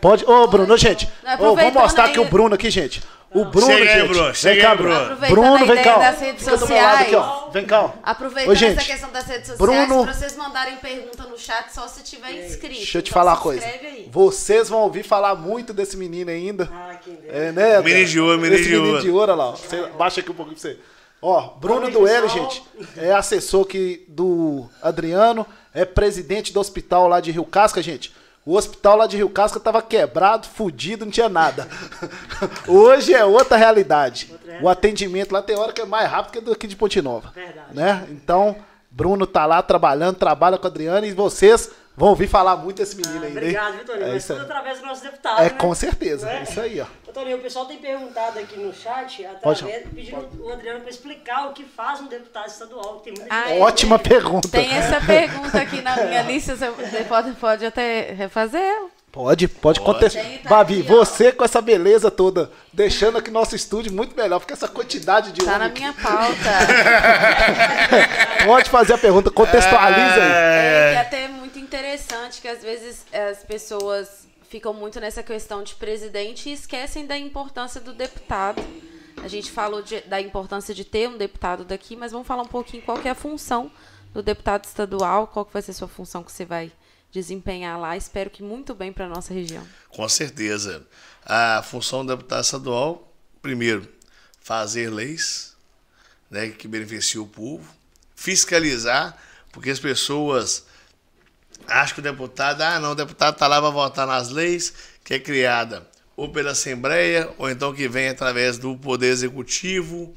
Pode. 0.01 0.24
Ô, 0.24 0.47
Bruno, 0.47 0.76
gente. 0.76 1.09
Ô, 1.39 1.55
vamos 1.55 1.72
mostrar 1.72 2.05
aqui 2.07 2.20
o 2.20 2.24
Bruno 2.24 2.55
aqui, 2.55 2.70
gente. 2.70 3.03
O 3.31 3.45
Bruno, 3.45 3.66
Chega 3.66 3.91
aí, 3.93 4.01
gente. 4.01 4.09
Bruno, 4.09 4.33
Vem 4.33 4.59
cá, 4.59 4.74
Bruno. 4.74 5.16
Bruno. 5.29 5.66
Vem 5.66 5.83
cá. 5.83 5.99
das 5.99 6.18
redes 6.20 6.45
Fica 6.45 6.57
do 6.57 6.66
meu 6.66 6.76
lado 6.83 7.03
aqui, 7.03 7.14
ó. 7.14 7.51
Vem 7.51 7.66
cá, 7.66 7.83
ó. 7.83 7.91
Aproveitando 8.03 8.55
gente, 8.57 8.79
essa 8.79 8.87
questão 8.91 9.11
das 9.12 9.24
redes 9.26 9.49
sociais, 9.49 9.59
Bruno- 9.89 10.05
pra 10.05 10.14
vocês 10.14 10.35
mandarem 10.37 10.76
pergunta 10.76 11.24
no 11.24 11.39
chat 11.39 11.68
só 11.70 11.87
se 11.87 12.03
tiver 12.03 12.47
inscrito. 12.47 12.74
Deixa 12.76 12.99
eu 12.99 13.03
te 13.03 13.11
Então 13.11 13.20
falar 13.20 13.33
uma 13.35 13.41
coisa. 13.41 13.66
aí. 13.66 14.09
Vocês 14.11 14.70
vão 14.70 14.81
ouvir 14.81 15.03
falar 15.03 15.35
muito 15.35 15.74
desse 15.74 15.95
menino 15.99 16.31
ainda. 16.31 16.70
Ah, 16.72 16.95
quem 17.05 17.16
dera. 17.16 17.37
É, 17.37 17.53
né? 17.53 17.81
Menino 17.83 18.07
de 18.07 18.18
ouro, 18.20 18.39
menino 18.39 18.55
Esse 18.55 18.64
de 18.64 18.70
menino 18.70 18.89
ouro. 18.93 19.03
de 19.03 19.11
ouro, 19.11 19.33
olha 19.33 19.35
lá. 19.35 19.49
ó. 19.51 19.57
Você, 19.57 19.87
baixa 19.99 20.20
aqui 20.22 20.31
um 20.31 20.35
pouquinho 20.35 20.59
pra 20.59 20.70
você. 20.70 20.79
Ó, 21.20 21.51
Bruno 21.61 21.91
do 21.91 22.07
L, 22.09 22.29
gente, 22.29 22.62
é 22.97 23.12
assessor 23.12 23.66
aqui 23.66 24.05
do 24.09 24.70
Adriano, 24.81 25.45
é 25.74 25.85
presidente 25.85 26.51
do 26.53 26.61
hospital 26.61 27.09
lá 27.09 27.20
de 27.20 27.31
Rio 27.33 27.45
Casca, 27.45 27.83
gente. 27.83 28.14
O 28.49 28.57
hospital 28.57 28.96
lá 28.96 29.07
de 29.07 29.14
Rio 29.14 29.28
Casca 29.28 29.61
tava 29.61 29.82
quebrado, 29.82 30.46
fudido, 30.46 31.05
não 31.05 31.12
tinha 31.12 31.28
nada. 31.28 31.68
Hoje 32.66 33.12
é 33.12 33.22
outra 33.22 33.59
realidade. 33.59 34.34
O 34.62 34.70
atendimento 34.70 35.32
lá 35.32 35.42
tem 35.42 35.55
hora 35.55 35.70
que 35.70 35.82
é 35.82 35.84
mais 35.84 36.11
rápido 36.11 36.32
que 36.32 36.40
do 36.40 36.53
aqui 36.53 36.66
de 36.66 36.74
Ponte 36.74 37.03
Nova. 37.03 37.30
Verdade. 37.34 37.74
Né? 37.74 38.07
Então, 38.11 38.57
Bruno 38.90 39.26
tá 39.26 39.44
lá 39.44 39.61
trabalhando, 39.61 40.16
trabalha 40.16 40.57
com 40.57 40.64
o 40.64 40.66
Adriano 40.66 41.05
e 41.05 41.12
vocês 41.12 41.70
vão 41.99 42.09
ouvir 42.09 42.26
falar 42.28 42.57
muito 42.57 42.76
desse 42.78 42.96
menino 42.96 43.24
aí, 43.24 43.32
né? 43.32 43.40
Obrigado, 43.40 43.74
viu, 43.74 43.84
Toninho? 43.84 44.07
É 44.07 44.12
Mas 44.12 44.22
isso 44.24 44.32
tudo 44.32 44.38
aí. 44.44 44.51
através 44.51 44.78
do 44.80 44.86
nosso 44.86 45.03
deputado, 45.03 45.40
É, 45.40 45.44
né? 45.44 45.51
com 45.51 45.74
certeza. 45.74 46.30
É 46.30 46.42
isso 46.44 46.61
aí, 46.61 46.80
ó. 46.80 46.86
Ô, 47.07 47.12
Toninho, 47.12 47.36
o 47.38 47.40
pessoal 47.40 47.66
tem 47.66 47.78
perguntado 47.78 48.38
aqui 48.38 48.59
no 48.59 48.72
chat, 48.72 49.22
Pode. 49.42 49.62
através, 49.64 49.86
pedindo 49.94 50.28
o 50.42 50.53
Adriano 50.53 50.80
para 50.80 50.90
explicar 50.90 51.49
o 51.49 51.53
que 51.53 51.64
faz 51.64 52.01
um 52.01 52.07
deputado 52.07 52.46
estadual. 52.49 53.01
Tem 53.01 53.12
muita 53.12 53.34
Ah, 53.34 53.49
gente- 53.49 53.59
é. 53.59 53.61
Ótima 53.62 53.99
pergunta. 53.99 54.49
Tem 54.49 54.70
essa 54.72 55.01
pergunta 55.05 55.59
aqui 55.61 55.80
na 55.82 55.96
minha 55.96 56.22
lista, 56.22 56.55
você 56.57 57.05
pode, 57.05 57.32
pode 57.32 57.66
até 57.66 58.12
refazer 58.12 58.61
ela. 58.62 58.88
Pode, 59.11 59.49
pode, 59.49 59.81
contestar. 59.81 60.23
Tem, 60.23 60.39
tá 60.39 60.49
Babi, 60.51 60.83
você 60.83 61.33
com 61.33 61.43
essa 61.45 61.61
beleza 61.63 62.11
toda, 62.11 62.51
deixando 62.73 63.17
aqui 63.19 63.31
nosso 63.31 63.57
estúdio 63.57 63.93
muito 63.93 64.15
melhor, 64.17 64.39
porque 64.39 64.53
essa 64.53 64.69
quantidade 64.69 65.33
de 65.33 65.41
Tá 65.45 65.47
homem 65.47 65.59
na 65.61 65.67
aqui- 65.67 65.81
minha 65.81 65.93
pauta. 65.95 66.35
Pode 68.45 68.71
fazer 68.71 68.93
a 68.95 68.99
pergunta, 68.99 69.31
contextualiza 69.31 70.15
aí. 70.15 70.31
É, 70.31 70.91
que 70.93 70.97
é 70.97 71.01
até 71.01 71.29
muito 71.29 71.59
interessante 71.59 72.41
que 72.41 72.49
às 72.49 72.63
vezes 72.63 73.05
as 73.31 73.39
pessoas 73.45 74.29
ficam 74.49 74.73
muito 74.73 75.01
nessa 75.01 75.23
questão 75.23 75.63
de 75.63 75.75
presidente 75.75 76.49
e 76.49 76.53
esquecem 76.53 77.07
da 77.07 77.17
importância 77.19 77.81
do 77.81 77.93
deputado. 77.93 78.63
A 79.23 79.29
gente 79.29 79.51
falou 79.51 79.83
de- 79.83 80.01
da 80.03 80.21
importância 80.21 80.75
de 80.75 80.85
ter 80.85 81.09
um 81.09 81.17
deputado 81.17 81.65
daqui, 81.65 81.97
mas 81.97 82.13
vamos 82.13 82.27
falar 82.27 82.43
um 82.43 82.47
pouquinho 82.49 82.83
qual 82.83 82.99
que 82.99 83.09
é 83.09 83.11
a 83.11 83.15
função 83.17 83.71
do 84.15 84.23
deputado 84.23 84.65
estadual, 84.65 85.27
qual 85.27 85.45
que 85.45 85.53
vai 85.53 85.61
ser 85.63 85.73
a 85.73 85.75
sua 85.75 85.89
função 85.89 86.23
que 86.23 86.31
você 86.33 86.45
vai 86.45 86.71
desempenhar 87.11 87.79
lá. 87.79 87.97
Espero 87.97 88.31
que 88.31 88.43
muito 88.43 88.75
bem 88.75 88.93
para 88.93 89.09
nossa 89.09 89.33
região. 89.33 89.67
Com 89.89 90.09
certeza. 90.09 90.87
A 91.25 91.63
função 91.63 92.05
do 92.05 92.17
deputado 92.17 92.45
estadual, 92.45 93.13
primeiro, 93.43 93.89
fazer 94.41 94.91
leis 94.91 95.57
né, 96.31 96.49
que 96.51 96.69
beneficiam 96.69 97.25
o 97.25 97.29
povo, 97.29 97.71
fiscalizar, 98.15 99.17
porque 99.53 99.71
as 99.71 99.79
pessoas 99.79 100.67
acham 101.67 101.95
que 101.95 102.01
o 102.01 102.03
deputado, 102.03 102.63
ah, 102.63 102.79
não, 102.79 102.93
o 102.93 102.95
deputado 102.95 103.35
está 103.35 103.47
lá 103.47 103.61
para 103.61 103.71
votar 103.71 104.07
nas 104.07 104.31
leis 104.31 104.73
que 105.05 105.15
é 105.15 105.19
criada 105.19 105.89
ou 106.19 106.29
pela 106.29 106.51
Assembleia, 106.51 107.33
ou 107.39 107.49
então 107.49 107.73
que 107.73 107.87
vem 107.87 108.09
através 108.09 108.59
do 108.59 108.77
Poder 108.77 109.07
Executivo, 109.07 110.13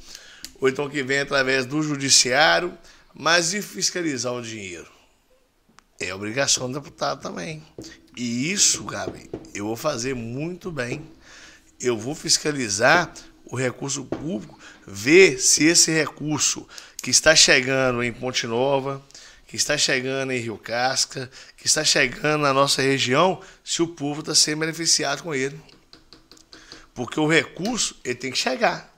ou 0.60 0.68
então 0.68 0.89
que 0.89 1.04
vem 1.04 1.20
através 1.20 1.64
do 1.64 1.84
Judiciário, 1.84 2.76
mas 3.14 3.54
e 3.54 3.62
fiscalizar 3.62 4.34
o 4.34 4.42
dinheiro? 4.42 4.89
É 6.04 6.16
obrigação 6.16 6.68
do 6.68 6.80
deputado 6.80 7.22
também. 7.22 7.62
E 8.18 8.52
isso, 8.52 8.84
Gabi, 8.86 9.30
eu 9.54 9.68
vou 9.68 9.76
fazer 9.76 10.16
muito 10.16 10.72
bem. 10.72 11.08
Eu 11.80 11.95
vou 11.95 12.16
fiscalizar 12.16 13.14
o 13.45 13.56
recurso 13.56 14.04
público, 14.06 14.58
ver 14.86 15.39
se 15.39 15.64
esse 15.66 15.91
recurso 15.91 16.68
que 17.04 17.12
está 17.12 17.36
chegando 17.36 18.02
em 18.02 18.12
Ponte 18.12 18.47
Nova, 18.47 18.99
que 19.45 19.56
está 19.56 19.78
chegando 19.78 20.32
em 20.32 20.39
Rio 20.39 20.58
Casca, 20.58 21.30
que 21.56 21.68
está 21.68 21.84
chegando 21.84 22.41
na 22.41 22.54
nossa 22.54 22.82
região, 22.82 23.39
se 23.64 23.84
o 23.84 23.88
povo 23.88 24.22
está 24.22 24.34
sendo 24.34 24.62
beneficiado 24.62 25.22
com 25.22 25.36
ele. 25.36 25.62
Porque 26.95 27.20
o 27.20 27.28
recurso, 27.28 27.95
ele 28.04 28.16
tem 28.16 28.32
que 28.32 28.39
chegar. 28.39 28.91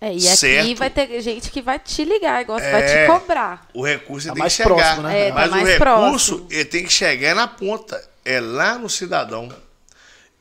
É, 0.00 0.12
e 0.12 0.16
aqui 0.28 0.36
Certo. 0.36 0.78
vai 0.78 0.90
ter 0.90 1.20
gente 1.22 1.50
que 1.50 1.62
vai 1.62 1.78
te 1.78 2.04
ligar, 2.04 2.44
vai 2.44 2.82
É. 2.82 3.06
te 3.06 3.06
cobrar. 3.10 3.66
O 3.72 3.82
recurso 3.84 4.26
Tá 4.28 4.34
tem 4.34 4.40
mais 4.40 4.54
que 4.54 4.62
chegar. 4.62 4.74
próximo, 4.76 5.02
né? 5.02 5.20
É, 5.20 5.28
tá 5.28 5.34
Mas 5.34 5.48
o 5.48 5.50
mais 5.52 5.68
recurso 5.68 5.78
próximo. 5.82 6.46
ele 6.50 6.64
tem 6.66 6.84
que 6.84 6.92
chegar 6.92 7.34
na 7.34 7.48
ponta. 7.48 8.08
É 8.24 8.38
lá 8.40 8.78
no 8.78 8.90
cidadão. 8.90 9.48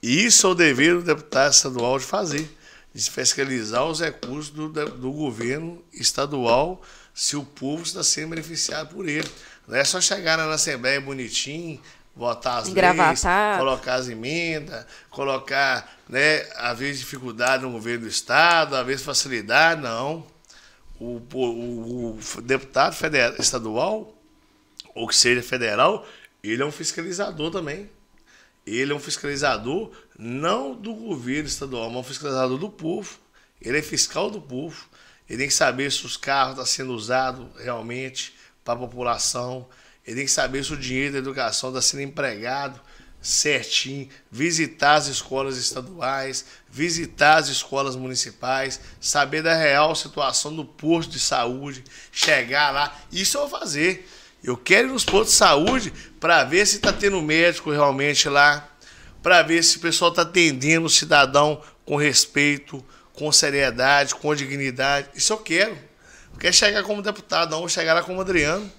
E 0.04 0.26
isso 0.26 0.46
é 0.48 0.50
o 0.50 0.54
dever 0.56 0.96
do 0.96 1.02
deputado 1.04 1.52
estadual 1.54 1.98
de 1.98 2.06
fazer. 2.06 2.50
De 2.94 3.10
fiscalizar 3.10 3.86
os 3.86 4.00
recursos 4.02 4.50
do, 4.52 4.68
do 4.70 5.12
governo 5.12 5.82
estadual 5.94 6.82
se 7.14 7.36
o 7.38 7.44
povo 7.44 7.84
está 7.84 8.04
sendo 8.04 8.30
beneficiado 8.32 8.94
por 8.94 9.08
ele. 9.08 9.28
Não 9.68 9.76
é 9.78 9.84
só 9.84 10.00
chegar 10.02 10.38
na 10.38 10.52
Assembleia 10.54 11.00
bonitinho, 11.02 11.82
votar 12.16 12.60
as 12.60 12.64
leis, 12.66 12.72
Engravatado. 12.72 13.60
colocar 13.60 13.96
as 13.96 14.08
emendas, 14.10 14.86
colocar, 15.10 15.98
né, 16.08 16.48
às 16.56 16.78
vezes 16.80 17.00
dificuldade 17.00 17.64
no 17.64 17.72
governo 17.72 18.02
do 18.06 18.08
Estado, 18.10 18.76
às 18.76 18.86
vezes 18.86 19.04
facilidade, 19.06 19.82
não 19.82 20.26
o, 21.00 21.22
o- 21.34 22.18
o 22.38 22.42
deputado 22.42 22.94
federal, 22.96 23.36
estadual, 23.38 24.16
ou 24.94 25.08
que 25.08 25.16
seja 25.16 25.44
federal, 25.44 26.06
ele 26.44 26.62
é 26.64 26.66
um 26.66 26.72
fiscalizador 26.72 27.52
também. 27.52 27.90
Ele 28.66 28.92
é 28.94 28.96
um 28.96 29.00
fiscalizador 29.00 29.92
não 30.18 30.74
do 30.74 30.94
governo 30.94 31.48
estadual, 31.48 31.90
mas 31.90 32.00
um 32.00 32.04
fiscalizador 32.04 32.58
do 32.58 32.70
povo. 32.70 33.20
Ele 33.62 33.78
é 33.78 33.82
fiscal 33.82 34.32
do 34.32 34.40
povo. 34.42 34.86
Ele 35.30 35.40
tem 35.40 35.48
que 35.48 35.54
saber 35.54 35.92
se 35.92 36.06
os 36.06 36.16
carros 36.18 36.52
estão 36.52 36.66
sendo 36.66 36.94
usados 36.94 37.46
realmente 37.62 38.34
para 38.64 38.74
a 38.74 38.78
população. 38.78 39.68
Ele 40.06 40.18
tem 40.18 40.26
que 40.26 40.32
saber 40.32 40.64
se 40.64 40.74
o 40.74 40.78
dinheiro 40.78 41.14
da 41.14 41.20
educação 41.20 41.70
está 41.70 41.82
sendo 41.82 42.02
empregado 42.02 42.80
certinho, 43.26 44.08
visitar 44.32 44.96
as 44.96 45.08
escolas 45.08 45.58
estaduais, 45.58 46.46
visitar 46.70 47.38
as 47.38 47.48
escolas 47.48 47.96
municipais, 47.96 48.80
saber 49.02 49.42
da 49.42 49.56
real 49.56 49.96
situação 49.96 50.56
do 50.56 50.64
posto 50.64 51.12
de 51.12 51.20
saúde, 51.20 51.84
chegar 52.12 52.72
lá. 52.72 52.96
Isso 53.12 53.38
eu 53.38 53.48
vou 53.48 53.60
fazer. 53.60 54.08
Eu 54.44 54.56
quero 54.56 54.90
ir 54.90 54.92
nos 54.92 55.04
postos 55.04 55.32
de 55.32 55.38
saúde 55.38 55.94
para 56.20 56.44
ver 56.44 56.68
se 56.68 56.76
está 56.76 56.94
tendo 56.94 57.20
médico 57.20 57.72
realmente 57.72 58.30
lá, 58.30 58.70
para 59.24 59.42
ver 59.42 59.64
se 59.64 59.78
o 59.78 59.80
pessoal 59.80 60.12
está 60.12 60.22
atendendo 60.22 60.86
o 60.86 60.90
cidadão 60.90 61.60
com 61.84 61.96
respeito, 61.96 62.86
com 63.14 63.32
seriedade, 63.32 64.14
com 64.14 64.36
dignidade. 64.36 65.10
Isso 65.16 65.34
eu 65.34 65.38
quero. 65.40 65.76
Não 66.32 66.38
quero 66.38 66.54
chegar 66.54 66.84
como 66.84 67.02
deputado, 67.02 67.50
não, 67.50 67.60
vou 67.60 67.70
chegar 67.70 67.96
lá 67.96 68.04
como 68.04 68.22
Adriano. 68.22 68.72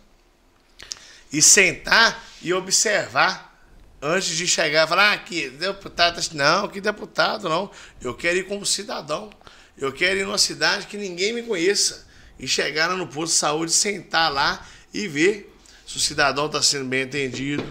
E 1.37 1.43
sentar 1.43 2.25
e 2.41 2.55
observar 2.55 3.55
antes 4.01 4.37
de 4.37 4.47
chegar 4.47 4.87
e 4.87 4.89
falar, 4.89 5.13
ah, 5.13 5.19
que 5.19 5.51
deputado, 5.51 6.21
não, 6.33 6.67
que 6.67 6.81
deputado, 6.81 7.49
não. 7.49 7.71
Eu 8.01 8.15
quero 8.15 8.39
ir 8.39 8.47
como 8.47 8.65
cidadão. 8.65 9.29
Eu 9.77 9.93
quero 9.93 10.19
ir 10.19 10.25
numa 10.25 10.39
cidade 10.39 10.87
que 10.87 10.97
ninguém 10.97 11.35
me 11.35 11.43
conheça. 11.43 12.07
E 12.39 12.49
chegar 12.49 12.89
no 12.89 13.07
posto 13.07 13.33
de 13.33 13.39
saúde, 13.39 13.73
sentar 13.73 14.33
lá 14.33 14.67
e 14.95 15.07
ver 15.07 15.55
se 15.87 15.99
o 15.99 16.01
cidadão 16.01 16.47
está 16.47 16.63
sendo 16.63 16.87
bem 16.87 17.03
atendido, 17.03 17.65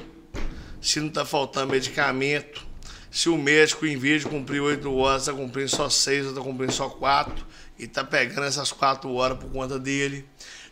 se 0.81 0.99
não 0.99 1.07
está 1.07 1.25
faltando 1.25 1.71
medicamento, 1.71 2.65
se 3.11 3.29
o 3.29 3.37
médico, 3.37 3.85
em 3.85 3.97
vez 3.97 4.21
de 4.21 4.27
cumprir 4.27 4.59
oito 4.59 4.93
horas, 4.95 5.23
está 5.23 5.33
cumprindo 5.33 5.69
só 5.69 5.89
seis 5.89 6.25
está 6.25 6.41
cumprindo 6.41 6.71
só 6.71 6.89
quatro, 6.89 7.45
e 7.77 7.85
está 7.85 8.03
pegando 8.03 8.43
essas 8.43 8.71
quatro 8.71 9.13
horas 9.13 9.37
por 9.37 9.49
conta 9.51 9.79
dele. 9.79 10.27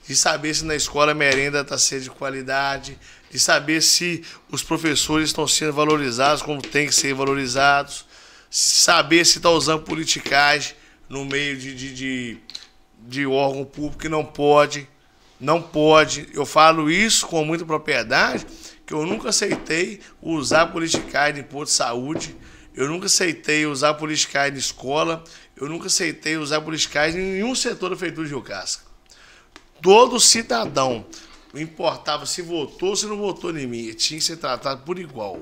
De 0.07 0.15
saber 0.15 0.53
se 0.53 0.65
na 0.65 0.75
escola 0.75 1.11
a 1.11 1.15
merenda 1.15 1.61
está 1.61 1.77
sendo 1.77 2.03
de 2.03 2.09
qualidade, 2.09 2.97
de 3.31 3.39
saber 3.39 3.81
se 3.81 4.23
os 4.51 4.61
professores 4.61 5.29
estão 5.29 5.47
sendo 5.47 5.73
valorizados 5.73 6.41
como 6.41 6.61
tem 6.61 6.87
que 6.87 6.93
ser 6.93 7.13
valorizados, 7.13 8.05
saber 8.49 9.25
se 9.25 9.37
está 9.37 9.49
usando 9.49 9.81
politicagem 9.83 10.75
no 11.09 11.25
meio 11.25 11.57
de, 11.57 11.73
de, 11.73 11.93
de, 11.93 12.37
de 12.99 13.25
órgão 13.25 13.65
público 13.65 13.97
que 13.97 14.09
não 14.09 14.23
pode, 14.23 14.87
não 15.39 15.61
pode. 15.61 16.27
Eu 16.33 16.45
falo 16.45 16.91
isso 16.91 17.25
com 17.25 17.43
muita 17.43 17.65
propriedade, 17.65 18.45
que 18.85 18.93
eu 18.93 19.05
nunca 19.05 19.29
aceitei 19.29 19.99
usar 20.21 20.67
politicagem 20.67 21.41
em 21.41 21.43
posto 21.43 21.71
de 21.71 21.77
saúde, 21.77 22.35
eu 22.75 22.87
nunca 22.87 23.05
aceitei 23.05 23.65
usar 23.65 23.93
politicagem 23.95 24.55
em 24.55 24.59
escola, 24.59 25.23
eu 25.55 25.69
nunca 25.69 25.87
aceitei 25.87 26.37
usar 26.37 26.61
politicagem 26.61 27.21
em 27.21 27.31
nenhum 27.33 27.55
setor 27.55 27.89
da 27.89 27.95
prefeitura 27.95 28.27
de 28.27 28.33
Rio 28.33 28.43
Casca. 28.43 28.82
Todo 29.83 30.17
cidadão 30.17 31.05
não 31.53 31.61
importava 31.61 32.25
se 32.25 32.41
votou 32.41 32.89
ou 32.89 32.95
se 32.95 33.05
não 33.05 33.17
votou 33.17 33.55
em 33.55 33.67
mim. 33.67 33.93
Tinha 33.93 34.17
que 34.17 34.25
ser 34.25 34.37
tratado 34.37 34.81
por 34.83 34.97
igual. 34.97 35.41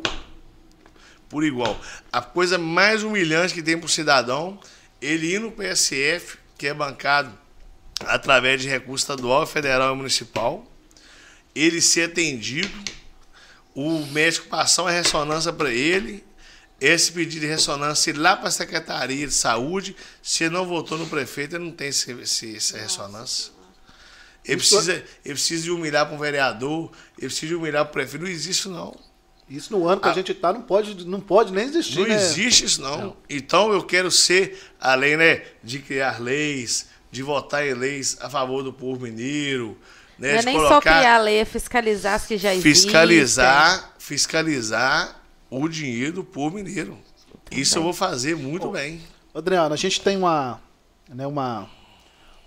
Por 1.30 1.44
igual. 1.44 1.80
A 2.12 2.22
coisa 2.22 2.58
mais 2.58 3.04
humilhante 3.04 3.54
que 3.54 3.62
tem 3.62 3.78
para 3.78 3.86
o 3.86 3.89
cidadão, 3.89 4.60
ele 5.00 5.36
ir 5.36 5.39
no 5.39 5.52
PSF, 5.52 6.39
que 6.58 6.66
é 6.66 6.74
bancado 6.74 7.32
através 8.02 8.60
de 8.60 8.68
recurso 8.68 9.04
estadual, 9.04 9.46
federal 9.46 9.94
e 9.94 9.98
municipal, 9.98 10.66
ele 11.54 11.80
ser 11.80 12.10
atendido, 12.10 12.72
o 13.76 14.04
médico 14.08 14.48
passar 14.48 14.82
uma 14.82 14.92
ressonância 14.92 15.54
para 15.54 15.72
ele, 15.72 16.26
esse 16.80 17.12
pedido 17.12 17.42
de 17.42 17.48
ressonância 17.48 18.10
ir 18.10 18.18
lá 18.18 18.36
para 18.36 18.48
a 18.48 18.52
Secretaria 18.52 19.28
de 19.28 19.34
Saúde, 19.34 19.96
se 20.20 20.50
não 20.50 20.66
votou 20.66 20.98
no 20.98 21.06
prefeito, 21.06 21.56
ele 21.56 21.66
não 21.66 21.72
tem 21.72 21.89
esse, 21.89 22.12
esse, 22.14 22.56
essa 22.56 22.78
ressonância. 22.80 23.61
Ele 24.44 24.58
precisa, 24.58 24.94
ele 24.94 25.34
precisa 25.36 25.64
de 25.64 25.72
humilhar 25.72 26.06
para 26.06 26.16
um 26.16 26.20
vereador, 26.20 26.92
ele 27.18 27.28
precisa 27.28 27.48
de 27.48 27.56
humilhar 27.56 27.86
para 27.86 27.92
o 27.92 27.94
prefeito. 27.94 28.24
Não 28.24 28.32
existe, 28.32 28.68
não. 28.68 28.96
Isso 29.52 29.72
no 29.78 29.86
ano 29.86 30.00
que 30.00 30.08
a, 30.08 30.12
a 30.12 30.14
gente 30.14 30.32
está 30.32 30.54
não 30.54 30.62
pode, 30.62 31.06
não 31.06 31.20
pode 31.20 31.52
nem 31.52 31.66
existir. 31.66 32.00
Não 32.00 32.08
né? 32.08 32.16
existe 32.16 32.66
isso, 32.66 32.82
não. 32.82 32.98
não. 32.98 33.18
Então 33.30 33.74
eu 33.74 33.84
quero 33.84 34.10
ser, 34.10 34.58
além 34.80 35.18
né, 35.18 35.44
de 35.62 35.80
criar 35.80 36.22
leis, 36.22 36.88
de 37.12 37.22
votar 37.22 37.68
em 37.68 37.74
leis 37.74 38.18
a 38.22 38.30
favor 38.30 38.64
do 38.64 38.72
povo 38.72 39.04
mineiro. 39.04 39.78
Né, 40.18 40.34
não 40.34 40.39
é 40.39 40.44
nem 40.44 40.56
colocar, 40.56 40.76
só 40.76 40.82
criar 40.82 41.18
lei, 41.18 41.39
é 41.39 41.46
fiscalizar 41.46 42.14
as 42.14 42.26
que 42.26 42.38
já 42.38 42.54
existem. 42.54 42.74
Fiscalizar, 42.74 43.94
fiscalizar 44.00 45.22
o 45.50 45.68
dinheiro 45.68 46.14
do 46.14 46.24
povo 46.24 46.56
mineiro. 46.56 46.98
Isso 47.52 47.78
eu 47.78 47.84
vou 47.84 47.94
fazer 47.94 48.38
muito 48.38 48.68
Bom, 48.68 48.72
bem. 48.72 49.02
Adriano, 49.36 49.74
a 49.74 49.78
gente 49.78 50.00
tem 50.00 50.16
uma, 50.16 50.62
né, 51.10 51.28
uma, 51.28 51.70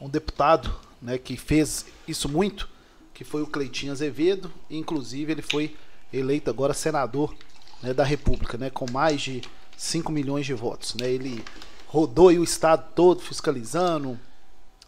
um 0.01 0.09
deputado 0.09 0.75
né, 1.05 1.19
que 1.19 1.37
fez 1.37 1.85
isso 2.09 2.31
muito, 2.31 2.67
que 3.13 3.23
foi 3.23 3.43
o 3.43 3.47
Cleitinho 3.47 3.93
Azevedo, 3.93 4.51
inclusive 4.71 5.31
ele 5.31 5.43
foi 5.43 5.77
eleito 6.11 6.49
agora 6.49 6.73
senador 6.73 7.35
né, 7.83 7.93
da 7.93 8.03
República, 8.03 8.57
né, 8.57 8.71
com 8.71 8.91
mais 8.91 9.21
de 9.21 9.43
5 9.77 10.11
milhões 10.11 10.47
de 10.47 10.55
votos. 10.55 10.95
Né, 10.95 11.11
ele 11.11 11.45
rodou 11.87 12.29
o 12.29 12.43
estado 12.43 12.91
todo 12.95 13.21
fiscalizando, 13.21 14.19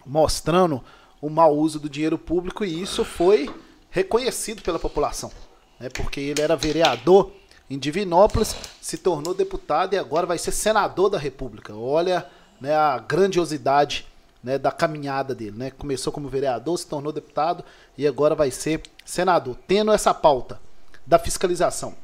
mostrando 0.07 0.83
o 1.21 1.29
mau 1.29 1.55
uso 1.55 1.79
do 1.79 1.89
dinheiro 1.89 2.17
público 2.17 2.65
e 2.65 2.81
isso 2.81 3.05
foi 3.05 3.55
reconhecido 3.91 4.63
pela 4.63 4.79
população, 4.79 5.31
né, 5.79 5.91
porque 5.91 6.19
ele 6.19 6.41
era 6.41 6.57
vereador 6.57 7.31
em 7.69 7.79
Divinópolis, 7.79 8.57
se 8.81 8.97
tornou 8.97 9.35
deputado 9.35 9.93
e 9.93 9.99
agora 9.99 10.27
vai 10.27 10.39
ser 10.39 10.53
senador 10.53 11.11
da 11.11 11.19
República. 11.19 11.75
Olha 11.75 12.27
né, 12.59 12.75
a 12.75 12.99
grandiosidade 12.99 14.07
né, 14.47 14.59
da 14.59 14.71
caminhada 14.71 15.35
dele. 15.35 15.57
Né? 15.57 15.73
Começou 15.73 16.13
como 16.13 16.29
vereador, 16.29 16.79
se 16.79 16.87
tornou 16.87 17.13
deputado 17.13 17.65
e 17.99 18.07
agora 18.07 18.33
vai 18.33 18.53
ser 18.53 18.81
senador. 19.05 19.57
Tendo 19.67 19.91
essa 19.91 20.15
pauta 20.15 20.61
da 21.05 21.19
fiscalização. 21.19 21.97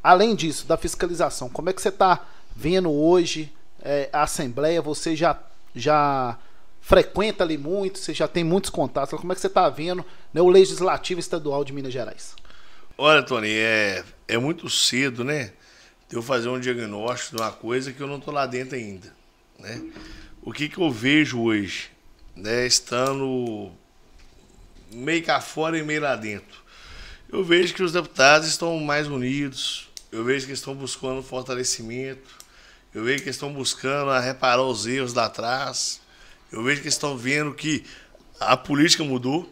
Além 0.00 0.36
disso, 0.36 0.64
da 0.64 0.76
fiscalização, 0.76 1.48
como 1.48 1.70
é 1.70 1.72
que 1.72 1.82
você 1.82 1.88
está 1.88 2.24
vendo 2.54 2.88
hoje 2.88 3.52
é, 3.82 4.08
a 4.12 4.22
Assembleia? 4.22 4.80
Você 4.80 5.16
já, 5.16 5.36
já 5.74 6.38
frequenta 6.80 7.42
ali 7.42 7.58
muito, 7.58 7.98
você 7.98 8.14
já 8.14 8.28
tem 8.28 8.44
muitos 8.44 8.70
contatos. 8.70 9.18
Como 9.18 9.32
é 9.32 9.34
que 9.34 9.40
você 9.40 9.48
está 9.48 9.68
vendo 9.68 10.04
né, 10.32 10.40
o 10.40 10.48
Legislativo 10.48 11.18
Estadual 11.18 11.64
de 11.64 11.72
Minas 11.72 11.92
Gerais? 11.92 12.36
Olha, 12.96 13.24
Tony, 13.24 13.50
é, 13.50 14.04
é 14.28 14.38
muito 14.38 14.70
cedo, 14.70 15.24
né? 15.24 15.52
Eu 16.12 16.22
fazer 16.22 16.48
um 16.48 16.60
diagnóstico 16.60 17.36
de 17.36 17.42
uma 17.42 17.50
coisa 17.50 17.92
que 17.92 18.00
eu 18.00 18.06
não 18.06 18.18
estou 18.18 18.32
lá 18.32 18.46
dentro 18.46 18.76
ainda, 18.76 19.12
né? 19.58 19.82
O 20.42 20.52
que, 20.52 20.68
que 20.68 20.78
eu 20.78 20.90
vejo 20.90 21.40
hoje, 21.40 21.90
né, 22.34 22.66
estando 22.66 23.70
meio 24.90 25.24
cá 25.24 25.40
fora 25.40 25.78
e 25.78 25.84
meio 25.84 26.02
lá 26.02 26.16
dentro? 26.16 26.60
Eu 27.28 27.44
vejo 27.44 27.72
que 27.72 27.82
os 27.82 27.92
deputados 27.92 28.48
estão 28.48 28.78
mais 28.80 29.06
unidos, 29.06 29.88
eu 30.10 30.24
vejo 30.24 30.46
que 30.46 30.52
estão 30.52 30.74
buscando 30.74 31.22
fortalecimento, 31.22 32.36
eu 32.92 33.04
vejo 33.04 33.22
que 33.22 33.30
estão 33.30 33.52
buscando 33.52 34.10
a 34.10 34.18
reparar 34.18 34.62
os 34.62 34.84
erros 34.84 35.14
lá 35.14 35.26
atrás, 35.26 36.00
eu 36.50 36.62
vejo 36.62 36.82
que 36.82 36.88
estão 36.88 37.16
vendo 37.16 37.54
que 37.54 37.86
a 38.40 38.56
política 38.56 39.04
mudou, 39.04 39.50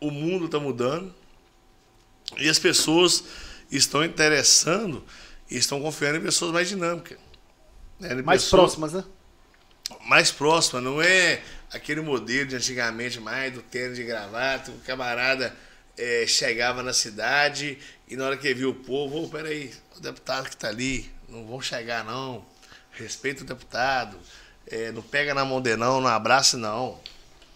o 0.00 0.10
mundo 0.10 0.46
está 0.46 0.58
mudando, 0.58 1.14
e 2.38 2.48
as 2.48 2.58
pessoas 2.58 3.22
estão 3.70 4.02
interessando 4.02 5.04
e 5.50 5.56
estão 5.56 5.80
confiando 5.80 6.16
em 6.16 6.22
pessoas 6.22 6.52
mais 6.52 6.68
dinâmicas. 6.68 7.18
Né? 8.00 8.14
Mais 8.22 8.42
pessoas, 8.42 8.74
próximas, 8.74 8.92
né? 8.94 9.04
Mais 10.06 10.30
próxima, 10.30 10.80
não 10.80 11.00
é 11.00 11.42
aquele 11.72 12.00
modelo 12.00 12.46
de 12.46 12.56
antigamente 12.56 13.20
mais 13.20 13.52
do 13.52 13.62
tênis 13.62 13.96
de 13.96 14.04
gravata, 14.04 14.70
o 14.70 14.78
camarada 14.80 15.54
é, 15.96 16.24
chegava 16.26 16.82
na 16.82 16.92
cidade 16.92 17.78
e 18.06 18.16
na 18.16 18.26
hora 18.26 18.36
que 18.36 18.52
viu 18.54 18.70
o 18.70 18.74
povo, 18.74 19.24
oh, 19.24 19.28
peraí, 19.28 19.72
o 19.96 20.00
deputado 20.00 20.44
que 20.44 20.54
está 20.54 20.68
ali, 20.68 21.10
não 21.28 21.46
vão 21.46 21.60
chegar 21.60 22.04
não, 22.04 22.44
respeita 22.92 23.42
o 23.42 23.46
deputado, 23.46 24.18
é, 24.66 24.92
não 24.92 25.02
pega 25.02 25.34
na 25.34 25.44
mão 25.44 25.60
dele 25.60 25.76
não, 25.76 26.00
não 26.00 26.08
abraça 26.08 26.56
não. 26.56 26.98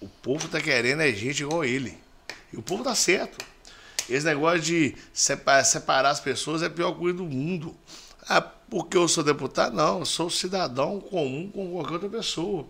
O 0.00 0.09
povo 0.09 0.46
está 0.46 0.60
querendo 0.60 1.02
é 1.02 1.12
gente 1.12 1.42
igual 1.42 1.64
ele. 1.64 1.96
E 2.52 2.56
o 2.56 2.62
povo 2.62 2.82
tá 2.82 2.94
certo. 2.94 3.44
Esse 4.09 4.26
negócio 4.26 4.60
de 4.60 4.96
separar 5.12 6.10
as 6.10 6.20
pessoas 6.20 6.62
é 6.62 6.66
a 6.66 6.70
pior 6.70 6.92
coisa 6.92 7.18
do 7.18 7.24
mundo. 7.24 7.76
Ah, 8.28 8.40
porque 8.40 8.96
eu 8.96 9.08
sou 9.08 9.24
deputado? 9.24 9.74
Não, 9.74 10.00
eu 10.00 10.04
sou 10.04 10.30
cidadão 10.30 11.00
comum 11.00 11.50
como 11.52 11.72
qualquer 11.72 11.94
outra 11.94 12.08
pessoa. 12.08 12.66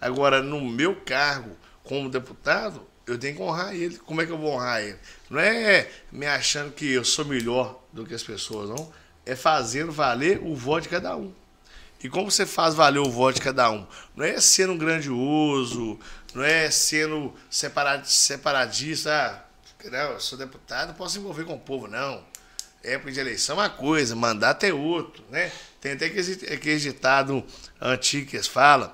Agora, 0.00 0.42
no 0.42 0.60
meu 0.60 0.96
cargo 0.96 1.56
como 1.82 2.08
deputado, 2.08 2.86
eu 3.06 3.18
tenho 3.18 3.36
que 3.36 3.42
honrar 3.42 3.74
ele. 3.74 3.98
Como 3.98 4.22
é 4.22 4.26
que 4.26 4.32
eu 4.32 4.38
vou 4.38 4.54
honrar 4.54 4.80
ele? 4.82 4.98
Não 5.28 5.40
é 5.40 5.90
me 6.10 6.26
achando 6.26 6.72
que 6.72 6.92
eu 6.92 7.04
sou 7.04 7.24
melhor 7.24 7.80
do 7.92 8.06
que 8.06 8.14
as 8.14 8.22
pessoas, 8.22 8.70
não. 8.70 8.92
É 9.26 9.34
fazendo 9.36 9.92
valer 9.92 10.40
o 10.42 10.54
voto 10.54 10.82
de 10.82 10.88
cada 10.88 11.16
um. 11.16 11.32
E 12.02 12.08
como 12.08 12.30
você 12.30 12.46
faz 12.46 12.74
valer 12.74 12.98
o 12.98 13.10
voto 13.10 13.36
de 13.36 13.42
cada 13.42 13.70
um? 13.70 13.86
Não 14.16 14.24
é 14.24 14.40
sendo 14.40 14.76
grandioso, 14.76 15.98
não 16.34 16.42
é 16.42 16.70
sendo 16.70 17.32
separadista. 17.50 19.10
Ah, 19.10 19.44
não, 19.90 20.12
eu 20.12 20.20
sou 20.20 20.38
deputado, 20.38 20.88
não 20.88 20.94
posso 20.94 21.18
envolver 21.18 21.44
com 21.44 21.54
o 21.54 21.60
povo, 21.60 21.86
não 21.88 22.31
época 22.82 23.12
de 23.12 23.20
eleição 23.20 23.56
é 23.56 23.62
uma 23.62 23.70
coisa, 23.70 24.16
mandato 24.16 24.64
é 24.64 24.72
outro, 24.72 25.22
né? 25.30 25.50
Tem 25.80 25.92
até 25.92 26.06
aquele 26.06 26.78
ditado 26.78 27.44
antigo 27.80 28.30
que 28.30 28.42
falam, 28.42 28.92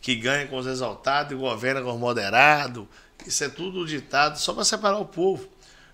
que 0.00 0.14
ganha 0.14 0.46
com 0.46 0.58
os 0.58 0.66
exaltados 0.66 1.32
e 1.32 1.34
governa 1.34 1.82
com 1.82 1.92
os 1.92 1.98
moderados. 1.98 2.86
Isso 3.26 3.42
é 3.42 3.48
tudo 3.48 3.86
ditado 3.86 4.38
só 4.38 4.52
para 4.52 4.64
separar 4.64 4.98
o 4.98 5.04
povo. 5.04 5.48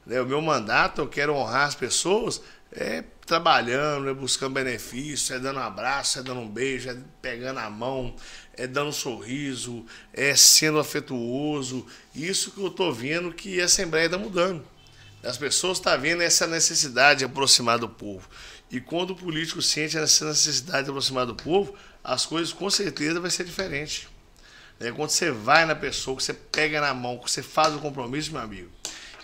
Né? 0.05 0.21
O 0.21 0.27
meu 0.27 0.43
mandato, 0.43 1.01
eu 1.01 1.09
quero 1.09 1.35
honrar 1.35 1.67
as 1.67 1.75
pessoas, 1.75 2.43
é 2.71 3.03
trabalhando, 3.25 4.09
é 4.11 4.13
buscando 4.13 4.53
benefício, 4.53 5.35
é 5.35 5.39
dando 5.39 5.59
um 5.59 5.63
abraço, 5.63 6.19
é 6.19 6.23
dando 6.23 6.41
um 6.41 6.49
beijo, 6.49 6.91
é 6.91 6.97
pegando 7.23 7.59
a 7.61 7.71
mão, 7.71 8.15
é 8.57 8.67
dando 8.67 8.89
um 8.89 8.93
sorriso, 8.93 9.87
é 10.13 10.37
sendo 10.37 10.79
afetuoso. 10.79 11.87
Isso 12.15 12.51
que 12.51 12.61
eu 12.61 12.67
estou 12.67 12.93
vendo 12.93 13.33
que 13.33 13.61
a 13.61 13.65
Assembleia 13.65 14.07
está 14.07 14.19
mudando. 14.19 14.63
As 15.25 15.39
pessoas 15.39 15.79
estão 15.79 15.93
tá 15.93 15.97
vendo 15.97 16.23
essa 16.23 16.47
necessidade 16.47 17.21
de 17.21 17.25
aproximar 17.25 17.79
do 17.79 17.89
povo. 17.89 18.29
E 18.71 18.81
quando 18.81 19.11
o 19.11 19.17
político 19.17 19.63
sente 19.63 19.97
essa 19.97 20.27
necessidade 20.27 20.85
de 20.85 20.91
aproximar 20.91 21.27
do 21.27 21.35
povo, 21.35 21.75
as 22.03 22.27
coisas 22.27 22.53
com 22.53 22.69
certeza 22.69 23.21
vai 23.21 23.31
ser 23.31 23.45
diferente. 23.45 24.09
É 24.81 24.91
quando 24.91 25.11
você 25.11 25.31
vai 25.31 25.65
na 25.65 25.75
pessoa, 25.75 26.17
que 26.17 26.23
você 26.23 26.35
pega 26.35 26.81
na 26.81 26.93
mão, 26.93 27.19
que 27.19 27.31
você 27.31 27.43
faz 27.43 27.75
o 27.75 27.79
compromisso, 27.79 28.33
meu 28.33 28.41
amigo, 28.41 28.71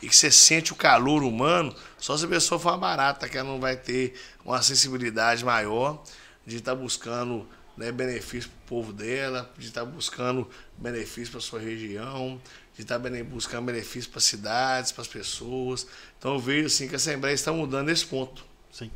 e 0.01 0.09
que 0.09 0.17
você 0.17 0.31
sente 0.31 0.73
o 0.73 0.77
calor 0.77 1.23
humano, 1.23 1.75
só 1.99 2.17
se 2.17 2.25
a 2.25 2.29
pessoa 2.29 2.59
for 2.59 2.71
uma 2.71 2.79
barata, 2.79 3.29
que 3.29 3.37
ela 3.37 3.49
não 3.49 3.61
vai 3.61 3.77
ter 3.77 4.15
uma 4.45 4.63
sensibilidade 4.63 5.45
maior 5.45 6.03
de 6.47 6.57
estar 6.57 6.75
tá 6.75 6.81
buscando 6.81 7.47
né, 7.77 7.91
benefício 7.91 8.49
para 8.49 8.59
o 8.59 8.69
povo 8.69 8.93
dela, 8.93 9.53
de 9.59 9.67
estar 9.67 9.85
tá 9.85 9.87
buscando 9.87 10.49
benefício 10.79 11.33
para 11.33 11.41
sua 11.41 11.61
região, 11.61 12.41
de 12.85 12.93
estar 12.93 12.99
buscando 13.25 13.67
benefício 13.67 14.11
para 14.11 14.19
as 14.19 14.25
cidades, 14.25 14.93
para 14.93 15.03
as 15.03 15.09
pessoas. 15.09 15.87
Então 16.19 16.35
eu 16.35 16.41
vejo 16.41 16.67
assim 16.67 16.89
que 16.89 16.95
a 16.95 16.97
Assembleia 16.97 17.35
está 17.35 17.53
mudando 17.53 17.87
nesse 17.87 18.07
ponto. 18.07 18.45
Sim. 18.73 18.91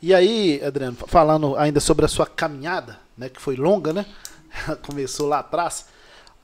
E 0.00 0.14
aí, 0.14 0.60
Adriano, 0.62 0.96
falando 1.06 1.56
ainda 1.56 1.80
sobre 1.80 2.04
a 2.04 2.08
sua 2.08 2.26
caminhada, 2.26 2.98
né, 3.16 3.28
que 3.28 3.40
foi 3.40 3.56
longa, 3.56 3.92
né? 3.92 4.06
Começou 4.86 5.28
lá 5.28 5.38
atrás. 5.40 5.86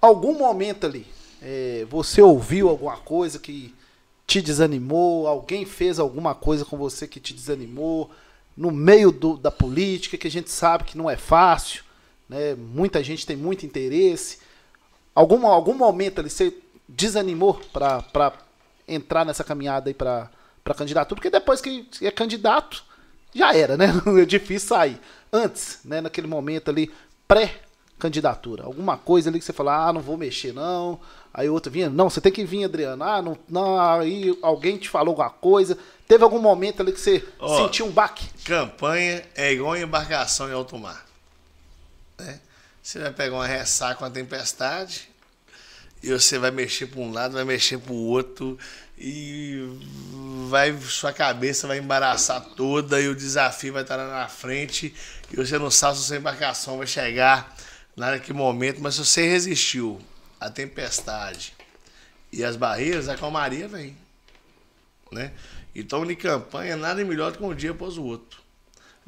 Algum 0.00 0.38
momento 0.38 0.86
ali, 0.86 1.06
é, 1.42 1.86
você 1.88 2.22
ouviu 2.22 2.68
alguma 2.68 2.96
coisa 2.96 3.38
que 3.38 3.74
te 4.26 4.40
desanimou? 4.40 5.26
Alguém 5.26 5.64
fez 5.64 5.98
alguma 5.98 6.34
coisa 6.34 6.64
com 6.64 6.76
você 6.76 7.06
que 7.06 7.20
te 7.20 7.34
desanimou? 7.34 8.10
No 8.56 8.70
meio 8.70 9.10
do, 9.10 9.36
da 9.36 9.50
política, 9.50 10.16
que 10.16 10.26
a 10.26 10.30
gente 10.30 10.50
sabe 10.50 10.84
que 10.84 10.96
não 10.96 11.08
é 11.08 11.16
fácil, 11.16 11.82
né? 12.28 12.54
Muita 12.54 13.02
gente 13.02 13.26
tem 13.26 13.36
muito 13.36 13.66
interesse. 13.66 14.38
Algum, 15.14 15.46
algum 15.46 15.74
momento 15.74 16.20
ali 16.20 16.30
você 16.30 16.54
desanimou 16.88 17.60
para 17.72 18.32
entrar 18.86 19.24
nessa 19.24 19.44
caminhada 19.44 19.90
aí 19.90 19.94
para 19.94 20.30
candidatura? 20.76 21.16
Porque 21.16 21.30
depois 21.30 21.60
que 21.60 21.88
é 22.02 22.10
candidato, 22.10 22.84
já 23.34 23.54
era, 23.54 23.76
né? 23.76 23.86
É 24.20 24.24
difícil 24.24 24.68
sair. 24.68 25.00
Antes, 25.32 25.80
né, 25.84 26.00
naquele 26.00 26.26
momento 26.26 26.70
ali, 26.70 26.92
pré-candidatura. 27.26 28.64
Alguma 28.64 28.96
coisa 28.96 29.30
ali 29.30 29.38
que 29.38 29.44
você 29.44 29.52
fala, 29.52 29.88
ah, 29.88 29.92
não 29.92 30.00
vou 30.00 30.16
mexer 30.16 30.52
não. 30.52 31.00
Aí 31.32 31.48
outro 31.48 31.70
vinha, 31.70 31.88
não, 31.88 32.10
você 32.10 32.20
tem 32.20 32.32
que 32.32 32.44
vir, 32.44 32.64
Adriano. 32.64 33.04
Ah, 33.04 33.22
não, 33.22 33.38
não, 33.48 33.80
aí 33.80 34.36
alguém 34.42 34.76
te 34.76 34.88
falou 34.88 35.12
alguma 35.12 35.30
coisa. 35.30 35.78
Teve 36.08 36.24
algum 36.24 36.40
momento 36.40 36.82
ali 36.82 36.92
que 36.92 37.00
você 37.00 37.24
oh, 37.38 37.56
sentiu 37.56 37.86
um 37.86 37.90
baque? 37.90 38.28
Campanha 38.44 39.22
é 39.36 39.52
igual 39.52 39.76
embarcação 39.76 40.48
em 40.48 40.52
alto 40.52 40.76
mar. 40.76 41.06
Né? 42.18 42.40
Você 42.82 42.98
vai 42.98 43.12
pegar 43.12 43.36
uma 43.36 43.46
ressaca, 43.46 44.04
uma 44.04 44.10
tempestade, 44.10 45.08
e 46.02 46.10
você 46.10 46.38
vai 46.38 46.50
mexer 46.50 46.86
para 46.86 47.00
um 47.00 47.12
lado, 47.12 47.34
vai 47.34 47.44
mexer 47.44 47.78
para 47.78 47.92
o 47.92 48.06
outro, 48.06 48.58
e 49.02 49.78
vai 50.48 50.76
sua 50.78 51.12
cabeça 51.12 51.66
vai 51.66 51.78
embaraçar 51.78 52.40
toda 52.54 53.00
e 53.00 53.08
o 53.08 53.14
desafio 53.14 53.72
vai 53.72 53.82
estar 53.82 53.96
lá 53.96 54.06
na 54.06 54.28
frente 54.28 54.94
e 55.32 55.36
você 55.36 55.58
não 55.58 55.70
sabe 55.70 55.96
se 55.96 56.04
sua 56.04 56.18
embarcação 56.18 56.76
vai 56.76 56.86
chegar 56.86 57.56
naquele 57.96 58.36
momento, 58.36 58.78
mas 58.80 58.96
se 58.96 59.04
você 59.04 59.26
resistiu 59.26 59.98
à 60.38 60.50
tempestade 60.50 61.54
e 62.30 62.44
as 62.44 62.56
barreiras, 62.56 63.08
a 63.08 63.16
calmaria 63.16 63.66
vem, 63.66 63.96
né? 65.10 65.32
Então, 65.74 66.08
em 66.08 66.14
campanha, 66.14 66.76
nada 66.76 67.00
é 67.00 67.04
melhor 67.04 67.32
do 67.32 67.38
que 67.38 67.44
um 67.44 67.54
dia 67.54 67.70
após 67.70 67.96
o 67.96 68.02
outro. 68.02 68.39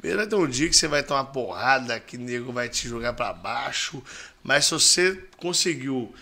Primeiro 0.03 0.19
vai 0.19 0.27
ter 0.27 0.35
um 0.35 0.49
dia 0.49 0.67
que 0.67 0.75
você 0.75 0.85
vai 0.85 1.01
tomar 1.01 1.23
porrada, 1.23 1.97
que 1.97 2.17
o 2.17 2.19
nego 2.19 2.51
vai 2.51 2.67
te 2.67 2.89
jogar 2.89 3.13
para 3.13 3.31
baixo, 3.31 4.03
mas 4.43 4.65
se 4.65 4.71
você 4.71 5.23
conseguiu 5.37 6.13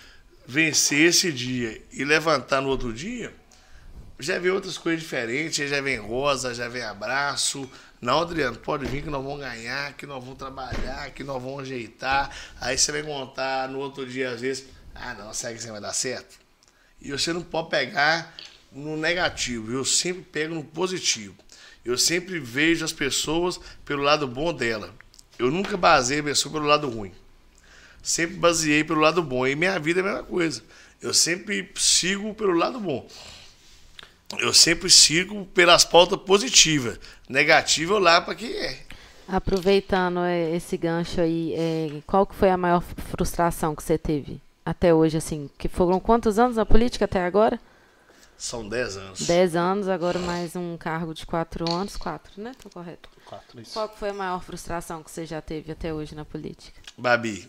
vencer 0.45 1.07
esse 1.07 1.31
dia 1.31 1.81
e 1.91 2.05
levantar 2.05 2.61
no 2.61 2.69
outro 2.69 2.93
dia, 2.93 3.33
já 4.19 4.37
vem 4.37 4.51
outras 4.51 4.77
coisas 4.77 5.01
diferentes, 5.01 5.67
já 5.67 5.81
vem 5.81 5.97
rosa, 5.97 6.53
já 6.53 6.67
vem 6.67 6.83
abraço. 6.83 7.67
Não, 7.99 8.21
Adriano, 8.21 8.55
pode 8.55 8.85
vir 8.85 9.01
que 9.01 9.09
nós 9.09 9.23
vamos 9.23 9.39
ganhar, 9.39 9.93
que 9.93 10.05
nós 10.05 10.23
vamos 10.23 10.37
trabalhar, 10.37 11.09
que 11.09 11.23
nós 11.23 11.41
vamos 11.41 11.61
ajeitar. 11.61 12.29
Aí 12.61 12.77
você 12.77 12.91
vai 12.91 13.01
contar 13.01 13.67
no 13.67 13.79
outro 13.79 14.05
dia, 14.05 14.29
às 14.29 14.41
vezes, 14.41 14.65
ah, 14.93 15.15
não, 15.15 15.33
segue 15.33 15.57
que 15.57 15.63
você 15.63 15.71
vai 15.71 15.81
dar 15.81 15.93
certo. 15.93 16.37
E 17.01 17.11
você 17.11 17.33
não 17.33 17.41
pode 17.41 17.71
pegar 17.71 18.31
no 18.71 18.95
negativo, 18.95 19.71
eu 19.71 19.83
sempre 19.83 20.21
pego 20.21 20.53
no 20.53 20.63
positivo. 20.63 21.35
Eu 21.83 21.97
sempre 21.97 22.39
vejo 22.39 22.85
as 22.85 22.93
pessoas 22.93 23.59
pelo 23.83 24.03
lado 24.03 24.27
bom 24.27 24.53
dela. 24.53 24.93
Eu 25.37 25.49
nunca 25.49 25.75
baseei 25.75 26.19
a 26.19 26.23
pessoa 26.23 26.53
pelo 26.53 26.65
lado 26.65 26.89
ruim. 26.89 27.11
Sempre 28.03 28.37
baseei 28.37 28.83
pelo 28.83 29.01
lado 29.01 29.21
bom. 29.21 29.45
E 29.47 29.55
minha 29.55 29.77
vida 29.79 29.99
é 29.99 30.03
a 30.03 30.05
mesma 30.05 30.23
coisa. 30.23 30.63
Eu 31.01 31.13
sempre 31.13 31.71
sigo 31.75 32.33
pelo 32.33 32.53
lado 32.53 32.79
bom 32.79 33.07
eu 34.39 34.53
sempre 34.53 34.89
sigo 34.89 35.45
pelas 35.47 35.83
pautas 35.83 36.19
positivas. 36.19 36.99
Negativa 37.27 37.93
eu 37.93 37.99
lá 37.99 38.21
para 38.21 38.35
que 38.35 38.55
é. 38.55 38.79
Aproveitando 39.27 40.19
é, 40.21 40.55
esse 40.55 40.77
gancho 40.77 41.21
aí, 41.21 41.53
é, 41.55 42.01
qual 42.05 42.25
que 42.25 42.35
foi 42.35 42.49
a 42.49 42.57
maior 42.57 42.81
frustração 42.81 43.75
que 43.75 43.83
você 43.83 43.97
teve 43.97 44.41
até 44.65 44.93
hoje, 44.93 45.17
assim? 45.17 45.49
Que 45.57 45.67
foram 45.67 45.99
quantos 45.99 46.37
anos 46.37 46.57
na 46.57 46.65
política 46.65 47.05
até 47.05 47.23
agora? 47.23 47.59
São 48.41 48.67
10 48.67 48.97
anos. 48.97 49.21
10 49.21 49.55
anos, 49.55 49.87
agora 49.87 50.17
mais 50.17 50.55
um 50.55 50.75
cargo 50.75 51.13
de 51.13 51.27
4 51.27 51.71
anos. 51.71 51.95
4, 51.95 52.41
né? 52.41 52.53
Tô 52.59 52.71
correto. 52.71 53.07
4, 53.27 53.61
isso. 53.61 53.73
Qual 53.73 53.95
foi 53.95 54.09
a 54.09 54.13
maior 54.15 54.43
frustração 54.43 55.03
que 55.03 55.11
você 55.11 55.27
já 55.27 55.39
teve 55.39 55.71
até 55.71 55.93
hoje 55.93 56.15
na 56.15 56.25
política? 56.25 56.81
Babi, 56.97 57.47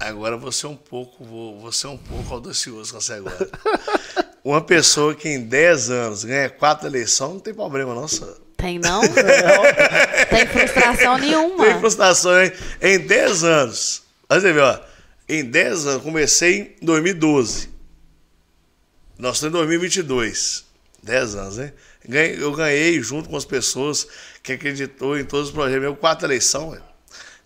agora 0.00 0.38
você 0.38 0.64
é 0.64 0.70
um 0.70 0.76
pouco, 0.76 1.22
você 1.60 1.86
é 1.86 1.90
um 1.90 1.98
pouco 1.98 2.32
audacioso 2.32 2.94
com 2.94 3.00
você 3.02 3.12
agora. 3.12 3.50
Uma 4.42 4.62
pessoa 4.62 5.14
que 5.14 5.28
em 5.28 5.42
10 5.44 5.90
anos 5.90 6.24
ganha 6.24 6.48
quatro 6.48 6.88
eleições, 6.88 7.34
não 7.34 7.40
tem 7.40 7.52
problema, 7.52 7.94
não, 7.94 8.08
senhor. 8.08 8.40
Tem 8.56 8.78
não? 8.78 9.02
tem 10.30 10.46
frustração 10.46 11.18
nenhuma. 11.18 11.66
Tem 11.66 11.78
frustração 11.80 12.42
hein? 12.42 12.50
em 12.80 12.98
10 12.98 13.44
anos. 13.44 14.02
Olha 14.26 14.40
você 14.40 14.52
ver, 14.54 14.62
ó. 14.62 14.80
Em 15.28 15.44
10 15.44 15.86
anos, 15.86 16.02
comecei 16.02 16.78
em 16.80 16.86
2012. 16.86 17.69
Nós 19.20 19.36
estamos 19.36 19.54
em 19.54 19.58
2022. 19.58 20.64
10 21.02 21.34
anos, 21.34 21.56
né? 21.56 21.72
Eu 22.38 22.52
ganhei 22.52 23.00
junto 23.02 23.28
com 23.28 23.36
as 23.36 23.44
pessoas 23.44 24.06
que 24.42 24.52
acreditou 24.52 25.18
em 25.18 25.24
todos 25.24 25.48
os 25.48 25.54
projetos. 25.54 25.84
Eu 25.84 25.96
quatro 25.96 26.26
eleições, 26.26 26.80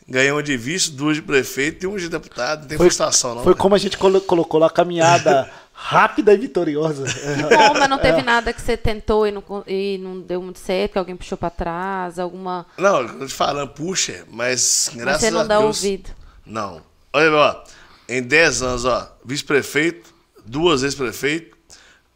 Ganhei 0.07 0.31
uma 0.31 0.43
de 0.43 0.55
vice, 0.55 0.91
duas 0.91 1.17
de 1.17 1.23
prefeito 1.23 1.85
e 1.85 1.87
uma 1.87 1.99
de 1.99 2.11
deputado. 2.11 2.63
Não 2.63 2.69
tem 2.69 2.77
foi, 2.77 2.87
frustração, 2.87 3.37
não. 3.37 3.43
Foi 3.43 3.55
como 3.55 3.75
a 3.75 3.79
gente 3.79 3.97
colocou 3.97 4.61
lá 4.61 4.67
a 4.67 4.71
caminhada 4.71 5.51
rápida 5.73 6.35
e 6.35 6.37
vitoriosa. 6.37 7.07
Que 7.07 7.57
bom, 7.57 7.73
mas 7.73 7.89
não 7.89 7.99
teve 7.99 8.21
nada 8.21 8.53
que 8.53 8.61
você 8.61 8.77
tentou 8.77 9.27
e 9.27 9.33
não, 9.33 9.43
e 9.67 9.99
não 9.99 10.21
deu 10.21 10.43
muito 10.43 10.59
certo, 10.59 10.93
que 10.93 10.99
alguém 10.99 11.17
puxou 11.17 11.39
para 11.39 11.49
trás, 11.49 12.19
alguma. 12.19 12.67
Não, 12.77 13.01
eu 13.01 13.19
tô 13.19 13.27
te 13.27 13.33
falando, 13.33 13.71
puxa, 13.71 14.27
mas 14.31 14.91
graças 14.95 14.99
a 14.99 15.05
Deus. 15.05 15.07
Mas 15.07 15.21
você 15.21 15.31
não 15.31 15.47
dá 15.47 15.59
Deus, 15.59 15.77
ouvido. 15.79 16.11
Não. 16.45 16.83
Olha, 17.11 17.33
ó, 17.33 17.65
em 18.07 18.23
10 18.23 18.63
anos, 18.63 18.85
ó, 18.85 19.11
vice-prefeito, 19.25 20.13
duas 20.45 20.83
vezes 20.83 20.95
prefeito, 20.95 21.54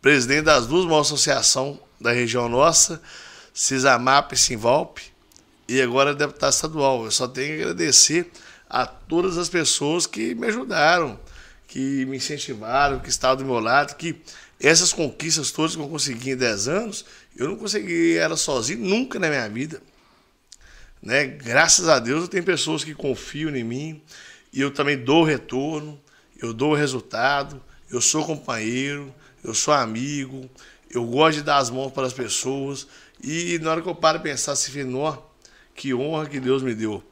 presidente 0.00 0.44
das 0.44 0.66
duas 0.66 0.84
maiores 0.84 1.08
associações 1.08 1.78
da 2.00 2.12
região 2.12 2.48
nossa, 2.48 3.00
Cisamap 3.52 4.32
e 4.32 4.36
Simvalp, 4.36 4.98
e 5.68 5.82
agora 5.82 6.14
deputado 6.14 6.52
estadual. 6.52 7.04
Eu 7.04 7.10
só 7.10 7.26
tenho 7.26 7.56
que 7.56 7.62
agradecer 7.62 8.30
a 8.68 8.86
todas 8.86 9.36
as 9.36 9.48
pessoas 9.48 10.06
que 10.06 10.34
me 10.34 10.46
ajudaram 10.46 11.18
que 11.68 12.06
me 12.06 12.16
incentivaram, 12.16 12.98
que 12.98 13.10
estavam 13.10 13.36
do 13.36 13.44
meu 13.44 13.60
lado, 13.60 13.94
que 13.94 14.16
essas 14.58 14.92
conquistas 14.92 15.52
todas 15.52 15.76
que 15.76 15.82
eu 15.82 15.88
consegui 15.88 16.30
em 16.30 16.36
10 16.36 16.66
anos, 16.66 17.04
eu 17.36 17.46
não 17.46 17.56
consegui 17.56 18.16
ela 18.16 18.36
sozinho 18.36 18.80
nunca 18.80 19.18
na 19.18 19.28
minha 19.28 19.48
vida. 19.48 19.80
Né? 21.00 21.26
Graças 21.26 21.86
a 21.88 21.98
Deus 22.00 22.22
eu 22.22 22.28
tenho 22.28 22.42
pessoas 22.42 22.82
que 22.82 22.94
confiam 22.94 23.54
em 23.54 23.62
mim 23.62 24.02
e 24.52 24.60
eu 24.60 24.72
também 24.72 24.96
dou 24.96 25.22
retorno, 25.22 26.00
eu 26.40 26.54
dou 26.54 26.74
resultado, 26.74 27.62
eu 27.90 28.00
sou 28.00 28.24
companheiro, 28.24 29.14
eu 29.48 29.54
sou 29.54 29.72
amigo, 29.72 30.48
eu 30.90 31.04
gosto 31.04 31.38
de 31.38 31.42
dar 31.42 31.56
as 31.56 31.70
mãos 31.70 31.90
para 31.90 32.06
as 32.06 32.12
pessoas 32.12 32.86
e 33.22 33.58
na 33.60 33.70
hora 33.70 33.82
que 33.82 33.88
eu 33.88 33.94
paro 33.94 34.18
de 34.18 34.24
pensar 34.24 34.52
assim, 34.52 34.72
que 35.74 35.94
honra 35.94 36.26
que 36.26 36.38
Deus 36.38 36.62
me 36.62 36.74
deu. 36.74 37.02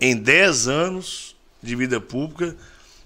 Em 0.00 0.16
10 0.16 0.68
anos 0.68 1.36
de 1.62 1.76
vida 1.76 2.00
pública, 2.00 2.56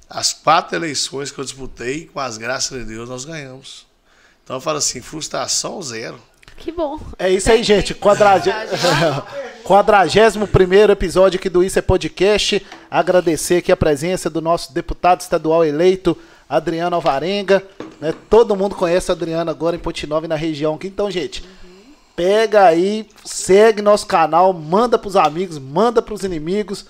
as 0.09 0.32
quatro 0.32 0.77
eleições 0.77 1.31
que 1.31 1.39
eu 1.39 1.44
disputei, 1.44 2.06
com 2.06 2.20
as 2.20 2.39
graças 2.39 2.78
de 2.78 2.85
Deus, 2.85 3.09
nós 3.09 3.24
ganhamos. 3.24 3.86
Então 4.44 4.56
eu 4.56 4.60
falo 4.60 4.78
assim, 4.78 5.01
frustração 5.01 5.82
zero. 5.82 6.20
Que 6.56 6.70
bom. 6.70 7.01
É 7.18 7.28
isso 7.31 7.51
aí, 7.51 7.62
gente. 7.62 7.94
Quadrag... 7.94 8.44
Quadragésimo 9.66 10.47
primeiro 10.47 10.93
episódio 10.93 11.40
aqui 11.40 11.48
do 11.48 11.64
Isso 11.64 11.77
é 11.77 11.82
Podcast. 11.82 12.64
Agradecer 12.89 13.56
aqui 13.56 13.73
a 13.73 13.77
presença 13.77 14.31
do 14.31 14.40
nosso 14.40 14.73
deputado 14.73 15.23
estadual 15.23 15.64
eleito, 15.64 16.16
Adriano 16.48 16.94
Alvarenga. 16.94 17.60
Né? 18.01 18.14
Todo 18.28 18.56
mundo 18.56 18.74
conhece 18.74 19.10
o 19.10 19.12
Adriano 19.12 19.51
agora 19.51 19.77
em 19.77 19.81
Ponte 19.81 20.06
Nova 20.06 20.27
e 20.27 20.28
na 20.28 20.36
região 20.36 20.74
aqui. 20.74 20.86
Então, 20.86 21.10
gente, 21.10 21.44
pega 22.14 22.64
aí, 22.64 23.06
segue 23.24 23.82
nosso 23.82 24.06
canal, 24.06 24.52
manda 24.52 24.98
pros 24.98 25.16
amigos, 25.16 25.59
manda 25.59 26.01
pros 26.02 26.24
inimigos 26.24 26.86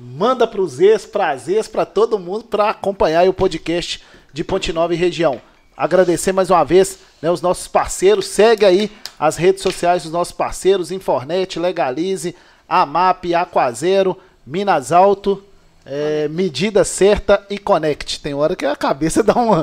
manda 0.00 0.46
para 0.46 0.60
os 0.60 0.80
ex, 0.80 1.04
para 1.04 1.30
as 1.30 1.46
ex, 1.46 1.68
para 1.68 1.84
todo 1.84 2.18
mundo 2.18 2.44
para 2.44 2.70
acompanhar 2.70 3.28
o 3.28 3.34
podcast 3.34 4.02
de 4.32 4.42
Ponte 4.42 4.72
Nova 4.72 4.94
e 4.94 4.96
região. 4.96 5.40
Agradecer 5.76 6.32
mais 6.32 6.50
uma 6.50 6.64
vez 6.64 6.98
né, 7.20 7.30
os 7.30 7.42
nossos 7.42 7.68
parceiros. 7.68 8.26
Segue 8.26 8.64
aí 8.64 8.90
as 9.18 9.36
redes 9.36 9.62
sociais 9.62 10.02
dos 10.02 10.12
nossos 10.12 10.32
parceiros: 10.32 10.90
Infornet, 10.90 11.58
Legalize, 11.58 12.34
Amap, 12.68 13.24
Aquazero, 13.34 14.16
Minas 14.46 14.90
Alto 14.90 15.42
É, 15.84 16.28
medida 16.28 16.84
certa 16.84 17.44
e 17.48 17.58
conect. 17.58 18.20
Tem 18.20 18.34
hora 18.34 18.54
que 18.54 18.66
a 18.66 18.76
cabeça 18.76 19.22
dá 19.24 19.34
uma, 19.34 19.62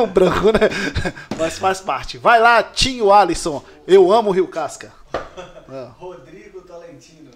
um 0.00 0.06
branco, 0.06 0.46
né? 0.52 0.68
Mas 1.38 1.58
faz 1.58 1.80
parte. 1.80 2.18
Vai 2.18 2.40
lá, 2.40 2.62
Tinho 2.62 3.12
Alisson. 3.12 3.62
Eu 3.86 4.12
amo 4.12 4.30
o 4.30 4.32
Rio 4.32 4.48
Casca. 4.48 4.92
Rodrigo 5.98 6.62
Tolentino. 6.62 7.30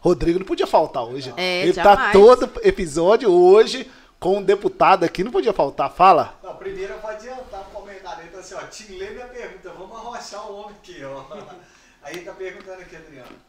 Rodrigo 0.00 0.38
não 0.38 0.46
podia 0.46 0.66
faltar 0.66 1.04
hoje. 1.04 1.32
É, 1.36 1.62
Ele 1.62 1.72
tá 1.72 1.94
jamais. 1.94 2.12
todo 2.12 2.50
episódio 2.62 3.30
hoje 3.30 3.90
com 4.20 4.38
um 4.38 4.42
deputado 4.42 5.04
aqui, 5.04 5.22
não 5.22 5.30
podia 5.30 5.52
faltar. 5.52 5.90
Fala. 5.90 6.34
Não, 6.42 6.56
primeiro 6.56 6.94
eu 6.94 7.00
vou 7.00 7.10
adiantar 7.10 7.60
um 7.60 7.72
comentário. 7.72 8.22
Ele 8.22 8.30
tá 8.30 8.38
assim, 8.38 8.54
ó, 8.54 8.60
Tim, 8.66 8.96
lê 8.96 9.10
minha 9.10 9.26
pergunta. 9.26 9.70
Vamos 9.70 9.96
arrochar 9.96 10.50
o 10.50 10.56
homem 10.56 10.76
aqui, 10.82 11.04
ó. 11.04 11.24
Aí 12.02 12.14
ele 12.14 12.24
tá 12.24 12.32
perguntando 12.32 12.80
aqui, 12.80 12.96
Adriano. 12.96 13.47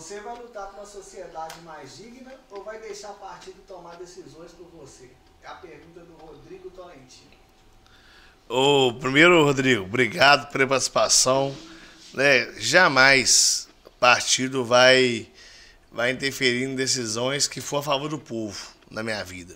Você 0.00 0.18
vai 0.20 0.34
lutar 0.34 0.68
por 0.68 0.76
uma 0.76 0.86
sociedade 0.86 1.60
mais 1.60 1.98
digna 1.98 2.32
ou 2.50 2.64
vai 2.64 2.80
deixar 2.80 3.10
o 3.10 3.14
partido 3.16 3.56
tomar 3.68 3.96
decisões 3.96 4.50
por 4.52 4.66
você? 4.68 5.10
É 5.42 5.46
a 5.46 5.56
pergunta 5.56 6.00
do 6.00 6.14
Rodrigo 6.14 6.70
Tolentino. 6.70 7.30
Ô, 8.48 8.94
primeiro, 8.94 9.44
Rodrigo, 9.44 9.84
obrigado 9.84 10.50
pela 10.50 10.66
participação. 10.66 11.54
Né, 12.14 12.50
jamais 12.58 13.68
partido 14.00 14.64
vai, 14.64 15.28
vai 15.92 16.12
interferir 16.12 16.64
em 16.64 16.74
decisões 16.74 17.46
que 17.46 17.60
for 17.60 17.76
a 17.76 17.82
favor 17.82 18.08
do 18.08 18.18
povo 18.18 18.68
na 18.90 19.02
minha 19.02 19.22
vida. 19.22 19.54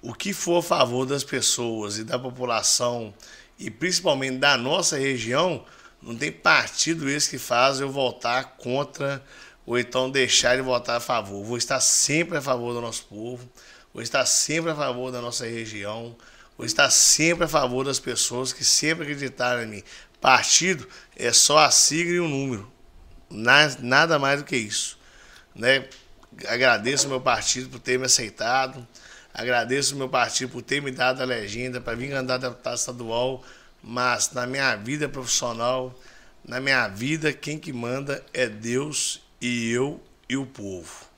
O 0.00 0.14
que 0.14 0.32
for 0.32 0.58
a 0.58 0.62
favor 0.62 1.06
das 1.06 1.24
pessoas 1.24 1.98
e 1.98 2.04
da 2.04 2.20
população, 2.20 3.12
e 3.58 3.68
principalmente 3.68 4.38
da 4.38 4.56
nossa 4.56 4.96
região, 4.96 5.66
não 6.00 6.14
tem 6.14 6.30
partido 6.30 7.10
esse 7.10 7.30
que 7.30 7.38
faz 7.38 7.80
eu 7.80 7.90
votar 7.90 8.56
contra 8.58 9.20
ou 9.66 9.78
então 9.78 10.10
deixar 10.10 10.56
de 10.56 10.62
votar 10.62 10.96
a 10.96 11.00
favor. 11.00 11.44
Vou 11.44 11.56
estar 11.56 11.80
sempre 11.80 12.38
a 12.38 12.42
favor 12.42 12.72
do 12.74 12.80
nosso 12.80 13.04
povo, 13.06 13.48
vou 13.92 14.02
estar 14.02 14.24
sempre 14.26 14.70
a 14.70 14.74
favor 14.74 15.10
da 15.12 15.20
nossa 15.20 15.46
região, 15.46 16.16
vou 16.56 16.66
estar 16.66 16.90
sempre 16.90 17.44
a 17.44 17.48
favor 17.48 17.84
das 17.84 17.98
pessoas 18.00 18.52
que 18.52 18.64
sempre 18.64 19.04
acreditaram 19.04 19.62
em 19.62 19.66
mim. 19.66 19.82
Partido 20.20 20.86
é 21.16 21.32
só 21.32 21.58
a 21.58 21.70
sigla 21.70 22.14
e 22.14 22.20
o 22.20 22.28
número, 22.28 22.70
Na- 23.30 23.74
nada 23.80 24.18
mais 24.18 24.40
do 24.40 24.44
que 24.44 24.56
isso. 24.56 24.98
Né? 25.54 25.86
Agradeço 26.46 27.08
meu 27.08 27.20
partido 27.20 27.68
por 27.70 27.78
ter 27.80 27.98
me 27.98 28.06
aceitado, 28.06 28.86
agradeço 29.34 29.92
ao 29.94 29.98
meu 29.98 30.08
partido 30.08 30.50
por 30.50 30.62
ter 30.62 30.80
me 30.82 30.90
dado 30.90 31.20
a 31.22 31.24
legenda 31.24 31.80
para 31.80 31.94
vir 31.94 32.12
andar 32.12 32.36
deputado 32.38 32.76
estadual, 32.76 33.42
mas 33.82 34.30
na 34.32 34.46
minha 34.46 34.76
vida 34.76 35.08
profissional, 35.08 35.98
na 36.44 36.60
minha 36.60 36.86
vida, 36.88 37.32
quem 37.32 37.58
que 37.58 37.72
manda 37.72 38.24
é 38.32 38.46
Deus 38.48 39.20
e 39.42 39.70
eu 39.72 40.00
e 40.28 40.36
o 40.36 40.46
povo. 40.46 41.10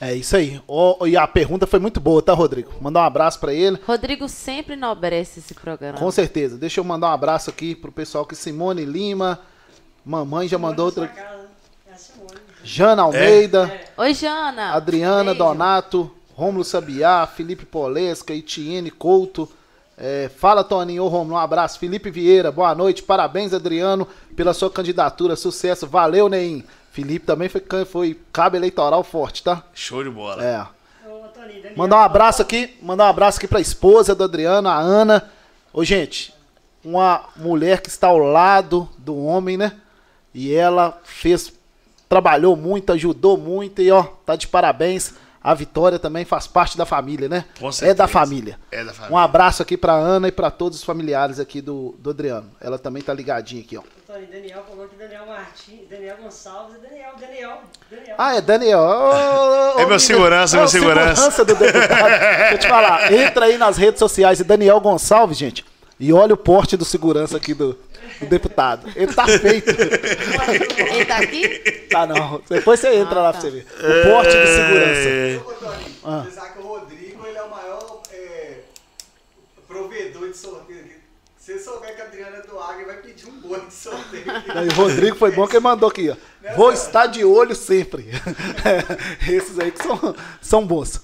É 0.00 0.14
isso 0.14 0.36
aí. 0.36 0.62
Ó, 0.68 1.04
e 1.06 1.16
a 1.16 1.26
pergunta 1.26 1.66
foi 1.66 1.80
muito 1.80 1.98
boa, 1.98 2.22
tá, 2.22 2.32
Rodrigo? 2.32 2.72
Mandar 2.80 3.00
um 3.00 3.04
abraço 3.04 3.40
pra 3.40 3.52
ele. 3.52 3.80
Rodrigo 3.84 4.28
sempre 4.28 4.74
enobrece 4.74 5.40
esse 5.40 5.54
programa. 5.54 5.98
Com 5.98 6.10
certeza. 6.12 6.56
Deixa 6.56 6.78
eu 6.78 6.84
mandar 6.84 7.08
um 7.08 7.12
abraço 7.12 7.50
aqui 7.50 7.74
pro 7.74 7.90
pessoal 7.90 8.24
que 8.24 8.36
Simone 8.36 8.84
Lima, 8.84 9.40
mamãe 10.04 10.46
já 10.46 10.56
mandou 10.56 10.86
outra. 10.86 11.08
Casa, 11.08 11.48
É 11.88 11.92
a 11.92 11.96
Simone. 11.96 12.30
Jana 12.62 13.02
Almeida, 13.02 13.80
Oi, 13.96 14.14
Jana. 14.14 14.72
Adriana 14.74 15.32
Beijo. 15.32 15.38
Donato, 15.38 16.10
Rômulo 16.34 16.64
Sabiá, 16.64 17.26
Felipe 17.26 17.64
Polesca, 17.64 18.32
Etienne 18.32 18.90
Couto. 18.92 19.48
É, 19.96 20.30
fala, 20.36 20.62
Toninho, 20.62 21.02
ô 21.02 21.08
Rômulo, 21.08 21.34
um 21.34 21.38
abraço. 21.38 21.76
Felipe 21.80 22.08
Vieira, 22.08 22.52
boa 22.52 22.72
noite. 22.72 23.02
Parabéns, 23.02 23.52
Adriano, 23.52 24.06
pela 24.36 24.54
sua 24.54 24.70
candidatura. 24.70 25.34
Sucesso. 25.34 25.88
Valeu, 25.88 26.28
Neim. 26.28 26.64
Felipe 26.98 27.24
também 27.24 27.48
foi, 27.48 27.62
foi 27.84 28.20
cabo 28.32 28.56
eleitoral 28.56 29.04
forte, 29.04 29.44
tá? 29.44 29.62
Show 29.72 30.02
de 30.02 30.10
bola. 30.10 30.44
É. 30.44 30.66
Ô, 31.08 31.28
Mandar 31.76 31.98
um 31.98 32.00
abraço 32.00 32.42
aqui, 32.42 32.76
mandar 32.82 33.04
um 33.04 33.10
abraço 33.10 33.38
aqui 33.38 33.46
pra 33.46 33.60
esposa 33.60 34.16
do 34.16 34.24
Adriano, 34.24 34.68
a 34.68 34.76
Ana. 34.76 35.30
Ô, 35.72 35.84
gente, 35.84 36.34
uma 36.84 37.24
mulher 37.36 37.82
que 37.82 37.88
está 37.88 38.08
ao 38.08 38.18
lado 38.18 38.88
do 38.98 39.16
homem, 39.16 39.56
né? 39.56 39.76
E 40.34 40.52
ela 40.52 41.00
fez, 41.04 41.52
trabalhou 42.08 42.56
muito, 42.56 42.92
ajudou 42.92 43.38
muito 43.38 43.80
e 43.80 43.92
ó, 43.92 44.02
tá 44.02 44.34
de 44.34 44.48
parabéns. 44.48 45.14
A 45.40 45.54
Vitória 45.54 46.00
também 46.00 46.24
faz 46.24 46.48
parte 46.48 46.76
da 46.76 46.84
família, 46.84 47.28
né? 47.28 47.44
Com 47.60 47.68
é 47.68 47.72
certeza. 47.72 47.94
da 47.94 48.08
família. 48.08 48.58
É 48.72 48.82
da 48.82 48.92
família. 48.92 49.14
Um 49.14 49.18
abraço 49.18 49.62
aqui 49.62 49.76
pra 49.76 49.92
Ana 49.92 50.26
e 50.26 50.32
pra 50.32 50.50
todos 50.50 50.78
os 50.78 50.84
familiares 50.84 51.38
aqui 51.38 51.60
do, 51.60 51.94
do 52.00 52.10
Adriano. 52.10 52.50
Ela 52.60 52.76
também 52.76 53.04
tá 53.04 53.14
ligadinha 53.14 53.62
aqui, 53.62 53.76
ó. 53.76 53.82
Toninho, 54.08 54.26
Daniel 54.32 54.64
falou 54.66 54.88
que 54.88 54.96
Daniel 54.96 55.26
Martins, 55.26 55.86
Daniel 55.90 56.16
Gonçalves 56.22 56.76
e 56.76 56.78
Daniel, 56.80 57.12
Daniel, 57.20 57.60
Daniel. 57.90 58.14
Ah, 58.16 58.36
é 58.36 58.40
Daniel. 58.40 58.78
Ô, 58.78 59.76
ô, 59.76 59.80
É 59.80 59.84
meu 59.86 59.98
segurança, 60.00 60.56
é 60.56 60.60
meu 60.60 60.68
segurança. 60.68 61.44
do 61.44 61.54
deputado. 61.54 62.08
Deixa 62.08 62.54
eu 62.54 62.58
te 62.58 62.68
falar. 62.68 63.12
Entra 63.12 63.44
aí 63.44 63.58
nas 63.58 63.76
redes 63.76 63.98
sociais 63.98 64.38
de 64.38 64.44
Daniel 64.44 64.80
Gonçalves, 64.80 65.36
gente. 65.36 65.62
E 66.00 66.10
olha 66.10 66.32
o 66.32 66.38
porte 66.38 66.74
do 66.74 66.86
segurança 66.86 67.36
aqui 67.36 67.52
do, 67.52 67.78
do 68.18 68.26
deputado. 68.26 68.90
Ele 68.96 69.12
tá 69.12 69.26
feito. 69.26 69.68
Ele 69.68 71.04
tá 71.04 71.16
aqui? 71.18 71.48
Tá 71.90 72.06
não. 72.06 72.40
Depois 72.48 72.80
você 72.80 72.94
entra 72.94 73.20
Ah, 73.20 73.22
lá 73.24 73.32
tá. 73.34 73.40
pra 73.40 73.50
você 73.50 73.50
ver. 73.50 73.66
O 73.78 74.10
porte 74.10 74.30
de 74.30 74.46
segurança. 74.46 75.44
Ô, 75.44 75.52
Toninho, 75.52 75.96
Ah. 76.04 76.24
você 76.24 76.30
sabe 76.30 76.52
que 76.54 76.58
o 76.60 76.66
Rodrigo 76.66 77.26
ele 77.26 77.36
é 77.36 77.42
o 77.42 77.50
maior 77.50 78.00
é, 78.12 78.52
provedor 79.66 80.30
de 80.30 80.36
aqui. 80.60 80.67
Se 81.48 81.54
você 81.54 81.60
souber 81.60 81.96
que 81.96 82.02
a 82.02 82.04
Adriana 82.04 82.36
é 82.36 82.42
do 82.42 82.58
Águia, 82.58 82.84
vai 82.84 82.96
pedir 82.98 83.26
um 83.26 83.40
bolo 83.40 83.64
de 83.66 83.72
sorteio. 83.72 84.22
E 84.66 84.68
o 84.68 84.74
Rodrigo 84.74 85.16
foi 85.16 85.30
bom 85.30 85.46
que 85.48 85.56
ele 85.56 85.62
mandou 85.64 85.88
aqui, 85.88 86.10
ó. 86.10 86.16
Vou 86.54 86.70
estar 86.70 87.06
de 87.06 87.24
olho 87.24 87.56
sempre. 87.56 88.04
Esses 89.26 89.58
aí 89.58 89.72
que 89.72 89.82
são, 89.82 90.14
são 90.42 90.66
bons. 90.66 91.00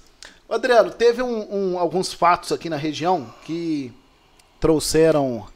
Adriano, 0.47 0.91
teve 0.91 1.23
um- 1.23 1.49
um- 1.73 1.79
alguns 1.79 2.13
fatos 2.13 2.53
aqui 2.53 2.69
na 2.69 2.77
região 2.77 3.33
que 3.47 3.91
trouxeram 4.61 5.47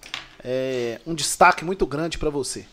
é, 0.42 0.98
um 1.06 1.14
destaque 1.14 1.66
muito 1.66 1.84
grande 1.86 2.16
para 2.16 2.30
você. 2.30 2.64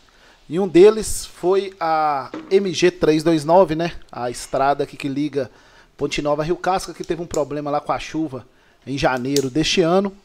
E 0.48 0.58
um 0.58 0.66
deles 0.66 1.26
foi 1.26 1.74
a 1.78 2.30
MG 2.50 2.92
329, 2.92 3.74
né? 3.74 3.92
A 4.10 4.30
estrada 4.30 4.84
aqui 4.84 4.96
que 4.96 5.06
liga 5.06 5.50
Ponte 5.98 6.22
Nova 6.22 6.40
a 6.40 6.46
Rio 6.46 6.56
Casca, 6.56 6.94
que 6.94 7.04
teve 7.04 7.20
um 7.20 7.26
problema 7.26 7.70
lá 7.70 7.78
com 7.78 7.92
a 7.92 7.98
chuva 7.98 8.46
em 8.86 8.96
janeiro 8.96 9.50
deste 9.50 9.82
ano. 9.82 10.16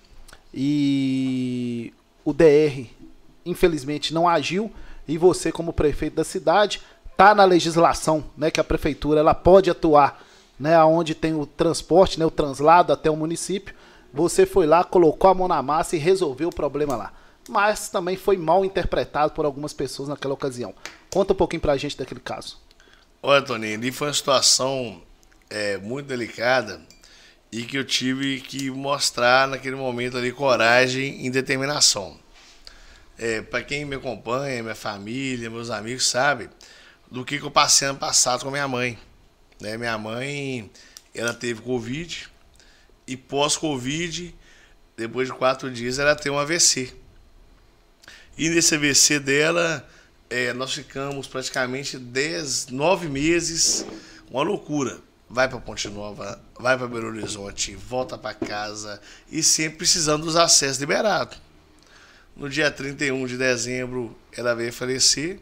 E 0.53 1.93
o 2.25 2.33
DR, 2.33 2.87
infelizmente, 3.45 4.13
não 4.13 4.27
agiu. 4.27 4.71
E 5.07 5.17
você, 5.17 5.51
como 5.51 5.73
prefeito 5.73 6.15
da 6.15 6.23
cidade, 6.23 6.81
tá 7.17 7.33
na 7.33 7.43
legislação, 7.43 8.23
né? 8.37 8.51
Que 8.51 8.59
a 8.59 8.63
prefeitura 8.63 9.19
ela 9.19 9.33
pode 9.33 9.69
atuar, 9.69 10.23
né? 10.59 10.81
Onde 10.83 11.15
tem 11.15 11.33
o 11.33 11.45
transporte, 11.45 12.19
né? 12.19 12.25
O 12.25 12.31
translado 12.31 12.93
até 12.93 13.09
o 13.09 13.15
município. 13.15 13.75
Você 14.13 14.45
foi 14.45 14.65
lá, 14.65 14.83
colocou 14.83 15.29
a 15.29 15.33
mão 15.33 15.47
na 15.47 15.61
massa 15.61 15.95
e 15.95 15.99
resolveu 15.99 16.49
o 16.49 16.55
problema 16.55 16.95
lá. 16.95 17.13
Mas 17.49 17.89
também 17.89 18.17
foi 18.17 18.37
mal 18.37 18.63
interpretado 18.63 19.33
por 19.33 19.45
algumas 19.45 19.73
pessoas 19.73 20.09
naquela 20.09 20.33
ocasião. 20.33 20.73
Conta 21.09 21.33
um 21.33 21.35
pouquinho 21.35 21.61
pra 21.61 21.77
gente 21.77 21.97
daquele 21.97 22.19
caso. 22.19 22.57
Olha, 23.23 23.41
Toninho, 23.41 23.77
ali 23.77 23.91
foi 23.91 24.07
uma 24.07 24.13
situação 24.13 25.01
é, 25.49 25.77
muito 25.77 26.07
delicada 26.07 26.81
e 27.51 27.63
que 27.63 27.77
eu 27.77 27.83
tive 27.83 28.39
que 28.39 28.71
mostrar 28.71 29.47
naquele 29.47 29.75
momento 29.75 30.17
ali 30.17 30.31
coragem 30.31 31.25
e 31.25 31.29
determinação. 31.29 32.17
É, 33.17 33.41
Para 33.41 33.61
quem 33.63 33.83
me 33.83 33.95
acompanha, 33.95 34.63
minha 34.63 34.75
família, 34.75 35.49
meus 35.49 35.69
amigos, 35.69 36.07
sabe 36.07 36.49
do 37.11 37.25
que, 37.25 37.37
que 37.37 37.45
eu 37.45 37.51
passei 37.51 37.89
ano 37.89 37.99
passado 37.99 38.43
com 38.43 38.49
minha 38.49 38.67
mãe. 38.67 38.97
Né? 39.59 39.77
Minha 39.77 39.97
mãe, 39.97 40.71
ela 41.13 41.33
teve 41.33 41.61
Covid 41.61 42.29
e 43.05 43.17
pós-Covid, 43.17 44.33
depois 44.95 45.27
de 45.27 45.33
quatro 45.33 45.69
dias, 45.69 45.99
ela 45.99 46.15
teve 46.15 46.29
um 46.29 46.39
AVC. 46.39 46.93
E 48.37 48.49
nesse 48.49 48.75
AVC 48.75 49.19
dela, 49.19 49.87
é, 50.29 50.53
nós 50.53 50.73
ficamos 50.73 51.27
praticamente 51.27 51.97
10, 51.97 52.67
9 52.67 53.09
meses, 53.09 53.85
uma 54.29 54.41
loucura. 54.41 54.97
Vai 55.33 55.47
para 55.47 55.59
Ponte 55.61 55.87
Nova, 55.87 56.43
vai 56.59 56.77
para 56.77 56.87
Belo 56.87 57.07
Horizonte, 57.07 57.73
volta 57.73 58.17
para 58.17 58.33
casa 58.33 59.01
e 59.31 59.41
sempre 59.41 59.77
precisando 59.77 60.25
dos 60.25 60.35
acessos 60.35 60.77
liberados. 60.77 61.41
No 62.35 62.49
dia 62.49 62.69
31 62.69 63.25
de 63.27 63.37
dezembro, 63.37 64.13
ela 64.33 64.53
veio 64.53 64.73
falecer. 64.73 65.39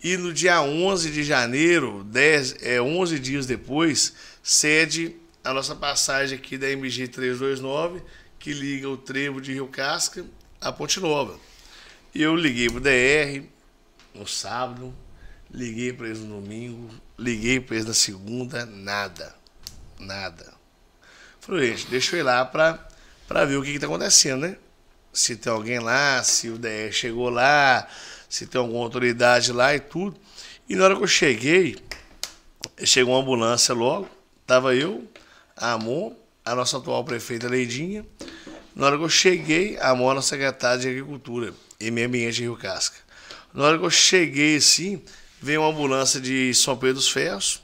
E 0.00 0.16
no 0.16 0.32
dia 0.32 0.62
11 0.62 1.10
de 1.10 1.24
janeiro, 1.24 2.04
10, 2.04 2.62
é, 2.62 2.80
11 2.80 3.18
dias 3.18 3.44
depois, 3.44 4.14
cede 4.40 5.16
a 5.42 5.52
nossa 5.52 5.74
passagem 5.74 6.38
aqui 6.38 6.56
da 6.56 6.70
MG 6.70 7.08
329, 7.08 8.02
que 8.38 8.52
liga 8.52 8.88
o 8.88 8.96
trevo 8.96 9.40
de 9.40 9.52
Rio 9.52 9.66
Casca 9.66 10.24
a 10.60 10.70
Ponte 10.70 11.00
Nova. 11.00 11.36
Eu 12.14 12.36
liguei 12.36 12.70
pro 12.70 12.80
DR 12.80 13.42
no 14.14 14.28
sábado, 14.28 14.94
liguei 15.56 15.90
para 15.90 16.06
eles 16.06 16.20
no 16.20 16.38
domingo, 16.38 16.90
liguei 17.18 17.58
para 17.58 17.76
eles 17.76 17.88
na 17.88 17.94
segunda, 17.94 18.66
nada. 18.66 19.34
Nada. 19.98 20.52
Falei, 21.40 21.70
gente, 21.70 21.88
deixa 21.88 22.14
eu 22.14 22.20
ir 22.20 22.22
lá 22.22 22.44
para 22.44 23.44
ver 23.46 23.56
o 23.56 23.62
que, 23.62 23.72
que 23.72 23.78
tá 23.78 23.86
acontecendo, 23.86 24.42
né? 24.42 24.56
Se 25.14 25.34
tem 25.34 25.50
alguém 25.50 25.78
lá, 25.78 26.22
se 26.22 26.50
o 26.50 26.58
DR 26.58 26.92
chegou 26.92 27.30
lá, 27.30 27.88
se 28.28 28.46
tem 28.46 28.60
alguma 28.60 28.84
autoridade 28.84 29.50
lá 29.50 29.74
e 29.74 29.80
tudo. 29.80 30.20
E 30.68 30.76
na 30.76 30.84
hora 30.84 30.96
que 30.96 31.02
eu 31.02 31.06
cheguei, 31.06 31.78
chegou 32.84 33.14
uma 33.14 33.22
ambulância 33.22 33.74
logo, 33.74 34.10
tava 34.46 34.74
eu, 34.74 35.08
a 35.56 35.72
Amon, 35.72 36.12
a 36.44 36.54
nossa 36.54 36.76
atual 36.76 37.02
prefeita 37.02 37.48
Leidinha. 37.48 38.04
Na 38.74 38.86
hora 38.86 38.98
que 38.98 39.04
eu 39.04 39.08
cheguei, 39.08 39.78
a 39.78 39.90
Amon 39.90 40.10
era 40.10 40.20
secretária 40.20 40.80
de 40.80 40.88
Agricultura 40.88 41.54
e 41.80 41.90
Meio 41.90 42.08
Ambiente 42.08 42.42
Rio 42.42 42.56
Casca. 42.56 42.98
Na 43.54 43.64
hora 43.64 43.78
que 43.78 43.84
eu 43.86 43.90
cheguei 43.90 44.56
assim, 44.56 45.02
veio 45.46 45.60
uma 45.60 45.70
ambulância 45.70 46.20
de 46.20 46.52
São 46.54 46.76
Pedro 46.76 46.96
dos 46.96 47.08
Ferros. 47.08 47.62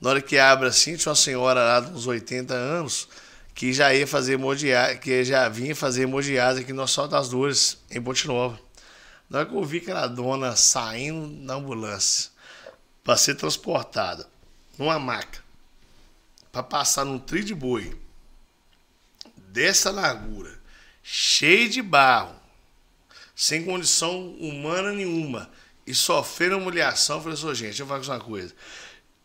Na 0.00 0.10
hora 0.10 0.22
que 0.22 0.38
abre 0.38 0.68
assim, 0.68 0.96
tinha 0.96 1.10
uma 1.10 1.16
senhora 1.16 1.60
lá 1.60 1.80
de 1.80 1.90
uns 1.90 2.06
80 2.06 2.54
anos 2.54 3.08
que 3.56 3.72
já 3.72 3.92
ia 3.92 4.06
fazer 4.06 4.34
hemodiálise, 4.34 5.00
que 5.00 5.24
já 5.24 5.48
vinha 5.48 5.74
fazer 5.74 6.02
hemodiálise 6.04 6.62
aqui 6.62 6.72
no 6.72 6.86
Sol 6.86 7.08
das 7.08 7.28
Dores, 7.28 7.76
em 7.90 8.00
Ponte 8.00 8.28
Nova. 8.28 8.56
Na 9.28 9.40
hora 9.40 9.48
que 9.48 9.54
eu 9.54 9.64
vi 9.64 9.78
aquela 9.78 10.06
dona 10.06 10.54
saindo 10.54 11.44
da 11.44 11.54
ambulância 11.54 12.30
para 13.02 13.16
ser 13.16 13.34
transportada 13.34 14.28
numa 14.78 14.96
maca, 15.00 15.40
para 16.52 16.62
passar 16.62 17.04
num 17.04 17.18
trilho 17.18 17.46
de 17.46 17.54
boi, 17.54 17.98
dessa 19.48 19.90
largura, 19.90 20.56
cheio 21.02 21.68
de 21.68 21.82
barro, 21.82 22.36
sem 23.34 23.64
condição 23.64 24.34
humana 24.34 24.92
nenhuma, 24.92 25.50
e 25.86 25.94
sofrendo 25.94 26.58
humilhação, 26.58 27.16
eu 27.16 27.22
falei 27.22 27.38
assim, 27.38 27.54
gente, 27.54 27.80
eu 27.80 27.86
vou 27.86 28.02
falar 28.02 28.18
uma 28.18 28.24
coisa, 28.24 28.54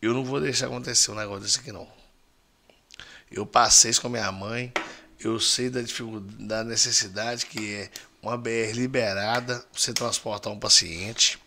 eu 0.00 0.14
não 0.14 0.24
vou 0.24 0.40
deixar 0.40 0.66
acontecer 0.66 1.10
um 1.10 1.14
negócio 1.14 1.42
desse 1.42 1.58
aqui 1.58 1.72
não. 1.72 1.88
Eu 3.30 3.44
passei 3.44 3.90
isso 3.90 4.00
com 4.00 4.06
a 4.06 4.10
minha 4.10 4.32
mãe, 4.32 4.72
eu 5.20 5.38
sei 5.38 5.68
da 5.68 5.82
dificuldade, 5.82 6.46
da 6.46 6.64
necessidade 6.64 7.46
que 7.46 7.74
é 7.74 7.90
uma 8.22 8.36
BR 8.36 8.72
liberada 8.74 9.64
você 9.72 9.92
transportar 9.92 10.52
um 10.52 10.58
paciente. 10.58 11.38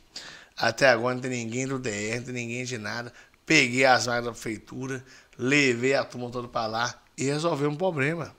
Até 0.56 0.90
agora 0.90 1.16
não 1.16 1.22
tem 1.22 1.32
ninguém 1.32 1.68
do 1.68 1.80
DR, 1.80 2.18
não 2.18 2.24
tem 2.26 2.34
ninguém 2.34 2.66
de 2.66 2.78
nada. 2.78 3.12
Peguei 3.46 3.86
as 3.86 4.08
máquinas 4.08 4.26
da 4.26 4.32
prefeitura, 4.32 5.04
levei 5.38 5.96
a 5.96 6.04
turma 6.06 6.30
toda 6.30 6.48
para 6.48 6.68
lá 6.68 7.02
e 7.18 7.24
resolvi 7.24 7.66
um 7.66 7.76
problema. 7.76 8.36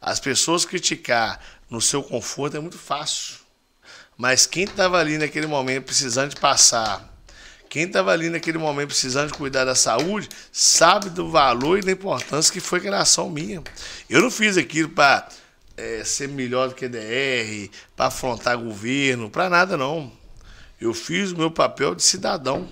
As 0.00 0.20
pessoas 0.20 0.64
criticar 0.64 1.40
no 1.70 1.80
seu 1.80 2.02
conforto 2.02 2.56
é 2.56 2.60
muito 2.60 2.78
fácil. 2.78 3.43
Mas 4.16 4.46
quem 4.46 4.64
estava 4.64 4.98
ali 4.98 5.18
naquele 5.18 5.46
momento 5.46 5.84
precisando 5.84 6.30
de 6.30 6.40
passar, 6.40 7.12
quem 7.68 7.84
estava 7.84 8.12
ali 8.12 8.30
naquele 8.30 8.58
momento 8.58 8.88
precisando 8.88 9.32
de 9.32 9.38
cuidar 9.38 9.64
da 9.64 9.74
saúde, 9.74 10.28
sabe 10.52 11.10
do 11.10 11.28
valor 11.28 11.78
e 11.78 11.82
da 11.82 11.90
importância 11.90 12.52
que 12.52 12.60
foi 12.60 12.78
aquela 12.78 13.00
ação 13.00 13.28
minha. 13.28 13.62
Eu 14.08 14.22
não 14.22 14.30
fiz 14.30 14.56
aquilo 14.56 14.90
para 14.90 15.28
é, 15.76 16.04
ser 16.04 16.28
melhor 16.28 16.68
do 16.68 16.74
que 16.76 16.88
DR, 16.88 17.68
para 17.96 18.06
afrontar 18.06 18.56
governo, 18.56 19.28
para 19.28 19.50
nada 19.50 19.76
não. 19.76 20.12
Eu 20.80 20.94
fiz 20.94 21.32
o 21.32 21.36
meu 21.36 21.50
papel 21.50 21.94
de 21.94 22.02
cidadão. 22.02 22.68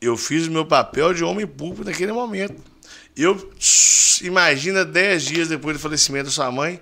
Eu 0.00 0.16
fiz 0.16 0.46
o 0.46 0.50
meu 0.50 0.64
papel 0.64 1.12
de 1.12 1.24
homem 1.24 1.46
público 1.46 1.84
naquele 1.84 2.12
momento. 2.12 2.62
Eu 3.16 3.52
imagina 4.22 4.84
dez 4.84 5.24
dias 5.24 5.48
depois 5.48 5.76
do 5.76 5.80
falecimento 5.80 6.26
da 6.26 6.30
sua 6.30 6.50
mãe, 6.50 6.80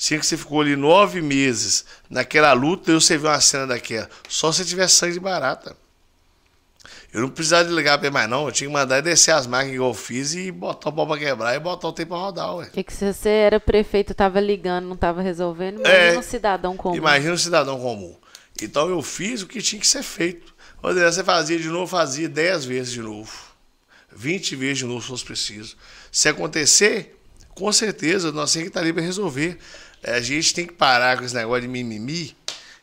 se 0.00 0.18
que 0.18 0.24
você 0.24 0.34
ficou 0.34 0.62
ali 0.62 0.76
nove 0.76 1.20
meses 1.20 1.84
naquela 2.08 2.54
luta, 2.54 2.90
eu 2.90 2.98
você 2.98 3.18
viu 3.18 3.28
uma 3.28 3.38
cena 3.38 3.66
daquela. 3.66 4.08
Só 4.30 4.50
se 4.50 4.64
tiver 4.64 4.88
sangue 4.88 5.12
de 5.12 5.20
barata. 5.20 5.76
Eu 7.12 7.20
não 7.20 7.28
precisava 7.28 7.68
de 7.68 7.74
ligar 7.74 7.98
para 7.98 8.10
mais, 8.10 8.26
não. 8.26 8.46
Eu 8.46 8.52
tinha 8.52 8.66
que 8.66 8.72
mandar 8.72 9.02
descer 9.02 9.32
as 9.32 9.46
máquinas 9.46 9.76
que 9.76 9.78
eu 9.78 9.92
fiz 9.92 10.32
e 10.32 10.50
botar 10.50 10.88
o 10.88 10.92
pau 10.94 11.06
para 11.06 11.18
quebrar 11.18 11.54
e 11.54 11.60
botar 11.60 11.88
o 11.88 11.92
tempo 11.92 12.14
para 12.14 12.18
rodar, 12.18 12.56
ué. 12.56 12.70
E 12.74 12.82
que 12.82 12.94
se 12.94 13.12
você 13.12 13.28
era 13.28 13.60
prefeito, 13.60 14.14
tava 14.14 14.40
ligando, 14.40 14.86
não 14.86 14.96
tava 14.96 15.20
resolvendo, 15.20 15.80
imagina 15.80 16.14
é, 16.14 16.18
um 16.18 16.22
cidadão 16.22 16.76
comum. 16.78 16.96
Imagina 16.96 17.34
um 17.34 17.38
cidadão 17.38 17.78
comum. 17.78 18.16
Então 18.62 18.88
eu 18.88 19.02
fiz 19.02 19.42
o 19.42 19.46
que 19.46 19.60
tinha 19.60 19.78
que 19.78 19.86
ser 19.86 20.02
feito. 20.02 20.54
Rodrigo, 20.82 21.12
você 21.12 21.22
fazia 21.22 21.58
de 21.58 21.68
novo, 21.68 21.86
fazia 21.86 22.26
10 22.26 22.64
vezes 22.64 22.90
de 22.90 23.02
novo. 23.02 23.30
20 24.16 24.56
vezes 24.56 24.78
de 24.78 24.86
novo, 24.86 25.02
se 25.02 25.08
fosse 25.08 25.24
preciso. 25.26 25.76
Se 26.10 26.26
acontecer, 26.26 27.20
com 27.54 27.70
certeza, 27.70 28.32
nós 28.32 28.50
temos 28.50 28.64
que 28.64 28.70
estar 28.70 28.80
ali 28.80 28.94
para 28.94 29.02
resolver. 29.02 29.58
É, 30.02 30.14
a 30.14 30.20
gente 30.20 30.54
tem 30.54 30.66
que 30.66 30.72
parar 30.72 31.18
com 31.18 31.24
esse 31.24 31.34
negócio 31.34 31.62
de 31.62 31.68
mimimi, 31.68 32.34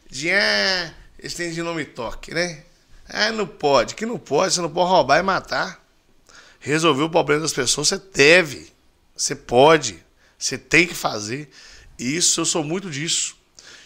de 0.09 0.31
ah, 0.31 0.93
eles 1.17 1.33
têm 1.33 1.51
de 1.51 1.61
nome 1.63 1.83
toque, 1.83 2.33
né? 2.33 2.63
Ah, 3.09 3.31
não 3.31 3.47
pode. 3.47 3.95
Que 3.95 4.05
não 4.05 4.19
pode, 4.19 4.53
você 4.53 4.61
não 4.61 4.69
pode 4.69 4.89
roubar 4.89 5.19
e 5.19 5.23
matar. 5.23 5.83
Resolver 6.59 7.03
o 7.03 7.09
problema 7.09 7.41
das 7.41 7.53
pessoas, 7.53 7.87
você 7.87 8.01
deve. 8.13 8.71
Você 9.15 9.35
pode. 9.35 10.03
Você 10.37 10.57
tem 10.57 10.85
que 10.85 10.93
fazer. 10.93 11.49
Isso, 11.97 12.41
eu 12.41 12.45
sou 12.45 12.63
muito 12.63 12.89
disso. 12.89 13.35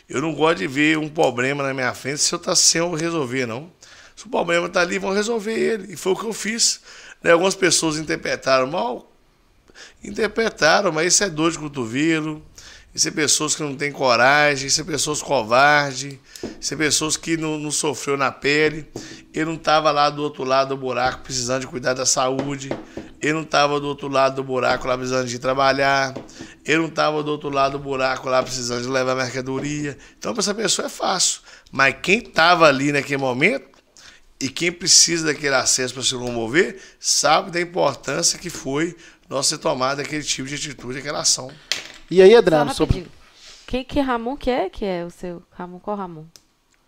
Eu 0.09 0.21
não 0.21 0.33
gosto 0.33 0.57
de 0.57 0.67
ver 0.67 0.97
um 0.97 1.07
problema 1.07 1.63
na 1.63 1.73
minha 1.73 1.93
frente 1.93 2.19
se 2.19 2.33
eu 2.33 2.39
tá 2.39 2.55
sem 2.55 2.79
eu 2.79 2.93
resolver, 2.93 3.45
não. 3.45 3.71
Se 4.15 4.25
o 4.25 4.29
problema 4.29 4.67
está 4.67 4.81
ali, 4.81 4.99
vão 4.99 5.13
resolver 5.13 5.53
ele. 5.53 5.93
E 5.93 5.95
foi 5.95 6.11
o 6.11 6.15
que 6.15 6.25
eu 6.25 6.33
fiz. 6.33 6.81
Né? 7.23 7.31
Algumas 7.31 7.55
pessoas 7.55 7.97
interpretaram 7.97 8.67
mal. 8.67 9.09
Interpretaram, 10.03 10.91
mas 10.91 11.13
isso 11.13 11.23
é 11.23 11.29
dor 11.29 11.51
de 11.51 11.59
cotovelo 11.59 12.45
isso 12.93 13.07
é 13.07 13.11
pessoas 13.11 13.55
que 13.55 13.63
não 13.63 13.73
têm 13.73 13.89
coragem, 13.89 14.67
isso 14.67 14.81
é 14.81 14.83
pessoas 14.83 15.21
covardes, 15.21 16.17
isso 16.59 16.73
é 16.73 16.77
pessoas 16.77 17.15
que 17.15 17.37
não, 17.37 17.57
não 17.57 17.71
sofreu 17.71 18.17
na 18.17 18.31
pele. 18.31 18.85
Ele 19.33 19.45
não 19.45 19.53
estava 19.53 19.91
lá 19.91 20.09
do 20.09 20.21
outro 20.21 20.43
lado 20.43 20.69
do 20.69 20.77
buraco 20.77 21.23
precisando 21.23 21.61
de 21.61 21.67
cuidar 21.67 21.93
da 21.93 22.05
saúde. 22.05 22.69
Ele 23.21 23.33
não 23.33 23.43
estava 23.43 23.79
do 23.79 23.87
outro 23.87 24.09
lado 24.09 24.35
do 24.35 24.43
buraco 24.43 24.87
lá 24.87 24.97
precisando 24.97 25.27
de 25.27 25.39
trabalhar. 25.39 26.13
Ele 26.65 26.79
não 26.79 26.87
estava 26.87 27.23
do 27.23 27.31
outro 27.31 27.49
lado 27.49 27.77
do 27.77 27.79
buraco 27.79 28.27
lá 28.27 28.43
precisando 28.43 28.81
de 28.81 28.89
levar 28.89 29.15
mercadoria. 29.15 29.97
Então, 30.17 30.33
para 30.33 30.41
essa 30.41 30.53
pessoa 30.53 30.87
é 30.87 30.89
fácil. 30.89 31.41
Mas 31.71 31.95
quem 32.01 32.19
estava 32.19 32.67
ali 32.67 32.91
naquele 32.91 33.21
momento 33.21 33.71
e 34.37 34.49
quem 34.49 34.69
precisa 34.69 35.27
daquele 35.27 35.55
acesso 35.55 35.93
para 35.93 36.03
se 36.03 36.13
locomover 36.13 36.77
sabe 36.99 37.51
da 37.51 37.61
importância 37.61 38.37
que 38.37 38.49
foi 38.49 38.97
nós 39.29 39.47
ter 39.47 39.59
tomado 39.59 40.01
aquele 40.01 40.23
tipo 40.23 40.45
de 40.49 40.55
atitude, 40.55 40.99
aquela 40.99 41.21
ação. 41.21 41.49
E 42.11 42.21
aí, 42.21 42.35
Adriano, 42.35 42.73
sobre. 42.73 43.07
Quem 43.65 43.85
que 43.85 44.01
Ramon 44.01 44.35
que 44.35 44.51
é? 44.51 44.69
Que 44.69 44.83
é 44.83 45.05
o 45.05 45.09
seu. 45.09 45.41
Ramon, 45.51 45.79
qual 45.79 45.95
Ramon? 45.95 46.25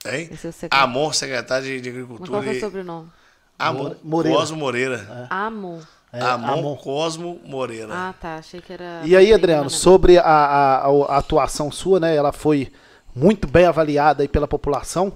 Hein? 0.06 0.28
É 0.30 0.36
secretário. 0.36 0.84
Amor, 0.84 1.16
secretário 1.16 1.82
de 1.82 1.90
Agricultura. 1.90 2.30
qual 2.30 2.44
é 2.44 2.50
o 2.50 2.60
sobrenome? 2.60 3.10
Amor 3.58 3.98
Moreira. 4.04 4.38
Cosmo 4.38 4.58
Moreira. 4.58 5.30
É. 5.32 5.34
Amor. 5.34 5.88
É, 6.12 6.20
Amor, 6.22 6.60
Amor 6.60 6.78
Cosmo 6.80 7.40
Moreira. 7.46 7.94
Ah, 7.94 8.14
tá. 8.20 8.36
Achei 8.36 8.60
que 8.60 8.74
era. 8.74 9.02
E 9.06 9.16
aí, 9.16 9.34
Adriano, 9.34 9.70
sobre 9.70 10.18
a, 10.18 10.24
a, 10.24 10.88
a, 10.88 11.18
atuação 11.18 11.72
sua, 11.72 12.02
né? 12.02 12.14
Ela 12.14 12.34
foi 12.34 12.70
muito 13.16 13.48
bem 13.48 13.66
avaliada 13.66 14.24
aí 14.24 14.28
pela 14.28 14.48
população. 14.48 15.14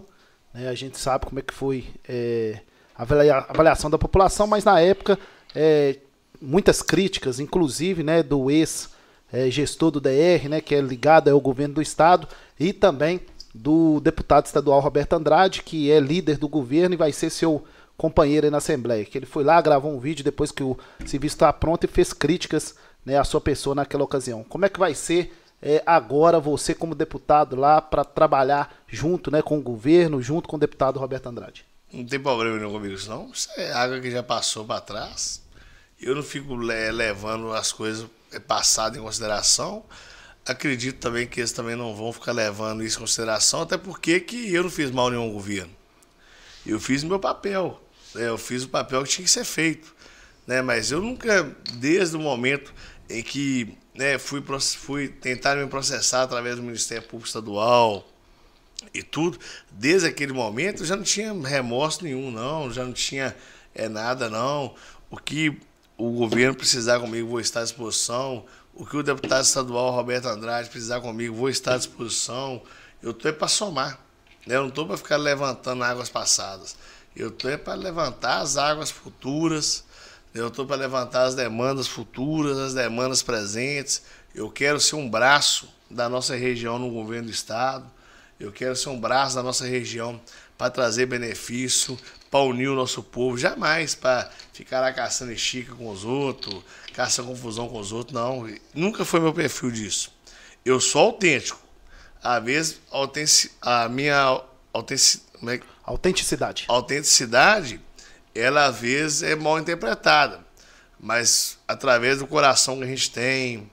Né, 0.53 0.69
a 0.69 0.73
gente 0.73 0.97
sabe 0.97 1.25
como 1.25 1.39
é 1.39 1.41
que 1.41 1.53
foi 1.53 1.85
é, 2.07 2.61
a 2.95 3.03
avaliação 3.03 3.89
da 3.89 3.97
população, 3.97 4.47
mas 4.47 4.63
na 4.63 4.79
época 4.79 5.19
é, 5.53 5.97
muitas 6.41 6.81
críticas, 6.81 7.41
inclusive, 7.41 8.03
né, 8.03 8.23
do 8.23 8.49
ex 8.49 8.95
é, 9.31 9.49
gestor 9.49 9.91
do 9.91 9.99
DR, 9.99 10.47
né, 10.49 10.61
que 10.61 10.75
é 10.75 10.81
ligado 10.81 11.29
ao 11.29 11.39
governo 11.39 11.75
do 11.75 11.81
estado, 11.81 12.27
e 12.59 12.71
também 12.73 13.21
do 13.53 13.99
deputado 13.99 14.45
estadual 14.45 14.79
Roberto 14.79 15.13
Andrade, 15.13 15.63
que 15.63 15.91
é 15.91 15.99
líder 15.99 16.37
do 16.37 16.47
governo 16.47 16.93
e 16.93 16.97
vai 16.97 17.11
ser 17.11 17.29
seu 17.29 17.65
companheiro 17.97 18.45
aí 18.45 18.51
na 18.51 18.57
Assembleia. 18.57 19.03
Que 19.03 19.17
ele 19.17 19.25
foi 19.25 19.43
lá, 19.43 19.59
gravou 19.59 19.91
um 19.91 19.99
vídeo 19.99 20.23
depois 20.23 20.51
que 20.51 20.63
o 20.63 20.77
serviço 21.05 21.35
está 21.35 21.51
pronto 21.51 21.83
e 21.83 21.87
fez 21.87 22.13
críticas 22.13 22.75
né, 23.05 23.17
à 23.17 23.23
sua 23.23 23.41
pessoa 23.41 23.75
naquela 23.75 24.03
ocasião. 24.03 24.43
Como 24.43 24.65
é 24.65 24.69
que 24.69 24.79
vai 24.79 24.93
ser 24.93 25.33
é, 25.61 25.81
agora 25.85 26.39
você 26.39 26.73
como 26.75 26.93
deputado 26.93 27.55
lá 27.55 27.81
para 27.81 28.03
trabalhar 28.05 28.75
junto 28.87 29.31
né, 29.31 29.41
com 29.41 29.57
o 29.57 29.61
governo, 29.61 30.21
junto 30.21 30.47
com 30.47 30.55
o 30.55 30.59
deputado 30.59 30.99
Roberto 30.99 31.27
Andrade? 31.27 31.65
Não 31.91 32.05
tem 32.05 32.19
problema 32.19 32.57
nenhum 32.57 32.71
comigo 32.71 32.93
isso 32.93 33.09
não. 33.09 33.31
Isso 33.31 33.49
é 33.57 33.71
água 33.73 33.99
que 33.99 34.11
já 34.11 34.21
passou 34.21 34.65
para 34.65 34.81
trás. 34.81 35.41
Eu 35.99 36.13
não 36.13 36.21
fico 36.21 36.53
levando 36.53 37.51
as 37.53 37.71
coisas 37.71 38.05
é 38.05 38.16
passado 38.39 38.97
em 38.97 39.01
consideração. 39.01 39.83
Acredito 40.45 40.99
também 40.99 41.27
que 41.27 41.39
eles 41.39 41.51
também 41.51 41.75
não 41.75 41.95
vão 41.95 42.13
ficar 42.13 42.31
levando 42.31 42.83
isso 42.83 42.97
em 42.97 43.01
consideração, 43.01 43.61
até 43.61 43.77
porque 43.77 44.19
que 44.19 44.53
eu 44.53 44.63
não 44.63 44.69
fiz 44.69 44.91
mal 44.91 45.09
nenhum 45.09 45.31
governo. 45.31 45.71
Eu 46.65 46.79
fiz 46.79 47.03
o 47.03 47.07
meu 47.07 47.19
papel. 47.19 47.81
Né? 48.13 48.27
Eu 48.27 48.37
fiz 48.37 48.63
o 48.63 48.69
papel 48.69 49.03
que 49.03 49.09
tinha 49.09 49.25
que 49.25 49.31
ser 49.31 49.43
feito. 49.43 49.93
Né? 50.45 50.61
Mas 50.61 50.91
eu 50.91 51.01
nunca, 51.01 51.43
desde 51.73 52.15
o 52.15 52.19
momento 52.19 52.73
em 53.09 53.21
que 53.21 53.77
né, 53.93 54.17
fui, 54.17 54.43
fui 54.77 55.07
tentar 55.07 55.55
me 55.55 55.67
processar 55.67 56.23
através 56.23 56.55
do 56.55 56.63
Ministério 56.63 57.07
Público 57.07 57.27
Estadual 57.27 58.07
e 58.93 59.01
tudo, 59.01 59.39
desde 59.71 60.07
aquele 60.07 60.33
momento 60.33 60.85
já 60.85 60.95
não 60.95 61.03
tinha 61.03 61.33
remorso 61.33 62.03
nenhum, 62.03 62.31
não, 62.31 62.71
já 62.71 62.85
não 62.85 62.93
tinha 62.93 63.35
é, 63.73 63.89
nada, 63.89 64.29
não. 64.29 64.75
O 65.09 65.17
que 65.17 65.59
o 65.97 66.11
governo 66.11 66.55
precisar 66.55 66.99
comigo, 66.99 67.27
vou 67.27 67.39
estar 67.39 67.61
à 67.61 67.63
disposição. 67.63 68.45
O 68.73 68.85
que 68.85 68.95
o 68.95 69.01
deputado 69.01 69.43
estadual 69.43 69.91
Roberto 69.91 70.27
Andrade 70.27 70.69
precisar 70.69 71.01
comigo, 71.01 71.35
vou 71.35 71.49
estar 71.49 71.73
à 71.73 71.77
disposição. 71.77 72.61
Eu 73.01 73.11
estou 73.11 73.29
é 73.29 73.33
para 73.33 73.47
somar. 73.47 73.99
Né? 74.45 74.55
Eu 74.55 74.61
não 74.61 74.69
estou 74.69 74.85
para 74.85 74.97
ficar 74.97 75.17
levantando 75.17 75.83
águas 75.83 76.09
passadas. 76.09 76.77
Eu 77.15 77.29
estou 77.29 77.49
é 77.49 77.57
para 77.57 77.73
levantar 77.73 78.41
as 78.41 78.57
águas 78.57 78.91
futuras. 78.91 79.83
Eu 80.35 80.49
estou 80.49 80.67
para 80.67 80.75
levantar 80.75 81.23
as 81.23 81.33
demandas 81.33 81.87
futuras, 81.87 82.59
as 82.59 82.75
demandas 82.75 83.23
presentes. 83.23 84.03
Eu 84.35 84.51
quero 84.51 84.79
ser 84.79 84.95
um 84.95 85.09
braço 85.09 85.67
da 85.89 86.07
nossa 86.07 86.35
região 86.35 86.77
no 86.77 86.91
governo 86.91 87.25
do 87.25 87.33
Estado. 87.33 87.89
Eu 88.39 88.51
quero 88.51 88.75
ser 88.75 88.89
um 88.89 88.99
braço 88.99 89.35
da 89.35 89.41
nossa 89.41 89.65
região 89.65 90.21
para 90.55 90.69
trazer 90.69 91.07
benefício, 91.07 91.97
para 92.29 92.41
unir 92.41 92.67
o 92.67 92.75
nosso 92.75 93.01
povo, 93.01 93.37
jamais 93.37 93.95
para 93.95 94.29
ficar 94.53 94.81
lá 94.81 94.91
caçando 94.91 95.31
estica 95.31 95.73
com 95.75 95.89
os 95.89 96.03
outros, 96.03 96.61
caçando 96.93 97.29
confusão 97.29 97.67
com 97.67 97.79
os 97.79 97.91
outros, 97.91 98.13
não. 98.13 98.49
Nunca 98.73 99.05
foi 99.05 99.19
meu 99.19 99.33
perfil 99.33 99.71
disso. 99.71 100.11
Eu 100.65 100.79
sou 100.79 101.01
autêntico. 101.01 101.59
Às 102.21 102.43
vezes, 102.43 102.81
a 103.61 103.87
minha 103.87 104.13
é 104.13 105.61
autenticidade. 105.83 106.65
autenticidade, 106.67 107.79
ela 108.35 108.65
às 108.65 108.79
vezes 108.79 109.23
é 109.23 109.35
mal 109.35 109.59
interpretada. 109.59 110.45
Mas 110.99 111.57
através 111.67 112.19
do 112.19 112.27
coração 112.27 112.77
que 112.77 112.83
a 112.83 112.87
gente 112.87 113.11
tem, 113.11 113.69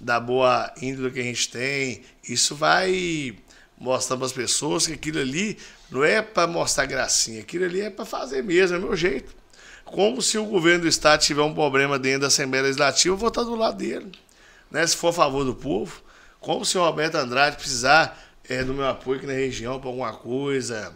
da 0.00 0.20
boa 0.20 0.72
índole 0.80 1.10
que 1.10 1.20
a 1.20 1.24
gente 1.24 1.48
tem, 1.48 2.02
isso 2.26 2.54
vai 2.54 3.36
mostrar 3.76 4.16
para 4.16 4.26
as 4.26 4.32
pessoas 4.32 4.86
que 4.86 4.92
aquilo 4.92 5.18
ali 5.20 5.58
não 5.90 6.04
é 6.04 6.20
para 6.20 6.46
mostrar 6.46 6.86
gracinha, 6.86 7.40
aquilo 7.40 7.64
ali 7.64 7.80
é 7.80 7.90
para 7.90 8.04
fazer 8.04 8.42
mesmo, 8.42 8.76
é 8.76 8.80
meu 8.80 8.96
jeito. 8.96 9.34
Como 9.84 10.20
se 10.20 10.36
o 10.36 10.44
governo 10.44 10.82
do 10.82 10.88
estado 10.88 11.20
tiver 11.22 11.42
um 11.42 11.54
problema 11.54 11.98
dentro 11.98 12.20
da 12.20 12.26
Assembleia 12.26 12.64
Legislativa, 12.64 13.14
eu 13.14 13.18
vou 13.18 13.28
estar 13.28 13.42
do 13.42 13.54
lado 13.54 13.78
dele. 13.78 14.12
Né? 14.70 14.86
Se 14.86 14.96
for 14.96 15.08
a 15.08 15.12
favor 15.12 15.44
do 15.44 15.54
povo, 15.54 16.02
como 16.40 16.64
se 16.64 16.76
o 16.76 16.84
Roberto 16.84 17.14
Andrade 17.14 17.56
precisar 17.56 18.22
é, 18.48 18.62
do 18.62 18.74
meu 18.74 18.86
apoio 18.86 19.18
aqui 19.18 19.26
na 19.26 19.32
região 19.32 19.80
para 19.80 19.88
alguma 19.88 20.12
coisa, 20.12 20.92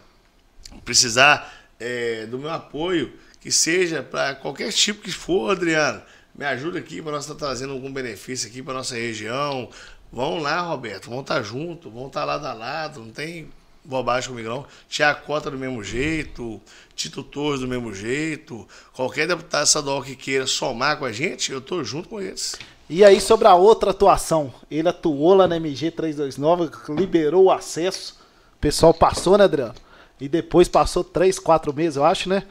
precisar 0.85 1.51
é, 1.79 2.25
do 2.27 2.37
meu 2.37 2.51
apoio, 2.51 3.13
que 3.41 3.51
seja 3.51 4.03
para 4.03 4.35
qualquer 4.35 4.71
tipo 4.71 5.01
que 5.01 5.11
for, 5.11 5.51
Adriano, 5.51 6.01
me 6.35 6.45
ajuda 6.45 6.79
aqui 6.79 7.01
para 7.01 7.11
nós 7.13 7.23
estar 7.23 7.35
tá 7.35 7.47
trazendo 7.47 7.73
algum 7.73 7.91
benefício 7.91 8.47
aqui 8.47 8.61
para 8.61 8.73
nossa 8.73 8.95
região. 8.95 9.69
Vão 10.11 10.37
lá, 10.37 10.61
Roberto, 10.61 11.09
vão 11.09 11.21
estar 11.21 11.35
tá 11.35 11.41
junto, 11.43 11.89
vão 11.89 12.07
estar 12.07 12.21
tá 12.21 12.25
lado 12.25 12.45
a 12.45 12.53
lado, 12.53 12.99
não 12.99 13.11
tem 13.11 13.49
bobagem 13.83 14.29
comigo 14.29 14.49
não. 14.49 14.65
Tiago 14.87 15.25
Cota 15.25 15.51
do 15.51 15.57
mesmo 15.57 15.83
jeito, 15.83 16.61
Tito 16.95 17.23
Torres 17.23 17.59
do 17.61 17.67
mesmo 17.67 17.93
jeito. 17.93 18.67
Qualquer 18.93 19.27
deputado 19.27 19.65
estadual 19.65 20.01
que 20.01 20.15
queira 20.15 20.47
somar 20.47 20.97
com 20.97 21.05
a 21.05 21.11
gente, 21.11 21.51
eu 21.51 21.61
tô 21.61 21.83
junto 21.83 22.09
com 22.09 22.21
eles. 22.21 22.57
E 22.89 23.03
aí, 23.03 23.19
sobre 23.19 23.47
a 23.47 23.55
outra 23.55 23.91
atuação, 23.91 24.53
ele 24.69 24.89
atuou 24.89 25.33
lá 25.33 25.47
na 25.47 25.55
MG 25.55 25.91
329, 25.91 26.69
liberou 26.89 27.45
o 27.45 27.51
acesso. 27.51 28.19
O 28.55 28.59
pessoal 28.59 28.93
passou, 28.93 29.37
né, 29.37 29.45
Adriano? 29.45 29.75
E 30.19 30.27
depois 30.27 30.67
passou 30.67 31.03
3, 31.03 31.39
4 31.39 31.73
meses, 31.73 31.95
eu 31.95 32.05
acho, 32.05 32.29
né? 32.29 32.43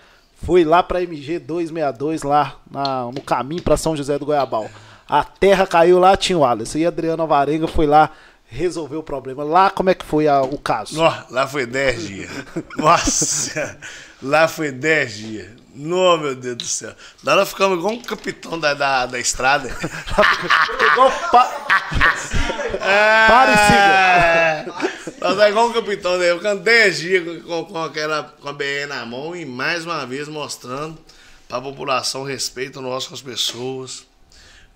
Foi 0.42 0.64
lá 0.64 0.82
pra 0.82 1.02
MG 1.02 1.38
262, 1.38 2.22
lá 2.22 2.56
na, 2.70 3.04
no 3.12 3.20
caminho 3.20 3.62
para 3.62 3.76
São 3.76 3.96
José 3.96 4.18
do 4.18 4.26
Goiabal. 4.26 4.68
A 5.08 5.22
terra 5.22 5.66
caiu 5.66 5.98
lá, 5.98 6.16
tinha 6.16 6.38
o 6.38 6.44
Alisson. 6.44 6.78
E 6.78 6.86
Adriano 6.86 7.22
Alvarenga 7.22 7.68
foi 7.68 7.86
lá 7.86 8.10
resolver 8.52 8.96
o 8.96 9.02
problema. 9.02 9.42
Lá, 9.42 9.70
como 9.70 9.88
é 9.88 9.94
que 9.94 10.04
foi 10.04 10.28
a, 10.28 10.42
o 10.42 10.58
caso? 10.58 10.94
lá 11.30 11.46
foi 11.48 11.64
10 11.64 12.06
dias. 12.06 12.30
Nossa, 12.76 13.78
lá 14.22 14.46
foi 14.46 14.70
10 14.70 15.14
dias. 15.14 15.48
Não, 15.74 16.18
meu 16.18 16.34
Deus 16.34 16.56
do 16.56 16.64
céu. 16.64 16.94
Lá 17.24 17.34
nós 17.34 17.48
ficamos 17.48 17.78
igual 17.78 17.94
um 17.94 18.02
capitão 18.02 18.60
da, 18.60 18.74
da, 18.74 19.06
da 19.06 19.18
estrada. 19.18 19.68
igual 20.92 21.10
pa... 21.30 21.66
é... 22.78 23.26
Parecida. 23.26 25.18
Nós 25.18 25.38
é 25.38 25.48
igual 25.48 25.68
um 25.68 25.72
capitão. 25.72 26.18
Né? 26.18 26.38
Canto 26.38 26.62
10 26.62 26.98
dias 26.98 27.42
com, 27.44 27.64
com, 27.64 27.82
aquela, 27.82 28.24
com 28.24 28.48
a 28.48 28.52
BR 28.52 28.86
na 28.86 29.06
mão 29.06 29.34
e 29.34 29.46
mais 29.46 29.86
uma 29.86 30.04
vez 30.04 30.28
mostrando 30.28 30.98
para 31.48 31.56
a 31.56 31.62
população 31.62 32.22
respeito 32.22 32.82
nosso 32.82 33.08
com 33.08 33.14
as 33.14 33.22
pessoas. 33.22 34.06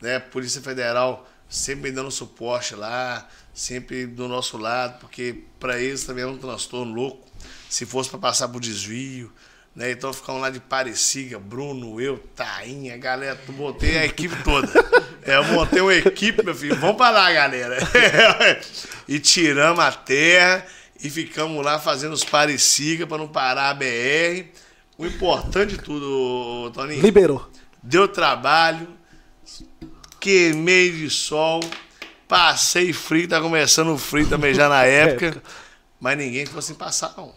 Né? 0.00 0.18
Polícia 0.18 0.62
Federal 0.62 1.28
sempre 1.48 1.92
dando 1.92 2.10
suporte 2.10 2.74
lá, 2.74 3.28
sempre 3.56 4.06
do 4.06 4.28
nosso 4.28 4.58
lado, 4.58 5.00
porque 5.00 5.42
para 5.58 5.80
eles 5.80 6.04
também 6.04 6.24
é 6.24 6.26
um 6.26 6.36
transtorno 6.36 6.92
louco. 6.92 7.26
Se 7.70 7.86
fosse 7.86 8.10
para 8.10 8.18
passar 8.18 8.48
por 8.48 8.60
desvio, 8.60 9.32
né? 9.74 9.90
Então 9.90 10.12
ficamos 10.12 10.42
lá 10.42 10.50
de 10.50 10.60
Pareciga, 10.60 11.38
Bruno, 11.38 11.98
eu, 11.98 12.18
Tainha, 12.36 12.98
galera, 12.98 13.34
tu 13.46 13.52
botei 13.52 13.96
a 13.96 14.04
equipe 14.04 14.36
toda. 14.44 14.68
É, 15.28 15.34
eu 15.34 15.42
montei 15.42 15.80
uma 15.80 15.92
equipe, 15.92 16.40
meu 16.40 16.54
filho, 16.54 16.76
vamos 16.76 16.96
para 16.96 17.10
lá, 17.10 17.32
galera. 17.32 17.78
e 19.08 19.18
tiramos 19.18 19.82
a 19.82 19.90
terra 19.90 20.64
e 21.02 21.10
ficamos 21.10 21.64
lá 21.64 21.80
fazendo 21.80 22.12
os 22.12 22.22
Pareciga 22.22 23.08
para 23.08 23.18
não 23.18 23.26
parar 23.26 23.70
a 23.70 23.74
BR. 23.74 24.46
O 24.96 25.04
importante 25.04 25.70
de 25.70 25.78
tudo, 25.78 26.70
Toninho. 26.70 27.02
Liberou. 27.02 27.50
Deu 27.82 28.06
trabalho, 28.06 28.86
queimei 30.20 30.92
de 30.92 31.10
sol, 31.10 31.58
passei 32.28 32.92
frio, 32.92 33.28
tá 33.28 33.40
começando 33.40 33.92
o 33.92 33.98
frio 33.98 34.28
também 34.28 34.54
já 34.54 34.68
na 34.68 34.84
época. 34.86 35.42
Mas 36.00 36.18
ninguém 36.18 36.46
ficou 36.46 36.62
sem 36.62 36.76
passar, 36.76 37.14
não. 37.16 37.32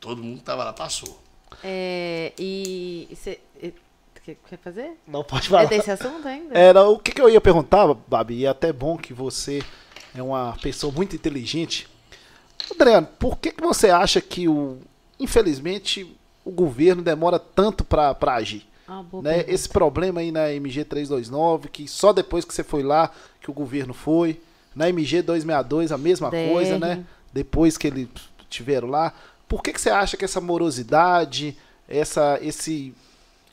Todo 0.00 0.22
mundo 0.22 0.38
que 0.38 0.44
tava 0.44 0.64
lá 0.64 0.72
passou. 0.72 1.22
É, 1.62 2.32
e 2.38 3.08
você 3.10 3.38
quer 4.24 4.58
fazer? 4.62 4.92
Não 5.06 5.24
pode 5.24 5.48
falar. 5.48 5.64
É 5.64 5.66
desse 5.66 5.90
assunto 5.90 6.26
ainda? 6.26 6.56
Era 6.56 6.82
o 6.84 6.98
que, 6.98 7.12
que 7.12 7.20
eu 7.20 7.28
ia 7.28 7.40
perguntar, 7.40 7.92
Babi, 8.06 8.34
e 8.38 8.46
é 8.46 8.48
até 8.48 8.72
bom 8.72 8.96
que 8.96 9.12
você 9.12 9.62
é 10.14 10.22
uma 10.22 10.56
pessoa 10.62 10.92
muito 10.92 11.16
inteligente. 11.16 11.88
Adriano, 12.70 13.08
por 13.18 13.38
que, 13.38 13.50
que 13.50 13.62
você 13.62 13.90
acha 13.90 14.20
que 14.20 14.48
o, 14.48 14.78
infelizmente, 15.18 16.16
o 16.44 16.50
governo 16.50 17.02
demora 17.02 17.38
tanto 17.38 17.84
para 17.84 18.16
agir? 18.34 18.66
Ah, 18.86 19.02
né? 19.22 19.44
Esse 19.48 19.68
problema 19.68 20.20
aí 20.20 20.32
na 20.32 20.52
MG 20.52 20.84
329, 20.84 21.68
que 21.68 21.88
só 21.88 22.12
depois 22.12 22.44
que 22.44 22.52
você 22.52 22.64
foi 22.64 22.82
lá 22.82 23.10
que 23.40 23.50
o 23.50 23.54
governo 23.54 23.94
foi. 23.94 24.40
Na 24.74 24.88
MG 24.88 25.22
262, 25.22 25.92
a 25.92 25.98
mesma 25.98 26.30
DR. 26.30 26.48
coisa, 26.50 26.78
né? 26.78 27.04
Depois 27.32 27.76
que 27.76 27.86
eles 27.86 28.08
tiveram 28.48 28.88
lá. 28.88 29.12
Por 29.48 29.62
que, 29.62 29.72
que 29.72 29.80
você 29.80 29.90
acha 29.90 30.16
que 30.16 30.24
essa 30.24 30.40
morosidade, 30.40 31.56
essa, 31.88 32.38
esse 32.40 32.94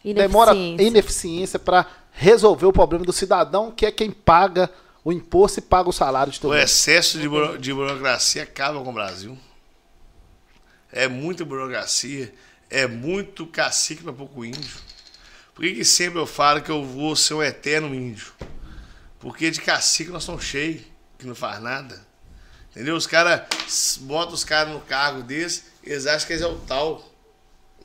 demora 0.04 0.56
ineficiência 0.56 1.60
para 1.60 1.86
resolver 2.12 2.66
o 2.66 2.74
problema 2.74 3.06
do 3.06 3.14
cidadão, 3.14 3.72
que 3.72 3.86
é 3.86 3.92
quem 3.92 4.12
paga 4.12 4.70
o 5.04 5.12
imposto 5.12 5.60
e 5.60 5.62
paga 5.62 5.90
o 5.90 5.94
salário 5.94 6.32
de 6.32 6.40
todo 6.40 6.52
mundo? 6.52 6.60
O 6.60 6.64
excesso 6.64 7.20
de, 7.20 7.28
buro 7.28 7.58
de 7.58 7.74
burocracia 7.74 8.44
acaba 8.44 8.82
com 8.82 8.90
o 8.90 8.94
Brasil. 8.94 9.38
É 10.92 11.08
muita 11.08 11.46
burocracia, 11.46 12.34
é 12.70 12.88
muito 12.88 13.46
cacique 13.46 14.04
para 14.04 14.14
pouco 14.14 14.44
índio. 14.44 14.89
Por 15.60 15.66
que, 15.66 15.74
que 15.74 15.84
sempre 15.84 16.18
eu 16.18 16.26
falo 16.26 16.62
que 16.62 16.72
eu 16.72 16.86
vou 16.86 17.18
ser 17.18 17.34
um 17.34 17.44
eterno 17.44 17.94
índio? 17.94 18.32
Porque 19.20 19.52
de 19.52 19.60
cacique 19.60 20.10
nós 20.10 20.24
somos 20.24 20.46
cheios, 20.46 20.84
que 21.18 21.28
não 21.28 21.36
faz 21.36 21.62
nada. 21.62 22.02
Entendeu? 22.72 22.96
Os 22.96 23.06
caras 23.06 24.00
botam 24.04 24.36
os 24.36 24.46
caras 24.46 24.72
no 24.72 24.80
cargo 24.80 25.22
desse, 25.22 25.64
eles 25.84 26.08
acham 26.08 26.26
que 26.26 26.32
eles 26.32 26.44
é 26.44 26.48
o 26.48 26.56
tal. 26.60 27.14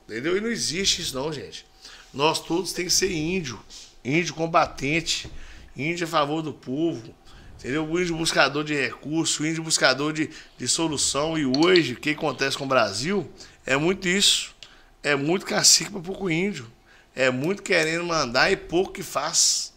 Entendeu? 0.05 0.37
E 0.37 0.39
não 0.39 0.47
existe 0.47 1.01
isso 1.01 1.15
não, 1.15 1.33
gente. 1.33 1.65
Nós 2.13 2.39
todos 2.39 2.71
tem 2.71 2.85
que 2.85 2.91
ser 2.91 3.11
índio. 3.11 3.61
Índio 4.05 4.35
combatente. 4.35 5.29
Índio 5.75 6.07
a 6.07 6.09
favor 6.09 6.41
do 6.41 6.53
povo. 6.53 7.13
Entendeu? 7.59 7.85
O 7.85 7.99
índio 7.99 8.15
buscador 8.15 8.63
de 8.63 8.73
recurso, 8.73 9.43
o 9.43 9.45
índio 9.45 9.61
buscador 9.61 10.13
de, 10.13 10.29
de 10.57 10.67
solução. 10.69 11.37
E 11.37 11.45
hoje, 11.45 11.91
o 11.91 11.97
que 11.97 12.11
acontece 12.11 12.57
com 12.57 12.63
o 12.63 12.69
Brasil 12.69 13.29
é 13.65 13.75
muito 13.75 14.07
isso. 14.07 14.55
É 15.03 15.13
muito 15.13 15.45
cacique 15.45 15.91
para 15.91 15.99
pouco 15.99 16.29
índio 16.29 16.73
é 17.15 17.31
muito 17.31 17.63
querendo 17.63 18.03
mandar 18.03 18.51
e 18.51 18.57
pouco 18.57 18.91
que 18.91 19.03
faz. 19.03 19.73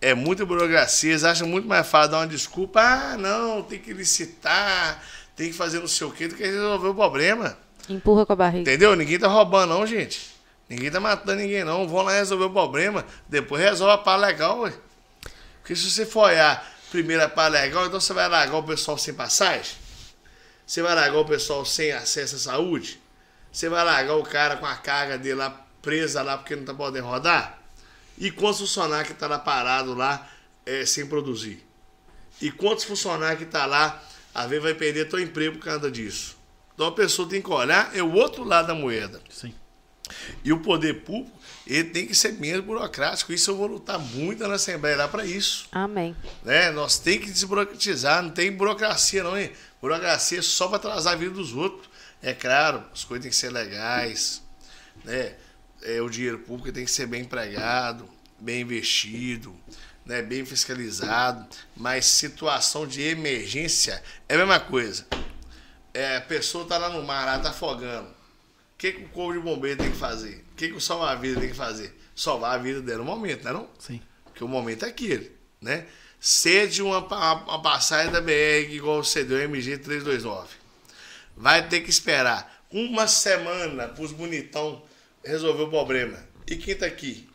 É 0.00 0.14
muita 0.14 0.44
burocracia, 0.44 1.10
eles 1.10 1.24
acham 1.24 1.46
muito 1.46 1.68
mais 1.68 1.86
fácil 1.86 2.10
dar 2.12 2.18
uma 2.18 2.26
desculpa. 2.26 2.80
Ah, 2.80 3.16
não, 3.16 3.62
tem 3.62 3.78
que 3.78 3.92
licitar, 3.92 5.02
tem 5.36 5.50
que 5.50 5.56
fazer 5.56 5.80
não 5.80 5.88
sei 5.88 6.06
o 6.06 6.10
quê, 6.10 6.28
do 6.28 6.34
que 6.34 6.44
resolver 6.44 6.88
o 6.88 6.94
problema. 6.94 7.56
Empurra 7.88 8.24
com 8.24 8.32
a 8.32 8.36
barriga. 8.36 8.70
Entendeu? 8.70 8.96
Ninguém 8.96 9.18
tá 9.18 9.28
roubando, 9.28 9.70
não, 9.70 9.86
gente. 9.86 10.34
Ninguém 10.68 10.90
tá 10.90 11.00
matando 11.00 11.40
ninguém, 11.40 11.64
não. 11.64 11.86
Vão 11.86 12.02
lá 12.02 12.12
resolver 12.12 12.44
o 12.44 12.50
problema, 12.50 13.04
depois 13.28 13.62
resolve 13.62 13.94
a 13.94 13.98
pá 13.98 14.16
legal, 14.16 14.60
ué. 14.60 14.72
Porque 15.60 15.76
se 15.76 15.90
você 15.90 16.04
for 16.04 16.28
olhar 16.28 16.70
primeiro 16.90 17.22
a 17.22 17.28
pá 17.28 17.48
legal, 17.48 17.86
então 17.86 18.00
você 18.00 18.12
vai 18.12 18.28
largar 18.28 18.56
o 18.56 18.62
pessoal 18.62 18.96
sem 18.98 19.14
passagem? 19.14 19.76
Você 20.66 20.82
vai 20.82 20.94
largar 20.94 21.18
o 21.18 21.24
pessoal 21.24 21.64
sem 21.64 21.92
acesso 21.92 22.36
à 22.36 22.38
saúde? 22.38 23.00
Você 23.52 23.68
vai 23.68 23.84
largar 23.84 24.16
o 24.16 24.22
cara 24.22 24.56
com 24.56 24.66
a 24.66 24.76
carga 24.76 25.18
dele 25.18 25.36
lá 25.36 25.63
presa 25.84 26.22
lá 26.22 26.38
porque 26.38 26.56
não 26.56 26.62
está 26.62 26.74
podendo 26.74 27.06
rodar? 27.06 27.60
E 28.16 28.30
quantos 28.30 28.60
funcionários 28.60 29.08
que 29.08 29.12
estão 29.12 29.28
tá 29.28 29.36
lá 29.36 29.40
parado 29.40 29.94
lá 29.94 30.28
é, 30.64 30.86
sem 30.86 31.06
produzir? 31.06 31.64
E 32.40 32.50
quantos 32.50 32.84
funcionários 32.84 33.38
que 33.38 33.44
estão 33.44 33.60
tá 33.60 33.66
lá, 33.66 34.02
às 34.34 34.48
vezes 34.48 34.64
vai 34.64 34.74
perder 34.74 35.08
seu 35.08 35.20
emprego 35.20 35.58
por 35.58 35.64
causa 35.64 35.90
disso? 35.90 36.36
Então 36.74 36.86
a 36.86 36.92
pessoa 36.92 37.28
tem 37.28 37.40
que 37.40 37.50
olhar, 37.50 37.94
é 37.94 38.02
o 38.02 38.12
outro 38.12 38.42
lado 38.42 38.68
da 38.68 38.74
moeda. 38.74 39.20
Sim. 39.28 39.54
E 40.44 40.52
o 40.52 40.60
poder 40.60 41.02
público, 41.02 41.36
ele 41.66 41.84
tem 41.84 42.06
que 42.06 42.14
ser 42.14 42.32
menos 42.34 42.64
burocrático. 42.64 43.32
Isso 43.32 43.50
eu 43.50 43.56
vou 43.56 43.66
lutar 43.66 43.98
muito 43.98 44.46
na 44.46 44.54
Assembleia 44.54 44.96
lá 44.96 45.08
para 45.08 45.24
isso. 45.24 45.66
Amém. 45.72 46.14
Né? 46.42 46.70
Nós 46.72 46.98
temos 46.98 47.24
que 47.24 47.30
desburocratizar, 47.30 48.22
não 48.22 48.30
tem 48.30 48.52
burocracia 48.52 49.22
não, 49.22 49.38
hein? 49.38 49.50
Burocracia 49.80 50.40
é 50.40 50.42
só 50.42 50.68
para 50.68 50.76
atrasar 50.76 51.14
a 51.14 51.16
vida 51.16 51.32
dos 51.32 51.54
outros. 51.54 51.88
É 52.22 52.32
claro, 52.32 52.82
as 52.92 53.04
coisas 53.04 53.22
têm 53.22 53.30
que 53.30 53.36
ser 53.36 53.50
legais, 53.50 54.42
né? 55.04 55.34
É, 55.84 56.00
o 56.00 56.08
dinheiro 56.08 56.38
público 56.38 56.72
tem 56.72 56.84
que 56.84 56.90
ser 56.90 57.06
bem 57.06 57.22
empregado, 57.22 58.08
bem 58.40 58.62
investido, 58.62 59.54
né, 60.04 60.22
bem 60.22 60.44
fiscalizado, 60.44 61.46
mas 61.76 62.06
situação 62.06 62.86
de 62.86 63.02
emergência 63.02 64.02
é 64.28 64.34
a 64.34 64.38
mesma 64.38 64.58
coisa. 64.58 65.06
é, 65.92 66.16
a 66.16 66.20
pessoa 66.20 66.66
tá 66.66 66.76
lá 66.76 66.88
no 66.88 67.02
mar, 67.04 67.28
ela 67.28 67.38
tá 67.38 67.50
afogando. 67.50 68.08
O 68.08 68.76
que, 68.76 68.92
que 68.92 69.04
o 69.04 69.08
corpo 69.10 69.34
de 69.34 69.38
bombeiro 69.38 69.78
tem 69.78 69.92
que 69.92 69.96
fazer? 69.96 70.44
O 70.52 70.56
que, 70.56 70.68
que 70.68 70.74
o 70.74 70.80
salva-vida 70.80 71.40
tem 71.40 71.50
que 71.50 71.56
fazer? 71.56 71.96
Salvar 72.16 72.54
a 72.54 72.58
vida 72.58 72.82
dela 72.82 72.98
no 72.98 73.04
momento, 73.04 73.44
não 73.44 73.50
é 73.50 73.54
não? 73.54 73.68
Sim. 73.78 74.00
Porque 74.24 74.42
o 74.42 74.48
momento 74.48 74.84
é 74.84 74.88
aquele, 74.88 75.30
né? 75.60 75.86
Cede 76.18 76.82
uma, 76.82 76.98
uma 76.98 77.62
passagem 77.62 78.10
da 78.10 78.20
BR 78.20 78.72
igual 78.72 79.04
você 79.04 79.22
deu 79.22 79.38
MG 79.40 79.78
329. 79.78 80.48
Vai 81.36 81.68
ter 81.68 81.80
que 81.80 81.90
esperar 81.90 82.64
uma 82.70 83.06
semana 83.06 83.88
pros 83.88 84.10
bonitão 84.10 84.82
resolver 85.24 85.62
o 85.64 85.68
problema. 85.70 86.18
E 86.46 86.56
quem 86.56 86.74
tá 86.74 86.86
aqui? 86.86 87.28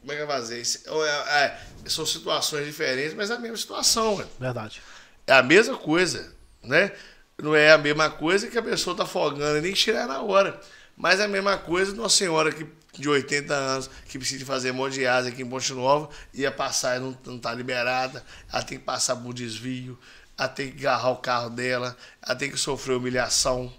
Como 0.00 0.12
é 0.12 0.16
que 0.16 0.24
vai 0.24 0.36
fazer? 0.38 0.60
Isso- 0.60 0.80
é- 1.04 1.44
é, 1.44 1.60
são 1.88 2.06
situações 2.06 2.64
diferentes, 2.66 3.14
mas 3.14 3.30
é 3.30 3.34
a 3.34 3.38
mesma 3.38 3.56
situação. 3.56 4.16
Verdade. 4.38 4.80
É 5.26 5.32
a 5.32 5.42
mesma 5.42 5.76
coisa, 5.76 6.34
né? 6.62 6.92
Não 7.40 7.54
é 7.54 7.72
a 7.72 7.78
mesma 7.78 8.10
coisa 8.10 8.48
que 8.48 8.58
a 8.58 8.62
pessoa 8.62 8.96
tá 8.96 9.02
afogando 9.02 9.58
e 9.58 9.60
nem 9.60 9.72
tirar 9.74 10.06
na 10.06 10.22
hora. 10.22 10.58
Mas 10.96 11.20
é 11.20 11.24
a 11.24 11.28
mesma 11.28 11.56
coisa 11.58 11.92
de 11.92 11.98
uma 11.98 12.08
senhora 12.08 12.50
que, 12.50 12.66
de 12.98 13.08
80 13.08 13.54
anos 13.54 13.90
que 14.08 14.18
precisa 14.18 14.44
fazer 14.44 14.70
hemodiálise 14.70 15.28
aqui 15.28 15.42
em 15.42 15.48
Ponte 15.48 15.72
Nova 15.72 16.08
e 16.34 16.44
a 16.44 16.50
passagem 16.50 17.00
não, 17.04 17.16
não 17.24 17.38
tá 17.38 17.54
liberada, 17.54 18.24
ela 18.52 18.62
tem 18.62 18.78
que 18.78 18.84
passar 18.84 19.14
por 19.14 19.32
desvio, 19.32 19.96
ela 20.36 20.48
tem 20.48 20.72
que 20.72 20.78
agarrar 20.86 21.10
o 21.10 21.16
carro 21.18 21.50
dela, 21.50 21.96
ela 22.20 22.34
tem 22.34 22.50
que 22.50 22.56
sofrer 22.56 22.96
humilhação. 22.96 23.72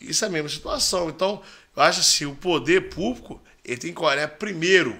Isso 0.00 0.24
é 0.24 0.28
a 0.28 0.30
mesma 0.30 0.48
situação. 0.48 1.08
Então, 1.08 1.42
eu 1.76 1.82
acho 1.82 2.00
assim, 2.00 2.24
o 2.24 2.34
poder 2.34 2.88
público, 2.88 3.40
ele 3.64 3.76
tem 3.76 3.92
que 3.94 4.00
olhar 4.02 4.26
primeiro 4.28 4.98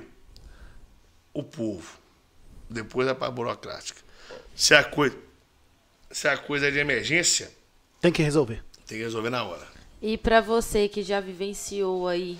o 1.33 1.43
povo, 1.43 1.99
depois 2.69 3.09
a 3.09 3.15
parte 3.15 3.35
burocrática. 3.35 4.01
Se 4.55 4.75
a 4.75 4.85
coisa, 4.85 5.17
se 6.11 6.29
a 6.29 6.37
coisa 6.37 6.69
é 6.69 6.71
de 6.71 6.79
emergência, 6.79 7.51
Tem 8.01 8.13
que 8.13 8.23
resolver. 8.23 8.63
tem 8.87 8.99
que 8.99 9.05
resolver 9.05 9.31
na 9.31 9.43
hora. 9.45 9.67
E 10.01 10.17
para 10.19 10.41
você 10.41 10.89
que 10.89 11.03
já 11.03 11.21
vivenciou 11.21 12.07
aí 12.09 12.39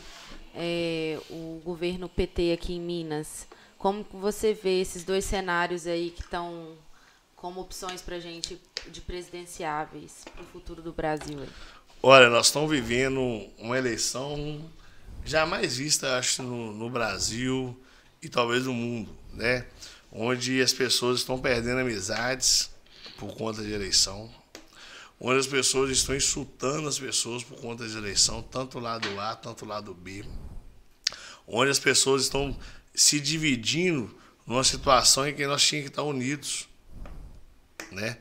é, 0.55 1.19
o 1.31 1.61
governo 1.65 2.09
PT 2.09 2.53
aqui 2.53 2.75
em 2.75 2.81
Minas, 2.81 3.47
como 3.79 4.05
você 4.13 4.53
vê 4.55 4.81
esses 4.81 5.05
dois 5.05 5.25
cenários 5.25 5.87
aí 5.87 6.11
que 6.11 6.21
estão 6.23 6.77
como 7.35 7.61
opções 7.61 8.01
para 8.03 8.19
gente 8.19 8.61
de 8.89 9.01
presidenciáveis 9.01 10.25
para 10.33 10.43
o 10.43 10.47
futuro 10.47 10.81
do 10.83 10.93
Brasil? 10.93 11.41
Aí? 11.41 11.49
Olha, 12.03 12.29
nós 12.29 12.47
estamos 12.47 12.71
vivendo 12.71 13.21
uma 13.59 13.77
eleição 13.77 14.71
jamais 15.25 15.79
vista, 15.79 16.19
acho, 16.19 16.43
no, 16.43 16.73
no 16.73 16.91
Brasil 16.91 17.77
e 18.23 18.29
talvez 18.29 18.65
no 18.65 18.75
mundo, 18.75 19.11
né? 19.33 19.67
Onde 20.13 20.61
as 20.61 20.73
pessoas 20.73 21.21
estão 21.21 21.39
perdendo 21.39 21.81
amizades 21.81 22.71
por 23.19 23.35
conta 23.35 23.63
de 23.63 23.73
eleição, 23.73 24.31
onde 25.19 25.41
as 25.41 25.47
pessoas 25.47 25.91
estão 25.91 26.15
insultando 26.15 26.87
as 26.87 26.99
pessoas 26.99 27.43
por 27.43 27.59
conta 27.59 27.89
de 27.89 27.97
eleição, 27.97 28.43
tanto 28.43 28.79
lado 28.79 29.09
A, 29.19 29.35
tanto 29.35 29.65
lado 29.65 29.93
B, 29.93 30.25
onde 31.47 31.71
as 31.71 31.79
pessoas 31.79 32.23
estão 32.23 32.57
se 32.95 33.19
dividindo 33.19 34.15
numa 34.47 34.63
situação 34.63 35.27
em 35.27 35.35
que 35.35 35.47
nós 35.47 35.67
tínhamos 35.67 35.89
que 35.89 35.93
estar 35.93 36.03
unidos, 36.05 36.69
né? 37.91 38.19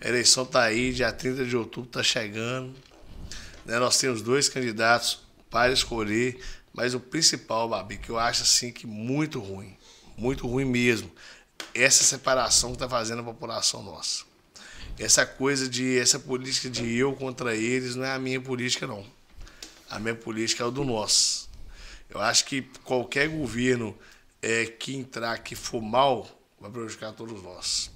A 0.00 0.08
eleição 0.08 0.42
está 0.42 0.64
aí, 0.64 0.92
dia 0.92 1.12
30 1.12 1.44
de 1.44 1.56
outubro 1.56 1.88
está 1.88 2.02
chegando, 2.02 2.74
né? 3.68 3.78
Nós 3.78 3.98
temos 3.98 4.22
dois 4.22 4.48
candidatos 4.48 5.20
para 5.50 5.72
escolher, 5.72 6.42
mas 6.72 6.94
o 6.94 7.00
principal, 7.00 7.68
Babi, 7.68 7.98
que 7.98 8.08
eu 8.08 8.18
acho 8.18 8.42
assim 8.42 8.72
que 8.72 8.86
muito 8.86 9.38
ruim, 9.38 9.76
muito 10.16 10.48
ruim 10.48 10.64
mesmo, 10.64 11.12
essa 11.74 12.02
separação 12.02 12.70
que 12.70 12.76
está 12.76 12.88
fazendo 12.88 13.20
a 13.20 13.24
população 13.24 13.82
nossa. 13.82 14.24
Essa 14.98 15.26
coisa 15.26 15.68
de, 15.68 15.98
essa 15.98 16.18
política 16.18 16.70
de 16.70 16.96
eu 16.96 17.12
contra 17.12 17.54
eles 17.54 17.94
não 17.94 18.04
é 18.04 18.12
a 18.12 18.18
minha 18.18 18.40
política, 18.40 18.86
não. 18.86 19.06
A 19.88 19.98
minha 19.98 20.14
política 20.14 20.64
é 20.64 20.66
o 20.66 20.70
do 20.70 20.82
nós. 20.82 21.48
Eu 22.08 22.20
acho 22.20 22.46
que 22.46 22.62
qualquer 22.84 23.28
governo 23.28 23.96
é, 24.40 24.64
que 24.64 24.96
entrar 24.96 25.38
que 25.38 25.54
for 25.54 25.82
mal, 25.82 26.26
vai 26.58 26.70
prejudicar 26.70 27.12
todos 27.12 27.42
nós. 27.42 27.90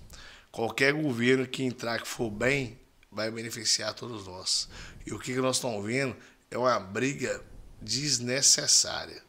Qualquer 0.50 0.92
governo 0.92 1.46
que 1.46 1.62
entrar 1.62 2.00
que 2.00 2.06
for 2.06 2.30
bem, 2.30 2.78
vai 3.12 3.30
beneficiar 3.30 3.92
todos 3.92 4.26
nós. 4.26 4.68
E 5.06 5.12
o 5.12 5.18
que 5.18 5.34
nós 5.34 5.56
estamos 5.56 5.84
vendo 5.84 6.16
é 6.50 6.58
uma 6.58 6.78
briga 6.78 7.42
desnecessária, 7.80 9.22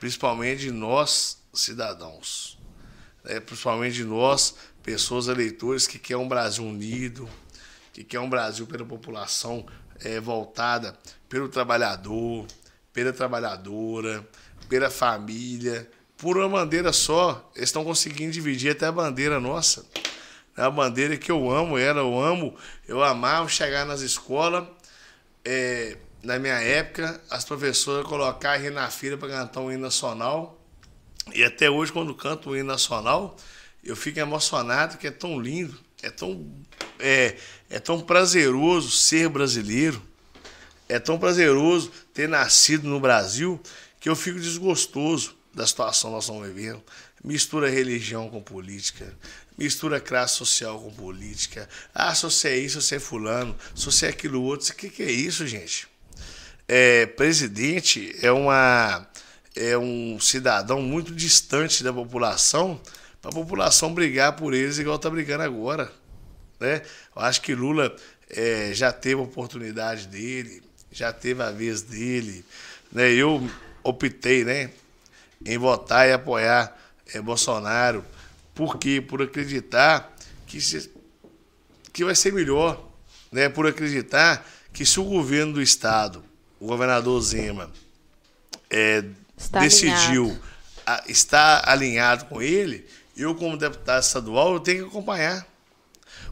principalmente 0.00 0.70
nós, 0.70 1.38
cidadãos. 1.52 2.58
né? 3.22 3.38
principalmente 3.40 4.02
nós, 4.02 4.54
pessoas 4.82 5.28
eleitores 5.28 5.86
que 5.86 5.98
querem 5.98 6.22
um 6.22 6.28
Brasil 6.28 6.64
unido, 6.64 7.28
que 7.92 8.02
quer 8.02 8.18
um 8.18 8.28
Brasil 8.28 8.66
pela 8.66 8.84
população 8.84 9.64
eh, 10.00 10.20
voltada 10.20 10.98
pelo 11.28 11.48
trabalhador, 11.48 12.46
pela 12.92 13.12
trabalhadora, 13.12 14.26
pela 14.68 14.90
família, 14.90 15.90
por 16.16 16.36
uma 16.36 16.48
bandeira 16.48 16.92
só. 16.92 17.50
Eles 17.54 17.68
estão 17.68 17.84
conseguindo 17.84 18.32
dividir 18.32 18.70
até 18.70 18.86
a 18.86 18.92
bandeira 18.92 19.40
nossa. 19.40 19.84
É 20.56 20.62
a 20.62 20.70
bandeira 20.70 21.16
que 21.16 21.32
eu 21.32 21.50
amo 21.50 21.76
ela, 21.76 22.00
eu 22.00 22.20
amo, 22.20 22.56
eu 22.86 23.02
amava 23.02 23.48
chegar 23.48 23.84
nas 23.84 24.00
escolas. 24.00 24.64
Eh, 25.44 25.96
na 26.22 26.38
minha 26.38 26.54
época, 26.54 27.20
as 27.28 27.44
professoras 27.44 28.06
colocavam 28.06 28.70
na 28.70 28.90
fila 28.90 29.16
para 29.18 29.28
cantar 29.28 29.60
um 29.60 29.70
hino 29.70 29.82
nacional. 29.82 30.58
E 31.34 31.44
até 31.44 31.68
hoje, 31.68 31.92
quando 31.92 32.14
canto 32.14 32.50
o 32.50 32.56
hino 32.56 32.66
nacional, 32.66 33.36
eu 33.82 33.94
fico 33.94 34.18
emocionado, 34.18 34.96
que 34.96 35.06
é 35.06 35.10
tão 35.10 35.38
lindo, 35.38 35.78
é 36.02 36.10
tão, 36.10 36.50
é, 36.98 37.36
é 37.68 37.78
tão 37.78 38.00
prazeroso 38.00 38.90
ser 38.90 39.28
brasileiro, 39.28 40.02
é 40.88 40.98
tão 40.98 41.18
prazeroso 41.18 41.90
ter 42.12 42.28
nascido 42.28 42.88
no 42.88 42.98
Brasil, 42.98 43.60
que 44.00 44.08
eu 44.08 44.16
fico 44.16 44.40
desgostoso 44.40 45.34
da 45.52 45.66
situação 45.66 46.10
que 46.10 46.14
nós 46.14 46.24
estamos 46.24 46.46
vivendo. 46.46 46.82
Mistura 47.22 47.70
religião 47.70 48.28
com 48.28 48.42
política, 48.42 49.14
mistura 49.56 50.00
classe 50.00 50.36
social 50.36 50.80
com 50.80 50.90
política. 50.90 51.68
Ah, 51.94 52.14
se 52.14 52.22
você 52.22 52.48
é 52.48 52.58
isso, 52.58 52.80
você 52.80 52.96
é 52.96 53.00
fulano, 53.00 53.56
se 53.74 53.84
você 53.84 54.06
é 54.06 54.08
aquilo 54.10 54.42
outro. 54.42 54.70
O 54.70 54.74
que, 54.74 54.88
que 54.88 55.02
é 55.02 55.10
isso, 55.10 55.46
gente? 55.46 55.86
É, 56.66 57.06
presidente 57.06 58.16
é 58.22 58.32
uma 58.32 59.06
é 59.56 59.78
um 59.78 60.18
cidadão 60.18 60.82
muito 60.82 61.14
distante 61.14 61.84
da 61.84 61.92
população 61.92 62.80
para 63.22 63.30
a 63.30 63.34
população 63.34 63.94
brigar 63.94 64.34
por 64.34 64.52
eles 64.52 64.78
igual 64.78 64.96
está 64.96 65.08
brigando 65.08 65.44
agora. 65.44 65.90
Né? 66.58 66.82
Eu 67.14 67.22
acho 67.22 67.40
que 67.40 67.54
Lula 67.54 67.94
é, 68.28 68.72
já 68.74 68.92
teve 68.92 69.20
a 69.20 69.24
oportunidade 69.24 70.08
dele, 70.08 70.62
já 70.90 71.12
teve 71.12 71.42
a 71.42 71.50
vez 71.50 71.82
dele. 71.82 72.44
Né? 72.92 73.12
Eu 73.12 73.48
optei 73.82 74.44
né, 74.44 74.70
em 75.44 75.56
votar 75.56 76.08
e 76.08 76.12
apoiar 76.12 76.76
é, 77.14 77.20
Bolsonaro. 77.20 78.04
Por 78.54 78.78
quê? 78.78 79.00
Por 79.00 79.20
acreditar 79.22 80.14
que, 80.46 80.60
se, 80.60 80.90
que 81.92 82.04
vai 82.04 82.14
ser 82.14 82.32
melhor. 82.32 82.88
Né? 83.32 83.48
Por 83.48 83.66
acreditar 83.66 84.46
que 84.72 84.86
se 84.86 84.98
o 85.00 85.04
governo 85.04 85.54
do 85.54 85.62
Estado, 85.62 86.22
o 86.60 86.66
governador 86.66 87.20
Zema, 87.20 87.70
é, 88.70 89.04
Está 89.36 89.60
decidiu 89.60 90.24
alinhado. 90.24 90.40
a- 90.86 91.02
estar 91.08 91.68
alinhado 91.68 92.24
com 92.26 92.40
ele, 92.40 92.86
eu, 93.16 93.34
como 93.34 93.56
deputado 93.56 94.02
estadual, 94.02 94.54
eu 94.54 94.60
tenho 94.60 94.84
que 94.84 94.88
acompanhar. 94.90 95.46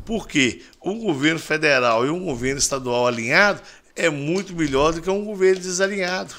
Porque 0.05 0.63
um 0.85 0.99
governo 0.99 1.39
federal 1.41 2.05
e 2.07 2.11
um 2.11 2.25
governo 2.25 2.59
estadual 2.59 3.07
alinhado 3.07 3.61
é 3.95 4.09
muito 4.09 4.55
melhor 4.55 4.93
do 4.93 5.03
que 5.03 5.11
um 5.11 5.25
governo 5.25 5.61
desalinhado. 5.61 6.35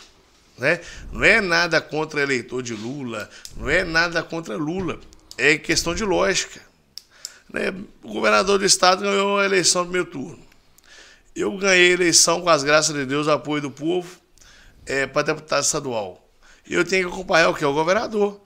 Né? 0.58 0.82
Não 1.12 1.24
é 1.24 1.40
nada 1.42 1.80
contra 1.82 2.22
eleitor 2.22 2.62
de 2.62 2.74
Lula, 2.74 3.30
não 3.58 3.70
é 3.70 3.84
nada 3.84 4.22
contra 4.22 4.56
Lula, 4.56 5.00
é 5.38 5.58
questão 5.58 5.94
de 5.94 6.04
lógica. 6.04 6.62
Né? 7.52 7.74
O 8.02 8.14
governador 8.14 8.60
do 8.60 8.66
estado 8.66 9.04
ganhou 9.04 9.40
a 9.40 9.46
eleição 9.46 9.84
no 9.84 9.90
primeiro 9.90 10.10
turno. 10.10 10.44
Eu 11.36 11.58
ganhei 11.58 11.92
a 11.92 11.94
eleição 11.94 12.42
com 12.42 12.50
as 12.50 12.64
graças 12.64 12.96
de 12.96 13.06
Deus, 13.06 13.28
apoio 13.28 13.62
do 13.62 13.72
povo, 13.72 14.20
é, 14.86 15.08
para 15.08 15.34
deputado 15.34 15.64
estadual. 15.64 16.24
E 16.68 16.74
eu 16.74 16.86
tenho 16.86 17.08
que 17.08 17.14
acompanhar 17.14 17.50
o 17.50 17.56
que? 17.56 17.66
O 17.66 17.74
governador. 17.74 18.40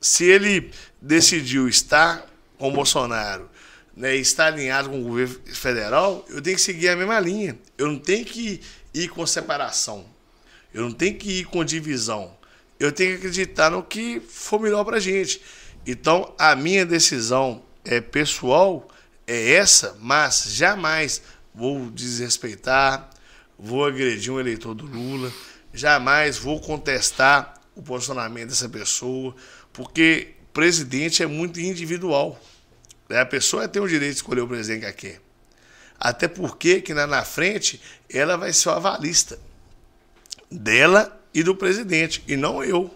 Se 0.00 0.24
ele 0.24 0.70
decidiu 1.00 1.68
estar 1.68 2.26
com 2.58 2.68
o 2.68 2.72
Bolsonaro, 2.72 3.48
né, 3.96 4.16
estar 4.16 4.46
alinhado 4.46 4.88
com 4.88 5.00
o 5.00 5.04
governo 5.04 5.40
federal, 5.46 6.24
eu 6.28 6.40
tenho 6.40 6.56
que 6.56 6.62
seguir 6.62 6.88
a 6.88 6.96
mesma 6.96 7.20
linha. 7.20 7.58
Eu 7.76 7.86
não 7.86 7.98
tenho 7.98 8.24
que 8.24 8.60
ir 8.92 9.08
com 9.08 9.26
separação. 9.26 10.04
Eu 10.72 10.82
não 10.82 10.92
tenho 10.92 11.16
que 11.16 11.40
ir 11.40 11.44
com 11.44 11.64
divisão. 11.64 12.36
Eu 12.78 12.90
tenho 12.92 13.12
que 13.12 13.18
acreditar 13.18 13.70
no 13.70 13.82
que 13.82 14.20
for 14.20 14.58
melhor 14.60 14.84
para 14.84 14.96
a 14.96 15.00
gente. 15.00 15.40
Então, 15.86 16.34
a 16.38 16.54
minha 16.54 16.84
decisão 16.84 17.62
é 17.84 18.00
pessoal 18.00 18.88
é 19.26 19.52
essa, 19.52 19.96
mas 20.00 20.46
jamais 20.48 21.22
vou 21.54 21.90
desrespeitar, 21.90 23.08
vou 23.58 23.84
agredir 23.84 24.32
um 24.32 24.40
eleitor 24.40 24.74
do 24.74 24.86
Lula, 24.86 25.32
jamais 25.72 26.36
vou 26.36 26.60
contestar 26.60 27.54
o 27.74 27.82
posicionamento 27.82 28.48
dessa 28.48 28.68
pessoa, 28.68 29.34
porque 29.72 30.34
presidente 30.52 31.22
é 31.22 31.26
muito 31.26 31.60
individual. 31.60 32.40
né? 33.08 33.20
A 33.20 33.26
pessoa 33.26 33.68
tem 33.68 33.80
o 33.80 33.88
direito 33.88 34.12
de 34.12 34.16
escolher 34.16 34.40
o 34.40 34.48
presidente 34.48 34.80
que 34.80 34.86
ela 34.86 34.94
quer. 34.94 35.20
Até 35.98 36.26
porque 36.26 36.80
que 36.80 36.92
lá 36.92 37.06
na 37.06 37.24
frente 37.24 37.80
ela 38.08 38.36
vai 38.36 38.52
ser 38.52 38.70
o 38.70 38.72
avalista 38.72 39.38
dela 40.50 41.20
e 41.32 41.42
do 41.42 41.54
presidente, 41.54 42.24
e 42.26 42.36
não 42.36 42.64
eu. 42.64 42.92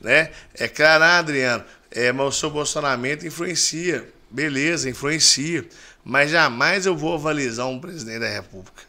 Né? 0.00 0.30
É 0.54 0.66
claro, 0.66 1.04
ah, 1.04 1.18
Adriano, 1.18 1.64
é, 1.90 2.10
mas 2.12 2.26
o 2.26 2.32
seu 2.32 2.50
posicionamento 2.50 3.26
influencia. 3.26 4.08
Beleza, 4.30 4.88
influencia. 4.88 5.66
Mas 6.04 6.30
jamais 6.30 6.86
eu 6.86 6.96
vou 6.96 7.14
avalizar 7.14 7.66
um 7.66 7.78
presidente 7.78 8.20
da 8.20 8.28
República. 8.28 8.82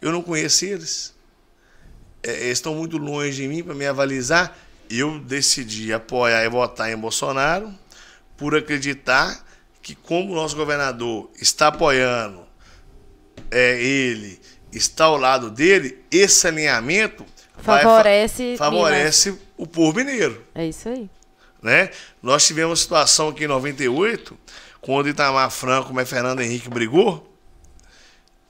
Eu 0.00 0.12
não 0.12 0.22
conheço 0.22 0.64
eles. 0.64 1.14
É, 2.22 2.30
eles 2.30 2.58
estão 2.58 2.74
muito 2.74 2.96
longe 2.98 3.36
de 3.36 3.48
mim 3.48 3.62
para 3.62 3.74
me 3.74 3.86
avalizar. 3.86 4.56
Eu 4.88 5.18
decidi 5.18 5.92
apoiar 5.92 6.44
e 6.44 6.48
votar 6.48 6.92
em 6.92 6.96
Bolsonaro 6.96 7.72
por 8.36 8.54
acreditar 8.54 9.44
que, 9.82 9.94
como 9.94 10.32
o 10.32 10.34
nosso 10.34 10.56
governador 10.56 11.30
está 11.40 11.68
apoiando 11.68 12.44
é, 13.50 13.80
ele, 13.80 14.40
está 14.72 15.04
ao 15.04 15.16
lado 15.16 15.50
dele, 15.50 16.02
esse 16.10 16.46
alinhamento 16.46 17.24
favorece, 17.58 18.56
fa 18.56 18.64
favorece 18.64 19.38
o 19.56 19.66
povo 19.66 19.96
mineiro. 19.96 20.44
É 20.54 20.66
isso 20.66 20.88
aí. 20.88 21.08
Né? 21.62 21.90
Nós 22.22 22.46
tivemos 22.46 22.70
uma 22.70 22.76
situação 22.76 23.28
aqui 23.28 23.44
em 23.44 23.48
98, 23.48 24.36
quando 24.80 25.08
Itamar 25.08 25.50
Franco 25.50 25.98
e 25.98 26.04
Fernando 26.04 26.40
Henrique 26.40 26.68
brigou, 26.68 27.34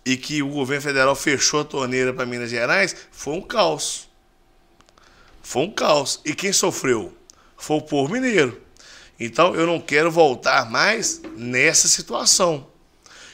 e 0.05 0.17
que 0.17 0.43
o 0.43 0.49
governo 0.49 0.83
federal 0.83 1.15
fechou 1.15 1.61
a 1.61 1.65
torneira 1.65 2.13
para 2.13 2.27
Minas 2.27 2.51
Gerais, 2.51 2.95
foi 3.11 3.35
um 3.35 3.41
caos. 3.41 4.09
Foi 5.43 5.63
um 5.63 5.71
caos. 5.71 6.21
E 6.25 6.35
quem 6.35 6.53
sofreu? 6.53 7.17
Foi 7.57 7.77
o 7.77 7.83
povo 7.83 8.13
mineiro. 8.13 8.61
Então 9.19 9.55
eu 9.55 9.67
não 9.67 9.81
quero 9.81 10.11
voltar 10.11 10.71
mais 10.71 11.23
nessa 11.37 11.89
situação. 11.89 12.67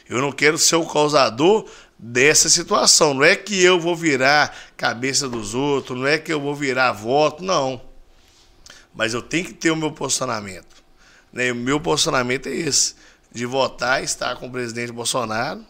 Eu 0.09 0.21
não 0.21 0.33
quero 0.33 0.59
ser 0.59 0.77
o 0.77 0.87
causador 0.87 1.69
dessa 2.03 2.49
situação. 2.49 3.13
Não 3.13 3.25
é 3.25 3.37
que 3.37 3.63
eu 3.63 3.79
vou 3.79 3.95
virar 3.95 4.57
cabeça 4.77 5.29
dos 5.29 5.55
outros, 5.55 5.99
não 5.99 6.07
é 6.07 6.19
que 6.19 6.33
eu 6.33 6.41
vou 6.41 6.55
virar 6.55 6.93
voto, 6.93 7.45
não. 7.45 7.81
Mas 8.95 9.13
eu 9.13 9.21
tenho 9.21 9.45
que 9.45 9.53
ter 9.53 9.71
o 9.71 9.77
meu 9.77 9.93
posicionamento. 9.93 10.83
Né? 11.33 11.53
O 11.53 11.57
meu 11.57 11.79
posicionamento 11.79 12.49
é 12.49 12.55
esse: 12.55 12.95
de 13.31 13.45
votar 13.45 14.03
estar 14.03 14.35
com 14.37 14.47
o 14.47 14.51
presidente 14.51 14.93
Bolsonaro, 14.93 15.65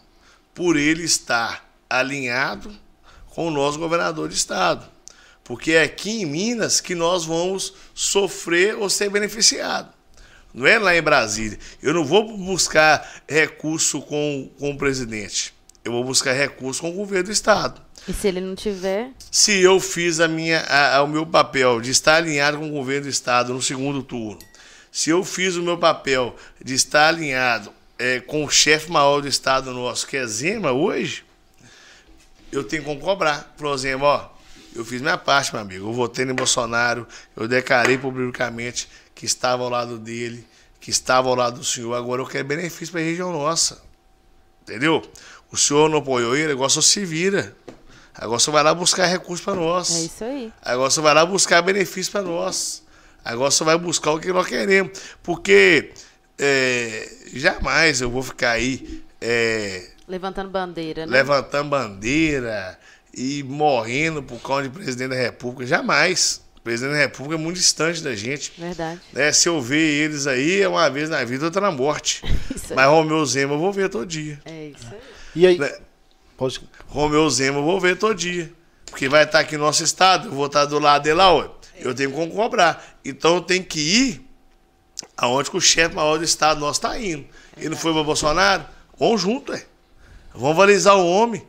por 0.55 0.77
ele 0.77 1.03
estar 1.03 1.69
alinhado 1.89 2.73
com 3.27 3.47
o 3.47 3.51
nosso 3.51 3.77
governador 3.77 4.29
de 4.29 4.35
estado. 4.35 4.89
Porque 5.43 5.73
é 5.73 5.83
aqui 5.83 6.21
em 6.21 6.25
Minas 6.25 6.79
que 6.79 6.95
nós 6.95 7.25
vamos 7.25 7.73
sofrer 7.93 8.77
ou 8.77 8.89
ser 8.89 9.09
beneficiados. 9.09 9.91
Não 10.53 10.67
é 10.67 10.77
lá 10.77 10.95
em 10.95 11.01
Brasília. 11.01 11.57
Eu 11.81 11.93
não 11.93 12.05
vou 12.05 12.37
buscar 12.37 13.23
recurso 13.27 14.01
com, 14.01 14.49
com 14.59 14.71
o 14.71 14.77
presidente. 14.77 15.53
Eu 15.83 15.91
vou 15.91 16.03
buscar 16.03 16.33
recurso 16.33 16.81
com 16.81 16.89
o 16.89 16.93
governo 16.93 17.25
do 17.25 17.31
Estado. 17.31 17.81
E 18.07 18.13
se 18.13 18.27
ele 18.27 18.41
não 18.41 18.55
tiver? 18.55 19.11
Se 19.31 19.61
eu 19.61 19.79
fiz 19.79 20.19
a 20.19 20.27
minha, 20.27 20.61
a, 20.61 21.01
o 21.03 21.07
meu 21.07 21.25
papel 21.25 21.81
de 21.81 21.91
estar 21.91 22.15
alinhado 22.15 22.57
com 22.57 22.67
o 22.67 22.71
governo 22.71 23.03
do 23.03 23.09
Estado 23.09 23.53
no 23.53 23.61
segundo 23.61 24.03
turno, 24.03 24.39
se 24.91 25.09
eu 25.09 25.23
fiz 25.23 25.55
o 25.55 25.63
meu 25.63 25.77
papel 25.77 26.35
de 26.63 26.73
estar 26.73 27.07
alinhado 27.07 27.71
é, 27.97 28.19
com 28.19 28.43
o 28.43 28.49
chefe 28.49 28.91
maior 28.91 29.21
do 29.21 29.27
Estado 29.27 29.71
nosso, 29.71 30.05
que 30.05 30.17
é 30.17 30.25
Zema, 30.25 30.71
hoje, 30.71 31.23
eu 32.51 32.63
tenho 32.63 32.83
como 32.83 32.99
cobrar. 32.99 33.53
Falou, 33.57 33.77
Zema, 33.77 34.05
ó, 34.05 34.29
eu 34.75 34.83
fiz 34.85 35.01
minha 35.01 35.17
parte, 35.17 35.53
meu 35.53 35.61
amigo. 35.61 35.87
Eu 35.87 35.93
votei 35.93 36.25
no 36.25 36.33
Bolsonaro, 36.33 37.07
eu 37.35 37.47
declarei 37.47 37.97
publicamente 37.97 38.87
que 39.13 39.25
estava 39.25 39.63
ao 39.63 39.69
lado 39.69 39.97
dele, 39.97 40.45
que 40.79 40.89
estava 40.89 41.29
ao 41.29 41.35
lado 41.35 41.59
do 41.59 41.63
senhor. 41.63 41.93
Agora 41.93 42.21
eu 42.21 42.25
quero 42.25 42.47
benefício 42.47 42.91
para 42.91 43.01
a 43.01 43.03
região 43.03 43.31
nossa. 43.31 43.81
Entendeu? 44.63 45.01
O 45.51 45.57
senhor 45.57 45.89
não 45.89 45.99
apoiou 45.99 46.35
ele, 46.35 46.53
agora 46.53 46.69
só 46.69 46.81
se 46.81 47.03
vira. 47.03 47.55
Agora 48.13 48.39
você 48.39 48.51
vai 48.51 48.63
lá 48.63 48.73
buscar 48.73 49.05
recursos 49.05 49.43
para 49.43 49.55
nós. 49.55 49.95
É 49.95 49.99
isso 50.01 50.23
aí. 50.23 50.53
Agora 50.61 50.89
você 50.89 51.01
vai 51.01 51.13
lá 51.13 51.25
buscar 51.25 51.61
benefício 51.61 52.11
para 52.11 52.21
nós. 52.21 52.83
Agora 53.23 53.51
você 53.51 53.63
vai 53.63 53.77
buscar 53.77 54.11
o 54.11 54.19
que 54.19 54.31
nós 54.31 54.47
queremos. 54.47 54.97
Porque 55.21 55.91
é, 56.37 57.09
jamais 57.33 58.01
eu 58.01 58.09
vou 58.09 58.23
ficar 58.23 58.51
aí. 58.51 59.03
É, 59.19 59.89
levantando 60.07 60.49
bandeira, 60.49 61.05
né? 61.05 61.11
Levantando 61.11 61.69
bandeira 61.69 62.77
e 63.13 63.43
morrendo 63.43 64.23
por 64.23 64.39
causa 64.41 64.63
de 64.63 64.69
presidente 64.69 65.09
da 65.09 65.15
República. 65.15 65.65
Jamais. 65.65 66.41
O 66.57 66.61
presidente 66.61 66.93
da 66.93 66.99
República 66.99 67.35
é 67.35 67.43
muito 67.43 67.57
distante 67.57 68.03
da 68.03 68.15
gente. 68.15 68.53
Verdade. 68.57 69.01
Né? 69.13 69.31
Se 69.31 69.49
eu 69.49 69.59
ver 69.59 69.79
eles 69.79 70.27
aí, 70.27 70.61
é 70.61 70.67
uma 70.67 70.87
vez 70.89 71.09
na 71.09 71.23
vida, 71.23 71.45
outra 71.45 71.61
na 71.61 71.71
morte. 71.71 72.21
Mas 72.75 72.87
Romeu 72.87 73.25
Zema 73.25 73.55
eu 73.55 73.59
vou 73.59 73.73
ver 73.73 73.89
todo 73.89 74.05
dia. 74.05 74.39
É 74.45 74.67
isso 74.67 74.87
aí. 74.91 75.10
E 75.35 75.47
aí? 75.47 75.57
Né? 75.57 75.71
Pode... 76.37 76.61
Romeu 76.87 77.29
Zema 77.29 77.59
eu 77.59 77.63
vou 77.63 77.79
ver 77.79 77.97
todo 77.97 78.15
dia. 78.15 78.51
Porque 78.85 79.07
vai 79.07 79.23
estar 79.23 79.39
aqui 79.39 79.57
no 79.57 79.63
nosso 79.63 79.83
estado, 79.83 80.27
eu 80.27 80.33
vou 80.33 80.47
estar 80.47 80.65
do 80.65 80.77
lado 80.77 81.03
dele 81.03 81.15
lá, 81.15 81.33
ó. 81.33 81.49
Eu 81.77 81.95
tenho 81.95 82.11
como 82.11 82.31
cobrar. 82.31 82.99
Então 83.03 83.35
eu 83.35 83.41
tenho 83.41 83.63
que 83.63 83.79
ir 83.79 84.27
aonde 85.17 85.49
que 85.49 85.57
o 85.57 85.61
chefe 85.61 85.95
maior 85.95 86.17
do 86.17 86.23
estado 86.23 86.59
nosso 86.59 86.79
está 86.79 86.99
indo. 86.99 87.25
Ele 87.57 87.69
não 87.69 87.77
foi 87.77 87.93
para 87.93 88.03
Bolsonaro? 88.03 88.65
Vamos 88.99 89.21
junto, 89.21 89.53
é. 89.53 89.65
Vamos 90.33 90.57
valorizar 90.57 90.95
o 90.95 91.07
homem. 91.07 91.45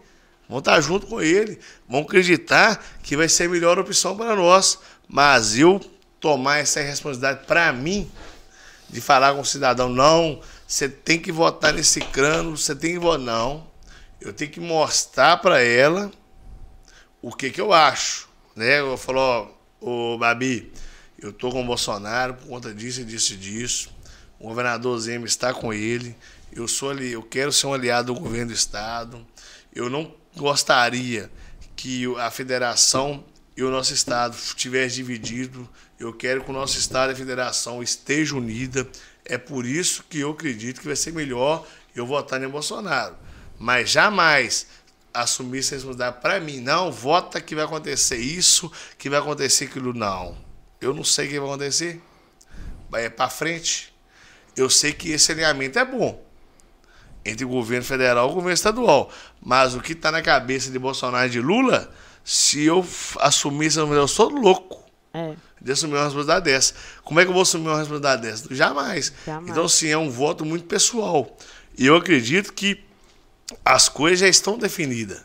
Vamos 0.49 0.61
estar 0.61 0.81
junto 0.81 1.07
com 1.07 1.21
ele. 1.21 1.59
Vamos 1.89 2.07
acreditar 2.07 2.83
que 3.03 3.17
vai 3.17 3.29
ser 3.29 3.45
a 3.45 3.49
melhor 3.49 3.79
opção 3.79 4.17
para 4.17 4.37
nós. 4.37 4.79
Mas 5.09 5.59
eu 5.59 5.81
tomar 6.21 6.59
essa 6.59 6.81
responsabilidade 6.81 7.47
para 7.47 7.73
mim, 7.73 8.11
de 8.89 9.01
falar 9.01 9.35
com 9.35 9.41
o 9.41 9.45
cidadão, 9.45 9.89
não, 9.89 10.41
você 10.67 10.89
tem 10.89 11.19
que 11.19 11.33
votar 11.33 11.73
nesse 11.73 12.01
crânio, 12.01 12.57
você 12.57 12.75
tem 12.75 12.93
que 12.93 12.99
votar. 12.99 13.19
Não. 13.19 13.72
Eu 14.24 14.32
tenho 14.32 14.53
que 14.53 14.61
mostrar 14.61 15.39
para 15.39 15.61
ela 15.61 16.11
o 17.20 17.32
que, 17.32 17.51
que 17.51 17.61
eu 17.61 17.73
acho. 17.73 18.28
Né? 18.55 18.78
Eu 18.78 18.97
falo, 18.97 19.53
ô 19.81 20.16
Babi, 20.16 20.73
eu 21.19 21.32
tô 21.32 21.51
com 21.51 21.61
o 21.61 21.66
Bolsonaro 21.66 22.35
por 22.35 22.47
conta 22.47 22.73
disso 22.73 23.01
e 23.01 23.05
disso 23.05 23.35
e 23.35 23.36
disso. 23.36 23.93
O 24.39 24.47
governador 24.47 24.97
Zema 25.01 25.27
está 25.27 25.53
com 25.53 25.74
ele. 25.74 26.16
Eu 26.53 26.69
sou 26.69 26.90
ali, 26.90 27.11
eu 27.11 27.23
quero 27.23 27.51
ser 27.51 27.66
um 27.66 27.74
aliado 27.74 28.15
do 28.15 28.20
governo 28.20 28.49
do 28.49 28.55
estado. 28.55 29.27
Eu 29.74 29.90
não 29.90 30.15
gostaria 30.36 31.28
que 31.74 32.05
a 32.19 32.31
federação 32.31 33.24
e 33.57 33.62
o 33.65 33.70
nosso 33.70 33.93
Estado 33.93 34.36
estiver 34.36 34.86
dividido. 34.86 35.69
Eu 35.99 36.12
quero 36.12 36.44
que 36.44 36.51
o 36.51 36.55
nosso 36.55 36.78
Estado 36.78 37.11
e 37.11 37.15
a 37.15 37.16
federação 37.16 37.82
estejam 37.82 38.39
unida. 38.39 38.89
É 39.24 39.36
por 39.36 39.66
isso 39.66 40.05
que 40.09 40.20
eu 40.20 40.31
acredito 40.31 40.81
que 40.81 40.86
vai 40.86 40.97
ser 40.97 41.12
melhor 41.12 41.66
eu 41.94 42.07
votar 42.07 42.40
em 42.40 42.49
Bolsonaro. 42.49 43.16
Mas 43.63 43.91
jamais 43.91 44.67
assumir 45.15 45.61
essa 45.61 45.77
responsabilidade 45.77 46.21
para 46.21 46.41
mim. 46.41 46.59
Não, 46.59 46.91
vota 46.91 47.41
que 47.41 47.55
vai 47.55 47.65
acontecer 47.65 48.17
isso, 48.17 48.71
que 48.99 49.09
vai 49.09 49.21
acontecer 49.21 49.67
aquilo. 49.67 49.95
Não. 49.95 50.37
Eu 50.81 50.93
não 50.93 51.05
sei 51.05 51.27
o 51.27 51.31
que 51.31 51.39
vai 51.39 51.49
acontecer. 51.49 52.03
Vai 52.91 53.09
para 53.09 53.31
frente. 53.31 53.95
Eu 54.57 54.69
sei 54.69 54.93
que 54.93 55.13
esse 55.13 55.31
alinhamento 55.31 55.79
é 55.79 55.85
bom 55.85 56.21
entre 57.25 57.45
o 57.45 57.49
governo 57.49 57.85
federal 57.85 58.27
e 58.27 58.33
o 58.33 58.35
governo 58.35 58.55
estadual. 58.55 59.13
Mas 59.41 59.77
o 59.77 59.81
que 59.81 59.93
está 59.93 60.11
na 60.11 60.23
cabeça 60.23 60.69
de 60.69 60.79
Bolsonaro 60.81 61.29
e 61.29 61.31
de 61.31 61.41
Lula 61.41 61.89
se 62.25 62.65
eu 62.65 62.85
assumir 63.21 63.67
essa 63.67 63.79
eu 63.79 64.09
sou 64.09 64.29
louco. 64.29 64.83
É. 65.15 65.37
De 65.61 65.71
assumir 65.71 65.95
uma 65.95 66.05
responsabilidade 66.05 66.47
dessa. 66.47 66.75
Como 67.05 67.21
é 67.21 67.23
que 67.23 67.31
eu 67.31 67.33
vou 67.33 67.43
assumir 67.43 67.69
uma 67.69 67.79
responsabilidade 67.79 68.23
dessa? 68.23 68.53
Jamais. 68.53 69.13
Jamais. 69.25 69.49
Então, 69.49 69.69
sim, 69.69 69.87
é 69.87 69.97
um 69.97 70.11
voto 70.11 70.45
muito 70.45 70.65
pessoal. 70.65 71.37
E 71.79 71.87
eu 71.87 71.95
acredito 71.95 72.53
que 72.53 72.91
as 73.65 73.89
coisas 73.89 74.20
já 74.20 74.29
estão 74.29 74.59
definidas. 74.59 75.20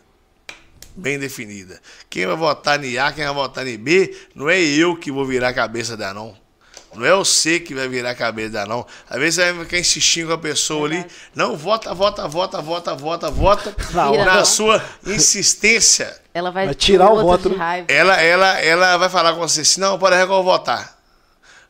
Bem 0.96 1.20
definidas. 1.20 1.80
Quem 2.10 2.26
vai 2.26 2.36
votar 2.36 2.84
em 2.84 2.98
A, 2.98 3.12
quem 3.12 3.24
vai 3.24 3.34
votar 3.34 3.68
em 3.68 3.78
B, 3.78 4.18
não 4.34 4.50
é 4.50 4.60
eu 4.60 4.96
que 4.96 5.12
vou 5.12 5.26
virar 5.26 5.50
a 5.50 5.54
cabeça 5.54 5.96
da 5.96 6.14
não. 6.14 6.36
Não 6.96 7.06
é 7.06 7.14
você 7.14 7.60
que 7.60 7.76
vai 7.76 7.88
virar 7.88 8.12
a 8.12 8.16
cabeça, 8.16 8.66
não. 8.66 8.86
Às 9.08 9.20
vezes 9.20 9.36
você 9.36 9.54
vai 9.54 9.66
ficar 9.66 9.78
insistindo 9.78 10.28
com 10.28 10.34
a 10.34 10.38
pessoa 10.38 10.88
ali. 10.88 11.06
Não, 11.36 11.56
vota, 11.56 11.94
vota, 11.94 12.28
vota, 12.28 12.60
vota, 12.60 12.96
vota, 12.96 13.30
vota. 13.30 13.76
Na 13.94 14.38
não. 14.38 14.46
sua 14.46 14.84
insistência. 15.06 16.20
Ela 16.34 16.50
vai, 16.50 16.66
Vai 16.66 16.74
tirar 16.74 17.12
o 17.12 17.22
voto, 17.22 17.50
de 17.50 17.56
raiva. 17.56 17.88
Ela, 17.92 18.20
ela, 18.20 18.60
ela 18.60 18.98
vai 18.98 19.10
falar 19.10 19.34
com 19.34 19.40
você 19.40 19.62
assim, 19.62 19.80
não, 19.80 20.00
pode 20.00 20.16
eu 20.16 20.28
vou 20.28 20.44
votar. 20.44 20.97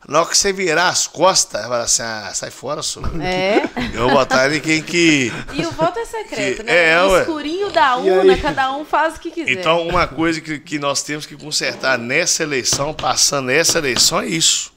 Na 0.08 0.20
hora 0.20 0.30
que 0.30 0.38
você 0.38 0.54
virar 0.54 0.88
as 0.88 1.06
costas, 1.06 1.68
vai 1.68 1.82
assim, 1.82 2.00
ah, 2.02 2.32
sai 2.32 2.50
fora, 2.50 2.82
sua. 2.82 3.02
É. 3.22 3.60
Eu 3.92 4.04
vou 4.08 4.12
votar 4.12 4.50
em 4.50 4.58
quem 4.58 4.82
que. 4.82 5.30
E 5.52 5.66
o 5.66 5.70
voto 5.70 5.98
é 5.98 6.06
secreto, 6.06 6.56
Que- 6.56 6.62
né? 6.62 6.92
é, 6.92 6.98
no 7.02 7.10
ué. 7.10 7.20
escurinho 7.20 7.70
da 7.70 7.94
urna, 7.96 8.38
cada 8.38 8.72
um 8.74 8.86
faz 8.86 9.16
o 9.16 9.20
que 9.20 9.30
quiser. 9.30 9.50
Então, 9.52 9.86
uma 9.86 10.08
coisa 10.08 10.40
que, 10.40 10.58
que 10.60 10.78
nós 10.78 11.02
temos 11.02 11.26
que 11.26 11.36
consertar 11.36 11.98
nessa 11.98 12.42
eleição, 12.42 12.94
passando 12.94 13.50
essa 13.50 13.76
eleição, 13.76 14.20
é 14.20 14.26
isso. 14.26 14.72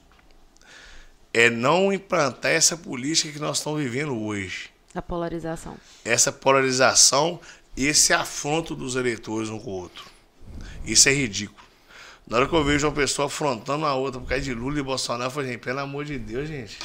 É 1.34 1.50
não 1.50 1.94
implantar 1.94 2.52
essa 2.52 2.76
política 2.76 3.32
que 3.32 3.40
nós 3.40 3.60
estamos 3.60 3.82
vivendo 3.82 4.22
hoje. 4.22 4.70
A 4.94 5.02
polarização. 5.02 5.78
Essa 6.04 6.30
polarização 6.34 7.40
e 7.78 7.88
esse 7.88 8.12
afronto 8.12 8.76
dos 8.76 8.98
eleitores 8.98 9.48
um 9.48 9.58
com 9.58 9.70
o 9.70 9.74
outro. 9.76 10.04
Isso 10.84 11.08
é 11.08 11.14
ridículo. 11.14 11.61
Na 12.32 12.38
hora 12.38 12.48
que 12.48 12.56
eu 12.56 12.64
vejo 12.64 12.88
uma 12.88 12.94
pessoa 12.94 13.26
afrontando 13.26 13.86
a 13.86 13.94
outra 13.94 14.22
por 14.22 14.26
causa 14.30 14.42
de 14.42 14.54
Lula 14.54 14.80
e 14.80 14.82
Bolsonaro, 14.82 15.26
eu 15.26 15.32
falo, 15.32 15.46
gente, 15.46 15.58
pelo 15.58 15.80
amor 15.80 16.06
de 16.06 16.18
Deus, 16.18 16.48
gente. 16.48 16.80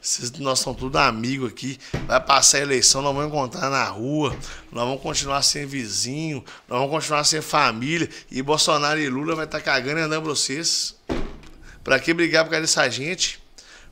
Vocês- 0.00 0.32
Nós 0.38 0.60
somos 0.60 0.80
tudo 0.80 0.96
amigos 0.96 1.50
aqui. 1.52 1.78
Vai 2.06 2.18
passar 2.24 2.56
a 2.56 2.60
eleição, 2.62 3.02
nós 3.02 3.14
vamos 3.14 3.28
encontrar 3.28 3.68
na 3.68 3.84
rua. 3.84 4.34
Nós 4.72 4.84
vamos 4.84 5.02
continuar 5.02 5.42
sendo 5.42 5.68
vizinho. 5.68 6.42
Nós 6.66 6.78
vamos 6.78 6.90
continuar 6.90 7.22
sendo 7.24 7.42
família. 7.42 8.08
E 8.30 8.40
Bolsonaro 8.40 8.98
e 8.98 9.10
Lula 9.10 9.34
vai 9.36 9.44
estar 9.44 9.60
cagando 9.60 9.98
e 10.00 10.02
andando 10.04 10.22
pra 10.22 10.30
vocês. 10.30 10.96
Pra 11.84 11.98
que 12.00 12.14
brigar 12.14 12.42
por 12.44 12.52
causa 12.52 12.62
dessa 12.62 12.88
gente? 12.88 13.42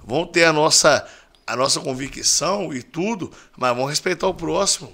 Vão 0.03 0.27
ter 0.27 0.45
a 0.45 0.53
nossa, 0.53 1.07
a 1.47 1.55
nossa 1.57 1.79
convicção 1.79 2.73
e 2.73 2.83
tudo, 2.83 3.31
mas 3.55 3.77
vão 3.77 3.85
respeitar 3.85 4.29
o 4.29 4.33
próximo. 4.35 4.91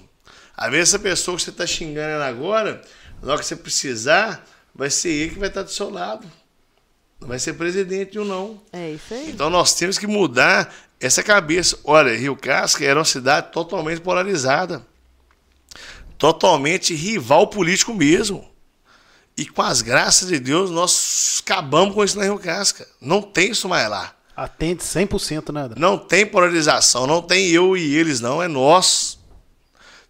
Às 0.53 0.69
vezes 0.69 0.89
essa 0.89 0.99
pessoa 0.99 1.37
que 1.37 1.43
você 1.43 1.49
está 1.49 1.65
xingando 1.65 2.21
agora, 2.25 2.81
na 3.23 3.31
hora 3.31 3.39
que 3.39 3.47
você 3.47 3.55
precisar, 3.55 4.45
vai 4.77 4.89
ser 4.89 5.09
ele 5.09 5.31
que 5.31 5.39
vai 5.39 5.49
estar 5.49 5.63
do 5.63 5.71
seu 5.71 5.89
lado. 5.89 6.31
Não 7.19 7.27
vai 7.27 7.39
ser 7.39 7.53
presidente 7.53 8.17
ou 8.19 8.23
não. 8.23 8.61
É 8.71 8.91
isso 8.91 9.13
aí. 9.13 9.31
Então 9.31 9.49
nós 9.49 9.73
temos 9.73 9.97
que 9.97 10.05
mudar 10.05 10.73
essa 10.99 11.23
cabeça. 11.23 11.77
Olha, 11.83 12.15
Rio 12.15 12.35
Casca 12.35 12.85
era 12.85 12.99
uma 12.99 13.05
cidade 13.05 13.51
totalmente 13.51 13.99
polarizada. 14.01 14.85
Totalmente 16.17 16.93
rival 16.93 17.47
político 17.47 17.93
mesmo. 17.93 18.47
E 19.35 19.45
com 19.45 19.61
as 19.61 19.81
graças 19.81 20.29
de 20.29 20.39
Deus, 20.39 20.69
nós 20.69 21.41
acabamos 21.43 21.93
com 21.93 22.03
isso 22.03 22.17
na 22.17 22.23
Rio 22.23 22.39
Casca. 22.39 22.87
Não 23.01 23.21
tem 23.21 23.51
isso 23.51 23.67
mais 23.67 23.89
lá. 23.89 24.15
Atende 24.35 24.83
100%, 24.83 25.51
né, 25.51 25.61
André? 25.61 25.79
Não 25.79 25.97
tem 25.97 26.25
polarização, 26.25 27.07
não 27.07 27.23
tem 27.23 27.49
eu 27.49 27.75
e 27.75 27.95
eles, 27.95 28.19
não, 28.19 28.41
é 28.41 28.47
nós. 28.47 29.17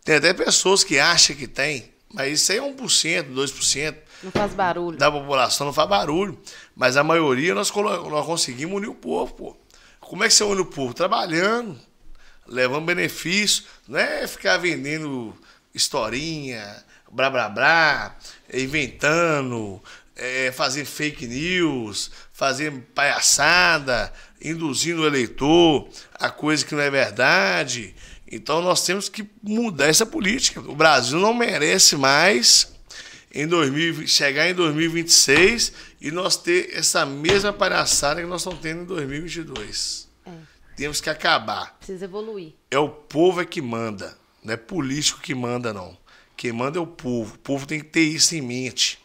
Tem 0.03 0.15
até 0.15 0.33
pessoas 0.33 0.83
que 0.83 0.99
acham 0.99 1.35
que 1.35 1.47
tem, 1.47 1.91
mas 2.13 2.41
isso 2.41 2.51
aí 2.51 2.57
é 2.57 2.61
1%, 2.61 3.33
2% 3.33 3.95
Não 4.23 4.31
faz 4.31 4.53
barulho. 4.53 4.97
da 4.97 5.11
população, 5.11 5.67
não 5.67 5.73
faz 5.73 5.87
barulho. 5.89 6.37
Mas 6.75 6.97
a 6.97 7.03
maioria 7.03 7.53
nós, 7.53 7.71
nós 7.73 8.25
conseguimos 8.25 8.77
unir 8.77 8.89
o 8.89 8.95
povo, 8.95 9.33
pô. 9.33 9.57
Como 9.99 10.23
é 10.23 10.27
que 10.27 10.33
você 10.33 10.43
une 10.43 10.61
o 10.61 10.65
povo? 10.65 10.93
Trabalhando, 10.93 11.77
levando 12.47 12.85
benefício, 12.85 13.63
não 13.87 13.99
é 13.99 14.25
ficar 14.25 14.57
vendendo 14.57 15.33
historinha, 15.73 16.83
blá 17.11 17.29
blá 17.29 17.49
blá, 17.49 18.15
inventando, 18.53 19.81
é, 20.15 20.51
fazer 20.51 20.85
fake 20.85 21.27
news, 21.27 22.09
fazer 22.33 22.71
palhaçada, 22.95 24.11
induzindo 24.41 25.01
o 25.01 25.07
eleitor 25.07 25.87
a 26.13 26.29
coisa 26.29 26.65
que 26.65 26.73
não 26.73 26.81
é 26.81 26.89
verdade. 26.89 27.93
Então 28.29 28.61
nós 28.61 28.83
temos 28.83 29.07
que 29.07 29.29
mudar 29.41 29.87
essa 29.87 30.05
política. 30.05 30.59
O 30.59 30.75
Brasil 30.75 31.19
não 31.19 31.33
merece 31.33 31.95
mais 31.95 32.76
em 33.37 33.45
2000, 33.45 34.07
chegar 34.07 34.49
em 34.49 34.53
2026 34.55 35.71
e 36.01 36.09
nós 36.09 36.35
ter 36.37 36.71
essa 36.73 37.05
mesma 37.05 37.53
palhaçada 37.53 38.19
que 38.19 38.25
nós 38.25 38.41
estamos 38.41 38.59
tendo 38.59 38.81
em 38.81 38.85
2022. 38.85 40.07
Temos 40.75 40.99
que 40.99 41.07
acabar. 41.07 41.77
Precisa 41.77 42.05
evoluir. 42.05 42.53
É 42.71 42.79
o 42.79 42.89
povo 42.89 43.39
é 43.39 43.45
que 43.45 43.61
manda, 43.61 44.17
não 44.43 44.55
é 44.55 44.57
político 44.57 45.21
que 45.21 45.35
manda, 45.35 45.71
não. 45.71 45.95
Quem 46.35 46.51
manda 46.51 46.79
é 46.79 46.81
o 46.81 46.87
povo. 46.87 47.35
O 47.35 47.39
povo 47.39 47.67
tem 47.67 47.79
que 47.79 47.85
ter 47.85 48.01
isso 48.01 48.35
em 48.35 48.41
mente. 48.41 48.99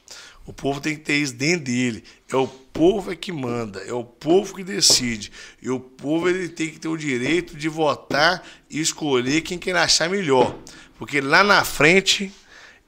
O 0.47 0.53
povo 0.53 0.81
tem 0.81 0.97
que 0.97 1.03
ter 1.03 1.17
isso 1.17 1.35
dentro 1.35 1.67
dele. 1.67 2.03
É 2.31 2.37
o 2.37 2.49
povo 2.49 3.13
é 3.13 3.17
que 3.17 3.33
manda, 3.33 3.81
é 3.81 3.93
o 3.93 4.03
povo 4.03 4.55
que 4.55 4.65
decide. 4.65 5.31
E 5.61 5.69
o 5.69 5.79
povo 5.79 6.29
ele 6.29 6.49
tem 6.49 6.71
que 6.71 6.79
ter 6.79 6.89
o 6.89 6.97
direito 6.97 7.55
de 7.55 7.69
votar 7.69 8.43
e 8.71 8.81
escolher 8.81 9.43
quem 9.43 9.59
quer 9.59 9.77
achar 9.77 10.09
melhor. 10.09 10.59
Porque 10.99 11.21
lá 11.21 11.45
na 11.45 11.65
frente 11.65 12.33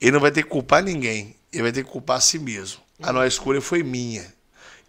ele 0.01 0.13
não 0.13 0.21
vai 0.21 0.31
ter 0.31 0.43
que 0.43 0.49
culpar 0.49 0.83
ninguém. 0.83 1.37
Ele 1.53 1.63
vai 1.63 1.73
ter 1.73 1.85
que 1.85 1.91
culpar 1.91 2.17
a 2.17 2.21
si 2.21 2.39
mesmo. 2.39 2.81
A 3.03 3.13
nossa 3.13 3.27
escolha 3.27 3.61
foi 3.61 3.83
minha. 3.83 4.33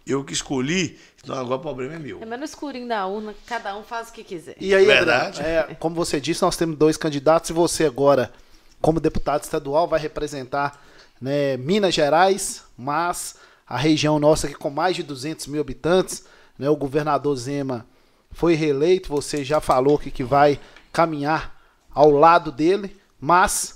Eu 0.06 0.22
que 0.24 0.32
escolhi, 0.32 0.98
então 1.22 1.36
agora 1.36 1.56
o 1.56 1.60
problema 1.60 1.94
é 1.94 1.98
meu. 1.98 2.22
É 2.22 2.36
no 2.36 2.44
escurinho 2.44 2.86
da 2.86 3.04
urna, 3.06 3.34
cada 3.44 3.76
um 3.76 3.82
faz 3.82 4.08
o 4.08 4.12
que 4.12 4.22
quiser. 4.22 4.54
E 4.60 4.72
aí, 4.72 4.86
Verdade. 4.86 5.40
André, 5.40 5.66
é, 5.70 5.74
como 5.74 5.96
você 5.96 6.20
disse, 6.20 6.42
nós 6.42 6.56
temos 6.56 6.76
dois 6.76 6.96
candidatos 6.96 7.50
e 7.50 7.52
você 7.52 7.84
agora, 7.84 8.32
como 8.80 9.00
deputado 9.00 9.42
estadual, 9.42 9.88
vai 9.88 9.98
representar 9.98 10.80
né, 11.20 11.56
Minas 11.56 11.92
Gerais, 11.92 12.62
mas 12.78 13.34
a 13.66 13.76
região 13.76 14.18
nossa 14.20 14.46
aqui 14.46 14.54
com 14.54 14.70
mais 14.70 14.94
de 14.94 15.02
200 15.02 15.48
mil 15.48 15.60
habitantes, 15.60 16.24
né, 16.56 16.70
o 16.70 16.76
governador 16.76 17.34
Zema 17.36 17.84
foi 18.30 18.54
reeleito, 18.54 19.08
você 19.08 19.42
já 19.44 19.60
falou 19.60 19.98
que, 19.98 20.10
que 20.10 20.22
vai 20.22 20.60
caminhar 20.92 21.60
ao 21.92 22.10
lado 22.10 22.52
dele, 22.52 22.96
mas 23.20 23.75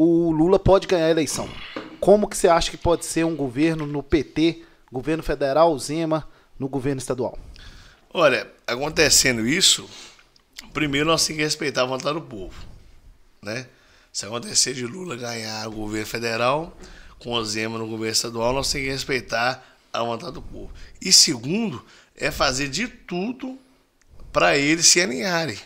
o 0.00 0.30
Lula 0.30 0.60
pode 0.60 0.86
ganhar 0.86 1.06
a 1.06 1.10
eleição. 1.10 1.48
Como 1.98 2.28
que 2.28 2.36
você 2.36 2.46
acha 2.46 2.70
que 2.70 2.76
pode 2.76 3.04
ser 3.04 3.24
um 3.24 3.34
governo 3.34 3.84
no 3.84 4.00
PT, 4.00 4.62
governo 4.92 5.24
federal, 5.24 5.76
Zema, 5.76 6.28
no 6.56 6.68
governo 6.68 7.00
estadual? 7.00 7.36
Olha, 8.14 8.48
acontecendo 8.64 9.44
isso, 9.44 9.90
primeiro 10.72 11.08
nós 11.08 11.26
temos 11.26 11.38
que 11.38 11.42
respeitar 11.42 11.82
a 11.82 11.86
vontade 11.86 12.14
do 12.14 12.24
povo. 12.24 12.54
Né? 13.42 13.66
Se 14.12 14.24
acontecer 14.24 14.72
de 14.72 14.86
Lula 14.86 15.16
ganhar 15.16 15.66
o 15.66 15.72
governo 15.72 16.06
federal, 16.06 16.78
com 17.18 17.32
o 17.32 17.44
Zema 17.44 17.76
no 17.76 17.88
governo 17.88 18.12
estadual, 18.12 18.52
nós 18.52 18.70
temos 18.70 18.86
que 18.86 18.92
respeitar 18.92 19.66
a 19.92 20.00
vontade 20.04 20.34
do 20.34 20.42
povo. 20.42 20.70
E 21.02 21.12
segundo, 21.12 21.84
é 22.14 22.30
fazer 22.30 22.68
de 22.68 22.86
tudo 22.86 23.58
para 24.32 24.56
eles 24.56 24.86
se 24.86 25.00
alinharem. 25.00 25.58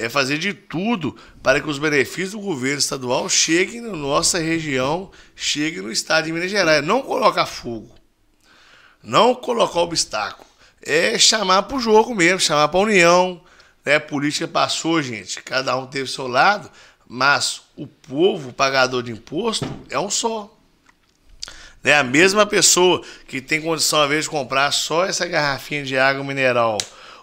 É 0.00 0.08
fazer 0.08 0.38
de 0.38 0.54
tudo 0.54 1.14
para 1.42 1.60
que 1.60 1.68
os 1.68 1.78
benefícios 1.78 2.32
do 2.32 2.40
governo 2.40 2.78
estadual 2.78 3.28
cheguem 3.28 3.80
na 3.80 3.92
nossa 3.92 4.38
região, 4.38 5.10
cheguem 5.36 5.82
no 5.82 5.92
estado 5.92 6.24
de 6.24 6.32
Minas 6.32 6.50
Gerais. 6.50 6.84
Não 6.84 7.02
colocar 7.02 7.44
fogo. 7.44 7.94
Não 9.02 9.34
colocar 9.34 9.80
obstáculo. 9.80 10.48
É 10.82 11.18
chamar 11.18 11.64
para 11.64 11.76
o 11.76 11.80
jogo 11.80 12.14
mesmo, 12.14 12.40
chamar 12.40 12.68
para 12.68 12.80
a 12.80 12.82
união. 12.82 13.42
Né? 13.84 13.96
A 13.96 14.00
política 14.00 14.48
passou, 14.48 15.02
gente. 15.02 15.42
Cada 15.42 15.76
um 15.76 15.86
teve 15.86 16.08
seu 16.08 16.26
lado, 16.26 16.70
mas 17.06 17.62
o 17.76 17.86
povo, 17.86 18.52
pagador 18.52 19.02
de 19.02 19.12
imposto, 19.12 19.66
é 19.90 19.98
um 19.98 20.08
só. 20.08 20.50
Né? 21.82 21.94
A 21.94 22.02
mesma 22.02 22.46
pessoa 22.46 23.02
que 23.26 23.40
tem 23.40 23.60
condição, 23.60 24.02
às 24.02 24.08
vezes, 24.08 24.24
de 24.24 24.30
comprar 24.30 24.70
só 24.72 25.04
essa 25.04 25.26
garrafinha 25.26 25.84
de 25.84 25.98
água 25.98 26.24
mineral, 26.24 26.78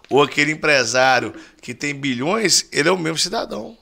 ou 0.10 0.22
aquele 0.22 0.52
empresário 0.52 1.34
que 1.62 1.74
tem 1.74 1.94
bilhões, 1.94 2.68
ele 2.72 2.90
é 2.90 2.92
o 2.92 2.98
mesmo 2.98 3.18
cidadão. 3.18 3.78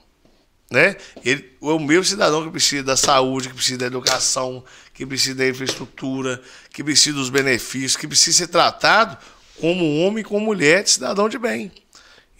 Né? 0.69 0.97
Ele 1.23 1.55
é 1.61 1.65
o 1.65 1.79
mesmo 1.79 2.03
cidadão 2.03 2.43
que 2.43 2.51
precisa 2.51 2.83
da 2.83 2.97
saúde, 2.97 3.49
que 3.49 3.53
precisa 3.55 3.77
da 3.77 3.85
educação, 3.85 4.63
que 4.93 5.05
precisa 5.05 5.35
da 5.35 5.47
infraestrutura, 5.47 6.41
que 6.71 6.83
precisa 6.83 7.15
dos 7.15 7.29
benefícios, 7.29 7.95
que 7.95 8.07
precisa 8.07 8.37
ser 8.39 8.47
tratado 8.47 9.17
como 9.59 9.99
homem 9.99 10.23
como 10.23 10.43
mulher 10.43 10.83
de 10.83 10.89
cidadão 10.89 11.29
de 11.29 11.37
bem. 11.37 11.71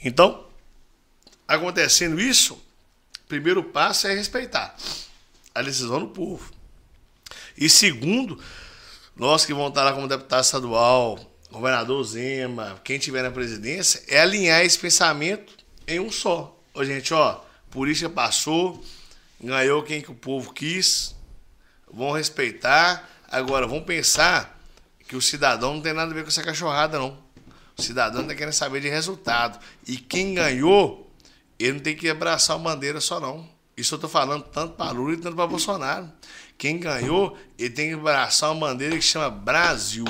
Então, 0.04 0.46
acontecendo 1.48 2.20
isso, 2.20 2.56
o 2.56 3.28
primeiro 3.28 3.64
passo 3.64 4.08
é 4.08 4.14
respeitar 4.14 4.76
a 5.54 5.62
decisão 5.62 6.00
do 6.00 6.08
povo. 6.08 6.52
E 7.58 7.70
segundo, 7.70 8.40
nós 9.16 9.46
que 9.46 9.54
vamos 9.54 9.70
estar 9.70 9.84
lá 9.84 9.94
como 9.94 10.08
deputado 10.08 10.44
estadual, 10.44 11.20
governador 11.56 12.04
Zema, 12.04 12.80
quem 12.84 13.00
tiver 13.00 13.24
na 13.24 13.32
presidência, 13.32 14.04
é 14.10 14.20
alinhar 14.20 14.64
esse 14.66 14.78
pensamento 14.78 15.54
em 15.88 16.02
um 16.02 16.12
só. 16.12 16.60
Ô, 16.74 16.84
gente, 16.84 17.14
ó, 17.14 17.40
polícia 17.72 18.10
passou, 18.10 18.84
ganhou 19.42 19.82
quem 19.82 20.02
que 20.02 20.12
o 20.12 20.16
povo 20.16 20.52
quis, 20.52 21.16
vão 21.90 22.12
respeitar. 22.12 23.10
Agora, 23.30 23.66
vamos 23.66 23.86
pensar 23.86 24.60
que 25.08 25.16
o 25.16 25.22
cidadão 25.22 25.76
não 25.76 25.82
tem 25.82 25.94
nada 25.94 26.12
a 26.12 26.14
ver 26.14 26.24
com 26.24 26.28
essa 26.28 26.44
cachorrada, 26.44 27.00
não. 27.00 27.18
O 27.78 27.82
cidadão 27.82 28.22
está 28.24 28.36
querendo 28.36 28.54
saber 28.54 28.82
de 28.82 28.90
resultado. 28.90 29.58
E 29.88 29.96
quem 29.96 30.34
ganhou, 30.34 31.10
ele 31.58 31.74
não 31.74 31.80
tem 31.80 31.96
que 31.96 32.10
abraçar 32.10 32.58
a 32.58 32.60
bandeira 32.60 33.00
só, 33.00 33.18
não. 33.20 33.48
Isso 33.78 33.94
eu 33.94 33.98
estou 33.98 34.10
falando 34.10 34.44
tanto 34.44 34.74
para 34.76 34.92
Lula 34.92 35.14
e 35.14 35.18
tanto 35.18 35.36
para 35.38 35.48
Bolsonaro. 35.48 36.12
Quem 36.58 36.80
ganhou, 36.80 37.38
ele 37.58 37.70
tem 37.70 37.90
que 37.90 37.94
abraçar 37.96 38.52
uma 38.52 38.68
bandeira 38.68 38.96
que 38.96 39.02
chama 39.02 39.30
Brasil. 39.30 40.06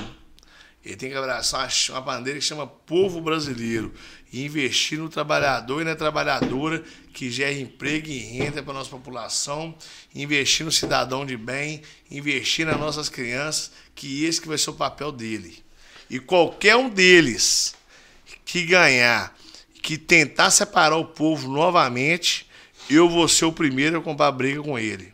Ele 0.86 0.95
tem 0.95 1.10
que 1.10 1.18
abraçar 1.18 1.68
uma 1.90 1.99
bandeira 1.99 2.38
que 2.38 2.45
chama 2.45 2.68
povo 2.68 3.20
brasileiro. 3.20 3.91
E 4.32 4.45
investir 4.45 4.99
no 4.99 5.10
trabalhador 5.10 5.82
e 5.82 5.84
na 5.84 5.95
trabalhadora 5.95 6.84
que 7.12 7.32
gera 7.32 7.53
emprego 7.53 8.07
e 8.07 8.20
renda 8.20 8.62
para 8.62 8.72
a 8.72 8.76
nossa 8.76 8.91
população. 8.91 9.76
Investir 10.14 10.64
no 10.64 10.72
cidadão 10.72 11.26
de 11.26 11.36
bem. 11.36 11.82
Investir 12.12 12.68
nas 12.68 12.80
nossas 12.80 13.10
crianças, 13.10 13.72
que 13.95 14.26
esse 14.26 14.40
que 14.40 14.48
vai 14.48 14.60
ser 14.60 14.70
o 14.70 14.74
papel 14.74 15.12
dele. 15.12 15.64
E 16.07 16.20
qualquer 16.20 16.76
um 16.76 16.88
deles 16.88 17.74
que 18.45 18.64
ganhar, 18.64 19.36
que 19.82 19.98
tentar 19.98 20.52
separar 20.52 20.98
o 20.98 21.06
povo 21.06 21.49
novamente, 21.49 22.48
eu 22.88 23.10
vou 23.10 23.28
ser 23.28 23.45
o 23.45 23.52
primeiro 23.52 23.98
a 23.98 24.02
comprar 24.02 24.32
briga 24.32 24.62
com 24.62 24.78
ele. 24.78 25.12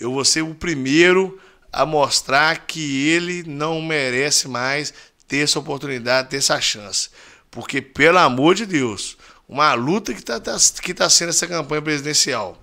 Eu 0.00 0.12
vou 0.12 0.24
ser 0.24 0.42
o 0.42 0.52
primeiro 0.52 1.40
a 1.72 1.86
mostrar 1.86 2.66
que 2.66 3.08
ele 3.08 3.42
não 3.44 3.80
merece 3.80 4.48
mais 4.48 4.92
ter 5.26 5.44
essa 5.44 5.58
oportunidade, 5.58 6.28
ter 6.28 6.38
essa 6.38 6.60
chance. 6.60 7.10
Porque, 7.50 7.80
pelo 7.80 8.18
amor 8.18 8.54
de 8.54 8.66
Deus, 8.66 9.16
uma 9.48 9.74
luta 9.74 10.12
que 10.12 10.20
está 10.20 10.40
tá, 10.40 10.56
que 10.82 10.94
tá 10.94 11.08
sendo 11.08 11.30
essa 11.30 11.46
campanha 11.46 11.82
presidencial. 11.82 12.56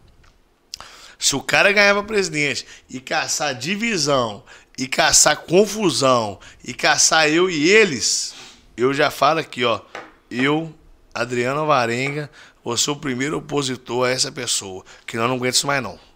Se 1.20 1.36
o 1.36 1.42
cara 1.42 1.72
ganhar 1.72 1.94
para 1.94 2.04
presidente 2.04 2.66
e 2.90 3.00
caçar 3.00 3.56
divisão, 3.56 4.44
e 4.78 4.88
caçar 4.88 5.38
confusão, 5.38 6.40
e 6.64 6.74
caçar 6.74 7.28
eu 7.28 7.50
e 7.50 7.70
eles, 7.70 8.36
eu 8.76 8.94
já 8.94 9.10
falo 9.10 9.40
aqui, 9.40 9.66
ó, 9.66 9.82
eu, 10.30 10.74
Adriano 11.14 11.66
Varenga, 11.66 12.30
vou 12.64 12.78
ser 12.78 12.92
o 12.92 12.96
primeiro 12.96 13.38
opositor 13.38 14.08
a 14.08 14.12
essa 14.12 14.32
pessoa, 14.32 14.86
que 15.06 15.18
nós 15.18 15.28
não 15.28 15.38
aguento 15.38 15.56
isso 15.56 15.66
mais 15.66 15.82
não. 15.82 16.07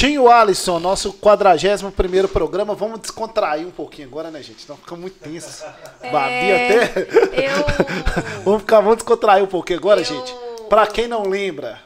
Tinho 0.00 0.30
Alisson, 0.30 0.78
nosso 0.78 1.12
41 1.12 1.90
primeiro 1.90 2.26
programa. 2.26 2.74
Vamos 2.74 3.00
descontrair 3.00 3.66
um 3.66 3.70
pouquinho 3.70 4.08
agora, 4.08 4.30
né, 4.30 4.42
gente? 4.42 4.66
Não 4.66 4.74
fica 4.74 4.96
muito 4.96 5.18
tenso. 5.20 5.62
Babi 6.10 6.32
É, 6.32 6.84
até. 6.84 7.00
Eu. 7.02 8.40
Vamos 8.42 8.60
ficar, 8.62 8.80
vamos 8.80 8.96
descontrair 8.96 9.44
um 9.44 9.46
pouquinho 9.46 9.78
agora, 9.78 10.00
Eu- 10.00 10.04
gente. 10.06 10.34
Pra 10.70 10.86
quem 10.86 11.06
não 11.06 11.24
lembra, 11.28 11.78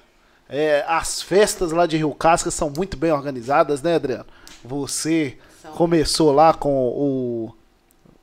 é, 0.49 0.85
as 0.86 1.23
festas 1.23 1.73
lá 1.73 1.86
de 1.86 1.97
Rio 1.97 2.15
Casca 2.15 2.53
são 2.53 2.70
muito 2.70 2.97
bem 2.97 3.11
organizadas, 3.11 3.82
né, 3.82 3.97
Adriano? 3.97 4.27
Você 4.65 5.36
São. 5.61 5.73
começou 5.73 6.31
lá 6.31 6.55
com 6.55 6.73
o 6.73 7.53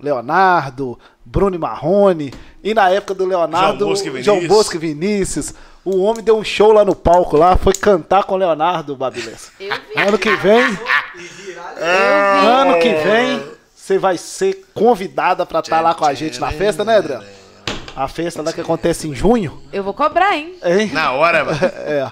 Leonardo, 0.01 0.97
Bruno 1.23 1.57
Marrone, 1.59 2.33
e 2.63 2.73
na 2.73 2.89
época 2.89 3.13
do 3.13 3.25
Leonardo, 3.25 3.79
João 3.79 3.89
Bosco 3.89 4.07
e 4.17 4.23
João 4.23 4.37
Vinícius. 4.39 4.57
Bosco 4.57 4.75
e 4.75 4.79
Vinícius. 4.79 5.53
O 5.83 6.01
homem 6.01 6.23
deu 6.23 6.37
um 6.37 6.43
show 6.43 6.71
lá 6.71 6.85
no 6.85 6.95
palco 6.95 7.37
lá, 7.37 7.57
foi 7.57 7.73
cantar 7.73 8.23
com 8.23 8.35
o 8.35 8.37
Leonardo, 8.37 8.95
Babilés. 8.95 9.51
Eu 9.59 9.73
vi. 9.75 9.99
Ano 9.99 10.17
que 10.17 10.35
vem, 10.35 10.77
ano 11.79 12.79
que 12.79 12.93
vem, 12.93 13.43
você 13.75 13.97
vai 13.97 14.17
ser 14.17 14.65
convidada 14.73 15.45
pra 15.45 15.59
estar 15.59 15.81
lá 15.81 15.93
com 15.95 16.05
a 16.05 16.13
gente 16.13 16.39
na 16.39 16.51
festa, 16.51 16.85
né, 16.85 16.97
Adriano? 16.97 17.25
A 17.95 18.07
festa 18.07 18.41
lá 18.41 18.53
que 18.53 18.61
acontece 18.61 19.07
em 19.07 19.13
junho, 19.13 19.61
Eu 19.73 19.83
vou 19.83 19.93
cobrar, 19.93 20.35
hein? 20.37 20.55
hein? 20.63 20.91
Na 20.93 21.11
hora, 21.11 21.43
mano. 21.43 21.57
É. 21.85 22.09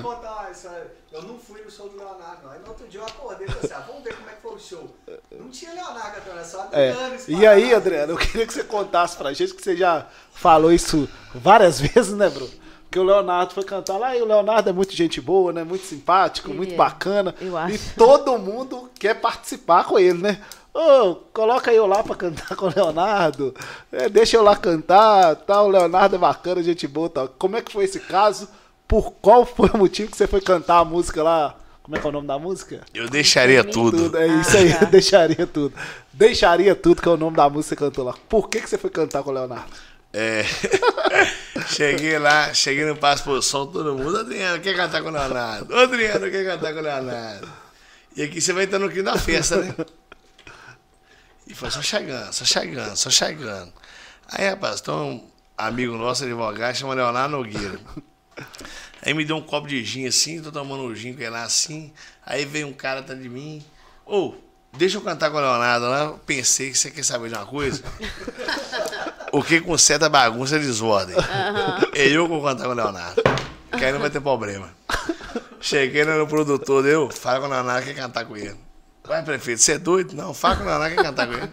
Contar 0.00 0.42
uma 0.42 0.50
história. 0.52 0.86
Eu 1.12 1.22
não 1.22 1.38
fui 1.38 1.60
no 1.62 1.70
show 1.70 1.88
do 1.88 1.96
Leonardo, 1.96 2.38
não. 2.44 2.52
Aí 2.52 2.60
no 2.60 2.68
outro 2.68 2.86
dia 2.86 3.00
eu 3.00 3.04
acordei 3.04 3.46
e 3.48 3.50
falei 3.50 3.64
assim: 3.64 3.74
ah, 3.74 3.84
vamos 3.84 4.04
ver 4.04 4.14
como 4.14 4.30
é 4.30 4.32
que 4.34 4.42
foi 4.42 4.52
o 4.54 4.58
show. 4.60 4.96
Não 5.32 5.44
tinha 5.58 5.72
Leonardo 5.72 6.44
só 6.44 6.68
É. 6.72 6.90
Adriano. 6.90 7.16
E 7.28 7.46
aí, 7.46 7.74
Adriano, 7.74 8.12
eu 8.12 8.16
queria 8.16 8.46
que 8.46 8.52
você 8.52 8.64
contasse 8.64 9.16
pra 9.16 9.32
gente, 9.32 9.54
que 9.54 9.62
você 9.62 9.76
já 9.76 10.06
falou 10.32 10.72
isso 10.72 11.08
várias 11.34 11.80
vezes, 11.80 12.12
né, 12.12 12.28
Bruno? 12.28 12.50
Porque 12.84 12.98
o 12.98 13.04
Leonardo 13.04 13.52
foi 13.52 13.64
cantar 13.64 13.98
lá 13.98 14.16
e 14.16 14.22
o 14.22 14.26
Leonardo 14.26 14.70
é 14.70 14.72
muito 14.72 14.94
gente 14.94 15.20
boa, 15.20 15.52
né? 15.52 15.64
Muito 15.64 15.84
simpático, 15.84 16.50
Ele 16.50 16.56
muito 16.56 16.74
é. 16.74 16.76
bacana. 16.76 17.34
Eu 17.40 17.56
acho. 17.56 17.74
E 17.74 17.78
todo 17.96 18.38
mundo 18.38 18.88
quer 18.98 19.14
participar 19.14 19.84
com 19.84 19.98
ele, 19.98 20.22
né? 20.22 20.40
Ô, 20.72 21.16
coloca 21.32 21.72
eu 21.72 21.86
lá 21.86 22.02
pra 22.02 22.14
cantar 22.14 22.54
com 22.54 22.66
o 22.66 22.72
Leonardo. 22.74 23.54
É, 23.90 24.08
deixa 24.08 24.36
eu 24.36 24.42
lá 24.42 24.54
cantar, 24.54 25.34
tal. 25.36 25.66
O 25.66 25.70
Leonardo 25.70 26.14
é 26.16 26.18
bacana, 26.18 26.62
gente 26.62 26.86
boa, 26.86 27.08
tal. 27.10 27.28
Como 27.28 27.56
é 27.56 27.62
que 27.62 27.72
foi 27.72 27.84
esse 27.84 27.98
caso? 28.00 28.48
Por 28.86 29.10
qual 29.14 29.44
foi 29.44 29.68
o 29.74 29.78
motivo 29.78 30.10
que 30.10 30.16
você 30.16 30.26
foi 30.26 30.40
cantar 30.40 30.78
a 30.78 30.84
música 30.84 31.22
lá? 31.22 31.54
Como 31.86 31.96
é 31.96 32.00
que 32.00 32.04
é 32.04 32.08
o 32.08 32.12
nome 32.12 32.26
da 32.26 32.36
música? 32.36 32.80
Eu 32.92 33.08
deixaria 33.08 33.62
tudo. 33.62 33.96
Tudo, 33.96 34.18
é 34.18 34.26
isso 34.26 34.56
Ah, 34.56 34.58
aí, 34.58 34.74
tá. 34.74 34.84
deixaria 34.90 35.46
tudo. 35.46 35.72
Deixaria 36.12 36.74
tudo, 36.74 37.00
que 37.00 37.08
é 37.08 37.12
o 37.12 37.16
nome 37.16 37.36
da 37.36 37.48
música 37.48 37.76
que 37.76 37.78
você 37.78 37.86
cantou 37.86 38.04
lá. 38.04 38.12
Por 38.28 38.48
que, 38.48 38.60
que 38.60 38.68
você 38.68 38.76
foi 38.76 38.90
cantar 38.90 39.22
com 39.22 39.30
o 39.30 39.32
Leonardo? 39.32 39.70
É. 40.12 40.42
cheguei 41.70 42.18
lá, 42.18 42.52
cheguei 42.52 42.84
no 42.84 42.96
Passo 42.96 43.22
Posição, 43.22 43.68
todo 43.68 43.94
mundo, 43.94 44.18
Adriano, 44.18 44.60
quer 44.60 44.74
cantar 44.74 45.00
com 45.00 45.10
o 45.10 45.12
Leonardo? 45.12 45.72
Ô, 45.72 45.78
Adriano, 45.78 46.28
quer 46.28 46.44
cantar 46.44 46.72
com 46.72 46.80
o 46.80 46.82
Leonardo? 46.82 47.48
E 48.16 48.22
aqui 48.24 48.40
você 48.40 48.52
vai 48.52 48.64
entrar 48.64 48.80
no 48.80 48.90
clima 48.90 49.12
da 49.12 49.16
festa, 49.16 49.58
né? 49.58 49.72
E 51.46 51.54
foi 51.54 51.70
só 51.70 51.82
chegando, 51.82 52.32
só 52.32 52.44
chegando, 52.44 52.96
só 52.96 53.10
chegando. 53.10 53.72
Aí, 54.32 54.48
rapaz, 54.48 54.80
tem 54.80 54.92
um 54.92 55.24
amigo 55.56 55.96
nosso, 55.96 56.24
advogado, 56.24 56.74
chama 56.74 56.94
Leonardo 56.94 57.36
Nogueira. 57.36 57.78
Aí 59.06 59.14
me 59.14 59.24
deu 59.24 59.36
um 59.36 59.40
copo 59.40 59.68
de 59.68 59.84
gin 59.84 60.04
assim, 60.04 60.42
tô 60.42 60.50
tomando 60.50 60.82
um 60.82 60.92
gin 60.92 61.16
lá 61.30 61.44
assim. 61.44 61.92
Aí 62.26 62.44
veio 62.44 62.66
um 62.66 62.72
cara 62.72 62.98
atrás 62.98 63.22
de 63.22 63.28
mim. 63.28 63.64
Ô, 64.04 64.34
deixa 64.76 64.96
eu 64.96 65.00
cantar 65.00 65.30
com 65.30 65.36
o 65.36 65.40
Leonardo 65.40 65.86
lá. 65.86 66.04
Eu 66.06 66.20
pensei 66.26 66.72
que 66.72 66.76
você 66.76 66.90
quer 66.90 67.04
saber 67.04 67.28
de 67.28 67.36
uma 67.36 67.46
coisa. 67.46 67.84
O 69.30 69.44
que 69.44 69.60
conserta 69.60 70.08
bagunça 70.08 70.56
é 70.56 70.58
desordem. 70.58 71.14
É 71.94 72.08
eu 72.08 72.24
que 72.24 72.30
vou 72.30 72.42
cantar 72.42 72.64
com 72.64 72.70
o 72.70 72.74
Leonardo. 72.74 73.22
Que 73.78 73.84
aí 73.84 73.92
não 73.92 74.00
vai 74.00 74.10
ter 74.10 74.20
problema. 74.20 74.74
Cheguei 75.60 76.04
no 76.04 76.26
produtor, 76.26 76.82
deu, 76.82 77.08
fala 77.08 77.38
com 77.38 77.46
o 77.46 77.50
Leonardo, 77.50 77.86
quer 77.86 77.94
cantar 77.94 78.24
com 78.24 78.36
ele. 78.36 78.56
Vai, 79.04 79.22
prefeito, 79.22 79.60
você 79.60 79.74
é 79.74 79.78
doido? 79.78 80.16
Não, 80.16 80.34
fala 80.34 80.56
com 80.56 80.64
o 80.64 80.66
Leonardo, 80.66 80.96
quer 80.96 81.02
cantar 81.04 81.28
com 81.28 81.32
ele. 81.32 81.52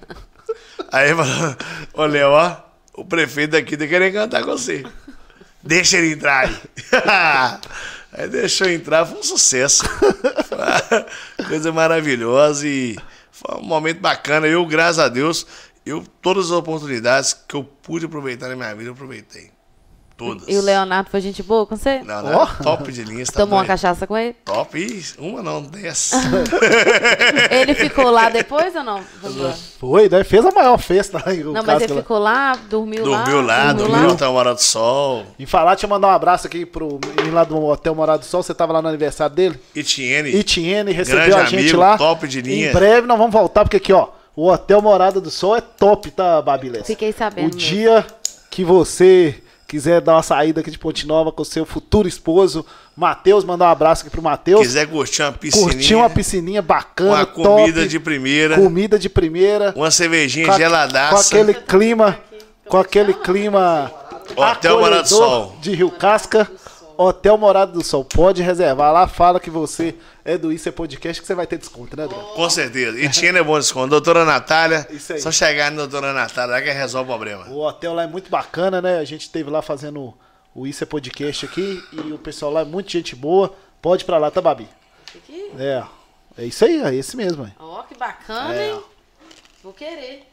Aí 0.92 1.10
ele 1.10 1.16
falou, 1.16 1.56
ô 1.94 2.06
Léo, 2.08 2.30
ó, 2.30 2.58
o 2.96 3.06
prefeito 3.06 3.52
daqui 3.52 3.78
tá 3.78 3.86
querendo 3.86 4.14
cantar 4.14 4.44
com 4.44 4.52
você. 4.52 4.84
Deixa 5.64 5.98
ele 5.98 6.14
entrar 6.14 6.48
aí. 6.48 6.62
aí 8.12 8.28
deixou 8.28 8.70
entrar, 8.70 9.06
foi 9.06 9.20
um 9.20 9.24
sucesso. 9.24 9.84
Foi 9.88 11.46
Coisa 11.48 11.72
maravilhosa 11.72 12.68
e 12.68 12.98
foi 13.32 13.58
um 13.58 13.64
momento 13.64 14.00
bacana. 14.00 14.46
Eu, 14.46 14.66
graças 14.66 15.00
a 15.00 15.08
Deus, 15.08 15.48
eu 15.86 16.04
todas 16.22 16.46
as 16.46 16.52
oportunidades 16.52 17.34
que 17.34 17.56
eu 17.56 17.64
pude 17.64 18.06
aproveitar 18.06 18.50
na 18.50 18.56
minha 18.56 18.76
vida, 18.76 18.90
eu 18.90 18.94
aproveitei. 18.94 19.52
Todas. 20.16 20.48
E 20.48 20.56
o 20.56 20.62
Leonardo 20.62 21.10
foi 21.10 21.20
gente 21.22 21.42
boa 21.42 21.66
com 21.66 21.76
você? 21.76 22.02
Não, 22.04 22.22
não, 22.22 22.36
Ó. 22.38 22.46
top 22.46 22.92
de 22.92 23.04
linha. 23.04 23.26
você 23.26 23.32
tá 23.32 23.40
Tomou 23.40 23.58
uma 23.58 23.66
cachaça 23.66 24.06
com 24.06 24.16
ele? 24.16 24.36
Top, 24.46 25.04
uma 25.18 25.42
não, 25.42 25.62
dez. 25.64 26.12
Ele 27.50 27.74
ficou 27.74 28.10
lá 28.12 28.30
depois 28.30 28.76
ou 28.76 28.84
não? 28.84 29.02
Foi, 29.80 30.08
né? 30.10 30.24
Fez 30.24 30.46
a 30.46 30.52
maior 30.52 30.78
festa 30.78 31.22
lá 31.26 31.32
Rio 31.32 31.52
Não, 31.52 31.64
mas 31.64 31.82
ele 31.82 31.94
lá. 31.94 32.02
ficou 32.02 32.18
lá, 32.20 32.56
dormiu 32.70 33.06
lá. 33.06 33.24
dormiu 33.24 33.42
lá, 33.42 33.74
dormiu 33.74 34.00
no 34.10 34.16
Tamara 34.16 34.54
do 34.54 34.62
Sol. 34.62 35.26
Em 35.40 35.46
falar, 35.46 35.72
deixa 35.72 35.86
eu 35.86 35.90
mandar 35.90 36.08
um 36.08 36.12
abraço 36.12 36.48
aqui 36.48 36.66
pro 36.66 37.00
menino 37.18 37.34
lá 37.36 37.44
do 37.44 37.62
Hotel 37.64 37.94
Morado 37.96 38.20
do 38.20 38.26
Sol. 38.26 38.44
Você 38.44 38.54
tava 38.54 38.74
lá 38.74 38.82
no 38.82 38.88
aniversário 38.90 39.36
dele? 39.36 39.60
Itiene. 39.76 40.30
Itiene 40.30 40.92
recebeu 40.92 41.26
Grande 41.26 41.42
a 41.42 41.46
gente 41.46 41.60
amigo, 41.62 41.78
lá. 41.80 41.98
top 41.98 42.28
de 42.28 42.42
linha. 42.42 42.70
Em 42.70 42.74
breve 42.74 43.08
nós 43.08 43.18
vamos 43.18 43.34
voltar, 43.34 43.64
porque 43.64 43.78
aqui, 43.78 43.92
ó, 43.94 44.10
o 44.36 44.50
Hotel 44.50 44.82
Morada 44.82 45.20
do 45.20 45.30
Sol 45.32 45.56
é 45.56 45.62
top, 45.62 46.12
tá, 46.12 46.42
Babilés? 46.42 46.88
Fiquei 46.88 47.12
sabendo 47.12 47.54
O 47.54 47.56
mesmo. 47.56 47.60
dia 47.60 48.06
que 48.50 48.64
você 48.64 49.43
quiser 49.74 50.02
dar 50.02 50.14
uma 50.14 50.22
saída 50.22 50.62
aqui 50.62 50.70
de 50.70 50.78
Ponte 50.78 51.08
Nova 51.08 51.32
com 51.32 51.42
o 51.42 51.46
seu 51.46 51.66
futuro 51.66 52.08
esposo, 52.08 52.64
Matheus, 52.96 53.44
mandar 53.44 53.66
um 53.66 53.72
abraço 53.72 54.04
aqui 54.04 54.12
pro 54.12 54.22
Matheus. 54.22 54.62
Quiser 54.62 54.86
curtir 54.88 55.24
uma 55.24 55.32
piscininha. 55.32 55.68
Curtir 55.72 55.96
uma 55.96 56.10
piscininha 56.12 56.62
bacana, 56.62 57.10
Uma 57.16 57.26
comida 57.26 57.80
top, 57.80 57.88
de 57.88 58.00
primeira. 58.00 58.56
comida 58.56 59.00
de 59.00 59.10
primeira. 59.10 59.74
Uma 59.76 59.90
cervejinha 59.90 60.46
com, 60.46 60.52
a- 60.52 60.58
geladaça. 60.60 61.14
com 61.16 61.20
aquele 61.42 61.54
clima, 61.56 62.20
com 62.70 62.78
aquele 62.78 63.14
clima 63.16 63.92
Hotel 64.38 64.78
Morada 64.80 65.02
do 65.02 65.16
acolhedor 65.16 65.30
Sol. 65.50 65.58
de 65.60 65.74
Rio 65.74 65.90
Casca. 65.90 66.48
Hotel 66.98 67.38
Morada 67.38 67.72
do 67.72 67.84
Sol. 67.84 68.04
Pode 68.06 68.42
reservar 68.42 68.92
lá, 68.94 69.08
fala 69.08 69.40
que 69.40 69.50
você 69.50 69.96
é 70.24 70.38
do 70.38 70.52
Isso 70.52 70.68
é 70.70 70.72
Podcast, 70.72 71.22
que 71.22 71.28
você 71.28 71.36
vai 71.36 71.48
ter 71.48 71.58
desconto, 71.58 71.96
né, 71.98 72.04
Adriano? 72.04 72.28
Com 72.30 72.50
certeza. 72.50 73.00
E 73.00 73.10
Tiene 73.10 73.40
é 73.40 73.44
bom 73.44 73.58
desconto. 73.60 73.88
Doutora 73.90 74.24
Natália. 74.26 74.88
Isso 74.90 75.14
aí. 75.14 75.20
Só 75.22 75.32
chegar 75.32 75.72
na 75.72 75.78
doutora 75.78 76.14
Natália 76.14 76.56
lá 76.56 76.62
que 76.62 76.72
resolve 76.72 77.10
o 77.12 77.14
problema. 77.14 77.48
O 77.50 77.60
hotel 77.66 77.94
lá 77.94 78.04
é 78.04 78.08
muito 78.08 78.30
bacana, 78.30 78.82
né? 78.82 79.00
A 79.00 79.04
gente 79.04 79.22
esteve 79.22 79.50
lá 79.50 79.62
fazendo 79.62 80.14
o 80.56 80.68
Isso 80.68 80.84
é 80.84 80.88
Podcast 80.88 81.46
aqui 81.46 81.84
e 81.92 82.14
o 82.14 82.18
pessoal 82.18 82.52
lá 82.52 82.62
é 82.62 82.66
muito 82.66 82.92
gente 82.92 83.16
boa. 83.16 83.54
Pode 83.82 84.04
ir 84.04 84.06
pra 84.06 84.18
lá, 84.18 84.30
tá, 84.32 84.42
Babi? 84.42 84.68
Aqui. 85.16 85.52
É. 85.60 85.84
É 86.38 86.46
isso 86.46 86.66
aí, 86.66 86.82
é 86.82 86.96
esse 86.96 87.16
mesmo. 87.16 87.52
Ó, 87.60 87.84
que 87.84 87.96
bacana, 87.98 88.56
É. 88.56 88.70
hein? 88.72 88.80
Vou 89.64 89.72
querer. 89.74 90.24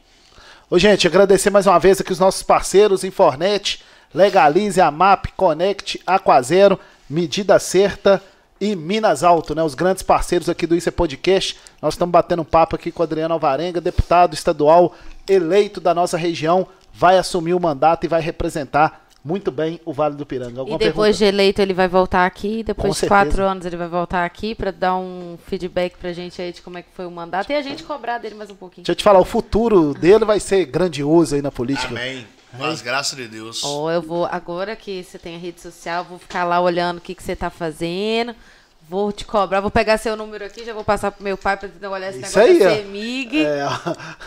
Ô, 0.69 0.79
gente, 0.79 1.05
agradecer 1.05 1.49
mais 1.49 1.67
uma 1.67 1.77
vez 1.79 1.99
aqui 1.99 2.11
os 2.11 2.19
nossos 2.19 2.41
parceiros, 2.43 3.03
Infornet, 3.03 3.83
Legalize, 4.13 4.79
Amap, 4.81 5.25
Connect, 5.35 6.01
Aquazero, 6.05 6.79
Medida 7.09 7.57
Certa 7.59 8.21
e 8.59 8.75
Minas 8.75 9.23
Alto, 9.23 9.55
né? 9.55 9.63
Os 9.63 9.73
grandes 9.73 10.03
parceiros 10.03 10.47
aqui 10.49 10.67
do 10.67 10.75
Isso 10.75 10.89
é 10.89 10.91
Podcast. 10.91 11.57
Nós 11.81 11.95
estamos 11.95 12.11
batendo 12.11 12.41
um 12.43 12.45
papo 12.45 12.75
aqui 12.75 12.91
com 12.91 13.01
o 13.01 13.03
Adriano 13.03 13.33
Alvarenga, 13.33 13.81
deputado 13.81 14.33
estadual 14.33 14.93
eleito 15.27 15.79
da 15.79 15.93
nossa 15.93 16.17
região, 16.17 16.67
vai 16.93 17.17
assumir 17.17 17.53
o 17.53 17.59
mandato 17.59 18.03
e 18.05 18.07
vai 18.07 18.21
representar 18.21 19.05
muito 19.23 19.51
bem 19.51 19.79
o 19.85 19.93
Vale 19.93 20.15
do 20.15 20.25
Piranga. 20.25 20.59
Alguma 20.61 20.75
e 20.75 20.79
depois 20.79 21.17
pergunta? 21.17 21.17
de 21.17 21.25
eleito 21.25 21.61
ele 21.61 21.73
vai 21.73 21.87
voltar 21.87 22.25
aqui. 22.25 22.63
Depois 22.63 22.87
Com 22.87 22.93
de 22.93 22.99
certeza. 22.99 23.23
quatro 23.25 23.43
anos 23.43 23.65
ele 23.65 23.77
vai 23.77 23.87
voltar 23.87 24.25
aqui 24.25 24.55
pra 24.55 24.71
dar 24.71 24.95
um 24.95 25.37
feedback 25.45 25.95
pra 25.97 26.11
gente 26.11 26.41
aí 26.41 26.51
de 26.51 26.61
como 26.61 26.77
é 26.79 26.81
que 26.81 26.89
foi 26.95 27.05
o 27.05 27.11
mandato. 27.11 27.51
E 27.51 27.55
a 27.55 27.61
gente 27.61 27.83
cobrar 27.83 28.17
dele 28.17 28.33
mais 28.35 28.49
um 28.49 28.55
pouquinho. 28.55 28.83
Deixa 28.83 28.91
eu 28.93 28.95
te 28.95 29.03
falar, 29.03 29.19
o 29.19 29.25
futuro 29.25 29.93
dele 29.93 30.25
vai 30.25 30.39
ser 30.39 30.65
grandioso 30.65 31.35
aí 31.35 31.41
na 31.41 31.51
política. 31.51 31.89
Amém. 31.89 32.25
Com 32.57 32.65
as 32.65 32.81
graças 32.81 33.15
de 33.17 33.27
Deus. 33.27 33.63
Ó, 33.63 33.89
eu 33.91 34.01
vou, 34.01 34.25
agora 34.25 34.75
que 34.75 35.03
você 35.03 35.17
tem 35.17 35.35
a 35.35 35.39
rede 35.39 35.61
social, 35.61 36.03
eu 36.03 36.09
vou 36.09 36.19
ficar 36.19 36.43
lá 36.43 36.59
olhando 36.59 36.97
o 36.97 37.01
que, 37.01 37.15
que 37.15 37.23
você 37.23 37.35
tá 37.35 37.49
fazendo. 37.49 38.35
Vou 38.89 39.11
te 39.11 39.23
cobrar, 39.23 39.61
vou 39.61 39.71
pegar 39.71 39.97
seu 39.97 40.17
número 40.17 40.43
aqui, 40.43 40.65
já 40.65 40.73
vou 40.73 40.83
passar 40.83 41.11
pro 41.11 41.23
meu 41.23 41.37
pai 41.37 41.55
pra 41.55 41.69
ele 41.69 41.87
olhar 41.87 42.09
esse 42.09 42.19
Isso 42.21 42.37
negócio 42.37 42.53
aí, 42.53 42.59
da. 42.59 42.75
CEMIG. 42.83 43.45
É. 43.45 43.65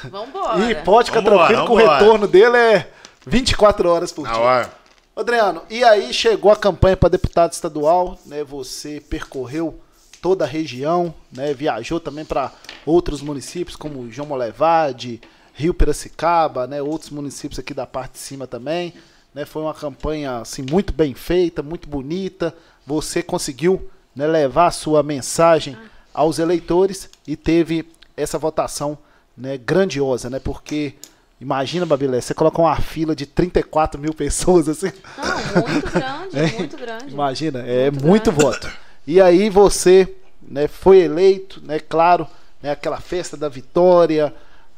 Vambora. 0.08 0.70
E 0.70 0.74
pode 0.76 1.10
ficar 1.10 1.20
Vambora, 1.20 1.48
tranquilo 1.48 1.66
que 1.66 1.72
o 1.72 1.76
vambora. 1.76 1.98
retorno 1.98 2.26
dele 2.28 2.56
é 2.56 2.90
24 3.26 3.90
horas 3.90 4.10
por 4.10 4.26
dia. 4.26 4.38
hora. 4.38 4.72
Adriano, 5.14 5.62
e 5.70 5.84
aí 5.84 6.12
chegou 6.14 6.50
a 6.50 6.56
campanha 6.56 6.96
para 6.96 7.10
deputado 7.10 7.52
estadual, 7.52 8.18
né? 8.26 8.42
Você 8.42 9.00
percorreu 9.00 9.78
toda 10.20 10.44
a 10.44 10.48
região, 10.48 11.14
né? 11.30 11.52
Viajou 11.52 12.00
também 12.00 12.24
para 12.24 12.50
outros 12.86 13.20
municípios 13.20 13.76
como 13.76 14.10
João 14.10 14.26
Molevade, 14.28 15.20
Rio 15.54 15.72
Piracicaba, 15.72 16.66
né? 16.66 16.82
Outros 16.82 17.10
municípios 17.10 17.58
aqui 17.58 17.72
da 17.72 17.86
parte 17.86 18.12
de 18.12 18.18
cima 18.18 18.46
também, 18.46 18.92
né? 19.34 19.44
Foi 19.44 19.62
uma 19.62 19.72
campanha 19.72 20.38
assim 20.38 20.62
muito 20.68 20.92
bem 20.92 21.14
feita, 21.14 21.62
muito 21.62 21.88
bonita. 21.88 22.54
Você 22.86 23.22
conseguiu 23.22 23.88
né, 24.14 24.26
levar 24.26 24.66
a 24.66 24.72
sua 24.72 25.02
mensagem 25.02 25.76
aos 26.12 26.38
eleitores 26.38 27.08
e 27.26 27.36
teve 27.36 27.88
essa 28.16 28.38
votação 28.38 28.98
né, 29.36 29.56
grandiosa, 29.56 30.28
né? 30.28 30.38
Porque 30.38 30.94
Imagina, 31.40 31.84
Babilé, 31.84 32.20
você 32.20 32.32
coloca 32.32 32.62
uma 32.62 32.76
fila 32.76 33.14
de 33.14 33.26
34 33.26 34.00
mil 34.00 34.14
pessoas 34.14 34.68
assim. 34.68 34.90
Não, 35.18 35.68
muito 35.68 35.90
grande, 35.90 36.36
muito 36.56 36.76
grande. 36.76 37.12
Imagina, 37.12 37.58
é 37.60 37.90
Muito 37.90 38.06
muito 38.06 38.32
voto. 38.32 38.70
E 39.06 39.20
aí 39.20 39.50
você 39.50 40.14
né, 40.40 40.68
foi 40.68 41.00
eleito, 41.00 41.60
né, 41.62 41.78
claro, 41.78 42.26
né, 42.62 42.70
aquela 42.70 42.98
festa 42.98 43.36
da 43.36 43.48
vitória, 43.48 44.34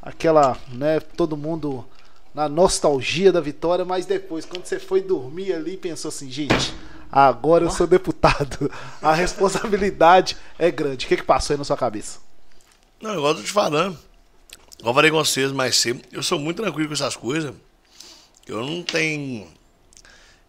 aquela, 0.07 0.57
né, 0.69 1.01
todo 1.01 1.37
mundo 1.37 1.85
na 2.33 2.49
nostalgia 2.49 3.33
da 3.33 3.41
vitória, 3.41 3.85
mas 3.85 4.07
depois, 4.07 4.45
quando 4.45 4.65
você 4.65 4.79
foi 4.79 5.03
dormir 5.03 5.53
ali, 5.53 5.77
pensou 5.77 6.11
assim, 6.11 6.31
gente, 6.31 6.73
agora 7.11 7.65
eu 7.65 7.71
sou 7.71 7.89
deputado, 7.89 8.71
a 9.03 9.13
responsabilidade 9.13 10.37
é 10.57 10.71
grande. 10.71 11.07
O 11.07 11.09
que, 11.09 11.17
que 11.17 11.25
passou 11.25 11.55
aí 11.55 11.59
na 11.59 11.65
sua 11.65 11.77
cabeça? 11.77 12.21
Não, 13.03 13.15
eu 13.15 13.43
te 13.43 13.51
falando. 13.51 13.99
Igual 14.79 14.91
eu 14.91 14.95
falei 14.95 15.11
com 15.11 15.17
vocês 15.17 15.51
mais 15.51 15.77
cedo. 15.77 16.01
Eu 16.13 16.23
sou 16.23 16.39
muito 16.39 16.63
tranquilo 16.63 16.89
com 16.89 16.95
essas 16.95 17.17
coisas. 17.17 17.53
Eu 18.47 18.65
não 18.65 18.85
tenho 18.85 19.49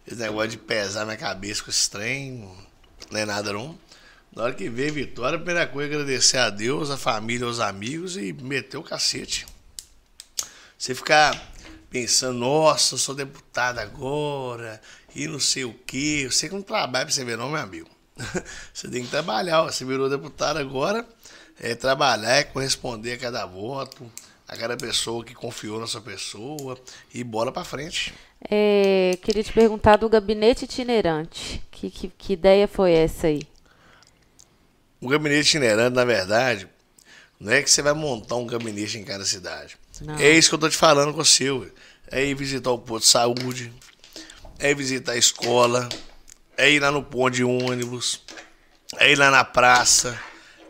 esse 0.06 0.20
negócio 0.20 0.50
de 0.50 0.58
pesar 0.58 1.04
minha 1.04 1.16
cabeça 1.16 1.64
com 1.64 1.70
esse 1.70 1.90
trem. 1.90 2.48
É 3.12 3.24
nada, 3.24 3.52
não. 3.52 3.76
Na 4.38 4.44
hora 4.44 4.54
que 4.54 4.70
veio 4.70 4.90
a 4.90 4.94
vitória, 4.94 5.36
a 5.36 5.40
primeira 5.40 5.66
coisa 5.66 5.92
é 5.92 5.94
agradecer 5.96 6.38
a 6.38 6.48
Deus, 6.48 6.92
a 6.92 6.96
família, 6.96 7.44
aos 7.44 7.58
amigos 7.58 8.16
e 8.16 8.32
meter 8.32 8.76
o 8.76 8.84
cacete. 8.84 9.44
Você 10.78 10.94
ficar 10.94 11.52
pensando, 11.90 12.38
nossa, 12.38 12.94
eu 12.94 12.98
sou 12.98 13.16
deputado 13.16 13.80
agora, 13.80 14.80
e 15.12 15.26
não 15.26 15.40
sei 15.40 15.64
o 15.64 15.74
quê. 15.84 16.28
Você 16.30 16.48
que 16.48 16.54
não 16.54 16.62
trabalha 16.62 17.04
pra 17.04 17.12
você 17.12 17.24
ver, 17.24 17.36
não, 17.36 17.50
meu 17.50 17.60
amigo. 17.60 17.88
Você 18.72 18.88
tem 18.88 19.02
que 19.02 19.10
trabalhar. 19.10 19.62
Você 19.62 19.84
virou 19.84 20.08
deputado 20.08 20.58
agora, 20.58 21.04
é 21.60 21.74
trabalhar, 21.74 22.36
é 22.36 22.44
corresponder 22.44 23.14
a 23.14 23.18
cada 23.18 23.44
voto, 23.44 24.08
a 24.46 24.56
cada 24.56 24.76
pessoa 24.76 25.24
que 25.24 25.34
confiou 25.34 25.80
na 25.80 25.88
sua 25.88 26.00
pessoa 26.00 26.78
e 27.12 27.24
bola 27.24 27.50
pra 27.50 27.64
frente. 27.64 28.14
É, 28.48 29.18
queria 29.20 29.42
te 29.42 29.52
perguntar 29.52 29.96
do 29.96 30.08
gabinete 30.08 30.64
itinerante. 30.64 31.60
Que, 31.72 31.90
que, 31.90 32.08
que 32.08 32.32
ideia 32.34 32.68
foi 32.68 32.92
essa 32.92 33.26
aí? 33.26 33.42
O 35.00 35.08
gabinete 35.08 35.48
itinerante, 35.48 35.94
na 35.94 36.04
verdade, 36.04 36.68
não 37.38 37.52
é 37.52 37.62
que 37.62 37.70
você 37.70 37.82
vai 37.82 37.92
montar 37.92 38.36
um 38.36 38.46
gabinete 38.46 38.98
em 38.98 39.04
cada 39.04 39.24
cidade. 39.24 39.76
Não. 40.00 40.16
É 40.16 40.30
isso 40.30 40.48
que 40.48 40.54
eu 40.56 40.58
tô 40.58 40.68
te 40.68 40.76
falando 40.76 41.14
com 41.14 41.20
o 41.20 41.24
seu. 41.24 41.70
É 42.10 42.24
ir 42.24 42.34
visitar 42.34 42.70
o 42.70 42.78
posto 42.78 43.04
de 43.04 43.10
saúde, 43.10 43.72
é 44.58 44.70
ir 44.70 44.74
visitar 44.74 45.12
a 45.12 45.16
escola, 45.16 45.88
é 46.56 46.70
ir 46.70 46.80
lá 46.80 46.90
no 46.90 47.02
ponto 47.02 47.30
de 47.30 47.44
ônibus, 47.44 48.22
é 48.96 49.12
ir 49.12 49.16
lá 49.16 49.30
na 49.30 49.44
praça, 49.44 50.18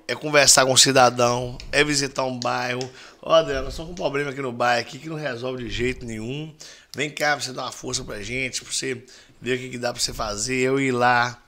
é 0.06 0.14
conversar 0.14 0.66
com 0.66 0.72
o 0.72 0.78
cidadão, 0.78 1.56
é 1.70 1.82
visitar 1.82 2.24
um 2.24 2.38
bairro. 2.38 2.90
Ó, 3.22 3.32
Adriano, 3.32 3.64
nós 3.64 3.74
estamos 3.74 3.88
com 3.88 3.92
um 3.92 3.96
problema 3.96 4.30
aqui 4.30 4.42
no 4.42 4.52
bairro 4.52 4.80
aqui 4.80 4.98
que 4.98 5.08
não 5.08 5.16
resolve 5.16 5.64
de 5.64 5.70
jeito 5.70 6.04
nenhum. 6.04 6.54
Vem 6.94 7.08
cá 7.08 7.36
pra 7.36 7.44
você 7.44 7.52
dar 7.52 7.62
uma 7.62 7.72
força 7.72 8.04
pra 8.04 8.20
gente, 8.22 8.62
pra 8.62 8.72
você 8.72 9.04
ver 9.40 9.56
o 9.56 9.58
que, 9.58 9.68
que 9.70 9.78
dá 9.78 9.92
pra 9.92 10.02
você 10.02 10.12
fazer, 10.12 10.56
eu 10.56 10.80
ir 10.80 10.92
lá. 10.92 11.40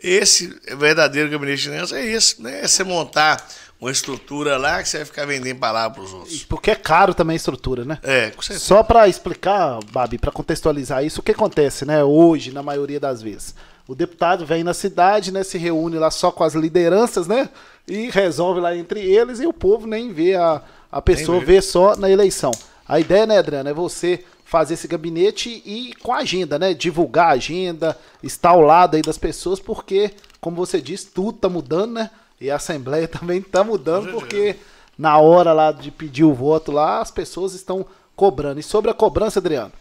Esse 0.00 0.56
verdadeiro 0.76 1.28
gabinete 1.28 1.68
de 1.68 1.94
é 1.94 2.06
isso, 2.06 2.40
né? 2.42 2.60
É 2.60 2.68
você 2.68 2.84
montar 2.84 3.44
uma 3.80 3.90
estrutura 3.90 4.56
lá 4.56 4.82
que 4.82 4.88
você 4.88 4.98
vai 4.98 5.06
ficar 5.06 5.26
vendendo 5.26 5.58
palavras 5.58 5.94
para 5.94 6.04
os 6.04 6.12
outros. 6.12 6.44
Porque 6.44 6.70
é 6.70 6.74
caro 6.74 7.14
também 7.14 7.34
a 7.34 7.36
estrutura, 7.36 7.84
né? 7.84 7.98
É, 8.02 8.30
com 8.30 8.42
certeza. 8.42 8.64
Só 8.64 8.82
para 8.82 9.08
explicar, 9.08 9.78
Babi, 9.92 10.18
para 10.18 10.32
contextualizar 10.32 11.04
isso, 11.04 11.20
o 11.20 11.22
que 11.22 11.32
acontece, 11.32 11.84
né, 11.84 12.02
hoje, 12.02 12.52
na 12.52 12.62
maioria 12.62 12.98
das 12.98 13.22
vezes? 13.22 13.54
O 13.86 13.94
deputado 13.94 14.44
vem 14.44 14.64
na 14.64 14.74
cidade, 14.74 15.32
né, 15.32 15.44
se 15.44 15.56
reúne 15.58 15.96
lá 15.96 16.10
só 16.10 16.30
com 16.30 16.44
as 16.44 16.54
lideranças, 16.54 17.26
né, 17.26 17.48
e 17.86 18.10
resolve 18.10 18.60
lá 18.60 18.76
entre 18.76 19.00
eles 19.00 19.40
e 19.40 19.46
o 19.46 19.52
povo 19.52 19.86
nem 19.86 20.12
vê 20.12 20.34
a, 20.34 20.60
a 20.90 21.00
pessoa, 21.00 21.38
vê. 21.40 21.46
vê 21.46 21.62
só 21.62 21.96
na 21.96 22.10
eleição. 22.10 22.50
A 22.86 22.98
ideia, 22.98 23.26
né, 23.26 23.38
Adriano, 23.38 23.68
é 23.68 23.72
você 23.72 24.24
fazer 24.48 24.74
esse 24.74 24.88
gabinete 24.88 25.62
e 25.66 25.94
com 25.96 26.10
a 26.10 26.18
agenda, 26.18 26.58
né, 26.58 26.72
divulgar 26.72 27.26
a 27.26 27.34
agenda, 27.34 27.98
estar 28.22 28.48
ao 28.48 28.62
lado 28.62 28.94
aí 28.94 29.02
das 29.02 29.18
pessoas, 29.18 29.60
porque, 29.60 30.14
como 30.40 30.56
você 30.56 30.80
disse, 30.80 31.08
tudo 31.08 31.36
tá 31.36 31.50
mudando, 31.50 31.92
né, 31.92 32.10
e 32.40 32.50
a 32.50 32.56
Assembleia 32.56 33.06
também 33.06 33.42
tá 33.42 33.62
mudando, 33.62 34.10
porque 34.10 34.56
na 34.96 35.18
hora 35.18 35.52
lá 35.52 35.70
de 35.70 35.90
pedir 35.90 36.24
o 36.24 36.32
voto 36.32 36.72
lá, 36.72 37.02
as 37.02 37.10
pessoas 37.10 37.52
estão 37.52 37.84
cobrando. 38.16 38.58
E 38.58 38.62
sobre 38.62 38.90
a 38.90 38.94
cobrança, 38.94 39.38
Adriano, 39.38 39.72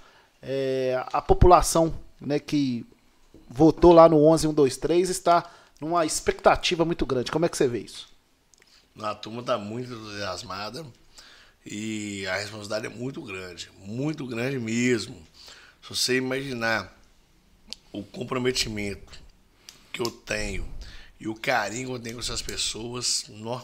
é, 0.42 1.02
a 1.14 1.22
população 1.22 1.94
né, 2.20 2.38
que 2.38 2.86
votou 3.50 3.94
lá 3.94 4.10
no 4.10 4.18
11123 4.18 5.10
está 5.10 5.50
numa 5.80 6.06
expectativa 6.06 6.84
muito 6.84 7.06
grande. 7.06 7.32
Como 7.32 7.46
é 7.46 7.50
que 7.50 7.56
você 7.56 7.70
vê 7.70 7.80
isso? 7.80 8.10
A 9.00 9.16
turma 9.16 9.40
está 9.40 9.58
muito 9.58 9.94
entusiasmada 9.94 10.86
e 11.70 12.26
a 12.28 12.38
responsabilidade 12.38 12.86
é 12.86 12.90
muito 12.90 13.22
grande, 13.22 13.70
muito 13.80 14.26
grande 14.26 14.58
mesmo. 14.58 15.16
Se 15.82 15.90
você 15.90 16.18
imaginar 16.18 16.98
o 17.92 18.04
comprometimento 18.04 19.20
que 19.92 20.02
eu 20.02 20.10
tenho 20.10 20.66
e 21.20 21.28
o 21.28 21.36
carinho 21.36 21.90
que 21.90 21.94
eu 21.94 22.00
tenho 22.00 22.16
com 22.16 22.22
essas 22.22 22.42
pessoas, 22.42 23.26
nó, 23.28 23.62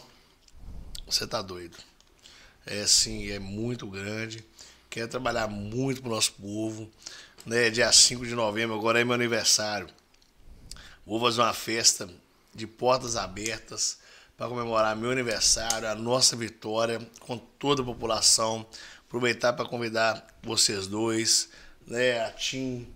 você 1.06 1.26
tá 1.26 1.40
doido. 1.40 1.78
É 2.66 2.82
assim, 2.82 3.30
é 3.30 3.38
muito 3.38 3.86
grande. 3.86 4.44
Quero 4.90 5.08
trabalhar 5.08 5.48
muito 5.48 6.02
pro 6.02 6.10
nosso 6.10 6.32
povo. 6.32 6.90
Né? 7.46 7.70
Dia 7.70 7.90
5 7.90 8.26
de 8.26 8.34
novembro, 8.34 8.76
agora 8.76 9.00
é 9.00 9.04
meu 9.04 9.14
aniversário. 9.14 9.88
Vou 11.06 11.18
fazer 11.20 11.40
uma 11.40 11.54
festa 11.54 12.08
de 12.54 12.66
portas 12.66 13.16
abertas 13.16 13.98
para 14.44 14.50
comemorar 14.50 14.94
meu 14.94 15.10
aniversário, 15.10 15.88
a 15.88 15.94
nossa 15.94 16.36
vitória 16.36 17.00
com 17.20 17.38
toda 17.38 17.80
a 17.80 17.84
população. 17.84 18.66
Aproveitar 19.06 19.54
para 19.54 19.64
convidar 19.64 20.26
vocês 20.42 20.86
dois, 20.86 21.48
né, 21.86 22.22
a 22.22 22.30
Tim, 22.30 22.86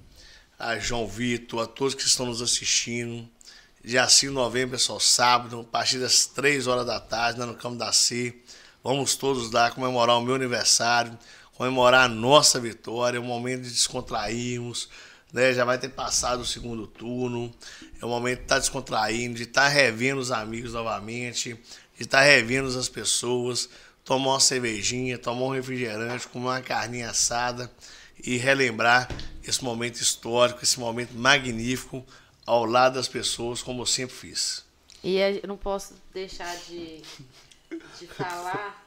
a 0.59 0.79
João 0.79 1.09
Vitor, 1.09 1.62
a 1.62 1.66
todos 1.66 1.95
que 1.95 2.03
estão 2.03 2.27
nos 2.27 2.43
assistindo. 2.43 3.27
Dia 3.83 4.07
5 4.07 4.31
de 4.31 4.35
novembro, 4.35 4.73
pessoal, 4.73 5.01
sábado, 5.01 5.61
a 5.61 5.65
partir 5.65 5.99
das 5.99 6.27
3 6.27 6.66
horas 6.66 6.85
da 6.85 7.01
tarde, 7.01 7.41
lá 7.41 7.47
no 7.47 7.55
Campo 7.55 7.77
da 7.77 7.95
C. 7.95 8.43
Vamos 8.85 9.16
todos 9.16 9.51
lá 9.51 9.70
comemorar 9.70 10.19
o 10.19 10.23
meu 10.23 10.35
aniversário, 10.35 11.19
comemorar 11.55 12.05
a 12.05 12.09
nossa 12.09 12.61
vitória, 12.61 13.16
é 13.16 13.20
um 13.20 13.25
momento 13.25 13.62
de 13.62 13.70
descontrairmos, 13.70 14.91
né? 15.33 15.55
Já 15.55 15.65
vai 15.65 15.79
ter 15.79 15.89
passado 15.89 16.41
o 16.41 16.47
segundo 16.47 16.87
turno, 16.87 17.51
é 18.01 18.05
o 18.05 18.09
momento 18.09 18.39
de 18.39 18.45
estar 18.45 18.59
descontraindo, 18.59 19.37
de 19.37 19.43
estar 19.43 19.69
revendo 19.69 20.20
os 20.20 20.31
amigos 20.31 20.73
novamente, 20.73 21.55
de 21.97 22.03
estar 22.03 22.23
revendo 22.23 22.69
as 22.69 22.89
pessoas, 22.89 23.69
tomar 24.05 24.31
uma 24.31 24.41
cervejinha, 24.41 25.19
tomar 25.19 25.47
um 25.47 25.51
refrigerante, 25.51 26.29
comer 26.29 26.47
uma 26.47 26.62
carninha 26.62 27.11
assada 27.11 27.70
e 28.23 28.37
relembrar 28.37 29.09
esse 29.43 29.62
momento 29.62 29.97
histórico, 30.01 30.62
esse 30.62 30.79
momento 30.79 31.12
magnífico 31.15 32.05
ao 32.47 32.65
lado 32.65 32.95
das 32.95 33.09
pessoas, 33.09 33.62
como 33.62 33.83
eu 33.83 33.87
sempre 33.87 34.15
fiz. 34.15 34.65
E 35.03 35.16
eu 35.16 35.47
não 35.47 35.57
posso 35.57 35.95
deixar 36.12 36.57
de, 36.69 37.03
de 37.99 38.07
falar, 38.07 38.85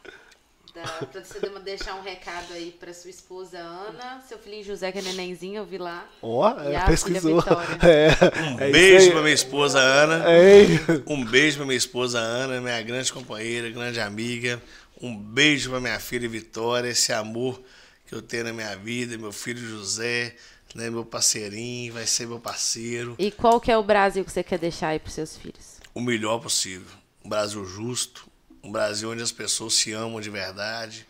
da, 0.73 0.83
pra 1.05 1.23
você 1.23 1.39
deixar 1.63 1.95
um 1.95 2.01
recado 2.01 2.53
aí 2.53 2.71
pra 2.71 2.93
sua 2.93 3.09
esposa 3.09 3.57
Ana, 3.59 4.21
seu 4.27 4.37
filhinho 4.37 4.63
José, 4.63 4.91
que 4.91 4.99
é 4.99 5.01
nenenzinho, 5.01 5.57
eu 5.57 5.65
vi 5.65 5.77
lá. 5.77 6.07
Ó, 6.21 6.49
E 6.63 6.71
é, 6.73 6.77
a 6.77 6.85
pesquisou. 6.85 7.41
filha 7.41 7.55
Vitória. 7.61 7.77
É, 7.87 8.41
Um 8.53 8.59
é 8.59 8.71
beijo 8.71 9.05
aí. 9.07 9.11
para 9.11 9.21
minha 9.21 9.33
esposa 9.33 9.79
Ana. 9.79 10.23
Ei, 10.31 10.67
Um 11.07 11.25
beijo 11.25 11.57
para 11.57 11.65
minha 11.65 11.77
esposa 11.77 12.19
Ana, 12.19 12.61
minha 12.61 12.81
grande 12.81 13.11
companheira, 13.11 13.69
grande 13.69 13.99
amiga. 13.99 14.61
Um 15.01 15.17
beijo 15.17 15.69
para 15.71 15.79
minha 15.79 15.99
filha 15.99 16.27
Vitória, 16.29 16.89
esse 16.89 17.11
amor 17.11 17.61
que 18.07 18.13
eu 18.15 18.21
tenho 18.21 18.45
na 18.45 18.53
minha 18.53 18.75
vida, 18.75 19.17
meu 19.17 19.31
filho 19.31 19.59
José, 19.59 20.35
né, 20.75 20.89
meu 20.89 21.03
parceirinho, 21.03 21.93
vai 21.93 22.05
ser 22.05 22.27
meu 22.27 22.39
parceiro. 22.39 23.15
E 23.17 23.31
qual 23.31 23.59
que 23.59 23.71
é 23.71 23.77
o 23.77 23.83
Brasil 23.83 24.23
que 24.23 24.31
você 24.31 24.43
quer 24.43 24.59
deixar 24.59 24.89
aí 24.89 24.99
pros 24.99 25.13
seus 25.15 25.35
filhos? 25.35 25.79
o 25.93 25.99
melhor 25.99 26.39
possível. 26.39 26.87
Um 27.25 27.29
Brasil 27.29 27.65
justo, 27.65 28.25
um 28.63 28.71
Brasil 28.71 29.11
onde 29.11 29.21
as 29.21 29.31
pessoas 29.31 29.73
se 29.73 29.91
amam 29.91 30.21
de 30.21 30.29
verdade, 30.29 31.07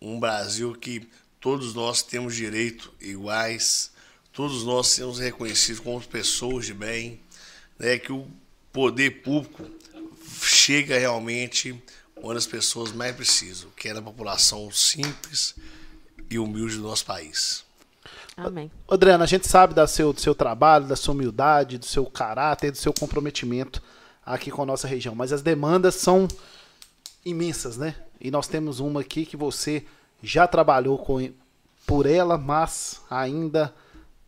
um 0.00 0.18
Brasil 0.18 0.74
que 0.74 1.08
todos 1.40 1.74
nós 1.74 2.02
temos 2.02 2.34
direito 2.34 2.92
iguais, 3.00 3.92
todos 4.32 4.64
nós 4.64 4.94
temos 4.94 5.18
reconhecidos 5.18 5.80
como 5.80 6.00
pessoas 6.00 6.66
de 6.66 6.74
bem, 6.74 7.20
né, 7.78 7.98
que 7.98 8.12
o 8.12 8.26
poder 8.72 9.22
público 9.22 9.64
chega 10.42 10.98
realmente 10.98 11.80
onde 12.22 12.38
as 12.38 12.46
pessoas 12.46 12.92
mais 12.92 13.14
precisam, 13.14 13.70
que 13.76 13.88
é 13.88 13.94
na 13.94 14.02
população 14.02 14.70
simples 14.70 15.54
e 16.30 16.38
humilde 16.38 16.76
do 16.76 16.82
nosso 16.82 17.04
país. 17.04 17.64
Amém. 18.36 18.70
Adriano, 18.88 19.24
a 19.24 19.26
gente 19.26 19.48
sabe 19.48 19.74
da 19.74 19.86
seu, 19.86 20.12
do 20.12 20.20
seu 20.20 20.34
trabalho, 20.34 20.86
da 20.86 20.94
sua 20.94 21.12
humildade, 21.12 21.78
do 21.78 21.86
seu 21.86 22.06
caráter, 22.06 22.70
do 22.70 22.78
seu 22.78 22.92
comprometimento 22.92 23.82
aqui 24.24 24.50
com 24.50 24.62
a 24.62 24.66
nossa 24.66 24.86
região. 24.86 25.14
Mas 25.14 25.32
as 25.32 25.42
demandas 25.42 25.96
são 25.96 26.28
imensas, 27.28 27.76
né? 27.76 27.94
E 28.20 28.30
nós 28.30 28.48
temos 28.48 28.80
uma 28.80 29.00
aqui 29.00 29.24
que 29.24 29.36
você 29.36 29.84
já 30.22 30.46
trabalhou 30.46 30.98
com, 30.98 31.30
por 31.86 32.06
ela, 32.06 32.36
mas 32.36 33.00
ainda 33.08 33.72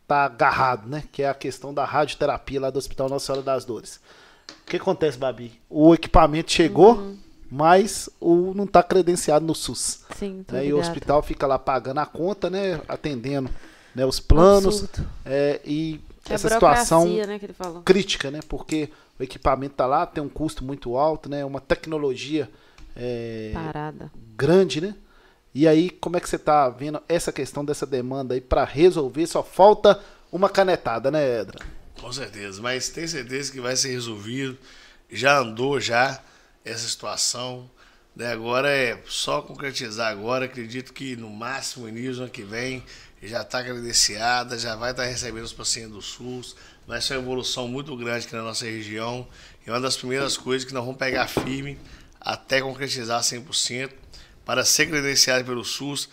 tá 0.06 0.24
agarrado, 0.24 0.88
né? 0.88 1.04
Que 1.10 1.22
é 1.22 1.28
a 1.28 1.34
questão 1.34 1.74
da 1.74 1.84
radioterapia 1.84 2.60
lá 2.60 2.70
do 2.70 2.78
Hospital 2.78 3.08
Nossa 3.08 3.26
Senhora 3.26 3.42
das 3.42 3.64
Dores. 3.64 4.00
O 4.62 4.70
que 4.70 4.76
acontece, 4.76 5.18
Babi? 5.18 5.52
O 5.68 5.94
equipamento 5.94 6.52
chegou, 6.52 7.14
mas 7.50 8.08
o 8.20 8.52
não 8.54 8.64
está 8.64 8.82
credenciado 8.82 9.44
no 9.44 9.54
SUS. 9.54 10.04
Sim, 10.16 10.44
né? 10.50 10.66
E 10.66 10.72
o 10.72 10.78
hospital 10.78 11.22
fica 11.22 11.46
lá 11.46 11.58
pagando 11.58 11.98
a 11.98 12.06
conta, 12.06 12.48
né? 12.48 12.80
Atendendo 12.88 13.50
né? 13.94 14.06
os 14.06 14.20
planos. 14.20 14.84
É, 15.24 15.60
e 15.64 16.00
É 16.28 16.34
essa 16.34 16.48
situação 16.48 17.06
né, 17.06 17.40
crítica, 17.84 18.30
né? 18.30 18.40
Porque 18.48 18.90
o 19.18 19.22
equipamento 19.22 19.74
tá 19.74 19.86
lá, 19.86 20.06
tem 20.06 20.22
um 20.22 20.28
custo 20.28 20.64
muito 20.64 20.96
alto, 20.96 21.28
né? 21.28 21.44
Uma 21.44 21.60
tecnologia 21.60 22.48
é, 22.96 23.52
Parada. 23.54 24.10
grande, 24.36 24.80
né? 24.80 24.94
E 25.54 25.66
aí, 25.66 25.90
como 25.90 26.16
é 26.16 26.20
que 26.20 26.28
você 26.28 26.38
tá 26.38 26.68
vendo 26.68 27.02
essa 27.08 27.32
questão 27.32 27.64
dessa 27.64 27.84
demanda 27.84 28.34
aí 28.34 28.40
para 28.40 28.64
resolver? 28.64 29.26
Só 29.26 29.42
falta 29.42 30.00
uma 30.30 30.48
canetada, 30.48 31.10
né, 31.10 31.40
Edra? 31.40 31.58
Com 32.00 32.12
certeza, 32.12 32.62
mas 32.62 32.88
tem 32.88 33.06
certeza 33.06 33.50
que 33.50 33.60
vai 33.60 33.74
ser 33.74 33.90
resolvido. 33.90 34.56
Já 35.10 35.38
andou 35.38 35.80
já 35.80 36.20
essa 36.64 36.86
situação. 36.88 37.68
Né? 38.14 38.30
Agora 38.30 38.70
é 38.70 39.02
só 39.06 39.42
concretizar 39.42 40.10
agora. 40.10 40.44
Acredito 40.44 40.92
que 40.92 41.16
no 41.16 41.28
máximo 41.28 41.88
início 41.88 42.14
do 42.14 42.22
ano 42.22 42.30
que 42.30 42.42
vem 42.42 42.84
já 43.22 43.42
está 43.42 43.62
credenciada, 43.62 44.58
já 44.58 44.76
vai 44.76 44.92
estar 44.92 45.04
recebendo 45.04 45.44
os 45.44 45.52
pacientes 45.52 45.92
do 45.92 46.00
SUS. 46.00 46.56
Vai 46.86 47.00
ser 47.00 47.14
uma 47.14 47.22
evolução 47.22 47.68
muito 47.68 47.94
grande 47.96 48.24
aqui 48.24 48.36
na 48.36 48.42
nossa 48.42 48.64
região. 48.64 49.26
E 49.66 49.70
uma 49.70 49.80
das 49.80 49.96
primeiras 49.96 50.36
coisas 50.36 50.66
que 50.66 50.72
nós 50.72 50.84
vamos 50.84 50.98
pegar 50.98 51.26
firme 51.26 51.76
até 52.20 52.60
concretizar 52.60 53.20
100% 53.20 53.90
para 54.44 54.64
ser 54.64 54.86
credenciado 54.86 55.44
pelo 55.44 55.64
SUS 55.64 56.08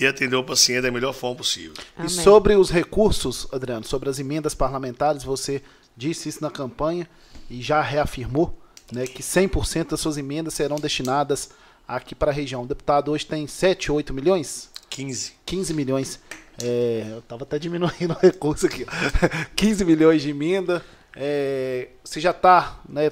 e 0.00 0.06
atender 0.06 0.36
o 0.36 0.44
paciente 0.44 0.82
da 0.82 0.90
melhor 0.90 1.12
forma 1.12 1.36
possível. 1.36 1.74
Amém. 1.96 2.06
E 2.06 2.10
sobre 2.10 2.56
os 2.56 2.70
recursos, 2.70 3.46
Adriano, 3.52 3.84
sobre 3.84 4.08
as 4.08 4.18
emendas 4.18 4.54
parlamentares, 4.54 5.22
você 5.22 5.62
disse 5.96 6.28
isso 6.28 6.42
na 6.42 6.50
campanha 6.50 7.08
e 7.50 7.60
já 7.60 7.80
reafirmou 7.82 8.58
né, 8.90 9.06
que 9.06 9.22
100% 9.22 9.90
das 9.90 10.00
suas 10.00 10.16
emendas 10.16 10.54
serão 10.54 10.76
destinadas 10.76 11.50
aqui 11.86 12.14
para 12.14 12.30
a 12.30 12.34
região. 12.34 12.62
O 12.62 12.66
deputado 12.66 13.10
hoje 13.10 13.26
tem 13.26 13.46
7, 13.46 13.92
8 13.92 14.14
milhões? 14.14 14.70
15. 14.88 15.34
15 15.44 15.74
milhões. 15.74 16.20
É, 16.62 17.06
eu 17.10 17.18
estava 17.18 17.44
até 17.44 17.58
diminuindo 17.58 18.12
o 18.12 18.18
recurso 18.18 18.66
aqui. 18.66 18.86
ó. 18.86 19.46
15 19.54 19.84
milhões 19.84 20.22
de 20.22 20.30
emenda. 20.30 20.84
É, 21.14 21.88
você 22.02 22.20
já 22.20 22.30
está 22.30 22.80
né, 22.88 23.10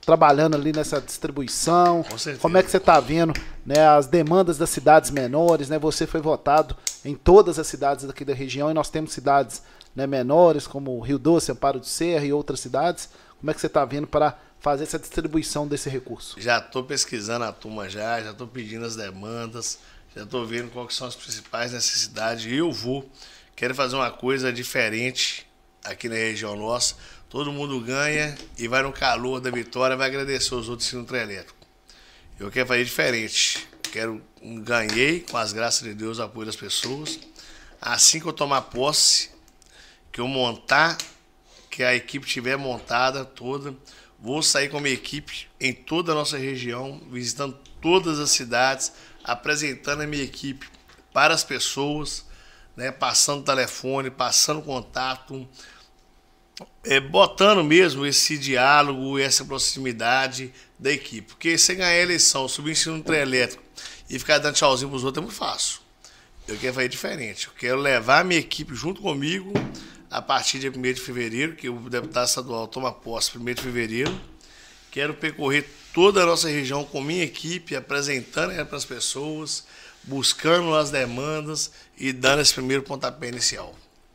trabalhando 0.00 0.54
ali 0.54 0.72
nessa 0.72 1.00
distribuição. 1.00 2.02
Com 2.02 2.18
certeza. 2.18 2.40
Como 2.40 2.56
é 2.56 2.62
que 2.62 2.70
você 2.70 2.78
está 2.78 2.98
vendo 2.98 3.32
né, 3.64 3.86
as 3.86 4.06
demandas 4.06 4.58
das 4.58 4.70
cidades 4.70 5.10
menores? 5.10 5.68
Né? 5.68 5.78
Você 5.78 6.06
foi 6.06 6.20
votado 6.20 6.76
em 7.04 7.14
todas 7.14 7.58
as 7.58 7.66
cidades 7.66 8.04
daqui 8.06 8.24
da 8.24 8.34
região 8.34 8.70
e 8.70 8.74
nós 8.74 8.90
temos 8.90 9.12
cidades 9.12 9.62
né, 9.94 10.06
menores, 10.06 10.66
como 10.66 10.98
Rio 11.00 11.18
Doce, 11.18 11.52
Amparo 11.52 11.80
de 11.80 11.88
Serra 11.88 12.24
e 12.24 12.32
outras 12.32 12.60
cidades. 12.60 13.10
Como 13.38 13.50
é 13.50 13.54
que 13.54 13.60
você 13.60 13.66
está 13.66 13.84
vendo 13.84 14.06
para 14.06 14.38
fazer 14.60 14.84
essa 14.84 14.98
distribuição 14.98 15.66
desse 15.66 15.88
recurso? 15.88 16.40
Já 16.40 16.58
estou 16.58 16.84
pesquisando 16.84 17.44
a 17.44 17.52
turma 17.52 17.88
já, 17.88 18.22
já 18.22 18.30
estou 18.30 18.46
pedindo 18.46 18.84
as 18.84 18.96
demandas, 18.96 19.78
já 20.14 20.22
estou 20.22 20.46
vendo 20.46 20.70
quais 20.70 20.94
são 20.94 21.06
as 21.06 21.16
principais 21.16 21.72
necessidades. 21.72 22.44
E 22.44 22.56
eu 22.56 22.70
vou, 22.70 23.10
quero 23.56 23.74
fazer 23.74 23.96
uma 23.96 24.10
coisa 24.10 24.52
diferente 24.52 25.46
aqui 25.84 26.08
na 26.08 26.16
região 26.16 26.56
nossa. 26.56 26.96
Todo 27.30 27.52
mundo 27.52 27.80
ganha 27.80 28.36
e 28.58 28.66
vai 28.66 28.82
no 28.82 28.92
calor 28.92 29.40
da 29.40 29.52
vitória, 29.52 29.96
vai 29.96 30.08
agradecer 30.08 30.52
os 30.52 30.68
outros 30.68 30.92
no 30.92 31.16
elétrico. 31.16 31.56
Eu 32.40 32.50
quero 32.50 32.66
fazer 32.66 32.84
diferente. 32.84 33.68
Quero 33.92 34.20
ganhei 34.42 35.20
com 35.20 35.36
as 35.36 35.52
graças 35.52 35.82
de 35.82 35.94
Deus, 35.94 36.18
o 36.18 36.24
apoio 36.24 36.46
das 36.46 36.56
pessoas. 36.56 37.20
Assim 37.80 38.18
que 38.18 38.26
eu 38.26 38.32
tomar 38.32 38.62
posse, 38.62 39.30
que 40.10 40.20
eu 40.20 40.26
montar, 40.26 40.98
que 41.70 41.84
a 41.84 41.94
equipe 41.94 42.26
estiver 42.26 42.56
montada 42.56 43.24
toda, 43.24 43.76
vou 44.18 44.42
sair 44.42 44.68
com 44.68 44.78
a 44.78 44.80
minha 44.80 44.94
equipe 44.94 45.46
em 45.60 45.72
toda 45.72 46.10
a 46.10 46.14
nossa 46.16 46.36
região, 46.36 47.00
visitando 47.12 47.56
todas 47.80 48.18
as 48.18 48.32
cidades, 48.32 48.92
apresentando 49.22 50.02
a 50.02 50.06
minha 50.06 50.24
equipe 50.24 50.68
para 51.12 51.32
as 51.32 51.44
pessoas, 51.44 52.26
né, 52.76 52.90
passando 52.90 53.44
telefone, 53.44 54.10
passando 54.10 54.62
contato, 54.62 55.48
é, 56.84 56.98
botando 57.00 57.62
mesmo 57.62 58.06
esse 58.06 58.38
diálogo, 58.38 59.18
essa 59.18 59.44
proximidade 59.44 60.52
da 60.78 60.90
equipe. 60.90 61.28
Porque 61.28 61.56
você 61.56 61.74
ganhar 61.74 61.90
a 61.90 62.02
eleição, 62.02 62.48
subir 62.48 62.72
em 62.72 62.74
cima 62.74 62.96
do 62.96 63.04
trem 63.04 63.20
elétrico 63.20 63.62
e 64.08 64.18
ficar 64.18 64.38
dando 64.38 64.54
tchauzinho 64.54 64.90
pros 64.90 65.04
outros 65.04 65.22
é 65.22 65.26
muito 65.26 65.36
fácil. 65.36 65.80
Eu 66.48 66.56
quero 66.56 66.74
fazer 66.74 66.88
diferente. 66.88 67.46
Eu 67.46 67.52
quero 67.58 67.78
levar 67.78 68.20
a 68.20 68.24
minha 68.24 68.40
equipe 68.40 68.74
junto 68.74 69.00
comigo 69.00 69.52
a 70.10 70.20
partir 70.20 70.58
de 70.58 70.68
1 70.68 70.82
de 70.82 71.00
fevereiro, 71.00 71.54
que 71.54 71.68
o 71.68 71.88
deputado 71.88 72.26
estadual 72.26 72.66
toma 72.66 72.92
posse 72.92 73.38
1 73.38 73.44
de 73.44 73.62
fevereiro. 73.62 74.20
Quero 74.90 75.14
percorrer 75.14 75.68
toda 75.94 76.22
a 76.22 76.26
nossa 76.26 76.48
região 76.48 76.84
com 76.84 77.00
minha 77.00 77.22
equipe, 77.22 77.76
apresentando 77.76 78.50
ela 78.50 78.64
para 78.64 78.76
as 78.76 78.84
pessoas, 78.84 79.64
buscando 80.02 80.74
as 80.74 80.90
demandas 80.90 81.70
e 81.96 82.12
dando 82.12 82.42
esse 82.42 82.52
primeiro 82.52 82.82
pontapé 82.82 83.28
inicial. 83.28 83.72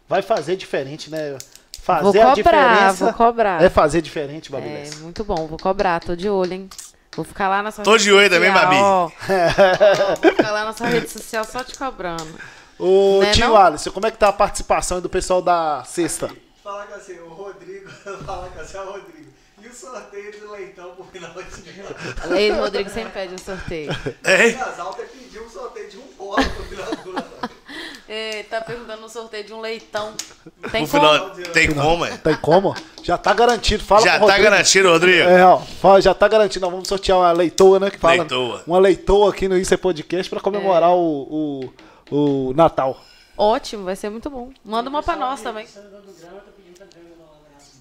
Vai 0.09 0.21
fazer 0.21 0.57
diferente, 0.57 1.09
né? 1.09 1.37
Fazer 1.85 2.01
Vou 2.01 2.09
a 2.11 2.13
cobrar, 2.13 2.33
diferença 2.33 3.05
vou 3.05 3.13
cobrar. 3.13 3.61
é 3.61 3.69
fazer 3.69 4.01
diferente, 4.01 4.49
É, 4.49 4.51
Babilés. 4.51 4.99
muito 5.01 5.23
bom, 5.23 5.45
vou 5.45 5.59
cobrar, 5.59 5.99
tô 5.99 6.15
de 6.15 6.27
olho, 6.27 6.53
hein? 6.53 6.69
Vou 7.15 7.23
ficar 7.23 7.47
lá 7.47 7.61
na 7.61 7.69
sua 7.71 7.83
Tô 7.83 7.91
rede 7.91 8.03
de 8.05 8.11
olho 8.11 8.29
também, 8.29 8.51
Babi. 8.51 8.75
ó. 8.75 9.07
Vou 10.21 10.31
ficar 10.35 10.51
lá 10.51 10.65
na 10.65 10.73
sua 10.73 10.87
rede 10.87 11.07
social 11.09 11.43
só 11.45 11.63
te 11.63 11.77
cobrando. 11.77 12.27
Ô, 12.79 13.19
Né, 13.21 13.31
tio 13.31 13.47
não? 13.47 13.55
Alisson, 13.55 13.91
como 13.91 14.07
é 14.07 14.11
que 14.11 14.17
tá 14.17 14.29
a 14.29 14.33
participação 14.33 14.97
aí 14.97 15.03
do 15.03 15.09
pessoal 15.09 15.41
da 15.43 15.83
sexta? 15.85 16.29
Fala 16.63 16.85
com 16.87 16.95
assim, 16.95 17.19
o 17.19 17.29
Rodrigo, 17.29 17.87
fala 18.25 18.49
com 18.49 18.59
assim, 18.59 18.77
ó, 18.77 18.83
Rodrigo. 18.85 19.29
E 19.61 19.67
o 19.67 19.73
sorteio 19.73 20.39
do 20.39 20.51
leitão 20.51 20.91
pro 20.95 21.05
final 21.05 21.31
de 21.31 21.79
ano? 22.49 22.61
Rodrigo, 22.61 22.89
sempre 22.89 23.11
pede 23.11 23.33
um 23.35 23.37
sorteio. 23.37 23.91
É? 24.23 24.47
O 24.49 24.57
casal 24.59 24.89
até 24.91 25.03
pediu 25.03 25.43
um 25.43 25.49
sorteio 25.49 25.89
de 25.89 25.97
um 25.97 26.07
polo 26.17 26.35
pro 26.35 26.63
final 26.65 26.95
do 27.03 27.09
ano. 27.11 27.25
É, 28.07 28.43
tá 28.43 28.61
perguntando 28.61 29.03
um 29.03 29.09
sorteio 29.09 29.43
de 29.45 29.53
um 29.53 29.59
leitão. 29.61 30.13
Tem 30.71 30.83
No 30.83 30.87
como? 30.87 31.01
final, 31.03 31.29
tem 31.53 31.73
como, 31.73 32.05
é? 32.05 32.17
Tem 32.17 32.35
como? 32.35 32.75
Já 33.01 33.17
tá 33.17 33.33
garantido. 33.33 33.83
Fala 33.83 34.01
Já 34.01 34.19
com 34.19 34.25
o 34.25 34.27
tá 34.27 34.37
garantido, 34.37 34.89
Rodrigo? 34.89 35.27
É, 35.27 35.43
ó, 35.43 35.57
fala, 35.59 36.01
já 36.01 36.13
tá 36.13 36.27
garantido. 36.27 36.63
Nós 36.65 36.71
vamos 36.71 36.87
sortear 36.87 37.17
uma 37.17 37.31
leitoa, 37.31 37.79
né? 37.79 37.89
Que 37.89 37.97
fala, 37.97 38.17
Leitoa. 38.17 38.63
Uma 38.67 38.79
leitoa 38.79 39.31
aqui 39.31 39.47
no 39.47 39.57
Isso 39.57 39.73
é 39.73 39.77
Podcast 39.77 40.29
pra 40.29 40.39
comemorar 40.39 40.91
o, 40.91 41.71
o, 42.11 42.49
o 42.49 42.53
Natal. 42.53 43.01
Ótimo, 43.37 43.83
vai 43.85 43.95
ser 43.95 44.09
muito 44.09 44.29
bom. 44.29 44.51
Manda 44.63 44.89
uma 44.89 45.01
pra 45.01 45.15
nós 45.15 45.41
também. 45.41 45.65
Do 45.65 45.71
Grama 45.81 46.13
Grama 46.19 46.55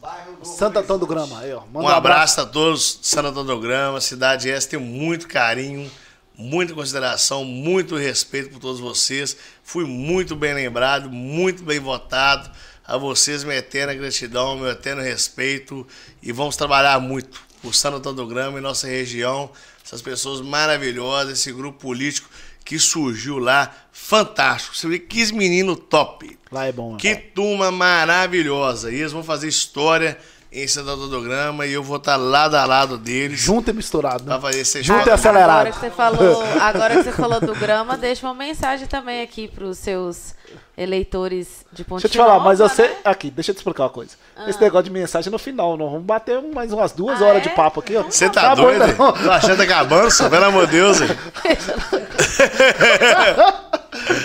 um 0.03 0.07
abraço. 0.07 0.41
Do 0.41 0.47
Santo 0.47 0.79
Antão 0.79 0.99
do 0.99 1.07
Grama. 1.07 1.41
Aí, 1.41 1.53
ó. 1.53 1.63
Manda 1.73 1.87
Um 1.87 1.89
abraço 1.89 2.41
a 2.41 2.47
todos, 2.47 2.99
Santa 3.03 3.31
Tondograma, 3.31 4.01
cidade 4.01 4.51
essa, 4.51 4.69
tenho 4.71 4.83
muito 4.83 5.29
carinho, 5.29 5.91
muita 6.37 6.75
consideração, 6.75 7.45
muito 7.45 7.97
respeito 7.97 8.51
por 8.51 8.59
todos 8.59 8.81
vocês. 8.81 9.37
Fui 9.63 9.85
muito 9.85 10.35
bem 10.35 10.55
lembrado, 10.55 11.11
muito 11.11 11.63
bem 11.63 11.79
votado. 11.79 12.51
A 12.87 12.99
vocês, 12.99 13.43
minha 13.45 13.57
eterna 13.57 13.95
gratidão, 13.95 14.59
meu 14.59 14.69
eterno 14.69 15.01
respeito. 15.01 15.87
E 16.23 16.33
vamos 16.33 16.57
trabalhar 16.57 17.01
muito 17.01 17.41
por 17.63 17.75
Santa 17.75 17.99
Tondograma 17.99 18.59
e 18.59 18.61
nossa 18.61 18.87
região. 18.87 19.51
Essas 19.85 20.03
pessoas 20.03 20.43
maravilhosas, 20.43 21.39
esse 21.39 21.53
grupo 21.53 21.79
político 21.79 22.29
que 22.65 22.79
surgiu 22.79 23.39
lá, 23.39 23.75
fantástico. 23.93 24.77
Você 24.77 24.89
vê 24.89 24.99
que 24.99 25.33
meninos 25.33 25.79
top. 25.89 26.39
Lá 26.51 26.67
é 26.67 26.73
bom. 26.73 26.97
Que 26.97 27.15
turma 27.15 27.71
maravilhosa. 27.71 28.91
E 28.91 28.97
eles 28.97 29.13
vão 29.13 29.23
fazer 29.23 29.49
história 29.49 30.19
em 30.57 30.69
Santa 30.69 30.93
Todograma 30.97 31.67
e 31.67 31.73
eu 31.73 31.83
vou 31.83 31.97
estar 31.97 32.15
lado 32.17 32.55
a 32.55 32.65
lado 32.65 32.97
deles 32.97 33.41
Junto 33.41 33.71
e 33.71 33.73
misturado. 33.75 34.23
pra 34.25 34.37
Né? 34.37 34.41
fazer 34.41 34.61
essa 34.61 34.81
Junto 34.83 35.09
e 35.09 35.11
acelerado. 35.13 35.51
Agora 35.67 35.73
que 35.73 35.79
você 35.81 35.91
falou, 35.91 36.45
agora 36.63 36.97
que 36.97 37.03
você 37.03 37.13
falou 37.13 37.41
do 37.41 37.55
grama, 37.57 37.97
deixa 37.97 38.25
uma 38.27 38.35
mensagem 38.35 38.87
também 38.87 39.21
aqui 39.23 39.49
pros 39.49 39.79
seus 39.79 40.35
eleitores 40.77 41.65
de 41.73 41.83
Ponte 41.85 42.03
Deixa 42.03 42.19
eu 42.19 42.23
te 42.25 42.27
falar, 42.29 42.39
mas 42.45 42.61
você. 42.61 42.83
né? 42.89 42.95
Aqui, 43.05 43.31
deixa 43.31 43.51
eu 43.51 43.55
te 43.55 43.59
explicar 43.59 43.83
uma 43.85 43.91
coisa. 43.91 44.13
Esse 44.47 44.61
negócio 44.61 44.85
de 44.85 44.91
mensagem 44.91 45.29
é 45.29 45.33
no 45.33 45.39
final. 45.39 45.77
Nós 45.77 45.91
vamos 45.91 46.05
bater 46.07 46.41
mais 46.41 46.73
umas 46.73 46.93
duas 46.93 47.21
Ah, 47.21 47.27
horas 47.27 47.39
é? 47.39 47.41
de 47.41 47.49
papo 47.51 47.81
aqui, 47.81 47.97
ó. 47.97 48.03
Você 48.05 48.29
tá 48.31 48.55
doido? 48.55 48.87
não. 48.97 49.13
Tô 49.13 49.31
achando 49.31 49.51
que 49.53 49.57
tá 49.57 49.63
acabando, 49.65 50.11
só, 50.13 50.29
pelo 50.31 50.45
amor 50.45 50.67
de 50.67 50.73
Deus. 50.73 51.01
hein? 51.01 51.09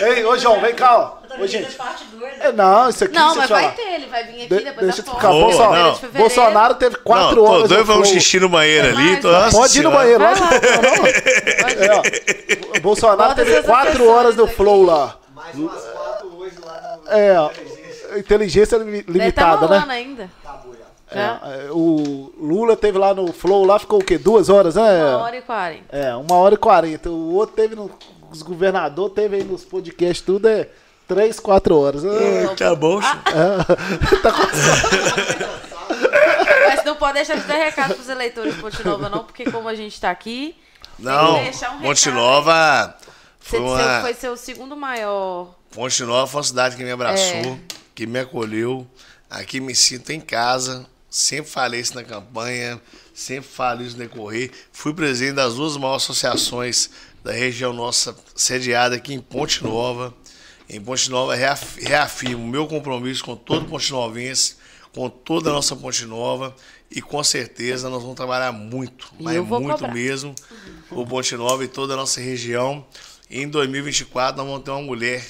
Ei, 0.02 0.24
ô 0.24 0.36
João, 0.36 0.60
vem 0.60 0.74
cá, 0.74 0.96
ó. 0.96 1.19
Ô, 1.38 1.46
gente. 1.46 1.74
parte 1.76 2.04
2. 2.06 2.40
É, 2.40 2.52
não, 2.52 2.88
isso 2.88 3.04
aqui. 3.04 3.14
Não, 3.14 3.34
mas 3.34 3.44
te 3.44 3.48
falar. 3.48 3.60
vai 3.62 3.70
ter, 3.74 3.82
ele 3.94 4.06
vai 4.06 4.24
vir 4.24 4.30
aqui 4.42 4.48
De- 4.48 4.64
depois 4.64 4.86
deixa 4.86 5.02
da. 5.02 5.12
Boa, 5.12 5.44
Bolsonaro, 5.44 5.98
não. 6.02 6.10
Bolsonaro 6.20 6.74
teve 6.74 6.96
quatro 6.96 7.44
horas. 7.44 7.70
um 7.70 7.84
Flow. 7.84 8.04
xixi 8.04 8.40
no 8.40 8.48
banheiro 8.48 8.88
Tem 8.88 8.96
ali. 8.96 9.20
vai. 9.20 9.32
nossa 9.32 9.56
Pode 9.56 9.78
ir 9.78 9.82
no 9.82 9.90
banheiro, 9.90 10.18
Vai 10.20 10.34
lógico. 10.34 10.48
lá. 10.54 11.84
É, 11.86 11.92
ó. 12.76 12.80
Bolsonaro 12.80 13.34
teve 13.34 13.62
quatro 13.62 14.08
horas 14.08 14.36
no. 14.36 14.46
Flow 14.46 14.82
lá. 14.84 15.16
Mais 15.34 15.54
umas 15.54 15.82
quatro 15.84 16.36
hoje 16.38 16.56
lá 16.64 16.98
no. 17.04 17.10
É, 17.12 17.38
ó. 17.40 17.50
Inteligência. 18.16 18.78
Tá 18.78 18.84
limitada, 18.84 19.68
né? 19.68 19.84
ainda. 19.88 20.30
É, 21.12 21.18
é, 21.66 21.70
o 21.72 22.32
Lula 22.40 22.76
teve 22.76 22.96
lá 22.96 23.12
no 23.12 23.32
Flow 23.32 23.64
lá, 23.64 23.80
ficou 23.80 23.98
o 23.98 24.04
quê? 24.04 24.16
Duas 24.16 24.48
horas, 24.48 24.76
né? 24.76 24.82
Uma 25.16 25.18
hora 25.24 25.36
e 25.36 25.42
quarenta. 25.42 25.84
É, 25.96 26.14
uma 26.14 26.36
hora 26.36 26.54
e 26.54 26.58
quarenta. 26.58 27.10
O 27.10 27.34
outro 27.34 27.56
teve 27.56 27.74
no. 27.74 27.90
Os 28.30 28.42
governadores 28.42 29.12
teve 29.12 29.36
aí 29.38 29.42
nos 29.44 29.64
podcasts, 29.64 30.24
tudo 30.24 30.46
é 30.48 30.68
três, 31.14 31.40
quatro 31.40 31.76
horas. 31.78 32.02
Ah, 32.04 32.54
Tá 32.56 32.74
bom, 32.74 33.00
Ah, 33.02 33.20
senhor. 33.30 34.22
tá 34.22 34.32
com... 34.32 34.42
Mas 36.68 36.84
não 36.84 36.96
pode 36.96 37.14
deixar 37.14 37.36
de 37.36 37.42
dar 37.46 37.54
recado 37.54 37.94
pros 37.94 38.08
eleitores 38.08 38.54
de 38.54 38.60
Ponte 38.60 38.84
Nova, 38.84 39.08
não, 39.08 39.24
porque 39.24 39.50
como 39.50 39.68
a 39.68 39.74
gente 39.74 40.00
tá 40.00 40.10
aqui, 40.10 40.56
Não, 40.98 41.34
Tem 41.34 41.50
que 41.50 41.66
um 41.66 41.80
Ponte 41.80 42.10
Nova 42.10 42.94
Você- 43.00 43.06
foi 43.40 43.58
seu- 43.58 43.66
uma. 43.68 44.00
foi 44.02 44.14
seu 44.14 44.36
segundo 44.36 44.76
maior. 44.76 45.54
Ponte 45.70 46.02
Nova 46.04 46.26
foi 46.26 46.38
uma 46.38 46.44
cidade 46.44 46.76
que 46.76 46.84
me 46.84 46.90
abraçou, 46.92 47.24
É. 47.36 47.58
que 47.94 48.06
me 48.06 48.18
acolheu. 48.20 48.86
Aqui 49.28 49.60
me 49.60 49.74
sinto 49.74 50.10
em 50.10 50.20
casa. 50.20 50.86
Sempre 51.08 51.50
falei 51.50 51.80
isso 51.80 51.94
na 51.96 52.04
campanha, 52.04 52.80
sempre 53.14 53.48
falei 53.50 53.86
isso 53.86 53.96
no 53.96 54.02
decorrer. 54.04 54.50
Fui 54.72 54.92
presidente 54.94 55.34
das 55.36 55.54
duas 55.54 55.76
maiores 55.76 56.04
associações 56.04 56.90
da 57.24 57.32
região 57.32 57.72
nossa, 57.72 58.14
sediada 58.34 58.94
aqui 58.96 59.12
em 59.14 59.20
Ponte 59.20 59.62
Nova. 59.64 60.14
Em 60.72 60.80
Ponte 60.80 61.10
Nova, 61.10 61.34
reaf- 61.34 61.78
reafirmo 61.80 62.44
o 62.44 62.46
meu 62.48 62.66
compromisso 62.66 63.24
com 63.24 63.34
todo 63.34 63.66
Ponte 63.66 63.90
Novense, 63.90 64.54
com 64.92 65.08
toda 65.08 65.50
a 65.50 65.52
nossa 65.52 65.74
Ponte 65.74 66.04
Nova. 66.06 66.54
E 66.90 67.00
com 67.02 67.22
certeza 67.22 67.88
nós 67.88 68.02
vamos 68.02 68.16
trabalhar 68.16 68.52
muito, 68.52 69.12
mas 69.20 69.34
eu 69.36 69.44
vou 69.44 69.60
muito 69.60 69.74
cobrar. 69.78 69.92
mesmo, 69.92 70.34
o 70.90 71.04
Ponte 71.06 71.36
Nova 71.36 71.64
e 71.64 71.68
toda 71.68 71.94
a 71.94 71.96
nossa 71.96 72.20
região. 72.20 72.86
E 73.28 73.40
em 73.42 73.48
2024 73.48 74.36
nós 74.36 74.46
vamos 74.46 74.64
ter 74.64 74.70
uma 74.70 74.82
mulher 74.82 75.24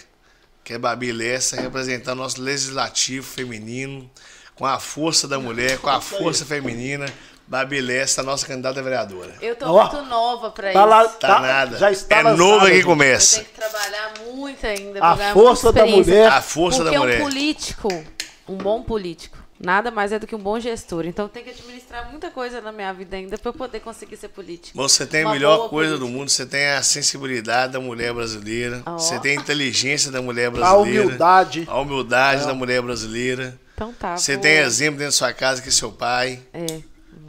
que 0.64 0.74
é 0.74 0.78
Babi 0.78 1.10
Lessa, 1.12 1.60
representando 1.60 2.18
nosso 2.18 2.40
legislativo 2.40 3.26
feminino, 3.26 4.10
com 4.54 4.64
a 4.66 4.78
força 4.78 5.26
da 5.26 5.38
mulher, 5.38 5.78
com 5.78 5.88
a 5.88 6.00
força 6.00 6.44
feminina. 6.46 7.06
Babi 7.51 7.81
Lessa, 7.81 8.22
nossa 8.22 8.47
candidata 8.47 8.78
a 8.78 8.82
vereadora. 8.82 9.35
Eu 9.43 9.56
tô 9.56 9.66
Ó, 9.66 9.82
muito 9.90 10.09
nova 10.09 10.52
pra 10.52 10.72
Tá 10.72 10.78
isso. 10.78 10.89
lá, 10.89 11.05
Tá, 11.09 11.28
tá, 11.35 11.40
nada. 11.40 11.77
já 11.78 11.90
está 11.90 12.16
é 12.18 12.22
lançado, 12.22 12.39
novo. 12.39 12.68
Eu 12.68 12.85
começa. 12.85 13.40
tenho 13.40 13.47
que 13.48 13.55
trabalhar 13.60 14.12
muito 14.32 14.64
ainda. 14.64 15.05
A 15.05 15.16
força 15.32 15.72
da 15.72 15.85
mulher. 15.85 16.28
A 16.31 16.40
força 16.40 16.78
Porque 16.85 16.94
da 16.94 17.01
mulher. 17.01 17.20
um 17.20 17.24
político, 17.24 18.05
um 18.48 18.56
bom 18.56 18.82
político, 18.85 19.36
nada 19.59 19.90
mais 19.90 20.12
é 20.12 20.18
do 20.20 20.28
que 20.28 20.35
um 20.36 20.39
bom 20.39 20.60
gestor. 20.60 21.05
Então 21.06 21.27
tem 21.27 21.43
que 21.43 21.51
administrar 21.51 22.09
muita 22.09 22.31
coisa 22.31 22.60
na 22.60 22.70
minha 22.70 22.93
vida 22.93 23.16
ainda 23.16 23.36
pra 23.36 23.48
eu 23.48 23.52
poder 23.52 23.81
conseguir 23.81 24.16
ser 24.16 24.28
político. 24.28 24.78
Você 24.78 25.05
tem 25.05 25.22
a 25.22 25.27
Uma 25.27 25.32
melhor 25.35 25.56
boa 25.56 25.68
coisa 25.70 25.90
política. 25.97 26.12
do 26.12 26.18
mundo, 26.18 26.28
você 26.31 26.47
tem 26.47 26.68
a 26.68 26.82
sensibilidade 26.85 27.72
da 27.72 27.81
mulher 27.81 28.12
brasileira, 28.14 28.81
Ó. 28.86 28.97
você 28.97 29.18
tem 29.18 29.36
a 29.36 29.40
inteligência 29.40 30.12
da 30.12 30.22
mulher 30.22 30.47
A 30.47 30.51
brasileira, 30.52 31.02
humildade. 31.02 31.64
a 31.68 31.81
humildade 31.81 32.47
da 32.47 32.55
mulher 32.55 32.81
brasileira. 32.81 33.59
Então 33.74 33.93
tá. 33.93 34.16
Você 34.16 34.35
vou- 34.35 34.43
tem 34.43 34.59
exemplo 34.59 34.98
dentro 34.98 35.10
da 35.10 35.16
sua 35.16 35.32
casa 35.32 35.60
que 35.60 35.68
é 35.68 35.72
seu 35.72 35.90
pai. 35.90 36.39
É, 36.52 36.66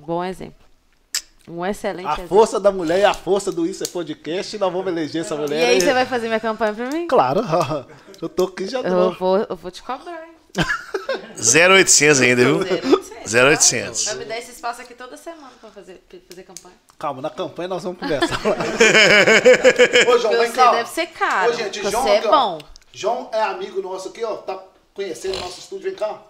bom 0.06 0.24
exemplo. 0.24 0.56
Um 1.48 1.66
excelente 1.66 2.08
A 2.08 2.14
exemplo. 2.14 2.28
força 2.30 2.60
da 2.60 2.72
mulher 2.72 3.00
e 3.00 3.04
a 3.04 3.14
força 3.14 3.52
do 3.52 3.66
Isso 3.66 3.84
é 3.84 3.88
Podcast. 3.88 4.56
E 4.56 4.60
nós 4.60 4.72
vamos 4.72 4.88
eleger 4.88 5.22
essa 5.22 5.36
mulher. 5.36 5.60
E 5.60 5.66
aí 5.72 5.82
você 5.82 5.94
vai 5.94 6.06
fazer 6.06 6.28
minha 6.28 6.40
campanha 6.40 6.74
pra 6.74 6.90
mim? 6.92 7.08
Claro. 7.08 7.42
Eu 8.22 8.30
tô 8.30 8.44
aqui 8.46 8.68
já 8.68 8.80
Eu 8.82 9.14
vou, 9.14 9.38
eu 9.38 9.56
vou 9.56 9.72
te 9.72 9.82
cobrar. 9.82 10.12
hein? 10.28 10.32
0800 11.38 12.22
ainda, 12.22 12.44
viu? 12.44 12.60
0800. 12.60 13.34
0800. 13.34 14.06
Vai 14.06 14.16
me 14.16 14.26
dar 14.26 14.38
esse 14.38 14.52
espaço 14.52 14.82
aqui 14.82 14.94
toda 14.94 15.18
semana 15.18 15.50
pra 15.60 15.72
fazer, 15.72 16.04
pra 16.08 16.20
fazer 16.30 16.44
campanha. 16.44 16.76
Calma, 17.00 17.22
na 17.24 17.30
campanha 17.32 17.68
nós 17.70 17.82
vamos 17.84 17.98
conversar. 18.00 18.38
Ô, 20.08 20.18
João, 20.20 20.34
vem 20.38 20.48
você 20.52 20.56
cá. 20.56 20.72
deve 20.72 20.90
ser 20.90 21.08
caro. 21.08 21.52
Ô, 21.52 21.56
gente, 21.56 21.80
você 21.82 21.90
João 21.92 22.08
é 22.08 22.18
aqui, 22.20 22.28
ó. 22.28 22.32
bom. 22.32 22.60
João 22.94 23.30
é 23.34 23.42
amigo 23.42 23.82
nosso 23.82 24.10
aqui, 24.10 24.24
ó. 24.24 24.36
Tá 24.38 24.60
conhecendo 24.94 25.38
o 25.38 25.40
nosso 25.42 25.60
estúdio. 25.60 25.86
Vem 25.90 25.96
cá. 25.96 26.22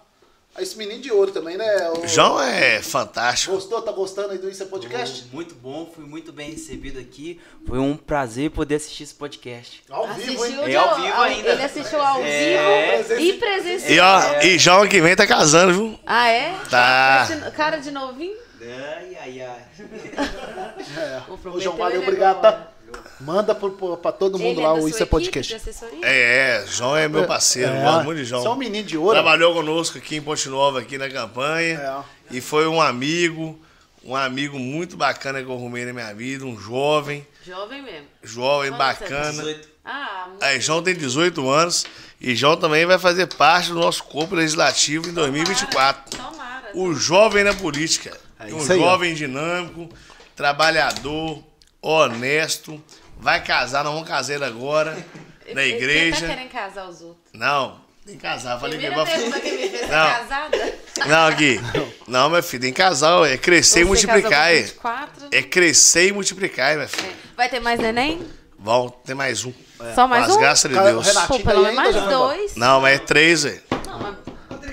Ah, 0.54 0.60
Esse 0.60 0.76
menino 0.76 1.00
de 1.00 1.10
ouro 1.10 1.32
também, 1.32 1.56
né? 1.56 1.64
O- 1.96 2.06
João 2.06 2.38
é 2.40 2.82
fantástico. 2.82 3.54
Gostou? 3.54 3.80
Tá 3.80 3.90
gostando 3.90 4.32
aí 4.32 4.38
do 4.38 4.50
Isso 4.50 4.62
é 4.62 4.66
Podcast? 4.66 5.24
Muito 5.32 5.54
bom, 5.54 5.90
fui 5.94 6.04
muito 6.04 6.30
bem 6.30 6.50
recebido 6.50 6.98
aqui. 7.00 7.40
Foi 7.66 7.78
um 7.78 7.96
prazer 7.96 8.50
poder 8.50 8.74
assistir 8.74 9.04
esse 9.04 9.14
podcast. 9.14 9.82
Ao 9.88 10.06
vivo, 10.12 10.44
hein? 10.44 10.56
É 10.70 10.76
ao 10.76 10.96
vivo 11.00 11.20
ainda. 11.20 11.48
Ele 11.52 11.62
assistiu 11.62 12.02
ao 12.02 12.22
É. 12.22 13.02
vivo 13.02 13.20
e 13.20 13.32
presencial. 13.38 13.90
E 13.90 14.00
ó, 14.00 14.40
e 14.42 14.58
João 14.58 14.86
que 14.86 15.00
vem 15.00 15.16
tá 15.16 15.26
casando, 15.26 15.72
viu? 15.72 15.98
Ah, 16.04 16.28
é? 16.28 16.54
Tá. 16.68 17.26
Cara 17.26 17.34
de- 17.50 17.50
Cara 17.56 17.76
de 17.78 17.90
novinho? 17.90 18.36
Ai, 18.60 19.16
ai, 19.20 19.40
ai. 19.40 21.22
Ô, 21.28 21.36
prometer 21.38 21.64
João, 21.64 21.76
valeu, 21.76 21.96
ele 21.96 22.02
obrigado, 22.06 22.36
agora. 22.38 22.52
tá? 22.52 22.71
Manda 23.24 23.54
pra 23.54 24.12
todo 24.12 24.38
mundo 24.38 24.58
Ele 24.60 24.66
lá 24.66 24.72
é 24.74 24.76
da 24.78 24.82
o 24.82 24.88
Isso 24.88 25.02
é 25.02 25.06
Podcast. 25.06 25.54
É, 26.02 26.62
é, 26.62 26.66
João 26.66 26.96
é 26.96 27.08
meu 27.08 27.26
parceiro, 27.26 27.72
É. 27.72 27.82
gosto 27.82 28.04
muito 28.04 28.18
de 28.18 28.24
João. 28.24 28.44
É 28.44 28.48
um 28.50 28.56
menino 28.56 28.86
de 28.86 28.96
ouro. 28.96 29.12
Trabalhou 29.12 29.54
conosco 29.54 29.98
aqui 29.98 30.16
em 30.16 30.22
Ponte 30.22 30.48
Nova, 30.48 30.80
aqui 30.80 30.98
na 30.98 31.08
campanha. 31.08 32.04
E 32.30 32.40
foi 32.40 32.66
um 32.66 32.80
amigo, 32.80 33.58
um 34.04 34.16
amigo 34.16 34.58
muito 34.58 34.96
bacana 34.96 35.40
que 35.42 35.48
eu 35.48 35.52
arrumei 35.54 35.84
na 35.84 35.92
minha 35.92 36.12
vida, 36.14 36.44
um 36.44 36.58
jovem, 36.58 37.26
Jovem 37.44 37.82
mesmo. 37.82 38.06
jovem 38.22 38.70
Quantos 38.72 38.98
você 38.98 39.04
bacana. 39.04 39.32
18. 39.32 39.68
Ah, 39.84 40.26
muito 40.28 40.44
Aí, 40.44 40.60
João 40.60 40.82
tem 40.82 40.94
18 40.94 41.50
anos 41.50 41.84
e 42.20 42.34
João 42.36 42.56
também 42.56 42.86
vai 42.86 42.98
fazer 42.98 43.26
parte 43.26 43.68
do 43.70 43.74
nosso 43.74 44.04
corpo 44.04 44.34
legislativo 44.34 45.08
em 45.08 45.12
2024. 45.12 46.16
Tomara. 46.16 46.70
O 46.74 46.94
jovem 46.94 47.42
na 47.44 47.52
política. 47.52 48.16
É 48.38 48.44
um 48.54 48.58
aí, 48.58 48.62
ó. 48.62 48.64
jovem 48.64 49.14
dinâmico, 49.14 49.88
trabalhador, 50.36 51.42
honesto. 51.80 52.82
Vai 53.22 53.40
casar, 53.40 53.84
não 53.84 53.92
vamos 53.92 54.08
casar 54.08 54.42
agora, 54.42 54.96
na 55.54 55.62
Ele 55.62 55.76
igreja. 55.76 56.26
tá 56.26 56.34
querendo 56.34 56.50
casar 56.50 56.88
os 56.88 57.00
outros. 57.02 57.32
Não, 57.32 57.76
tem 58.04 58.16
que 58.16 58.20
casar. 58.20 58.58
Falei 58.58 58.76
que 58.80 58.84
pergunta 58.84 59.40
que 59.40 59.80
Não. 59.82 59.88
tá 59.88 60.18
casada? 60.18 60.74
Não, 61.06 61.26
aqui. 61.28 61.60
Não, 62.08 62.28
meu 62.28 62.42
filho, 62.42 62.62
tem 62.62 62.72
casal, 62.72 63.24
é 63.24 63.36
crescer 63.36 63.82
e 63.82 63.84
Você 63.84 63.88
multiplicar. 64.06 64.52
É. 64.52 64.62
24? 64.62 65.28
é 65.30 65.40
crescer 65.40 66.08
e 66.08 66.12
multiplicar, 66.12 66.76
meu 66.76 66.88
filho. 66.88 67.12
Vai 67.36 67.48
ter 67.48 67.60
mais 67.60 67.78
neném? 67.78 68.26
Vão 68.58 68.88
ter 68.90 69.14
mais 69.14 69.44
um. 69.44 69.52
Só 69.94 70.08
mais 70.08 70.26
Com 70.26 70.30
as 70.32 70.36
um? 70.36 70.40
graças 70.40 70.64
o 70.64 70.82
Deus. 70.82 71.12
Pô, 71.28 71.38
pelo 71.38 71.62
tá 71.64 71.72
menos 71.72 71.74
mais 71.76 71.94
dois. 71.94 72.56
Não, 72.56 72.80
mas 72.80 72.96
é 72.96 72.98
três, 72.98 73.44
velho. 73.44 73.62
Não, 73.86 73.98
mas 74.00 74.16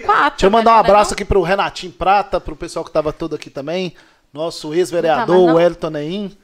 quatro. 0.03 0.31
Deixa 0.31 0.45
eu 0.47 0.51
mandar 0.51 0.71
um 0.71 0.77
mas 0.77 0.85
é 0.85 0.89
abraço 0.89 1.13
aqui 1.13 1.23
pro 1.23 1.43
Renatinho 1.43 1.91
Prata, 1.91 2.41
pro 2.41 2.55
pessoal 2.55 2.83
que 2.83 2.91
tava 2.91 3.13
todo 3.13 3.35
aqui 3.35 3.51
também. 3.51 3.93
Nosso 4.33 4.73
ex-vereador, 4.73 5.25
tá 5.25 5.31
não? 5.31 5.55
o 5.55 5.59
Elton 5.59 5.89
Neim. 5.91 6.37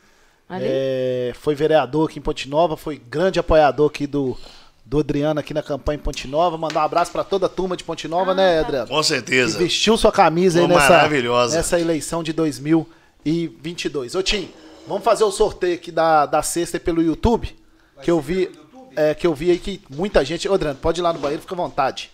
Ali? 0.47 0.65
É, 0.67 1.33
foi 1.39 1.55
vereador 1.55 2.09
aqui 2.09 2.19
em 2.19 2.21
Ponte 2.21 2.47
Nova, 2.47 2.77
foi 2.77 2.97
grande 2.97 3.39
apoiador 3.39 3.89
aqui 3.89 4.05
do, 4.05 4.37
do 4.85 4.99
Adriano 4.99 5.39
aqui 5.39 5.53
na 5.53 5.63
campanha 5.63 5.95
em 5.97 5.99
Ponte 6.01 6.27
Nova. 6.27 6.57
Mandar 6.57 6.81
um 6.81 6.85
abraço 6.85 7.11
pra 7.11 7.23
toda 7.23 7.47
a 7.47 7.49
turma 7.49 7.75
de 7.75 7.83
Ponte 7.83 8.07
Nova, 8.07 8.31
Ah, 8.31 8.35
né, 8.35 8.55
tá. 8.61 8.67
Adriano? 8.67 8.87
Com 8.89 8.99
Que 9.01 9.07
certeza. 9.07 9.57
vestiu 9.57 9.97
sua 9.97 10.11
camisa 10.11 10.59
aí 10.59 10.67
nessa, 10.67 10.89
maravilhosa. 10.89 11.57
nessa 11.57 11.79
eleição 11.79 12.21
de 12.21 12.31
2022. 12.31 14.13
Ô, 14.15 14.21
Tim, 14.21 14.51
vamos 14.87 15.03
fazer 15.03 15.23
o 15.23 15.31
sorteio 15.31 15.75
aqui 15.75 15.91
da, 15.91 16.25
da 16.27 16.43
sexta 16.43 16.79
pelo 16.79 17.01
YouTube. 17.01 17.55
Que 18.03 18.11
eu 18.11 18.19
vi. 18.19 18.51
É, 18.95 19.13
que 19.13 19.25
eu 19.27 19.33
vi 19.33 19.49
aí 19.51 19.57
que 19.57 19.81
muita 19.89 20.23
gente. 20.23 20.47
Ô, 20.47 20.53
Adriano, 20.53 20.77
pode 20.79 21.01
ir 21.01 21.03
lá 21.03 21.11
no 21.11 21.19
banheiro, 21.19 21.41
fica 21.41 21.55
à 21.55 21.57
vontade. 21.57 22.11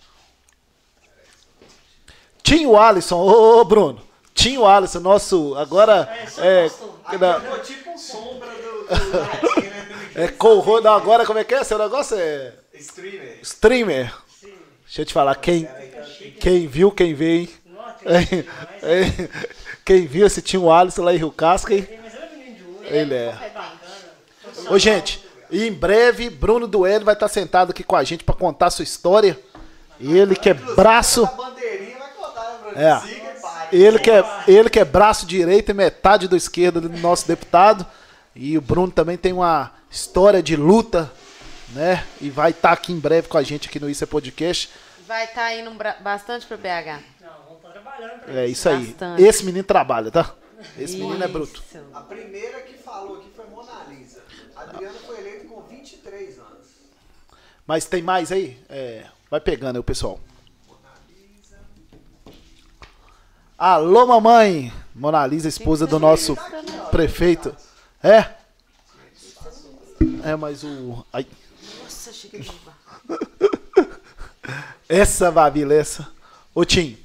Tinho 2.42 2.76
Alisson, 2.78 3.16
ô, 3.18 3.60
ô, 3.60 3.64
Bruno. 3.64 4.00
Tinho 4.34 4.64
Alisson, 4.66 5.00
nosso. 5.00 5.54
Agora. 5.56 6.08
É, 6.38 6.68
tipo 6.68 6.86
um 6.86 7.81
sombra 8.02 8.48
do, 8.50 8.86
do 8.86 9.60
né? 9.62 10.24
é 10.24 10.28
co 10.28 10.62
agora 10.88 11.24
como 11.24 11.38
é 11.38 11.44
que 11.44 11.54
é? 11.54 11.64
Seu 11.64 11.78
negócio 11.78 12.16
é. 12.18 12.52
Streamer. 12.74 13.38
Streamer. 13.42 14.14
Deixa 14.84 15.02
eu 15.02 15.06
te 15.06 15.12
falar, 15.12 15.34
quem, 15.36 15.68
quem 16.40 16.66
viu, 16.66 16.90
quem 16.90 17.14
vê, 17.14 17.38
hein? 17.38 17.50
É, 18.82 19.28
Quem 19.84 20.06
viu 20.06 20.26
esse 20.26 20.40
Tinho 20.40 20.70
Alisson 20.70 21.02
lá 21.02 21.12
em 21.12 21.18
Rio 21.18 21.32
Casca, 21.32 21.74
hein? 21.74 21.88
Ele 22.84 23.14
é. 23.14 23.32
Bacana. 23.32 24.70
Ô, 24.70 24.78
gente, 24.78 25.24
e 25.50 25.66
em 25.66 25.72
breve, 25.72 26.30
Bruno 26.30 26.66
Duelo 26.66 27.04
vai 27.04 27.14
estar 27.14 27.28
sentado 27.28 27.70
aqui 27.70 27.82
com 27.82 27.96
a 27.96 28.04
gente 28.04 28.22
para 28.22 28.34
contar 28.34 28.66
a 28.66 28.70
sua 28.70 28.84
história. 28.84 29.38
Ele 30.00 30.36
que 30.36 30.50
é 30.50 30.54
braço. 30.54 31.22
Né? 32.74 32.84
É. 32.84 33.31
Ele 33.72 33.98
que, 33.98 34.10
é, 34.10 34.22
ele 34.46 34.68
que 34.70 34.78
é 34.78 34.84
braço 34.84 35.26
direito 35.26 35.70
e 35.70 35.74
metade 35.74 36.28
do 36.28 36.36
esquerdo 36.36 36.80
do 36.80 36.88
nosso 36.98 37.26
deputado. 37.26 37.86
E 38.34 38.56
o 38.56 38.60
Bruno 38.60 38.90
também 38.92 39.16
tem 39.16 39.32
uma 39.32 39.72
história 39.90 40.42
de 40.42 40.56
luta, 40.56 41.10
né? 41.70 42.04
E 42.20 42.30
vai 42.30 42.50
estar 42.50 42.72
aqui 42.72 42.92
em 42.92 42.98
breve 42.98 43.28
com 43.28 43.36
a 43.38 43.42
gente 43.42 43.68
aqui 43.68 43.78
no 43.80 43.88
Isso 43.90 44.04
é 44.04 44.06
Podcast. 44.06 44.70
Vai 45.06 45.24
estar 45.24 45.54
indo 45.54 45.70
bra- 45.72 45.96
bastante 46.00 46.46
pro 46.46 46.56
BH. 46.56 47.00
Não, 47.20 47.28
vamos 47.46 47.56
estar 47.58 47.70
trabalhando 47.70 48.20
pra 48.20 48.34
É 48.34 48.46
isso 48.46 48.68
aí. 48.68 48.86
Bastante. 48.86 49.22
Esse 49.22 49.44
menino 49.44 49.64
trabalha, 49.64 50.10
tá? 50.10 50.34
Esse 50.78 50.96
menino 50.96 51.22
é 51.22 51.28
bruto. 51.28 51.62
Isso. 51.68 51.78
A 51.92 52.00
primeira 52.00 52.60
que 52.60 52.74
falou 52.74 53.16
aqui 53.18 53.30
foi 53.34 53.46
Mona 53.46 53.84
Lisa. 53.88 54.22
Adriano 54.56 54.98
foi 55.06 55.18
eleito 55.18 55.46
com 55.48 55.60
23 55.62 56.38
anos. 56.38 56.68
Mas 57.66 57.84
tem 57.84 58.00
mais 58.02 58.30
aí? 58.32 58.56
É, 58.70 59.04
vai 59.30 59.40
pegando 59.40 59.76
aí 59.76 59.80
o 59.80 59.84
pessoal. 59.84 60.18
Alô, 63.56 64.06
mamãe! 64.06 64.72
Mona 64.94 65.26
Lisa, 65.26 65.48
esposa 65.48 65.86
do 65.86 65.98
nosso 65.98 66.36
prefeito. 66.90 67.54
É? 68.02 68.30
É, 70.24 70.36
mas 70.36 70.64
o. 70.64 71.04
Ai, 71.12 71.26
Nossa, 71.82 72.10
de 72.12 72.50
bar. 75.32 75.52
essa. 75.72 76.08
Ô, 76.54 76.64
Tim, 76.64 76.98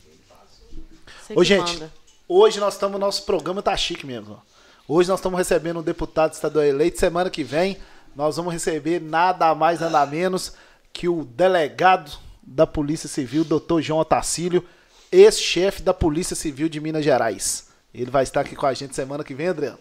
Ô, 1.35 1.43
gente, 1.43 1.73
manda. 1.73 1.93
hoje 2.27 2.59
nós 2.59 2.73
estamos, 2.73 2.99
nosso 2.99 3.23
programa 3.23 3.61
tá 3.61 3.75
chique 3.77 4.05
mesmo. 4.05 4.41
Hoje 4.87 5.09
nós 5.09 5.19
estamos 5.19 5.37
recebendo 5.37 5.79
um 5.79 5.83
deputado 5.83 6.33
estadual 6.33 6.65
eleito. 6.65 6.99
Semana 6.99 7.29
que 7.29 7.43
vem 7.43 7.77
nós 8.15 8.35
vamos 8.35 8.51
receber 8.51 8.99
nada 8.99 9.53
mais, 9.53 9.79
nada 9.79 10.05
menos 10.05 10.53
que 10.91 11.07
o 11.07 11.23
delegado 11.23 12.17
da 12.41 12.65
Polícia 12.65 13.07
Civil, 13.07 13.43
doutor 13.43 13.81
João 13.81 13.99
Otacílio, 13.99 14.65
ex-chefe 15.11 15.81
da 15.81 15.93
Polícia 15.93 16.35
Civil 16.35 16.69
de 16.69 16.79
Minas 16.79 17.03
Gerais. 17.03 17.67
Ele 17.93 18.11
vai 18.11 18.23
estar 18.23 18.41
aqui 18.41 18.55
com 18.55 18.65
a 18.65 18.73
gente 18.73 18.95
semana 18.95 19.23
que 19.23 19.33
vem, 19.33 19.47
Adriano. 19.47 19.79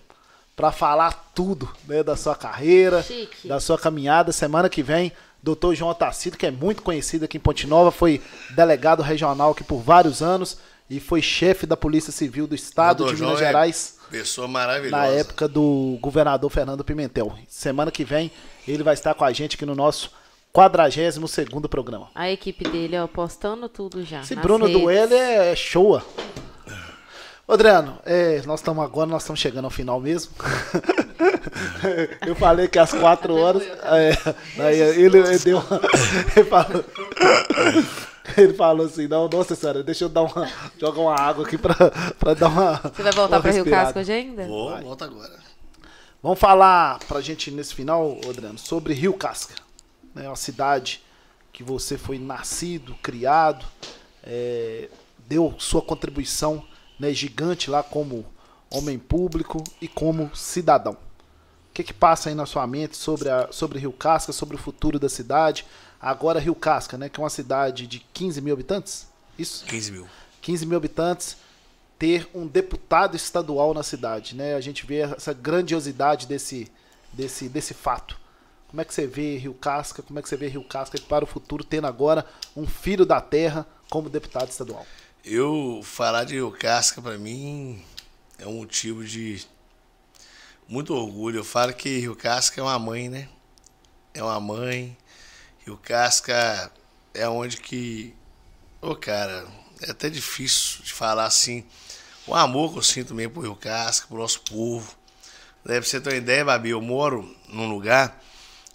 para 0.55 0.73
falar 0.73 1.31
tudo 1.35 1.69
né, 1.86 2.03
da 2.03 2.16
sua 2.16 2.35
carreira, 2.35 3.03
Chique. 3.03 3.47
da 3.47 3.61
sua 3.61 3.78
caminhada. 3.78 4.32
Semana 4.32 4.69
que 4.70 4.82
vem, 4.82 5.12
Dr. 5.43 5.74
João 5.74 5.93
Tassito, 5.94 6.39
que 6.39 6.47
é 6.47 6.51
muito 6.51 6.82
conhecido 6.82 7.24
aqui 7.24 7.36
em 7.36 7.40
Ponte 7.40 7.66
Nova, 7.66 7.90
foi 7.90 8.23
delegado 8.55 9.03
regional 9.03 9.51
aqui 9.51 9.62
por 9.62 9.81
vários 9.81 10.23
anos 10.23 10.57
e 10.89 10.98
foi 11.01 11.20
chefe 11.20 11.66
da 11.66 11.77
Polícia 11.77 12.12
Civil 12.12 12.47
do 12.47 12.55
Estado 12.55 13.05
Dr. 13.05 13.11
de 13.11 13.16
João 13.16 13.31
Minas 13.31 13.43
é 13.43 13.47
Gerais 13.47 13.97
Pessoa 14.11 14.47
maravilhosa. 14.47 14.97
na 14.97 15.07
época 15.09 15.48
do 15.48 15.98
governador 16.01 16.48
Fernando 16.48 16.85
Pimentel. 16.85 17.36
Semana 17.48 17.90
que 17.90 18.05
vem 18.05 18.31
ele 18.66 18.82
vai 18.82 18.94
estar 18.94 19.15
com 19.15 19.24
a 19.24 19.32
gente 19.32 19.57
aqui 19.57 19.66
no 19.66 19.74
nosso 19.74 20.11
42º 20.57 21.69
programa. 21.69 22.09
A 22.15 22.31
equipe 22.31 22.66
dele, 22.66 22.99
ó, 22.99 23.07
postando 23.07 23.69
tudo 23.69 24.03
já. 24.03 24.23
Esse 24.23 24.35
Bruno 24.35 24.65
redes. 24.65 24.81
do 24.81 24.89
L 24.89 25.15
é, 25.15 25.53
é 25.53 25.57
show. 25.57 26.01
Ô, 27.47 27.53
Adriano, 27.53 27.99
é, 28.07 28.41
nós 28.47 28.61
estamos 28.61 28.83
agora, 28.83 29.07
nós 29.07 29.23
estamos 29.23 29.39
chegando 29.39 29.66
ao 29.66 29.70
final 29.70 30.01
mesmo. 30.01 30.33
Eu 32.27 32.35
falei 32.35 32.69
que 32.69 32.78
às 32.78 32.93
quatro 32.93 33.37
horas. 33.37 33.62
é, 33.62 34.12
aí 34.59 34.81
ele, 34.81 35.19
ele 35.19 35.39
deu 35.41 35.59
uma, 35.59 35.81
ele, 36.35 36.45
falou, 36.47 36.85
ele 38.37 38.55
falou 38.55 38.87
assim, 38.87 39.07
não, 39.07 39.28
nossa 39.28 39.55
senhora, 39.55 39.83
deixa 39.83 40.05
eu 40.05 40.09
dar 40.09 40.23
uma, 40.23 40.51
jogar 40.81 41.01
uma 41.01 41.15
água 41.15 41.47
aqui 41.47 41.59
pra, 41.59 41.74
pra 42.19 42.33
dar 42.35 42.49
uma. 42.49 42.77
Você 42.78 43.03
vai 43.03 43.12
voltar 43.12 43.41
para 43.41 43.53
Rio. 43.53 43.65
Casco 43.65 43.99
hoje 43.99 44.12
ainda? 44.12 44.47
Vou, 44.47 44.81
volta 44.81 45.05
agora. 45.05 45.39
Vamos 46.23 46.39
falar 46.39 46.99
pra 47.07 47.20
gente 47.20 47.51
nesse 47.51 47.74
final, 47.74 48.19
Adriano, 48.28 48.59
sobre 48.59 48.95
Rio 48.95 49.12
Casca. 49.12 49.65
Né, 50.16 50.26
uma 50.26 50.34
cidade 50.34 51.02
que 51.52 51.62
você 51.62 51.98
foi 51.98 52.18
nascido, 52.18 52.94
criado, 53.02 53.66
é, 54.24 54.88
deu 55.28 55.55
sua 55.59 55.82
contribuição 55.82 56.66
né, 56.98 57.12
gigante 57.12 57.70
lá 57.70 57.82
como 57.82 58.24
homem 58.70 58.98
público 58.98 59.62
e 59.78 59.86
como 59.86 60.34
cidadão. 60.34 60.94
O 60.94 61.74
que, 61.74 61.84
que 61.84 61.93
passa 61.93 62.30
aí 62.30 62.34
na 62.34 62.47
sua 62.47 62.66
mente 62.66 62.97
sobre, 62.97 63.28
a, 63.28 63.48
sobre 63.52 63.78
Rio 63.78 63.93
Casca, 63.93 64.32
sobre 64.32 64.56
o 64.56 64.59
futuro 64.59 64.98
da 64.98 65.10
cidade? 65.10 65.66
Agora 66.01 66.40
Rio 66.40 66.55
Casca, 66.55 66.97
né, 66.97 67.10
que 67.10 67.20
é 67.20 67.22
uma 67.22 67.28
cidade 67.28 67.86
de 67.86 67.98
15 68.14 68.40
mil 68.40 68.55
habitantes? 68.55 69.06
Isso? 69.38 69.66
15 69.66 69.93
mil. 69.93 70.09
15 70.40 70.64
mil 70.64 70.78
habitantes, 70.78 71.36
ter 71.98 72.26
um 72.34 72.47
deputado 72.47 73.14
estadual 73.16 73.74
na 73.74 73.82
cidade, 73.82 74.34
né? 74.34 74.55
A 74.55 74.60
gente 74.62 74.86
vê 74.86 75.01
essa 75.01 75.34
grandiosidade 75.34 76.26
desse, 76.26 76.72
desse, 77.12 77.51
desse 77.51 77.74
fato. 77.74 78.18
Como 78.68 78.80
é 78.80 78.84
que 78.84 78.93
você 78.93 79.06
vê 79.06 79.36
Rio 79.36 79.55
Casca? 79.55 80.02
Como 80.02 80.18
é 80.18 80.22
que 80.22 80.28
você 80.28 80.36
vê 80.36 80.48
Rio 80.48 80.64
Casca 80.64 81.01
para 81.09 81.24
o 81.24 81.26
futuro, 81.26 81.62
tendo 81.62 81.86
agora 81.86 82.26
um 82.56 82.66
filho 82.66 83.06
da 83.06 83.20
terra 83.20 83.66
como 83.88 84.09
deputado 84.09 84.51
estadual? 84.51 84.86
Eu 85.24 85.80
falar 85.82 86.24
de 86.24 86.34
Rio 86.34 86.51
Casca 86.51 87.01
pra 87.01 87.16
mim 87.16 87.82
é 88.38 88.47
um 88.47 88.59
motivo 88.59 89.05
de 89.05 89.47
muito 90.68 90.94
orgulho. 90.94 91.38
Eu 91.38 91.44
falo 91.44 91.72
que 91.72 91.98
Rio 91.98 92.16
Casca 92.16 92.60
é 92.60 92.64
uma 92.64 92.78
mãe, 92.78 93.09
né? 93.09 93.28
É 94.12 94.22
uma 94.22 94.40
mãe. 94.40 94.97
Rio 95.64 95.76
Casca 95.76 96.70
é 97.14 97.28
onde 97.28 97.59
que. 97.59 98.14
Ô, 98.80 98.94
cara, 98.94 99.47
é 99.82 99.90
até 99.90 100.10
difícil 100.10 100.82
de 100.82 100.93
falar 100.93 101.24
assim. 101.24 101.64
O 102.26 102.34
amor 102.34 102.72
que 102.72 102.78
eu 102.78 102.82
sinto 102.82 103.14
mesmo 103.14 103.34
por 103.34 103.43
Rio 103.43 103.56
Casca, 103.56 104.09
pro 104.09 104.18
nosso 104.18 104.40
povo. 104.40 104.97
Pra 105.62 105.80
você 105.80 106.01
ter 106.01 106.10
uma 106.10 106.16
ideia, 106.16 106.44
Babi, 106.44 106.70
eu 106.70 106.80
moro 106.80 107.34
num 107.48 107.68
lugar 107.68 108.22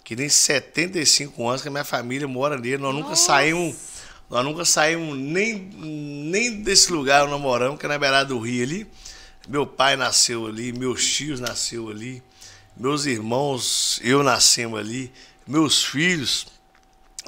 que 0.04 0.16
tem 0.16 0.28
75 0.28 1.48
anos 1.48 1.62
que 1.62 1.68
a 1.68 1.70
minha 1.70 1.84
família 1.84 2.26
mora 2.26 2.58
nele. 2.58 2.78
Nós 2.78 2.94
nunca 2.94 3.16
saímos. 3.16 3.76
Nós 4.28 4.44
nunca 4.44 4.64
saímos 4.64 5.16
nem, 5.18 5.54
nem 5.54 6.62
desse 6.62 6.90
lugar 6.90 7.22
onde 7.22 7.32
nós 7.32 7.40
moramos, 7.40 7.78
que 7.78 7.86
é 7.86 7.88
na 7.88 7.98
beirada 7.98 8.26
do 8.26 8.38
rio 8.38 8.64
ali. 8.64 8.86
Meu 9.46 9.66
pai 9.66 9.96
nasceu 9.96 10.46
ali, 10.46 10.72
meus 10.72 11.04
tios 11.04 11.40
nasceu 11.40 11.90
ali, 11.90 12.22
meus 12.76 13.06
irmãos, 13.06 14.00
eu 14.02 14.22
nascemos 14.22 14.78
ali, 14.78 15.12
meus 15.46 15.84
filhos 15.84 16.46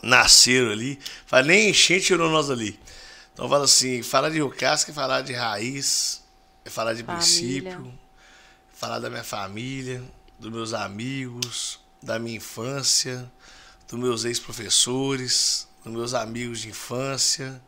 nasceram 0.03 0.71
ali. 0.71 0.99
Fala, 1.27 1.43
nem 1.43 1.71
enchente 1.71 2.07
tirou 2.07 2.31
nós 2.31 2.51
ali. 2.51 2.79
Então 3.33 3.49
fala 3.49 3.65
assim, 3.65 4.03
falar 4.03 4.29
de 4.31 4.37
Rio 4.37 4.49
Casca 4.49 4.93
é 4.93 4.95
falar 4.95 5.23
de 5.23 5.33
raiz, 5.33 6.23
é 6.65 6.71
falar 6.71 6.95
de 6.95 7.03
Família. 7.03 7.23
princípio, 7.23 7.99
falar 8.73 9.01
da 9.01 9.11
minha 9.11 9.25
família, 9.25 10.03
dos 10.39 10.53
meus 10.53 10.73
amigos, 10.73 11.81
da 12.05 12.19
minha 12.19 12.37
infância, 12.37 13.31
dos 13.89 13.99
meus 13.99 14.25
ex-professores, 14.25 15.67
dos 15.83 15.93
meus 15.93 16.15
amigos 16.15 16.61
de 16.61 16.69
infância. 16.69 17.61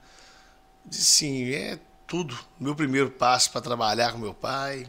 De, 0.85 0.97
sim, 0.97 1.51
é 1.53 1.79
tudo. 2.07 2.39
Meu 2.61 2.77
primeiro 2.77 3.11
passo 3.11 3.51
para 3.51 3.63
trabalhar 3.63 4.13
com 4.13 4.19
meu 4.19 4.35
pai, 4.35 4.87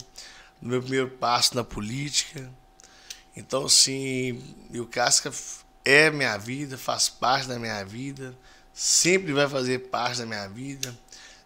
meu 0.61 0.82
primeiro 0.82 1.10
passo 1.11 1.56
na 1.56 1.64
política. 1.64 2.52
Então, 3.36 3.69
sim, 3.69 4.44
o 4.76 4.86
Casca 4.86 5.32
é 5.86 6.10
minha 6.10 6.38
vida, 6.38 6.78
faz 6.78 7.07
parte 7.07 7.48
da 7.48 7.57
minha 7.57 7.84
vida, 7.86 8.38
sempre 8.74 9.32
vai 9.32 9.48
fazer 9.48 9.90
parte 9.90 10.18
da 10.18 10.26
minha 10.26 10.48
vida. 10.49 10.98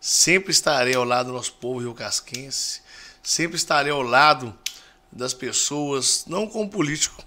Sempre 0.03 0.51
estarei 0.51 0.95
ao 0.95 1.03
lado 1.03 1.27
do 1.27 1.33
nosso 1.33 1.53
povo 1.53 1.79
rio-casquense, 1.79 2.81
sempre 3.21 3.55
estarei 3.55 3.91
ao 3.91 4.01
lado 4.01 4.57
das 5.11 5.31
pessoas, 5.31 6.25
não 6.25 6.47
como 6.47 6.67
político, 6.67 7.23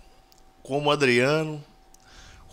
como 0.65 0.91
Adriano, 0.91 1.63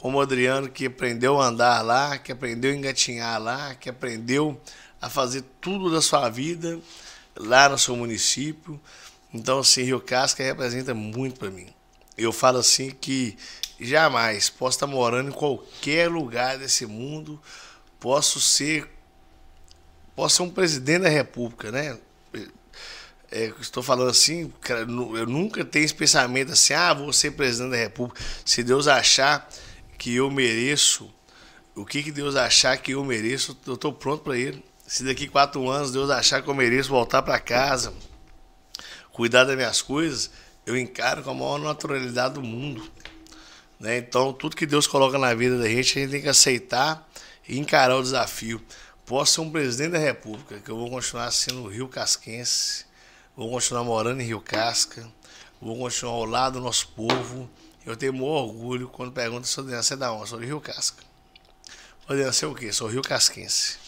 como 0.02 0.18
o 0.18 0.22
Adriano 0.22 0.70
que 0.70 0.86
aprendeu 0.86 1.40
a 1.40 1.48
andar 1.48 1.82
lá, 1.82 2.18
que 2.18 2.34
aprendeu 2.34 2.72
a 2.72 2.76
engatinhar 2.76 3.42
lá, 3.42 3.74
que 3.74 3.90
aprendeu 3.90 4.62
a 5.02 5.10
fazer 5.10 5.46
tudo 5.62 5.90
da 5.90 6.02
sua 6.02 6.28
vida 6.30 6.78
lá 7.38 7.70
no 7.70 7.78
seu 7.78 7.96
município. 7.96 8.80
Então, 9.34 9.60
assim, 9.60 9.84
Rio 9.84 10.02
Casca 10.02 10.44
representa 10.44 10.94
muito 10.94 11.40
para 11.40 11.50
mim. 11.50 11.68
Eu 12.18 12.34
falo 12.34 12.58
assim 12.58 12.92
que 12.92 13.38
jamais 13.80 14.50
posso 14.50 14.76
estar 14.76 14.88
morando 14.88 15.30
em 15.30 15.34
qualquer 15.34 16.10
lugar 16.10 16.58
desse 16.58 16.86
mundo, 16.86 17.42
posso 17.98 18.42
ser 18.42 18.90
posso 20.14 20.36
ser 20.36 20.44
um 20.44 20.50
presidente 20.50 21.04
da 21.04 21.10
república, 21.10 21.72
né? 21.72 21.98
É, 23.32 23.54
estou 23.62 23.82
falando 23.82 24.10
assim, 24.10 24.52
eu 25.16 25.26
nunca 25.26 25.64
tenho 25.64 25.86
esse 25.86 25.96
pensamento 25.96 26.52
assim, 26.52 26.74
ah, 26.74 26.94
vou 26.94 27.14
ser 27.14 27.32
presidente 27.32 27.72
da 27.72 27.78
república. 27.78 28.22
Se 28.44 28.62
Deus 28.62 28.88
achar 28.88 29.50
que 29.98 30.16
eu 30.16 30.30
mereço, 30.30 31.10
o 31.74 31.86
que, 31.86 32.04
que 32.04 32.12
Deus 32.12 32.36
achar 32.36 32.76
que 32.78 32.92
eu 32.92 33.04
mereço, 33.06 33.58
eu 33.66 33.76
estou 33.76 33.94
pronto 33.94 34.24
para 34.24 34.38
ele. 34.38 34.64
Se 34.86 35.04
daqui 35.06 35.28
quatro 35.28 35.70
anos 35.70 35.92
Deus 35.92 36.10
achar 36.10 36.42
que 36.42 36.50
eu 36.50 36.54
mereço 36.54 36.90
voltar 36.90 37.22
para 37.22 37.40
casa, 37.40 37.94
cuidar 39.14 39.46
das 39.46 39.56
minhas 39.56 39.82
coisas, 39.82 40.30
eu 40.66 40.78
encaro 40.78 41.24
com 41.24 41.32
a 41.32 41.34
maior 41.34 41.60
naturalidade 41.60 42.34
do 42.34 42.42
mundo. 42.42 42.84
Né? 43.80 43.98
Então, 43.98 44.34
tudo 44.34 44.56
que 44.56 44.66
Deus 44.66 44.86
coloca 44.86 45.18
na 45.18 45.34
vida 45.34 45.58
da 45.58 45.68
gente, 45.68 45.98
a 45.98 46.02
gente 46.02 46.12
tem 46.12 46.22
que 46.22 46.30
aceitar 46.30 47.10
e 47.48 47.58
encarar 47.58 47.96
o 47.96 48.04
desafio. 48.04 48.62
Posso 49.06 49.34
ser 49.34 49.42
um 49.42 49.50
presidente 49.50 49.92
da 49.92 49.98
República, 49.98 50.60
que 50.60 50.70
eu 50.70 50.78
vou 50.78 50.90
continuar 50.90 51.32
sendo 51.32 51.68
Rio 51.68 51.88
Casquense, 51.88 52.86
vou 53.42 53.50
continuar 53.50 53.84
morando 53.84 54.22
em 54.22 54.26
Rio 54.26 54.40
Casca, 54.40 55.04
vou 55.60 55.76
continuar 55.76 56.14
ao 56.14 56.26
lado 56.26 56.60
do 56.60 56.64
nosso 56.64 56.90
povo. 56.90 57.50
Eu 57.84 57.98
tenho 57.98 58.14
maior 58.14 58.44
orgulho 58.44 58.88
quando 58.88 59.12
perguntam 59.12 59.46
se 59.46 59.60
você 59.60 59.96
é 59.96 59.98
da 59.98 60.14
onde? 60.14 60.30
Sou 60.30 60.40
de 60.40 60.46
Rio 60.46 60.62
Casca. 60.62 61.04
Você 62.08 62.46
é 62.46 62.48
o 62.48 62.54
quê? 62.54 62.72
Sou 62.72 62.88
Rio 62.88 63.02
Casquense. 63.02 63.80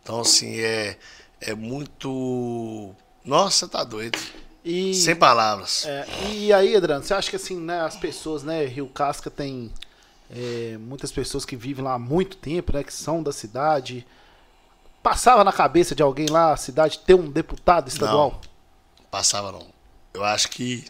Então, 0.00 0.20
assim, 0.20 0.60
é, 0.60 0.96
é 1.40 1.56
muito. 1.56 2.94
Nossa, 3.24 3.66
tá 3.66 3.82
doido. 3.82 4.16
E, 4.64 4.94
Sem 4.94 5.16
palavras. 5.16 5.84
é, 5.84 6.06
e 6.28 6.52
aí, 6.52 6.76
Adriano, 6.76 7.02
você 7.02 7.14
acha 7.14 7.28
que 7.28 7.36
assim, 7.36 7.58
né, 7.58 7.80
as 7.80 7.96
pessoas, 7.96 8.44
né, 8.44 8.64
Rio 8.64 8.86
Casca 8.86 9.28
tem 9.28 9.72
é, 10.30 10.76
muitas 10.78 11.10
pessoas 11.10 11.44
que 11.44 11.56
vivem 11.56 11.84
lá 11.84 11.94
há 11.94 11.98
muito 11.98 12.36
tempo, 12.36 12.72
né, 12.72 12.84
que 12.84 12.92
são 12.92 13.24
da 13.24 13.32
cidade. 13.32 14.06
Passava 15.06 15.44
na 15.44 15.52
cabeça 15.52 15.94
de 15.94 16.02
alguém 16.02 16.26
lá 16.28 16.52
a 16.52 16.56
cidade 16.56 16.98
ter 16.98 17.14
um 17.14 17.30
deputado 17.30 17.86
estadual? 17.86 18.40
Passava 19.08 19.52
não. 19.52 19.64
Eu 20.12 20.24
acho 20.24 20.50
que 20.50 20.84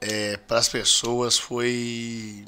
é, 0.00 0.36
para 0.36 0.58
as 0.58 0.68
pessoas 0.68 1.36
foi. 1.36 2.44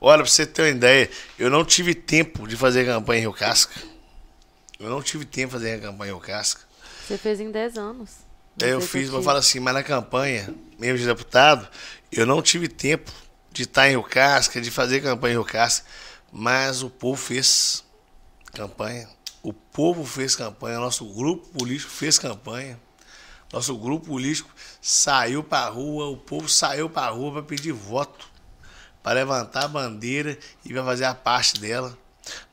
Olha, 0.00 0.24
pra 0.24 0.28
você 0.28 0.44
ter 0.44 0.62
uma 0.62 0.70
ideia, 0.70 1.08
eu 1.38 1.48
não 1.48 1.64
tive 1.64 1.94
tempo 1.94 2.48
de 2.48 2.56
fazer 2.56 2.84
campanha 2.84 3.20
em 3.20 3.22
Rio 3.22 3.32
Casca. 3.32 3.80
Eu 4.80 4.90
não 4.90 5.00
tive 5.00 5.24
tempo 5.24 5.56
de 5.56 5.62
fazer 5.62 5.80
campanha 5.80 6.10
em 6.10 6.14
Rio 6.14 6.20
Casca. 6.20 6.62
Você 7.06 7.16
fez 7.16 7.38
em 7.38 7.52
10 7.52 7.78
anos. 7.78 8.10
É, 8.60 8.72
eu 8.72 8.80
fiz, 8.80 9.08
vou 9.08 9.22
falar 9.22 9.38
assim, 9.38 9.60
mas 9.60 9.72
na 9.72 9.84
campanha, 9.84 10.52
mesmo 10.80 10.98
de 10.98 11.06
deputado, 11.06 11.68
eu 12.10 12.26
não 12.26 12.42
tive 12.42 12.66
tempo 12.66 13.12
de 13.52 13.62
estar 13.62 13.86
em 13.86 13.90
Rio 13.90 14.02
Casca, 14.02 14.60
de 14.60 14.72
fazer 14.72 15.00
campanha 15.00 15.34
em 15.34 15.36
Rio 15.36 15.44
Casca, 15.44 15.86
mas 16.32 16.82
o 16.82 16.90
povo 16.90 17.22
fez 17.22 17.84
campanha. 18.52 19.08
O 19.42 19.52
povo 19.52 20.04
fez 20.04 20.34
campanha, 20.34 20.78
nosso 20.78 21.04
grupo 21.04 21.46
político 21.48 21.90
fez 21.90 22.18
campanha. 22.18 22.78
Nosso 23.52 23.76
grupo 23.76 24.06
político 24.06 24.50
saiu 24.80 25.42
para 25.42 25.66
a 25.66 25.70
rua, 25.70 26.06
o 26.08 26.16
povo 26.16 26.48
saiu 26.48 26.90
para 26.90 27.06
a 27.06 27.10
rua 27.10 27.32
para 27.32 27.42
pedir 27.42 27.72
voto, 27.72 28.28
para 29.02 29.14
levantar 29.14 29.64
a 29.64 29.68
bandeira 29.68 30.38
e 30.64 30.72
para 30.72 30.84
fazer 30.84 31.04
a 31.04 31.14
parte 31.14 31.58
dela. 31.58 31.96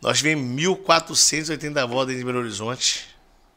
Nós 0.02 0.20
tivemos 0.20 0.46
1.480 0.62 1.88
votos 1.88 2.14
em 2.14 2.24
Belo 2.24 2.40
Horizonte. 2.40 3.08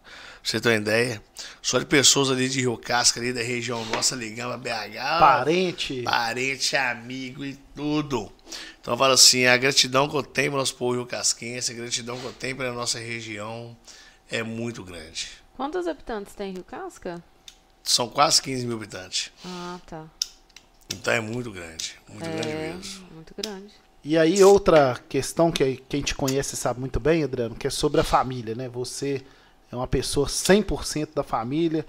Pra 0.03 0.51
você 0.51 0.61
ter 0.61 0.69
uma 0.71 0.77
ideia. 0.77 1.23
Só 1.63 1.79
de 1.79 1.87
pessoas 1.87 2.31
ali 2.31 2.49
de 2.49 2.61
Rio 2.61 2.77
Casca, 2.77 3.21
ali 3.21 3.33
da 3.33 3.43
região 3.43 3.85
nossa, 3.87 4.17
ligando 4.17 4.55
a 4.55 4.57
BH. 4.57 5.21
Parente. 5.21 6.03
Parente, 6.03 6.77
amigo 6.77 7.45
e 7.45 7.55
tudo. 7.75 8.33
Então 8.89 8.95
eu 8.95 8.99
falo 9.01 9.13
assim, 9.13 9.45
a 9.45 9.55
gratidão 9.59 10.09
que 10.09 10.17
eu 10.17 10.23
tenho 10.23 10.51
para 10.51 10.61
nosso 10.61 10.75
povo 10.75 10.95
Rio 10.95 11.05
Casquense, 11.05 11.73
a 11.73 11.75
gratidão 11.75 12.19
que 12.19 12.25
eu 12.25 12.33
tenho 12.33 12.57
pela 12.57 12.73
nossa 12.73 12.99
região 12.99 13.77
é 14.31 14.43
muito 14.43 14.83
grande. 14.83 15.29
Quantos 15.59 15.87
habitantes 15.87 16.35
tem 16.35 16.55
Rio 16.55 16.65
Casca? 16.65 17.23
São 17.83 18.09
quase 18.09 18.41
15 18.41 18.67
mil 18.67 18.77
habitantes. 18.77 19.31
Ah, 19.45 19.79
tá. 19.87 20.07
Então 20.91 21.13
é 21.13 21.21
muito 21.21 21.51
grande. 21.53 21.97
Muito 22.09 22.25
grande 22.31 22.49
É, 22.49 22.73
mesmo. 22.73 23.07
muito 23.13 23.35
grande. 23.37 23.75
E 24.03 24.17
aí, 24.17 24.43
outra 24.43 24.99
questão 25.07 25.53
que 25.53 25.77
quem 25.87 26.01
te 26.01 26.15
conhece 26.15 26.57
sabe 26.57 26.81
muito 26.81 26.99
bem, 26.99 27.23
Adriano, 27.23 27.55
que 27.57 27.67
é 27.67 27.71
sobre 27.71 28.01
a 28.01 28.05
família, 28.05 28.55
né? 28.55 28.71
Você 28.71 29.23
é 29.71 29.77
uma 29.77 29.87
pessoa 29.87 30.27
100% 30.29 31.11
da 31.15 31.23
família, 31.23 31.85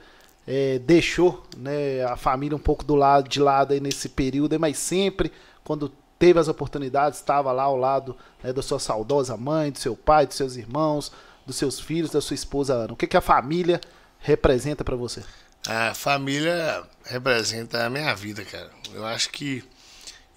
é, 0.46 0.80
deixou 0.80 1.48
né, 1.56 2.04
a 2.04 2.18
família 2.18 2.58
um 2.58 2.60
pouco 2.60 2.84
do 2.84 2.96
lado 2.96 3.30
de 3.30 3.40
lado 3.40 3.72
aí 3.74 3.80
nesse 3.80 4.10
período, 4.10 4.60
mas 4.60 4.78
sempre, 4.78 5.32
quando 5.64 5.94
teve 6.20 6.38
as 6.40 6.48
oportunidades, 6.50 7.18
estava 7.20 7.52
lá 7.52 7.64
ao 7.64 7.78
lado 7.78 8.16
né, 8.44 8.52
da 8.54 8.62
sua 8.62 8.80
saudosa 8.80 9.38
mãe, 9.38 9.72
do 9.72 9.80
seu 9.80 9.96
pai, 9.96 10.28
dos 10.28 10.36
seus 10.36 10.58
irmãos, 10.58 11.12
dos 11.48 11.56
seus 11.56 11.80
filhos, 11.80 12.12
da 12.12 12.20
sua 12.22 12.36
esposa 12.36 12.74
Ana. 12.74 12.94
O 12.94 12.96
que, 12.96 13.08
que 13.08 13.18
a 13.18 13.22
família 13.22 13.80
representa 14.20 14.84
para 14.84 14.96
você? 14.98 15.24
A 15.68 15.94
família 15.94 16.84
representa 17.06 17.86
a 17.86 17.90
minha 17.90 18.14
vida, 18.14 18.44
cara. 18.46 18.70
Eu 18.94 19.06
acho 19.06 19.30
que 19.30 19.64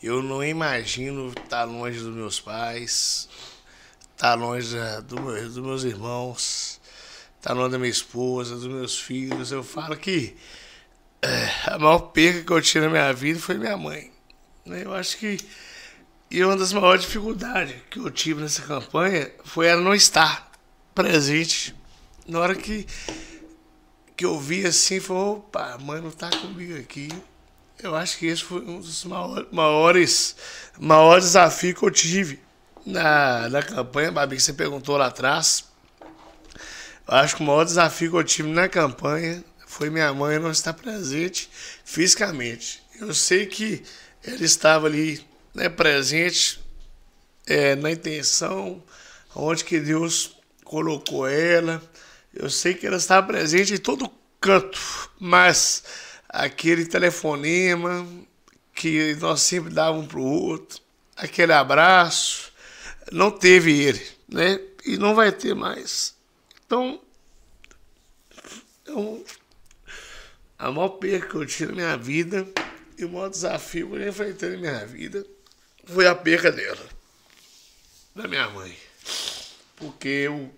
eu 0.03 0.23
não 0.23 0.43
imagino 0.43 1.29
estar 1.29 1.65
longe 1.65 1.99
dos 1.99 2.15
meus 2.15 2.41
pais, 2.41 3.29
estar 4.15 4.35
longe 4.35 4.77
da- 4.77 5.01
do 5.01 5.17
dos 5.17 5.59
meus 5.59 5.85
irmãos, 5.85 6.81
estar 7.39 7.55
longe 7.55 7.73
da 7.73 7.79
minha 7.79 7.91
esposa, 7.91 8.55
dos 8.55 8.67
meus 8.67 8.99
filhos. 8.99 9.51
Eu 9.53 9.63
falo 9.63 9.97
que 9.97 10.37
é, 11.21 11.49
a 11.73 11.79
maior 11.79 11.99
perca 11.99 12.43
que 12.45 12.53
eu 12.53 12.61
tive 12.63 12.87
na 12.87 12.91
minha 12.91 13.13
vida 13.13 13.39
foi 13.39 13.57
minha 13.57 13.77
mãe. 13.77 14.11
Eu 14.67 14.95
acho 14.95 15.17
que 15.19 15.39
e 16.33 16.43
uma 16.43 16.57
das 16.57 16.73
maiores 16.73 17.03
dificuldades 17.03 17.77
que 17.91 17.99
eu 17.99 18.11
tive 18.11 18.41
nessa 18.41 18.63
campanha 18.63 19.31
foi 19.45 19.67
ela 19.67 19.83
não 19.83 19.95
estar 19.95 20.51
presente 20.95 21.75
na 22.27 22.41
hora 22.41 22.55
que 22.55 22.87
que 24.17 24.25
eu 24.25 24.41
vi 24.41 24.65
assim, 24.65 24.99
falei, 24.99 25.23
opa, 25.23 25.75
a 25.75 25.79
mãe 25.79 26.01
não 26.01 26.11
tá 26.11 26.31
comigo 26.31 26.79
aqui. 26.79 27.09
Eu 27.83 27.95
acho 27.95 28.17
que 28.17 28.27
esse 28.27 28.43
foi 28.43 28.61
um 28.61 28.81
dos 28.81 29.05
maiores, 29.51 30.37
maiores 30.79 31.25
desafios 31.27 31.79
que 31.79 31.85
eu 31.85 31.91
tive 31.91 32.41
na, 32.87 33.49
na 33.51 33.63
campanha, 33.63 34.13
Babi, 34.13 34.37
que 34.37 34.43
você 34.43 34.53
perguntou 34.55 34.97
lá 34.97 35.07
atrás. 35.07 35.65
Eu 37.09 37.15
acho 37.15 37.37
que 37.37 37.43
o 37.43 37.47
maior 37.47 37.65
desafio 37.65 38.11
que 38.11 38.17
eu 38.17 38.25
tive 38.25 38.49
na 38.49 38.69
campanha 38.69 39.45
foi 39.67 39.91
minha 39.91 40.15
mãe 40.15 40.39
não 40.39 40.51
estar 40.51 40.73
presente 40.73 41.51
fisicamente. 41.85 42.83
Eu 42.99 43.13
sei 43.13 43.45
que 43.45 43.83
ela 44.25 44.45
estava 44.45 44.87
ali 44.87 45.32
né, 45.55 45.69
presente 45.69 46.61
é, 47.47 47.75
na 47.77 47.91
intenção, 47.91 48.83
onde 49.35 49.65
que 49.65 49.81
Deus 49.81 50.37
colocou 50.65 51.27
ela. 51.27 51.83
Eu 52.33 52.49
sei 52.49 52.75
que 52.75 52.87
ela 52.87 52.97
estava 52.97 53.27
presente 53.27 53.75
em 53.75 53.79
todo 53.79 54.11
canto, 54.41 54.79
mas 55.19 55.85
aquele 56.29 56.87
telefonema 56.87 58.07
que 58.75 59.15
nós 59.17 59.43
sempre 59.43 59.73
dávamos 59.73 60.07
para 60.07 60.19
o 60.19 60.25
outro, 60.25 60.81
aquele 61.15 61.53
abraço, 61.53 62.53
não 63.11 63.31
teve 63.31 63.83
ele, 63.83 64.05
né? 64.29 64.59
E 64.85 64.97
não 64.97 65.15
vai 65.15 65.31
ter 65.31 65.55
mais. 65.55 66.17
Então, 66.65 67.01
eu, 68.87 69.25
a 70.59 70.71
maior 70.71 70.89
perda 70.89 71.27
que 71.27 71.35
eu 71.35 71.47
tive 71.47 71.73
na 71.73 71.77
minha 71.77 71.97
vida 71.97 72.49
e 72.99 73.05
o 73.05 73.11
maior 73.11 73.29
desafio 73.29 73.91
que 73.91 73.97
eu 73.97 74.09
enfrentei 74.09 74.51
na 74.51 74.57
minha 74.57 74.87
vida 74.87 75.25
foi 75.85 76.07
a 76.07 76.15
perda 76.15 76.53
dela, 76.53 76.87
da 78.15 78.29
minha 78.29 78.49
mãe. 78.51 78.77
Porque 79.77 80.09
eu 80.09 80.53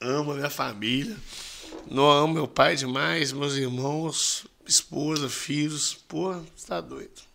amo 0.00 0.32
a 0.32 0.34
minha 0.34 0.50
família, 0.50 1.16
não 1.90 2.10
amo 2.10 2.34
meu 2.34 2.48
pai 2.48 2.76
demais, 2.76 3.32
meus 3.32 3.54
irmãos, 3.54 4.46
esposa, 4.66 5.28
filhos. 5.28 5.94
Pô, 6.06 6.32
você 6.56 6.66
tá 6.66 6.80
doido. 6.80 7.28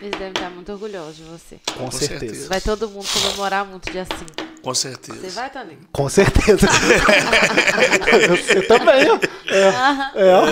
Eles 0.00 0.10
devem 0.12 0.28
estar 0.28 0.50
muito 0.50 0.70
orgulhosos 0.72 1.16
de 1.16 1.22
você. 1.22 1.58
Com, 1.72 1.84
Com 1.84 1.90
certeza. 1.90 2.20
certeza. 2.20 2.48
Vai 2.48 2.60
todo 2.60 2.88
mundo 2.88 3.08
comemorar 3.08 3.64
muito 3.64 3.90
dia 3.90 4.04
5. 4.04 4.55
Com 4.66 4.74
certeza. 4.74 5.20
Você 5.20 5.28
vai, 5.28 5.48
Toninho? 5.48 5.78
Com 5.92 6.08
certeza. 6.08 6.66
Você 8.28 8.62
também, 8.62 9.08
ó. 9.12 9.18
É, 9.46 10.26
é, 10.26 10.34
ó. 10.34 10.44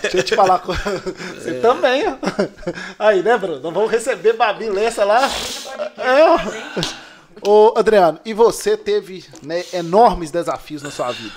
Deixa 0.00 0.16
eu 0.16 0.22
te 0.22 0.34
falar. 0.34 0.62
Você 1.34 1.60
também, 1.60 2.04
ó. 2.08 2.16
Aí, 2.98 3.22
né, 3.22 3.36
Bruno? 3.36 3.60
Nós 3.60 3.74
vamos 3.74 3.90
receber 3.90 4.32
Babi 4.32 4.70
Lessa 4.70 5.04
lá. 5.04 5.30
É, 5.98 6.24
ó. 6.24 6.38
Ô, 7.46 7.78
Adriano, 7.78 8.18
e 8.24 8.32
você 8.32 8.78
teve 8.78 9.26
né, 9.42 9.62
enormes 9.74 10.30
desafios 10.30 10.82
na 10.82 10.90
sua 10.90 11.12
vida. 11.12 11.34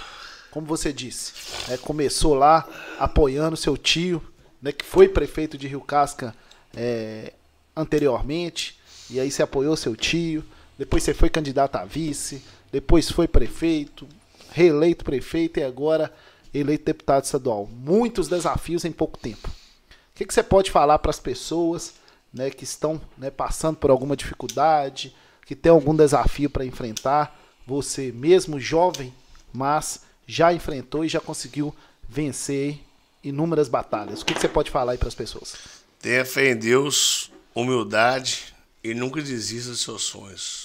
Como 0.49 0.65
você 0.65 0.93
disse, 0.93 1.33
né, 1.67 1.75
começou 1.75 2.35
lá 2.35 2.65
apoiando 2.97 3.57
seu 3.57 3.75
tio, 3.75 4.23
né, 4.61 4.71
que 4.71 4.85
foi 4.85 5.09
prefeito 5.09 5.57
de 5.57 5.67
Rio 5.67 5.81
Casca 5.81 6.33
é, 6.73 7.33
anteriormente, 7.75 8.79
e 9.09 9.19
aí 9.19 9.29
você 9.29 9.43
apoiou 9.43 9.75
seu 9.75 9.93
tio, 9.93 10.41
depois 10.77 11.03
você 11.03 11.13
foi 11.13 11.29
candidato 11.29 11.75
a 11.75 11.85
vice, 11.85 12.43
depois 12.71 13.09
foi 13.09 13.27
prefeito, 13.27 14.07
reeleito 14.51 15.05
prefeito 15.05 15.59
e 15.59 15.63
agora 15.63 16.13
eleito 16.53 16.85
deputado 16.85 17.23
estadual. 17.23 17.67
Muitos 17.67 18.27
desafios 18.27 18.85
em 18.85 18.91
pouco 18.91 19.17
tempo. 19.17 19.47
O 19.47 20.15
que, 20.15 20.25
que 20.25 20.33
você 20.33 20.43
pode 20.43 20.69
falar 20.71 20.99
para 20.99 21.09
as 21.09 21.19
pessoas 21.19 21.95
né, 22.33 22.49
que 22.49 22.63
estão 22.63 23.01
né, 23.17 23.31
passando 23.31 23.77
por 23.77 23.89
alguma 23.89 24.15
dificuldade, 24.15 25.15
que 25.45 25.55
tem 25.55 25.71
algum 25.71 25.95
desafio 25.95 26.49
para 26.49 26.65
enfrentar? 26.65 27.39
Você, 27.65 28.11
mesmo 28.11 28.59
jovem, 28.59 29.13
mas 29.51 30.01
já 30.27 30.53
enfrentou 30.53 31.03
e 31.03 31.09
já 31.09 31.19
conseguiu 31.19 31.73
vencer 32.07 32.79
inúmeras 33.23 33.67
batalhas. 33.67 34.21
O 34.21 34.25
que, 34.25 34.33
que 34.33 34.41
você 34.41 34.49
pode 34.49 34.69
falar 34.69 34.91
aí 34.91 34.97
para 34.97 35.07
as 35.07 35.15
pessoas? 35.15 35.55
Tenha 35.99 36.25
fé 36.25 36.51
em 36.51 36.57
Deus, 36.57 37.31
humildade 37.55 38.53
e 38.83 38.93
nunca 38.93 39.21
desista 39.21 39.71
dos 39.71 39.81
seus 39.81 40.03
sonhos. 40.03 40.62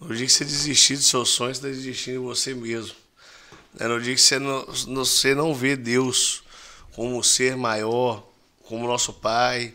No 0.00 0.14
dia 0.14 0.26
que 0.26 0.32
você 0.32 0.44
desistir 0.44 0.94
dos 0.94 1.08
seus 1.08 1.30
sonhos, 1.30 1.58
você 1.58 1.66
está 1.66 1.76
desistindo 1.76 2.20
de 2.20 2.24
você 2.24 2.54
mesmo. 2.54 2.94
É 3.80 3.88
no 3.88 4.00
dia 4.00 4.14
que 4.14 4.20
você 4.20 4.38
não, 4.38 4.64
você 4.94 5.34
não 5.34 5.52
vê 5.52 5.74
Deus 5.74 6.44
como 6.94 7.18
um 7.18 7.22
ser 7.22 7.56
maior, 7.56 8.24
como 8.62 8.86
nosso 8.86 9.12
Pai, 9.12 9.74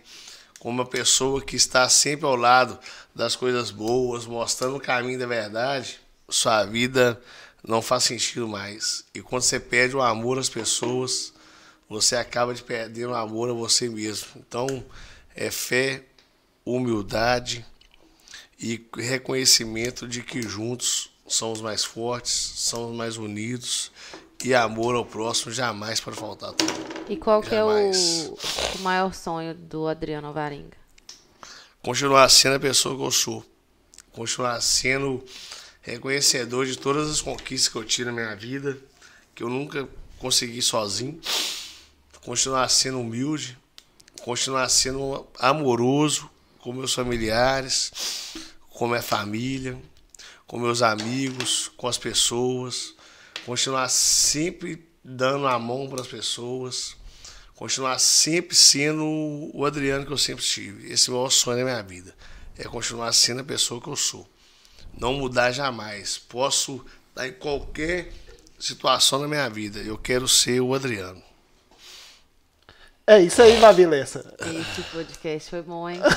como 0.60 0.82
uma 0.82 0.86
pessoa 0.86 1.42
que 1.42 1.58
está 1.58 1.90
sempre 1.90 2.26
ao 2.26 2.38
lado 2.38 2.80
das 3.14 3.36
coisas 3.36 3.70
boas, 3.70 4.26
mostrando 4.26 4.78
o 4.78 4.82
caminho 4.82 5.20
da 5.20 5.28
verdade, 5.28 6.00
sua 6.30 6.64
vida 6.64 7.22
não 7.62 7.82
faz 7.82 8.06
sentido 8.06 8.48
mais. 8.48 9.04
E 9.14 9.22
quando 9.22 9.42
você 9.42 9.60
perde 9.60 9.94
o 9.94 10.02
amor 10.02 10.40
às 10.40 10.48
pessoas, 10.48 11.34
você 11.90 12.16
acaba 12.16 12.54
de 12.54 12.64
perder 12.64 13.08
o 13.08 13.14
amor 13.14 13.50
a 13.50 13.54
você 13.54 13.90
mesmo. 13.90 14.28
Então, 14.38 14.86
é 15.36 15.52
fé, 15.52 16.04
humildade 16.66 17.66
e 18.64 18.82
reconhecimento 18.96 20.08
de 20.08 20.24
que 20.24 20.42
juntos 20.42 21.12
somos 21.28 21.60
mais 21.60 21.84
fortes, 21.84 22.32
somos 22.32 22.96
mais 22.96 23.18
unidos 23.18 23.92
e 24.42 24.56
amor 24.56 24.96
ao 24.96 25.06
próximo 25.06 25.52
jamais 25.52 26.00
pode 26.00 26.16
faltar. 26.16 26.54
E 27.10 27.18
qual 27.18 27.42
que 27.42 27.54
é 27.54 27.58
Jamais. 27.58 28.30
o, 28.30 28.78
o 28.78 28.82
maior 28.82 29.14
sonho 29.14 29.54
do 29.54 29.86
Adriano 29.86 30.28
Alvarenga? 30.28 30.78
Continuar 31.82 32.30
sendo 32.30 32.56
a 32.56 32.60
pessoa 32.60 32.96
que 32.96 33.04
eu 33.04 33.12
sou. 33.12 33.46
Continuar 34.14 34.62
sendo 34.62 35.22
reconhecedor 35.82 36.66
de 36.66 36.78
todas 36.78 37.10
as 37.10 37.20
conquistas 37.20 37.68
que 37.68 37.78
eu 37.78 37.84
tive 37.84 38.06
na 38.06 38.14
minha 38.14 38.34
vida, 38.34 38.78
que 39.36 39.44
eu 39.44 39.50
nunca 39.50 39.90
consegui 40.20 40.62
sozinho. 40.62 41.20
Continuar 42.24 42.70
sendo 42.70 43.02
humilde, 43.02 43.58
continuar 44.22 44.70
sendo 44.70 45.28
amoroso 45.38 46.30
com 46.60 46.72
meus 46.72 46.94
familiares, 46.94 47.92
com 48.74 48.88
minha 48.88 49.02
família, 49.02 49.80
com 50.48 50.60
meus 50.60 50.82
amigos, 50.82 51.72
com 51.78 51.88
as 51.88 51.98
pessoas, 51.98 52.94
continuar 53.46 53.88
sempre 53.90 54.86
dando 55.04 55.48
a 55.48 55.58
mão 55.60 55.88
para 55.88 56.02
as 56.02 56.08
pessoas, 56.08 56.96
continuar 57.56 58.00
sempre 58.00 58.56
sendo 58.56 59.04
o 59.54 59.66
Adriano 59.66 60.06
que 60.06 60.12
eu 60.12 60.18
sempre 60.18 60.44
tive. 60.44 60.92
Esse 60.92 61.10
é 61.10 61.14
o 61.14 61.16
maior 61.16 61.30
sonho 61.30 61.58
da 61.58 61.64
minha 61.64 61.84
vida. 61.84 62.16
É 62.58 62.64
continuar 62.64 63.14
sendo 63.14 63.42
a 63.42 63.44
pessoa 63.44 63.82
que 63.82 63.88
eu 63.88 63.96
sou. 63.96 64.28
Não 64.98 65.14
mudar 65.14 65.52
jamais. 65.52 66.18
Posso 66.18 66.86
estar 67.10 67.28
em 67.28 67.34
qualquer 67.34 68.12
situação 68.60 69.20
da 69.20 69.28
minha 69.28 69.50
vida. 69.50 69.80
Eu 69.80 69.98
quero 69.98 70.28
ser 70.28 70.62
o 70.62 70.74
Adriano. 70.74 71.22
É 73.06 73.20
isso 73.20 73.42
aí, 73.42 73.58
Babi 73.60 73.86
Lessa. 73.86 74.24
Esse 74.40 74.82
podcast 74.94 75.50
foi 75.50 75.62
bom, 75.62 75.90
hein? 75.90 76.00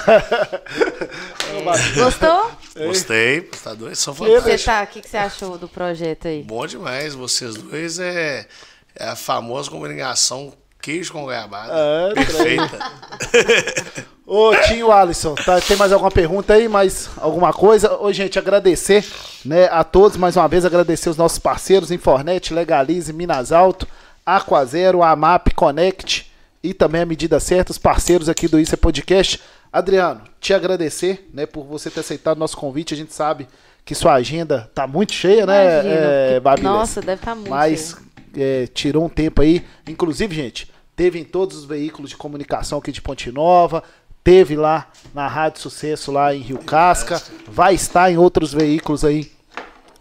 É, 1.49 1.95
Gostou? 2.01 2.51
Gostei, 2.77 3.41
tá 3.43 3.73
O 3.73 3.77
que 3.77 3.95
você 3.95 4.13
fantásticos. 4.13 4.65
tá, 4.65 4.83
o 4.83 4.87
que 4.89 5.01
que 5.01 5.09
você 5.09 5.17
achou 5.17 5.57
do 5.59 5.69
projeto 5.69 6.27
aí? 6.29 6.43
Bom 6.43 6.67
demais, 6.67 7.15
vocês 7.15 7.55
dois 7.55 7.99
é, 7.99 8.47
É 8.95 9.09
a 9.09 9.17
famosa 9.17 9.71
comunicação 9.71 10.53
queijo 10.83 11.13
com 11.13 11.23
goiabada. 11.25 11.73
É, 11.75 12.15
Perfeita. 12.15 12.79
Ô, 14.27 14.55
Tinho 14.67 14.91
Alisson, 14.93 15.35
tá- 15.37 15.61
tem 15.61 15.77
mais 15.77 15.93
alguma 15.93 16.11
pergunta 16.11 16.55
aí? 16.55 16.69
Mais 16.69 17.09
alguma 17.17 17.53
coisa? 17.53 17.97
Ô, 17.97 18.13
gente, 18.13 18.39
agradecer 18.39 19.05
né, 19.45 19.69
a 19.71 19.83
todos, 19.85 20.17
mais 20.17 20.37
uma 20.37 20.49
vez, 20.49 20.65
agradecer 20.65 21.09
os 21.09 21.17
nossos 21.17 21.39
parceiros, 21.39 21.91
Infornet, 21.93 22.53
Legalize, 22.53 23.13
Minas 23.13 23.53
Alto, 23.53 23.87
Aquazero, 24.25 25.03
Amap, 25.03 25.49
Connect 25.55 26.31
e 26.63 26.75
também 26.75 27.03
a 27.03 27.07
Medida 27.07 27.39
Certa, 27.41 27.73
os 27.73 27.79
parceiros 27.79 28.29
aqui 28.29 28.49
do 28.49 28.59
Isso 28.59 28.75
é 28.75 28.77
Podcast. 28.77 29.41
Adriano, 29.73 30.23
te 30.41 30.55
agradecer 30.55 31.29
né, 31.33 31.47
por 31.47 31.65
você 31.65 31.91
ter 31.91 32.01
aceitado 32.01 32.37
o 32.37 32.41
nosso 32.41 32.57
convite. 32.57 32.95
A 32.95 32.97
gente 32.97 33.13
sabe 33.13 33.47
que 33.85 33.95
sua 33.95 34.15
agenda 34.15 34.71
tá 34.75 34.87
muito 34.87 35.13
cheia, 35.13 35.47
né, 35.47 35.81
Imagina, 36.37 36.71
é, 36.71 36.73
Nossa, 36.73 37.01
deve 37.01 37.21
estar 37.21 37.35
muito. 37.35 37.51
mas 37.51 37.97
é, 38.37 38.67
tirou 38.69 39.05
um 39.05 39.09
tempo 39.09 39.43
aí. 39.43 39.65
Inclusive, 39.87 40.35
gente, 40.35 40.71
teve 40.97 41.19
em 41.19 41.25
todos 41.25 41.57
os 41.57 41.65
veículos 41.65 42.11
de 42.11 42.17
comunicação 42.17 42.79
aqui 42.79 42.91
de 42.91 43.01
Ponte 43.03 43.31
Nova, 43.31 43.83
teve 44.25 44.57
lá 44.57 44.91
na 45.15 45.29
Rádio 45.29 45.61
Sucesso 45.61 46.11
lá 46.11 46.35
em 46.35 46.41
Rio 46.41 46.59
Casca, 46.59 47.23
vai 47.47 47.75
estar 47.75 48.11
em 48.11 48.17
outros 48.17 48.53
veículos 48.53 49.05
aí 49.05 49.31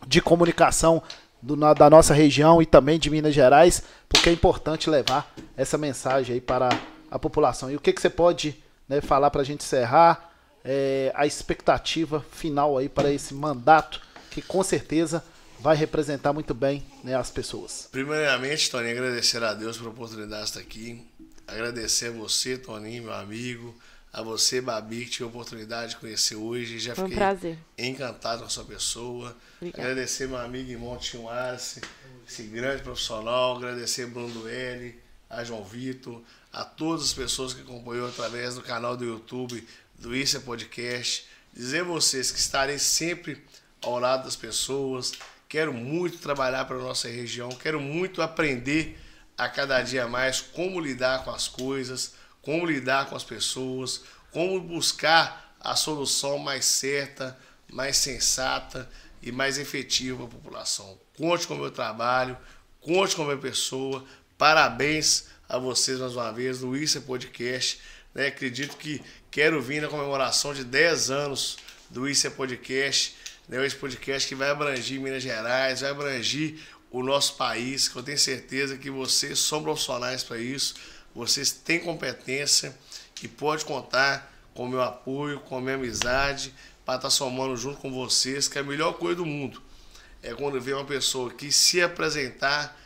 de 0.08 0.22
comunicação 0.22 1.02
do- 1.42 1.56
da 1.74 1.90
nossa 1.90 2.14
região 2.14 2.62
e 2.62 2.66
também 2.66 2.98
de 3.00 3.10
Minas 3.10 3.34
Gerais, 3.34 3.84
porque 4.10 4.30
é 4.30 4.34
importante 4.34 4.90
levar 4.90 5.34
essa 5.56 5.78
mensagem 5.78 6.36
aí 6.36 6.42
para 6.42 6.70
a 7.12 7.20
população. 7.20 7.70
E 7.72 7.76
o 7.76 7.80
que, 7.80 7.94
que 7.94 8.02
você 8.02 8.10
pode 8.10 8.56
né, 8.90 9.02
falar 9.02 9.30
para 9.32 9.42
a 9.42 9.46
gente 9.46 9.62
encerrar 9.64 10.32
é, 10.64 11.12
a 11.16 11.26
expectativa 11.28 12.26
final 12.32 12.78
aí 12.78 12.90
para 12.90 13.12
esse 13.12 13.34
mandato 13.34 14.02
que 14.32 14.42
com 14.42 14.64
certeza 14.64 15.24
vai 15.60 15.76
representar 15.76 16.34
muito 16.34 16.54
bem 16.54 16.84
né, 17.04 17.16
as 17.16 17.30
pessoas. 17.30 17.88
Primeiramente, 17.92 18.70
Toninho, 18.70 18.92
agradecer 18.92 19.44
a 19.44 19.54
Deus 19.54 19.78
pela 19.78 19.90
oportunidade 19.90 20.42
de 20.44 20.48
estar 20.50 20.60
aqui. 20.60 21.06
Agradecer 21.48 22.08
a 22.08 22.12
você, 22.12 22.58
Toninho, 22.58 23.04
meu 23.04 23.14
amigo. 23.14 23.76
A 24.16 24.22
você, 24.22 24.62
Babi, 24.62 25.04
que 25.04 25.12
tive 25.12 25.26
a 25.26 25.28
oportunidade 25.28 25.90
de 25.90 25.98
conhecer 25.98 26.38
hoje. 26.38 26.80
Já 26.80 26.96
Foi 26.96 27.04
um 27.04 27.08
fiquei 27.08 27.22
prazer. 27.22 27.58
encantado 27.78 28.40
com 28.40 28.46
a 28.46 28.50
sua 28.50 28.64
pessoa. 28.64 29.36
Obrigada. 29.58 29.92
Agradecer 29.92 30.26
meu 30.26 30.38
amigo 30.38 30.72
irmão 30.72 30.98
Tinho 30.98 31.28
Arce, 31.28 31.82
esse 32.26 32.44
grande 32.44 32.82
profissional. 32.82 33.58
Agradecer 33.58 34.06
Bruno 34.06 34.34
Duelli, 34.34 34.98
a 35.30 35.44
João 35.44 35.66
Vitor, 35.66 36.22
a 36.54 36.64
todas 36.64 37.04
as 37.04 37.14
pessoas 37.14 37.54
que 37.54 37.60
acompanhou 37.60 38.08
através 38.08 38.56
do 38.56 38.62
canal 38.62 38.96
do 38.96 39.04
YouTube 39.04 39.68
do 40.00 40.16
Isso 40.16 40.38
é 40.38 40.40
Podcast. 40.40 41.26
Dizer 41.54 41.82
a 41.82 41.84
vocês 41.84 42.32
que 42.32 42.40
estarei 42.40 42.80
sempre 42.80 43.44
ao 43.82 44.00
lado 44.00 44.24
das 44.24 44.38
pessoas. 44.38 45.12
Quero 45.50 45.74
muito 45.74 46.20
trabalhar 46.20 46.64
para 46.64 46.78
a 46.78 46.82
nossa 46.82 47.10
região. 47.10 47.50
Quero 47.50 47.82
muito 47.82 48.22
aprender 48.22 48.98
a 49.38 49.50
cada 49.50 49.82
dia 49.82 50.08
mais 50.08 50.40
como 50.40 50.80
lidar 50.80 51.26
com 51.26 51.32
as 51.32 51.50
coisas, 51.50 52.14
como 52.46 52.66
lidar 52.66 53.10
com 53.10 53.16
as 53.16 53.24
pessoas, 53.24 54.02
como 54.32 54.62
buscar 54.62 55.58
a 55.60 55.76
solução 55.76 56.38
mais 56.38 56.64
certa, 56.66 57.36
mais 57.68 57.98
sensata 57.98 58.88
e 59.20 59.32
mais 59.32 59.58
efetiva 59.58 60.16
para 60.18 60.26
a 60.26 60.40
população. 60.40 61.00
Conte 61.18 61.48
com 61.48 61.56
o 61.56 61.58
meu 61.58 61.72
trabalho, 61.72 62.38
conte 62.80 63.16
com 63.16 63.24
a 63.24 63.26
minha 63.26 63.38
pessoa. 63.38 64.06
Parabéns 64.38 65.26
a 65.50 65.58
vocês 65.58 66.00
mais 66.00 66.14
uma 66.14 66.32
vez 66.32 66.60
do 66.60 66.78
Isso 66.78 67.00
é 67.00 67.02
Podcast. 67.02 67.82
né? 68.14 68.28
Acredito 68.28 68.78
que 68.78 69.02
quero 69.32 69.60
vir 69.60 69.82
na 69.82 69.88
comemoração 69.88 70.54
de 70.54 70.64
10 70.64 71.10
anos 71.10 71.58
do 71.90 72.08
Isso 72.08 72.28
é 72.28 72.30
Podcast. 72.30 73.16
Né? 73.48 73.66
Esse 73.66 73.76
podcast 73.76 74.30
que 74.30 74.36
vai 74.36 74.52
abranger 74.52 75.00
Minas 75.00 75.24
Gerais, 75.24 75.82
vai 75.82 75.90
abranger 75.90 76.60
o 76.92 77.04
nosso 77.04 77.36
país, 77.36 77.90
que 77.90 77.96
eu 77.96 78.04
tenho 78.04 78.18
certeza 78.18 78.78
que 78.78 78.90
vocês 78.90 79.40
são 79.40 79.64
profissionais 79.64 80.24
para 80.24 80.38
isso, 80.38 80.76
vocês 81.16 81.52
têm 81.52 81.80
competência 81.80 82.78
e 83.26 83.28
pode 83.28 83.66
contar 83.66 84.32
com 84.54 84.68
meu 84.68 84.84
apoio, 84.84 85.40
com 85.40 85.60
minha 85.60 85.74
amizade, 85.74 86.54
para 86.86 86.98
estar 86.98 87.10
somando 87.10 87.58
junto 87.58 87.80
com 87.80 87.92
vocês, 87.92 88.48
que 88.48 88.60
é 88.60 88.62
a 88.62 88.64
melhor 88.64 88.94
coisa 88.94 89.16
do 89.16 89.26
mundo. 89.26 89.60
É 90.22 90.34
quando 90.36 90.62
vem 90.62 90.76
uma 90.76 90.86
pessoa 90.86 91.32
que 91.34 91.52
se 91.52 91.82
apresentar, 91.82 92.80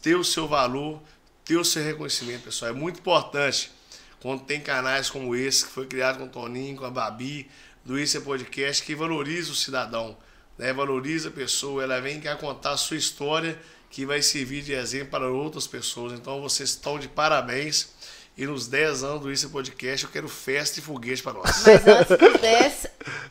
ter 0.00 0.14
o 0.14 0.24
seu 0.24 0.48
valor, 0.48 1.02
ter 1.44 1.58
o 1.58 1.64
seu 1.64 1.84
reconhecimento, 1.84 2.44
pessoal. 2.44 2.70
É 2.70 2.74
muito 2.74 3.00
importante 3.00 3.70
quando 4.22 4.44
tem 4.44 4.60
canais 4.60 5.10
como 5.10 5.36
esse, 5.36 5.66
que 5.66 5.72
foi 5.72 5.86
criado 5.86 6.18
com 6.18 6.24
o 6.24 6.28
Toninho, 6.28 6.76
com 6.76 6.86
a 6.86 6.90
Babi, 6.90 7.50
do 7.84 7.98
Isso 7.98 8.16
é 8.16 8.20
Podcast, 8.20 8.82
que 8.82 8.94
valoriza 8.94 9.52
o 9.52 9.54
cidadão, 9.54 10.16
né? 10.56 10.72
valoriza 10.72 11.28
a 11.28 11.32
pessoa, 11.32 11.82
ela 11.82 12.00
vem 12.00 12.20
cá 12.20 12.36
contar 12.36 12.72
a 12.72 12.76
sua 12.78 12.96
história, 12.96 13.60
que 13.90 14.06
vai 14.06 14.22
servir 14.22 14.62
de 14.62 14.72
exemplo 14.72 15.08
para 15.08 15.28
outras 15.28 15.66
pessoas. 15.66 16.12
Então 16.12 16.40
vocês 16.40 16.70
estão 16.70 16.98
de 16.98 17.08
parabéns. 17.08 17.88
E 18.38 18.46
nos 18.46 18.68
10 18.68 19.02
anos 19.04 19.20
do 19.20 19.30
Isso 19.30 19.50
Podcast, 19.50 20.06
eu 20.06 20.10
quero 20.10 20.26
festa 20.28 20.78
e 20.78 20.82
foguete 20.82 21.22
para 21.22 21.34
nós. 21.34 21.62
Mas 21.66 21.86
antes 21.86 22.16
dos 22.16 22.40
10, 22.40 22.86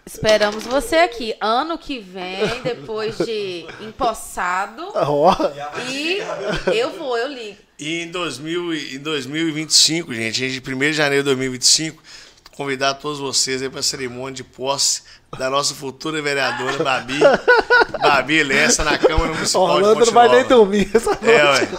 esperamos 0.06 0.64
você 0.66 0.98
aqui. 0.98 1.34
Ano 1.42 1.80
que 1.80 2.00
vem, 2.00 2.62
depois 2.64 3.18
de 3.18 3.66
empossado. 3.80 4.84
Ó, 4.94 5.34
E 5.90 6.20
eu 6.78 6.92
vou, 6.92 7.18
eu 7.18 7.28
ligo. 7.28 7.58
E 7.80 8.04
em, 8.04 8.12
2000, 8.12 8.74
e- 8.74 8.96
em 8.96 9.00
2025, 9.00 10.14
gente, 10.14 10.44
em 10.44 10.60
1 10.76 10.80
de 10.80 10.94
janeiro 10.94 11.24
de 11.24 11.28
2025, 11.30 12.04
convidar 12.60 12.96
todos 12.96 13.20
vocês 13.20 13.62
aí 13.62 13.70
para 13.70 13.80
a 13.80 13.84
cerimônia 13.84 14.34
de 14.34 14.44
posse 14.44 15.04
da 15.38 15.50
nossa 15.50 15.74
futura 15.74 16.22
vereadora 16.22 16.84
Babi, 16.84 17.18
Babi 18.04 18.44
Lessa, 18.44 18.84
na 18.84 18.98
Câmara 18.98 19.32
Municipal 19.34 19.64
Orlando 19.64 20.02
de 20.02 20.08
não 20.08 20.14
vai 20.14 20.28
nem 20.28 20.44
dormir 20.46 20.92
essa 20.94 21.12
noite. 21.12 21.30
É, 21.30 21.46
ué. 21.46 21.70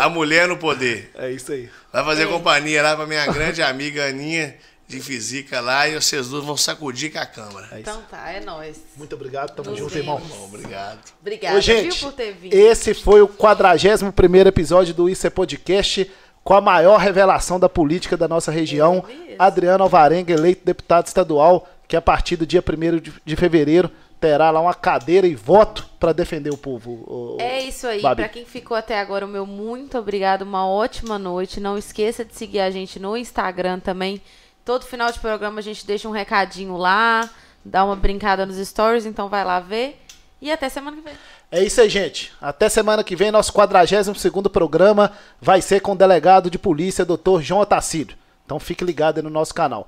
A 0.00 0.10
mulher 0.10 0.46
no 0.46 0.58
poder. 0.58 1.10
É 1.14 1.30
isso 1.30 1.50
aí. 1.50 1.70
Vai 1.90 2.04
fazer 2.04 2.28
companhia 2.28 2.82
lá 2.82 2.94
para 2.94 3.06
minha 3.06 3.24
grande 3.24 3.62
amiga 3.62 4.06
Aninha 4.06 4.54
de 4.86 5.00
física 5.00 5.60
lá 5.60 5.88
e 5.88 5.94
vocês 5.94 6.28
duas 6.28 6.44
vão 6.44 6.58
sacudir 6.58 7.10
com 7.10 7.18
a 7.18 7.24
Câmara. 7.24 7.68
É. 7.72 7.80
Então 7.80 8.02
tá, 8.10 8.30
é 8.30 8.40
nóis. 8.40 8.76
Muito 8.98 9.14
obrigado, 9.14 9.54
tamo 9.54 9.70
Nos 9.70 9.78
junto, 9.78 9.96
irmão. 9.96 10.20
Bom, 10.20 10.44
obrigado. 10.44 11.00
Obrigada, 11.22 11.56
Ô, 11.56 11.60
gente, 11.62 11.98
viu, 11.98 12.10
por 12.10 12.12
ter 12.12 12.32
vindo. 12.34 12.52
esse 12.52 12.92
foi 12.92 13.22
o 13.22 13.28
41º 13.28 14.46
episódio 14.46 14.92
do 14.92 15.08
Isso 15.08 15.26
é 15.26 15.30
Podcast, 15.30 16.10
com 16.44 16.54
a 16.54 16.60
maior 16.60 16.98
revelação 16.98 17.58
da 17.60 17.68
política 17.68 18.16
da 18.16 18.26
nossa 18.28 18.50
região, 18.50 19.04
É. 19.28 19.36
Adriano 19.38 19.84
Alvarenga, 19.84 20.32
eleito 20.32 20.62
deputado 20.64 21.06
estadual, 21.06 21.68
que 21.86 21.96
a 21.96 22.02
partir 22.02 22.36
do 22.36 22.46
dia 22.46 22.62
1º 22.62 23.00
de- 23.00 23.12
de 23.24 23.36
fevereiro 23.36 23.90
terá 24.20 24.50
lá 24.50 24.60
uma 24.60 24.74
cadeira 24.74 25.26
e 25.26 25.34
voto 25.34 25.84
para 25.98 26.12
defender 26.12 26.50
o 26.50 26.56
povo. 26.56 27.04
ô- 27.06 27.36
É 27.40 27.60
isso 27.60 27.86
aí. 27.86 28.00
Pra 28.00 28.28
quem 28.28 28.44
ficou 28.44 28.76
até 28.76 28.98
agora, 28.98 29.26
o 29.26 29.28
meu 29.28 29.44
muito 29.44 29.98
obrigado. 29.98 30.42
Uma 30.42 30.66
ótima 30.66 31.18
noite. 31.18 31.58
Não 31.60 31.76
esqueça 31.76 32.24
de 32.24 32.34
seguir 32.34 32.60
a 32.60 32.70
gente 32.70 32.98
no 33.00 33.16
Instagram 33.16 33.80
também. 33.80 34.20
Todo 34.64 34.84
final 34.84 35.10
de 35.10 35.18
programa 35.18 35.58
a 35.58 35.62
gente 35.62 35.84
deixa 35.84 36.08
um 36.08 36.12
recadinho 36.12 36.76
lá, 36.76 37.28
dá 37.64 37.84
uma 37.84 37.96
brincada 37.96 38.46
nos 38.46 38.56
stories, 38.56 39.06
então 39.06 39.28
vai 39.28 39.44
lá 39.44 39.58
ver. 39.58 40.00
E 40.40 40.50
até 40.52 40.68
semana 40.68 40.96
que 40.96 41.02
vem. 41.02 41.14
É 41.52 41.62
isso 41.62 41.82
aí, 41.82 41.88
gente. 41.90 42.32
Até 42.40 42.66
semana 42.70 43.04
que 43.04 43.14
vem, 43.14 43.30
nosso 43.30 43.52
42º 43.52 44.48
programa 44.48 45.12
vai 45.38 45.60
ser 45.60 45.80
com 45.80 45.92
o 45.92 45.96
delegado 45.96 46.50
de 46.50 46.58
polícia, 46.58 47.04
Dr. 47.04 47.42
João 47.42 47.60
Otacílio. 47.60 48.16
Então 48.46 48.58
fique 48.58 48.82
ligado 48.82 49.18
aí 49.18 49.22
no 49.22 49.28
nosso 49.28 49.54
canal. 49.54 49.86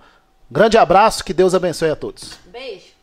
Grande 0.50 0.76
abraço, 0.76 1.24
que 1.24 1.32
Deus 1.32 1.54
abençoe 1.54 1.88
a 1.88 1.96
todos. 1.96 2.38
Beijo. 2.52 2.93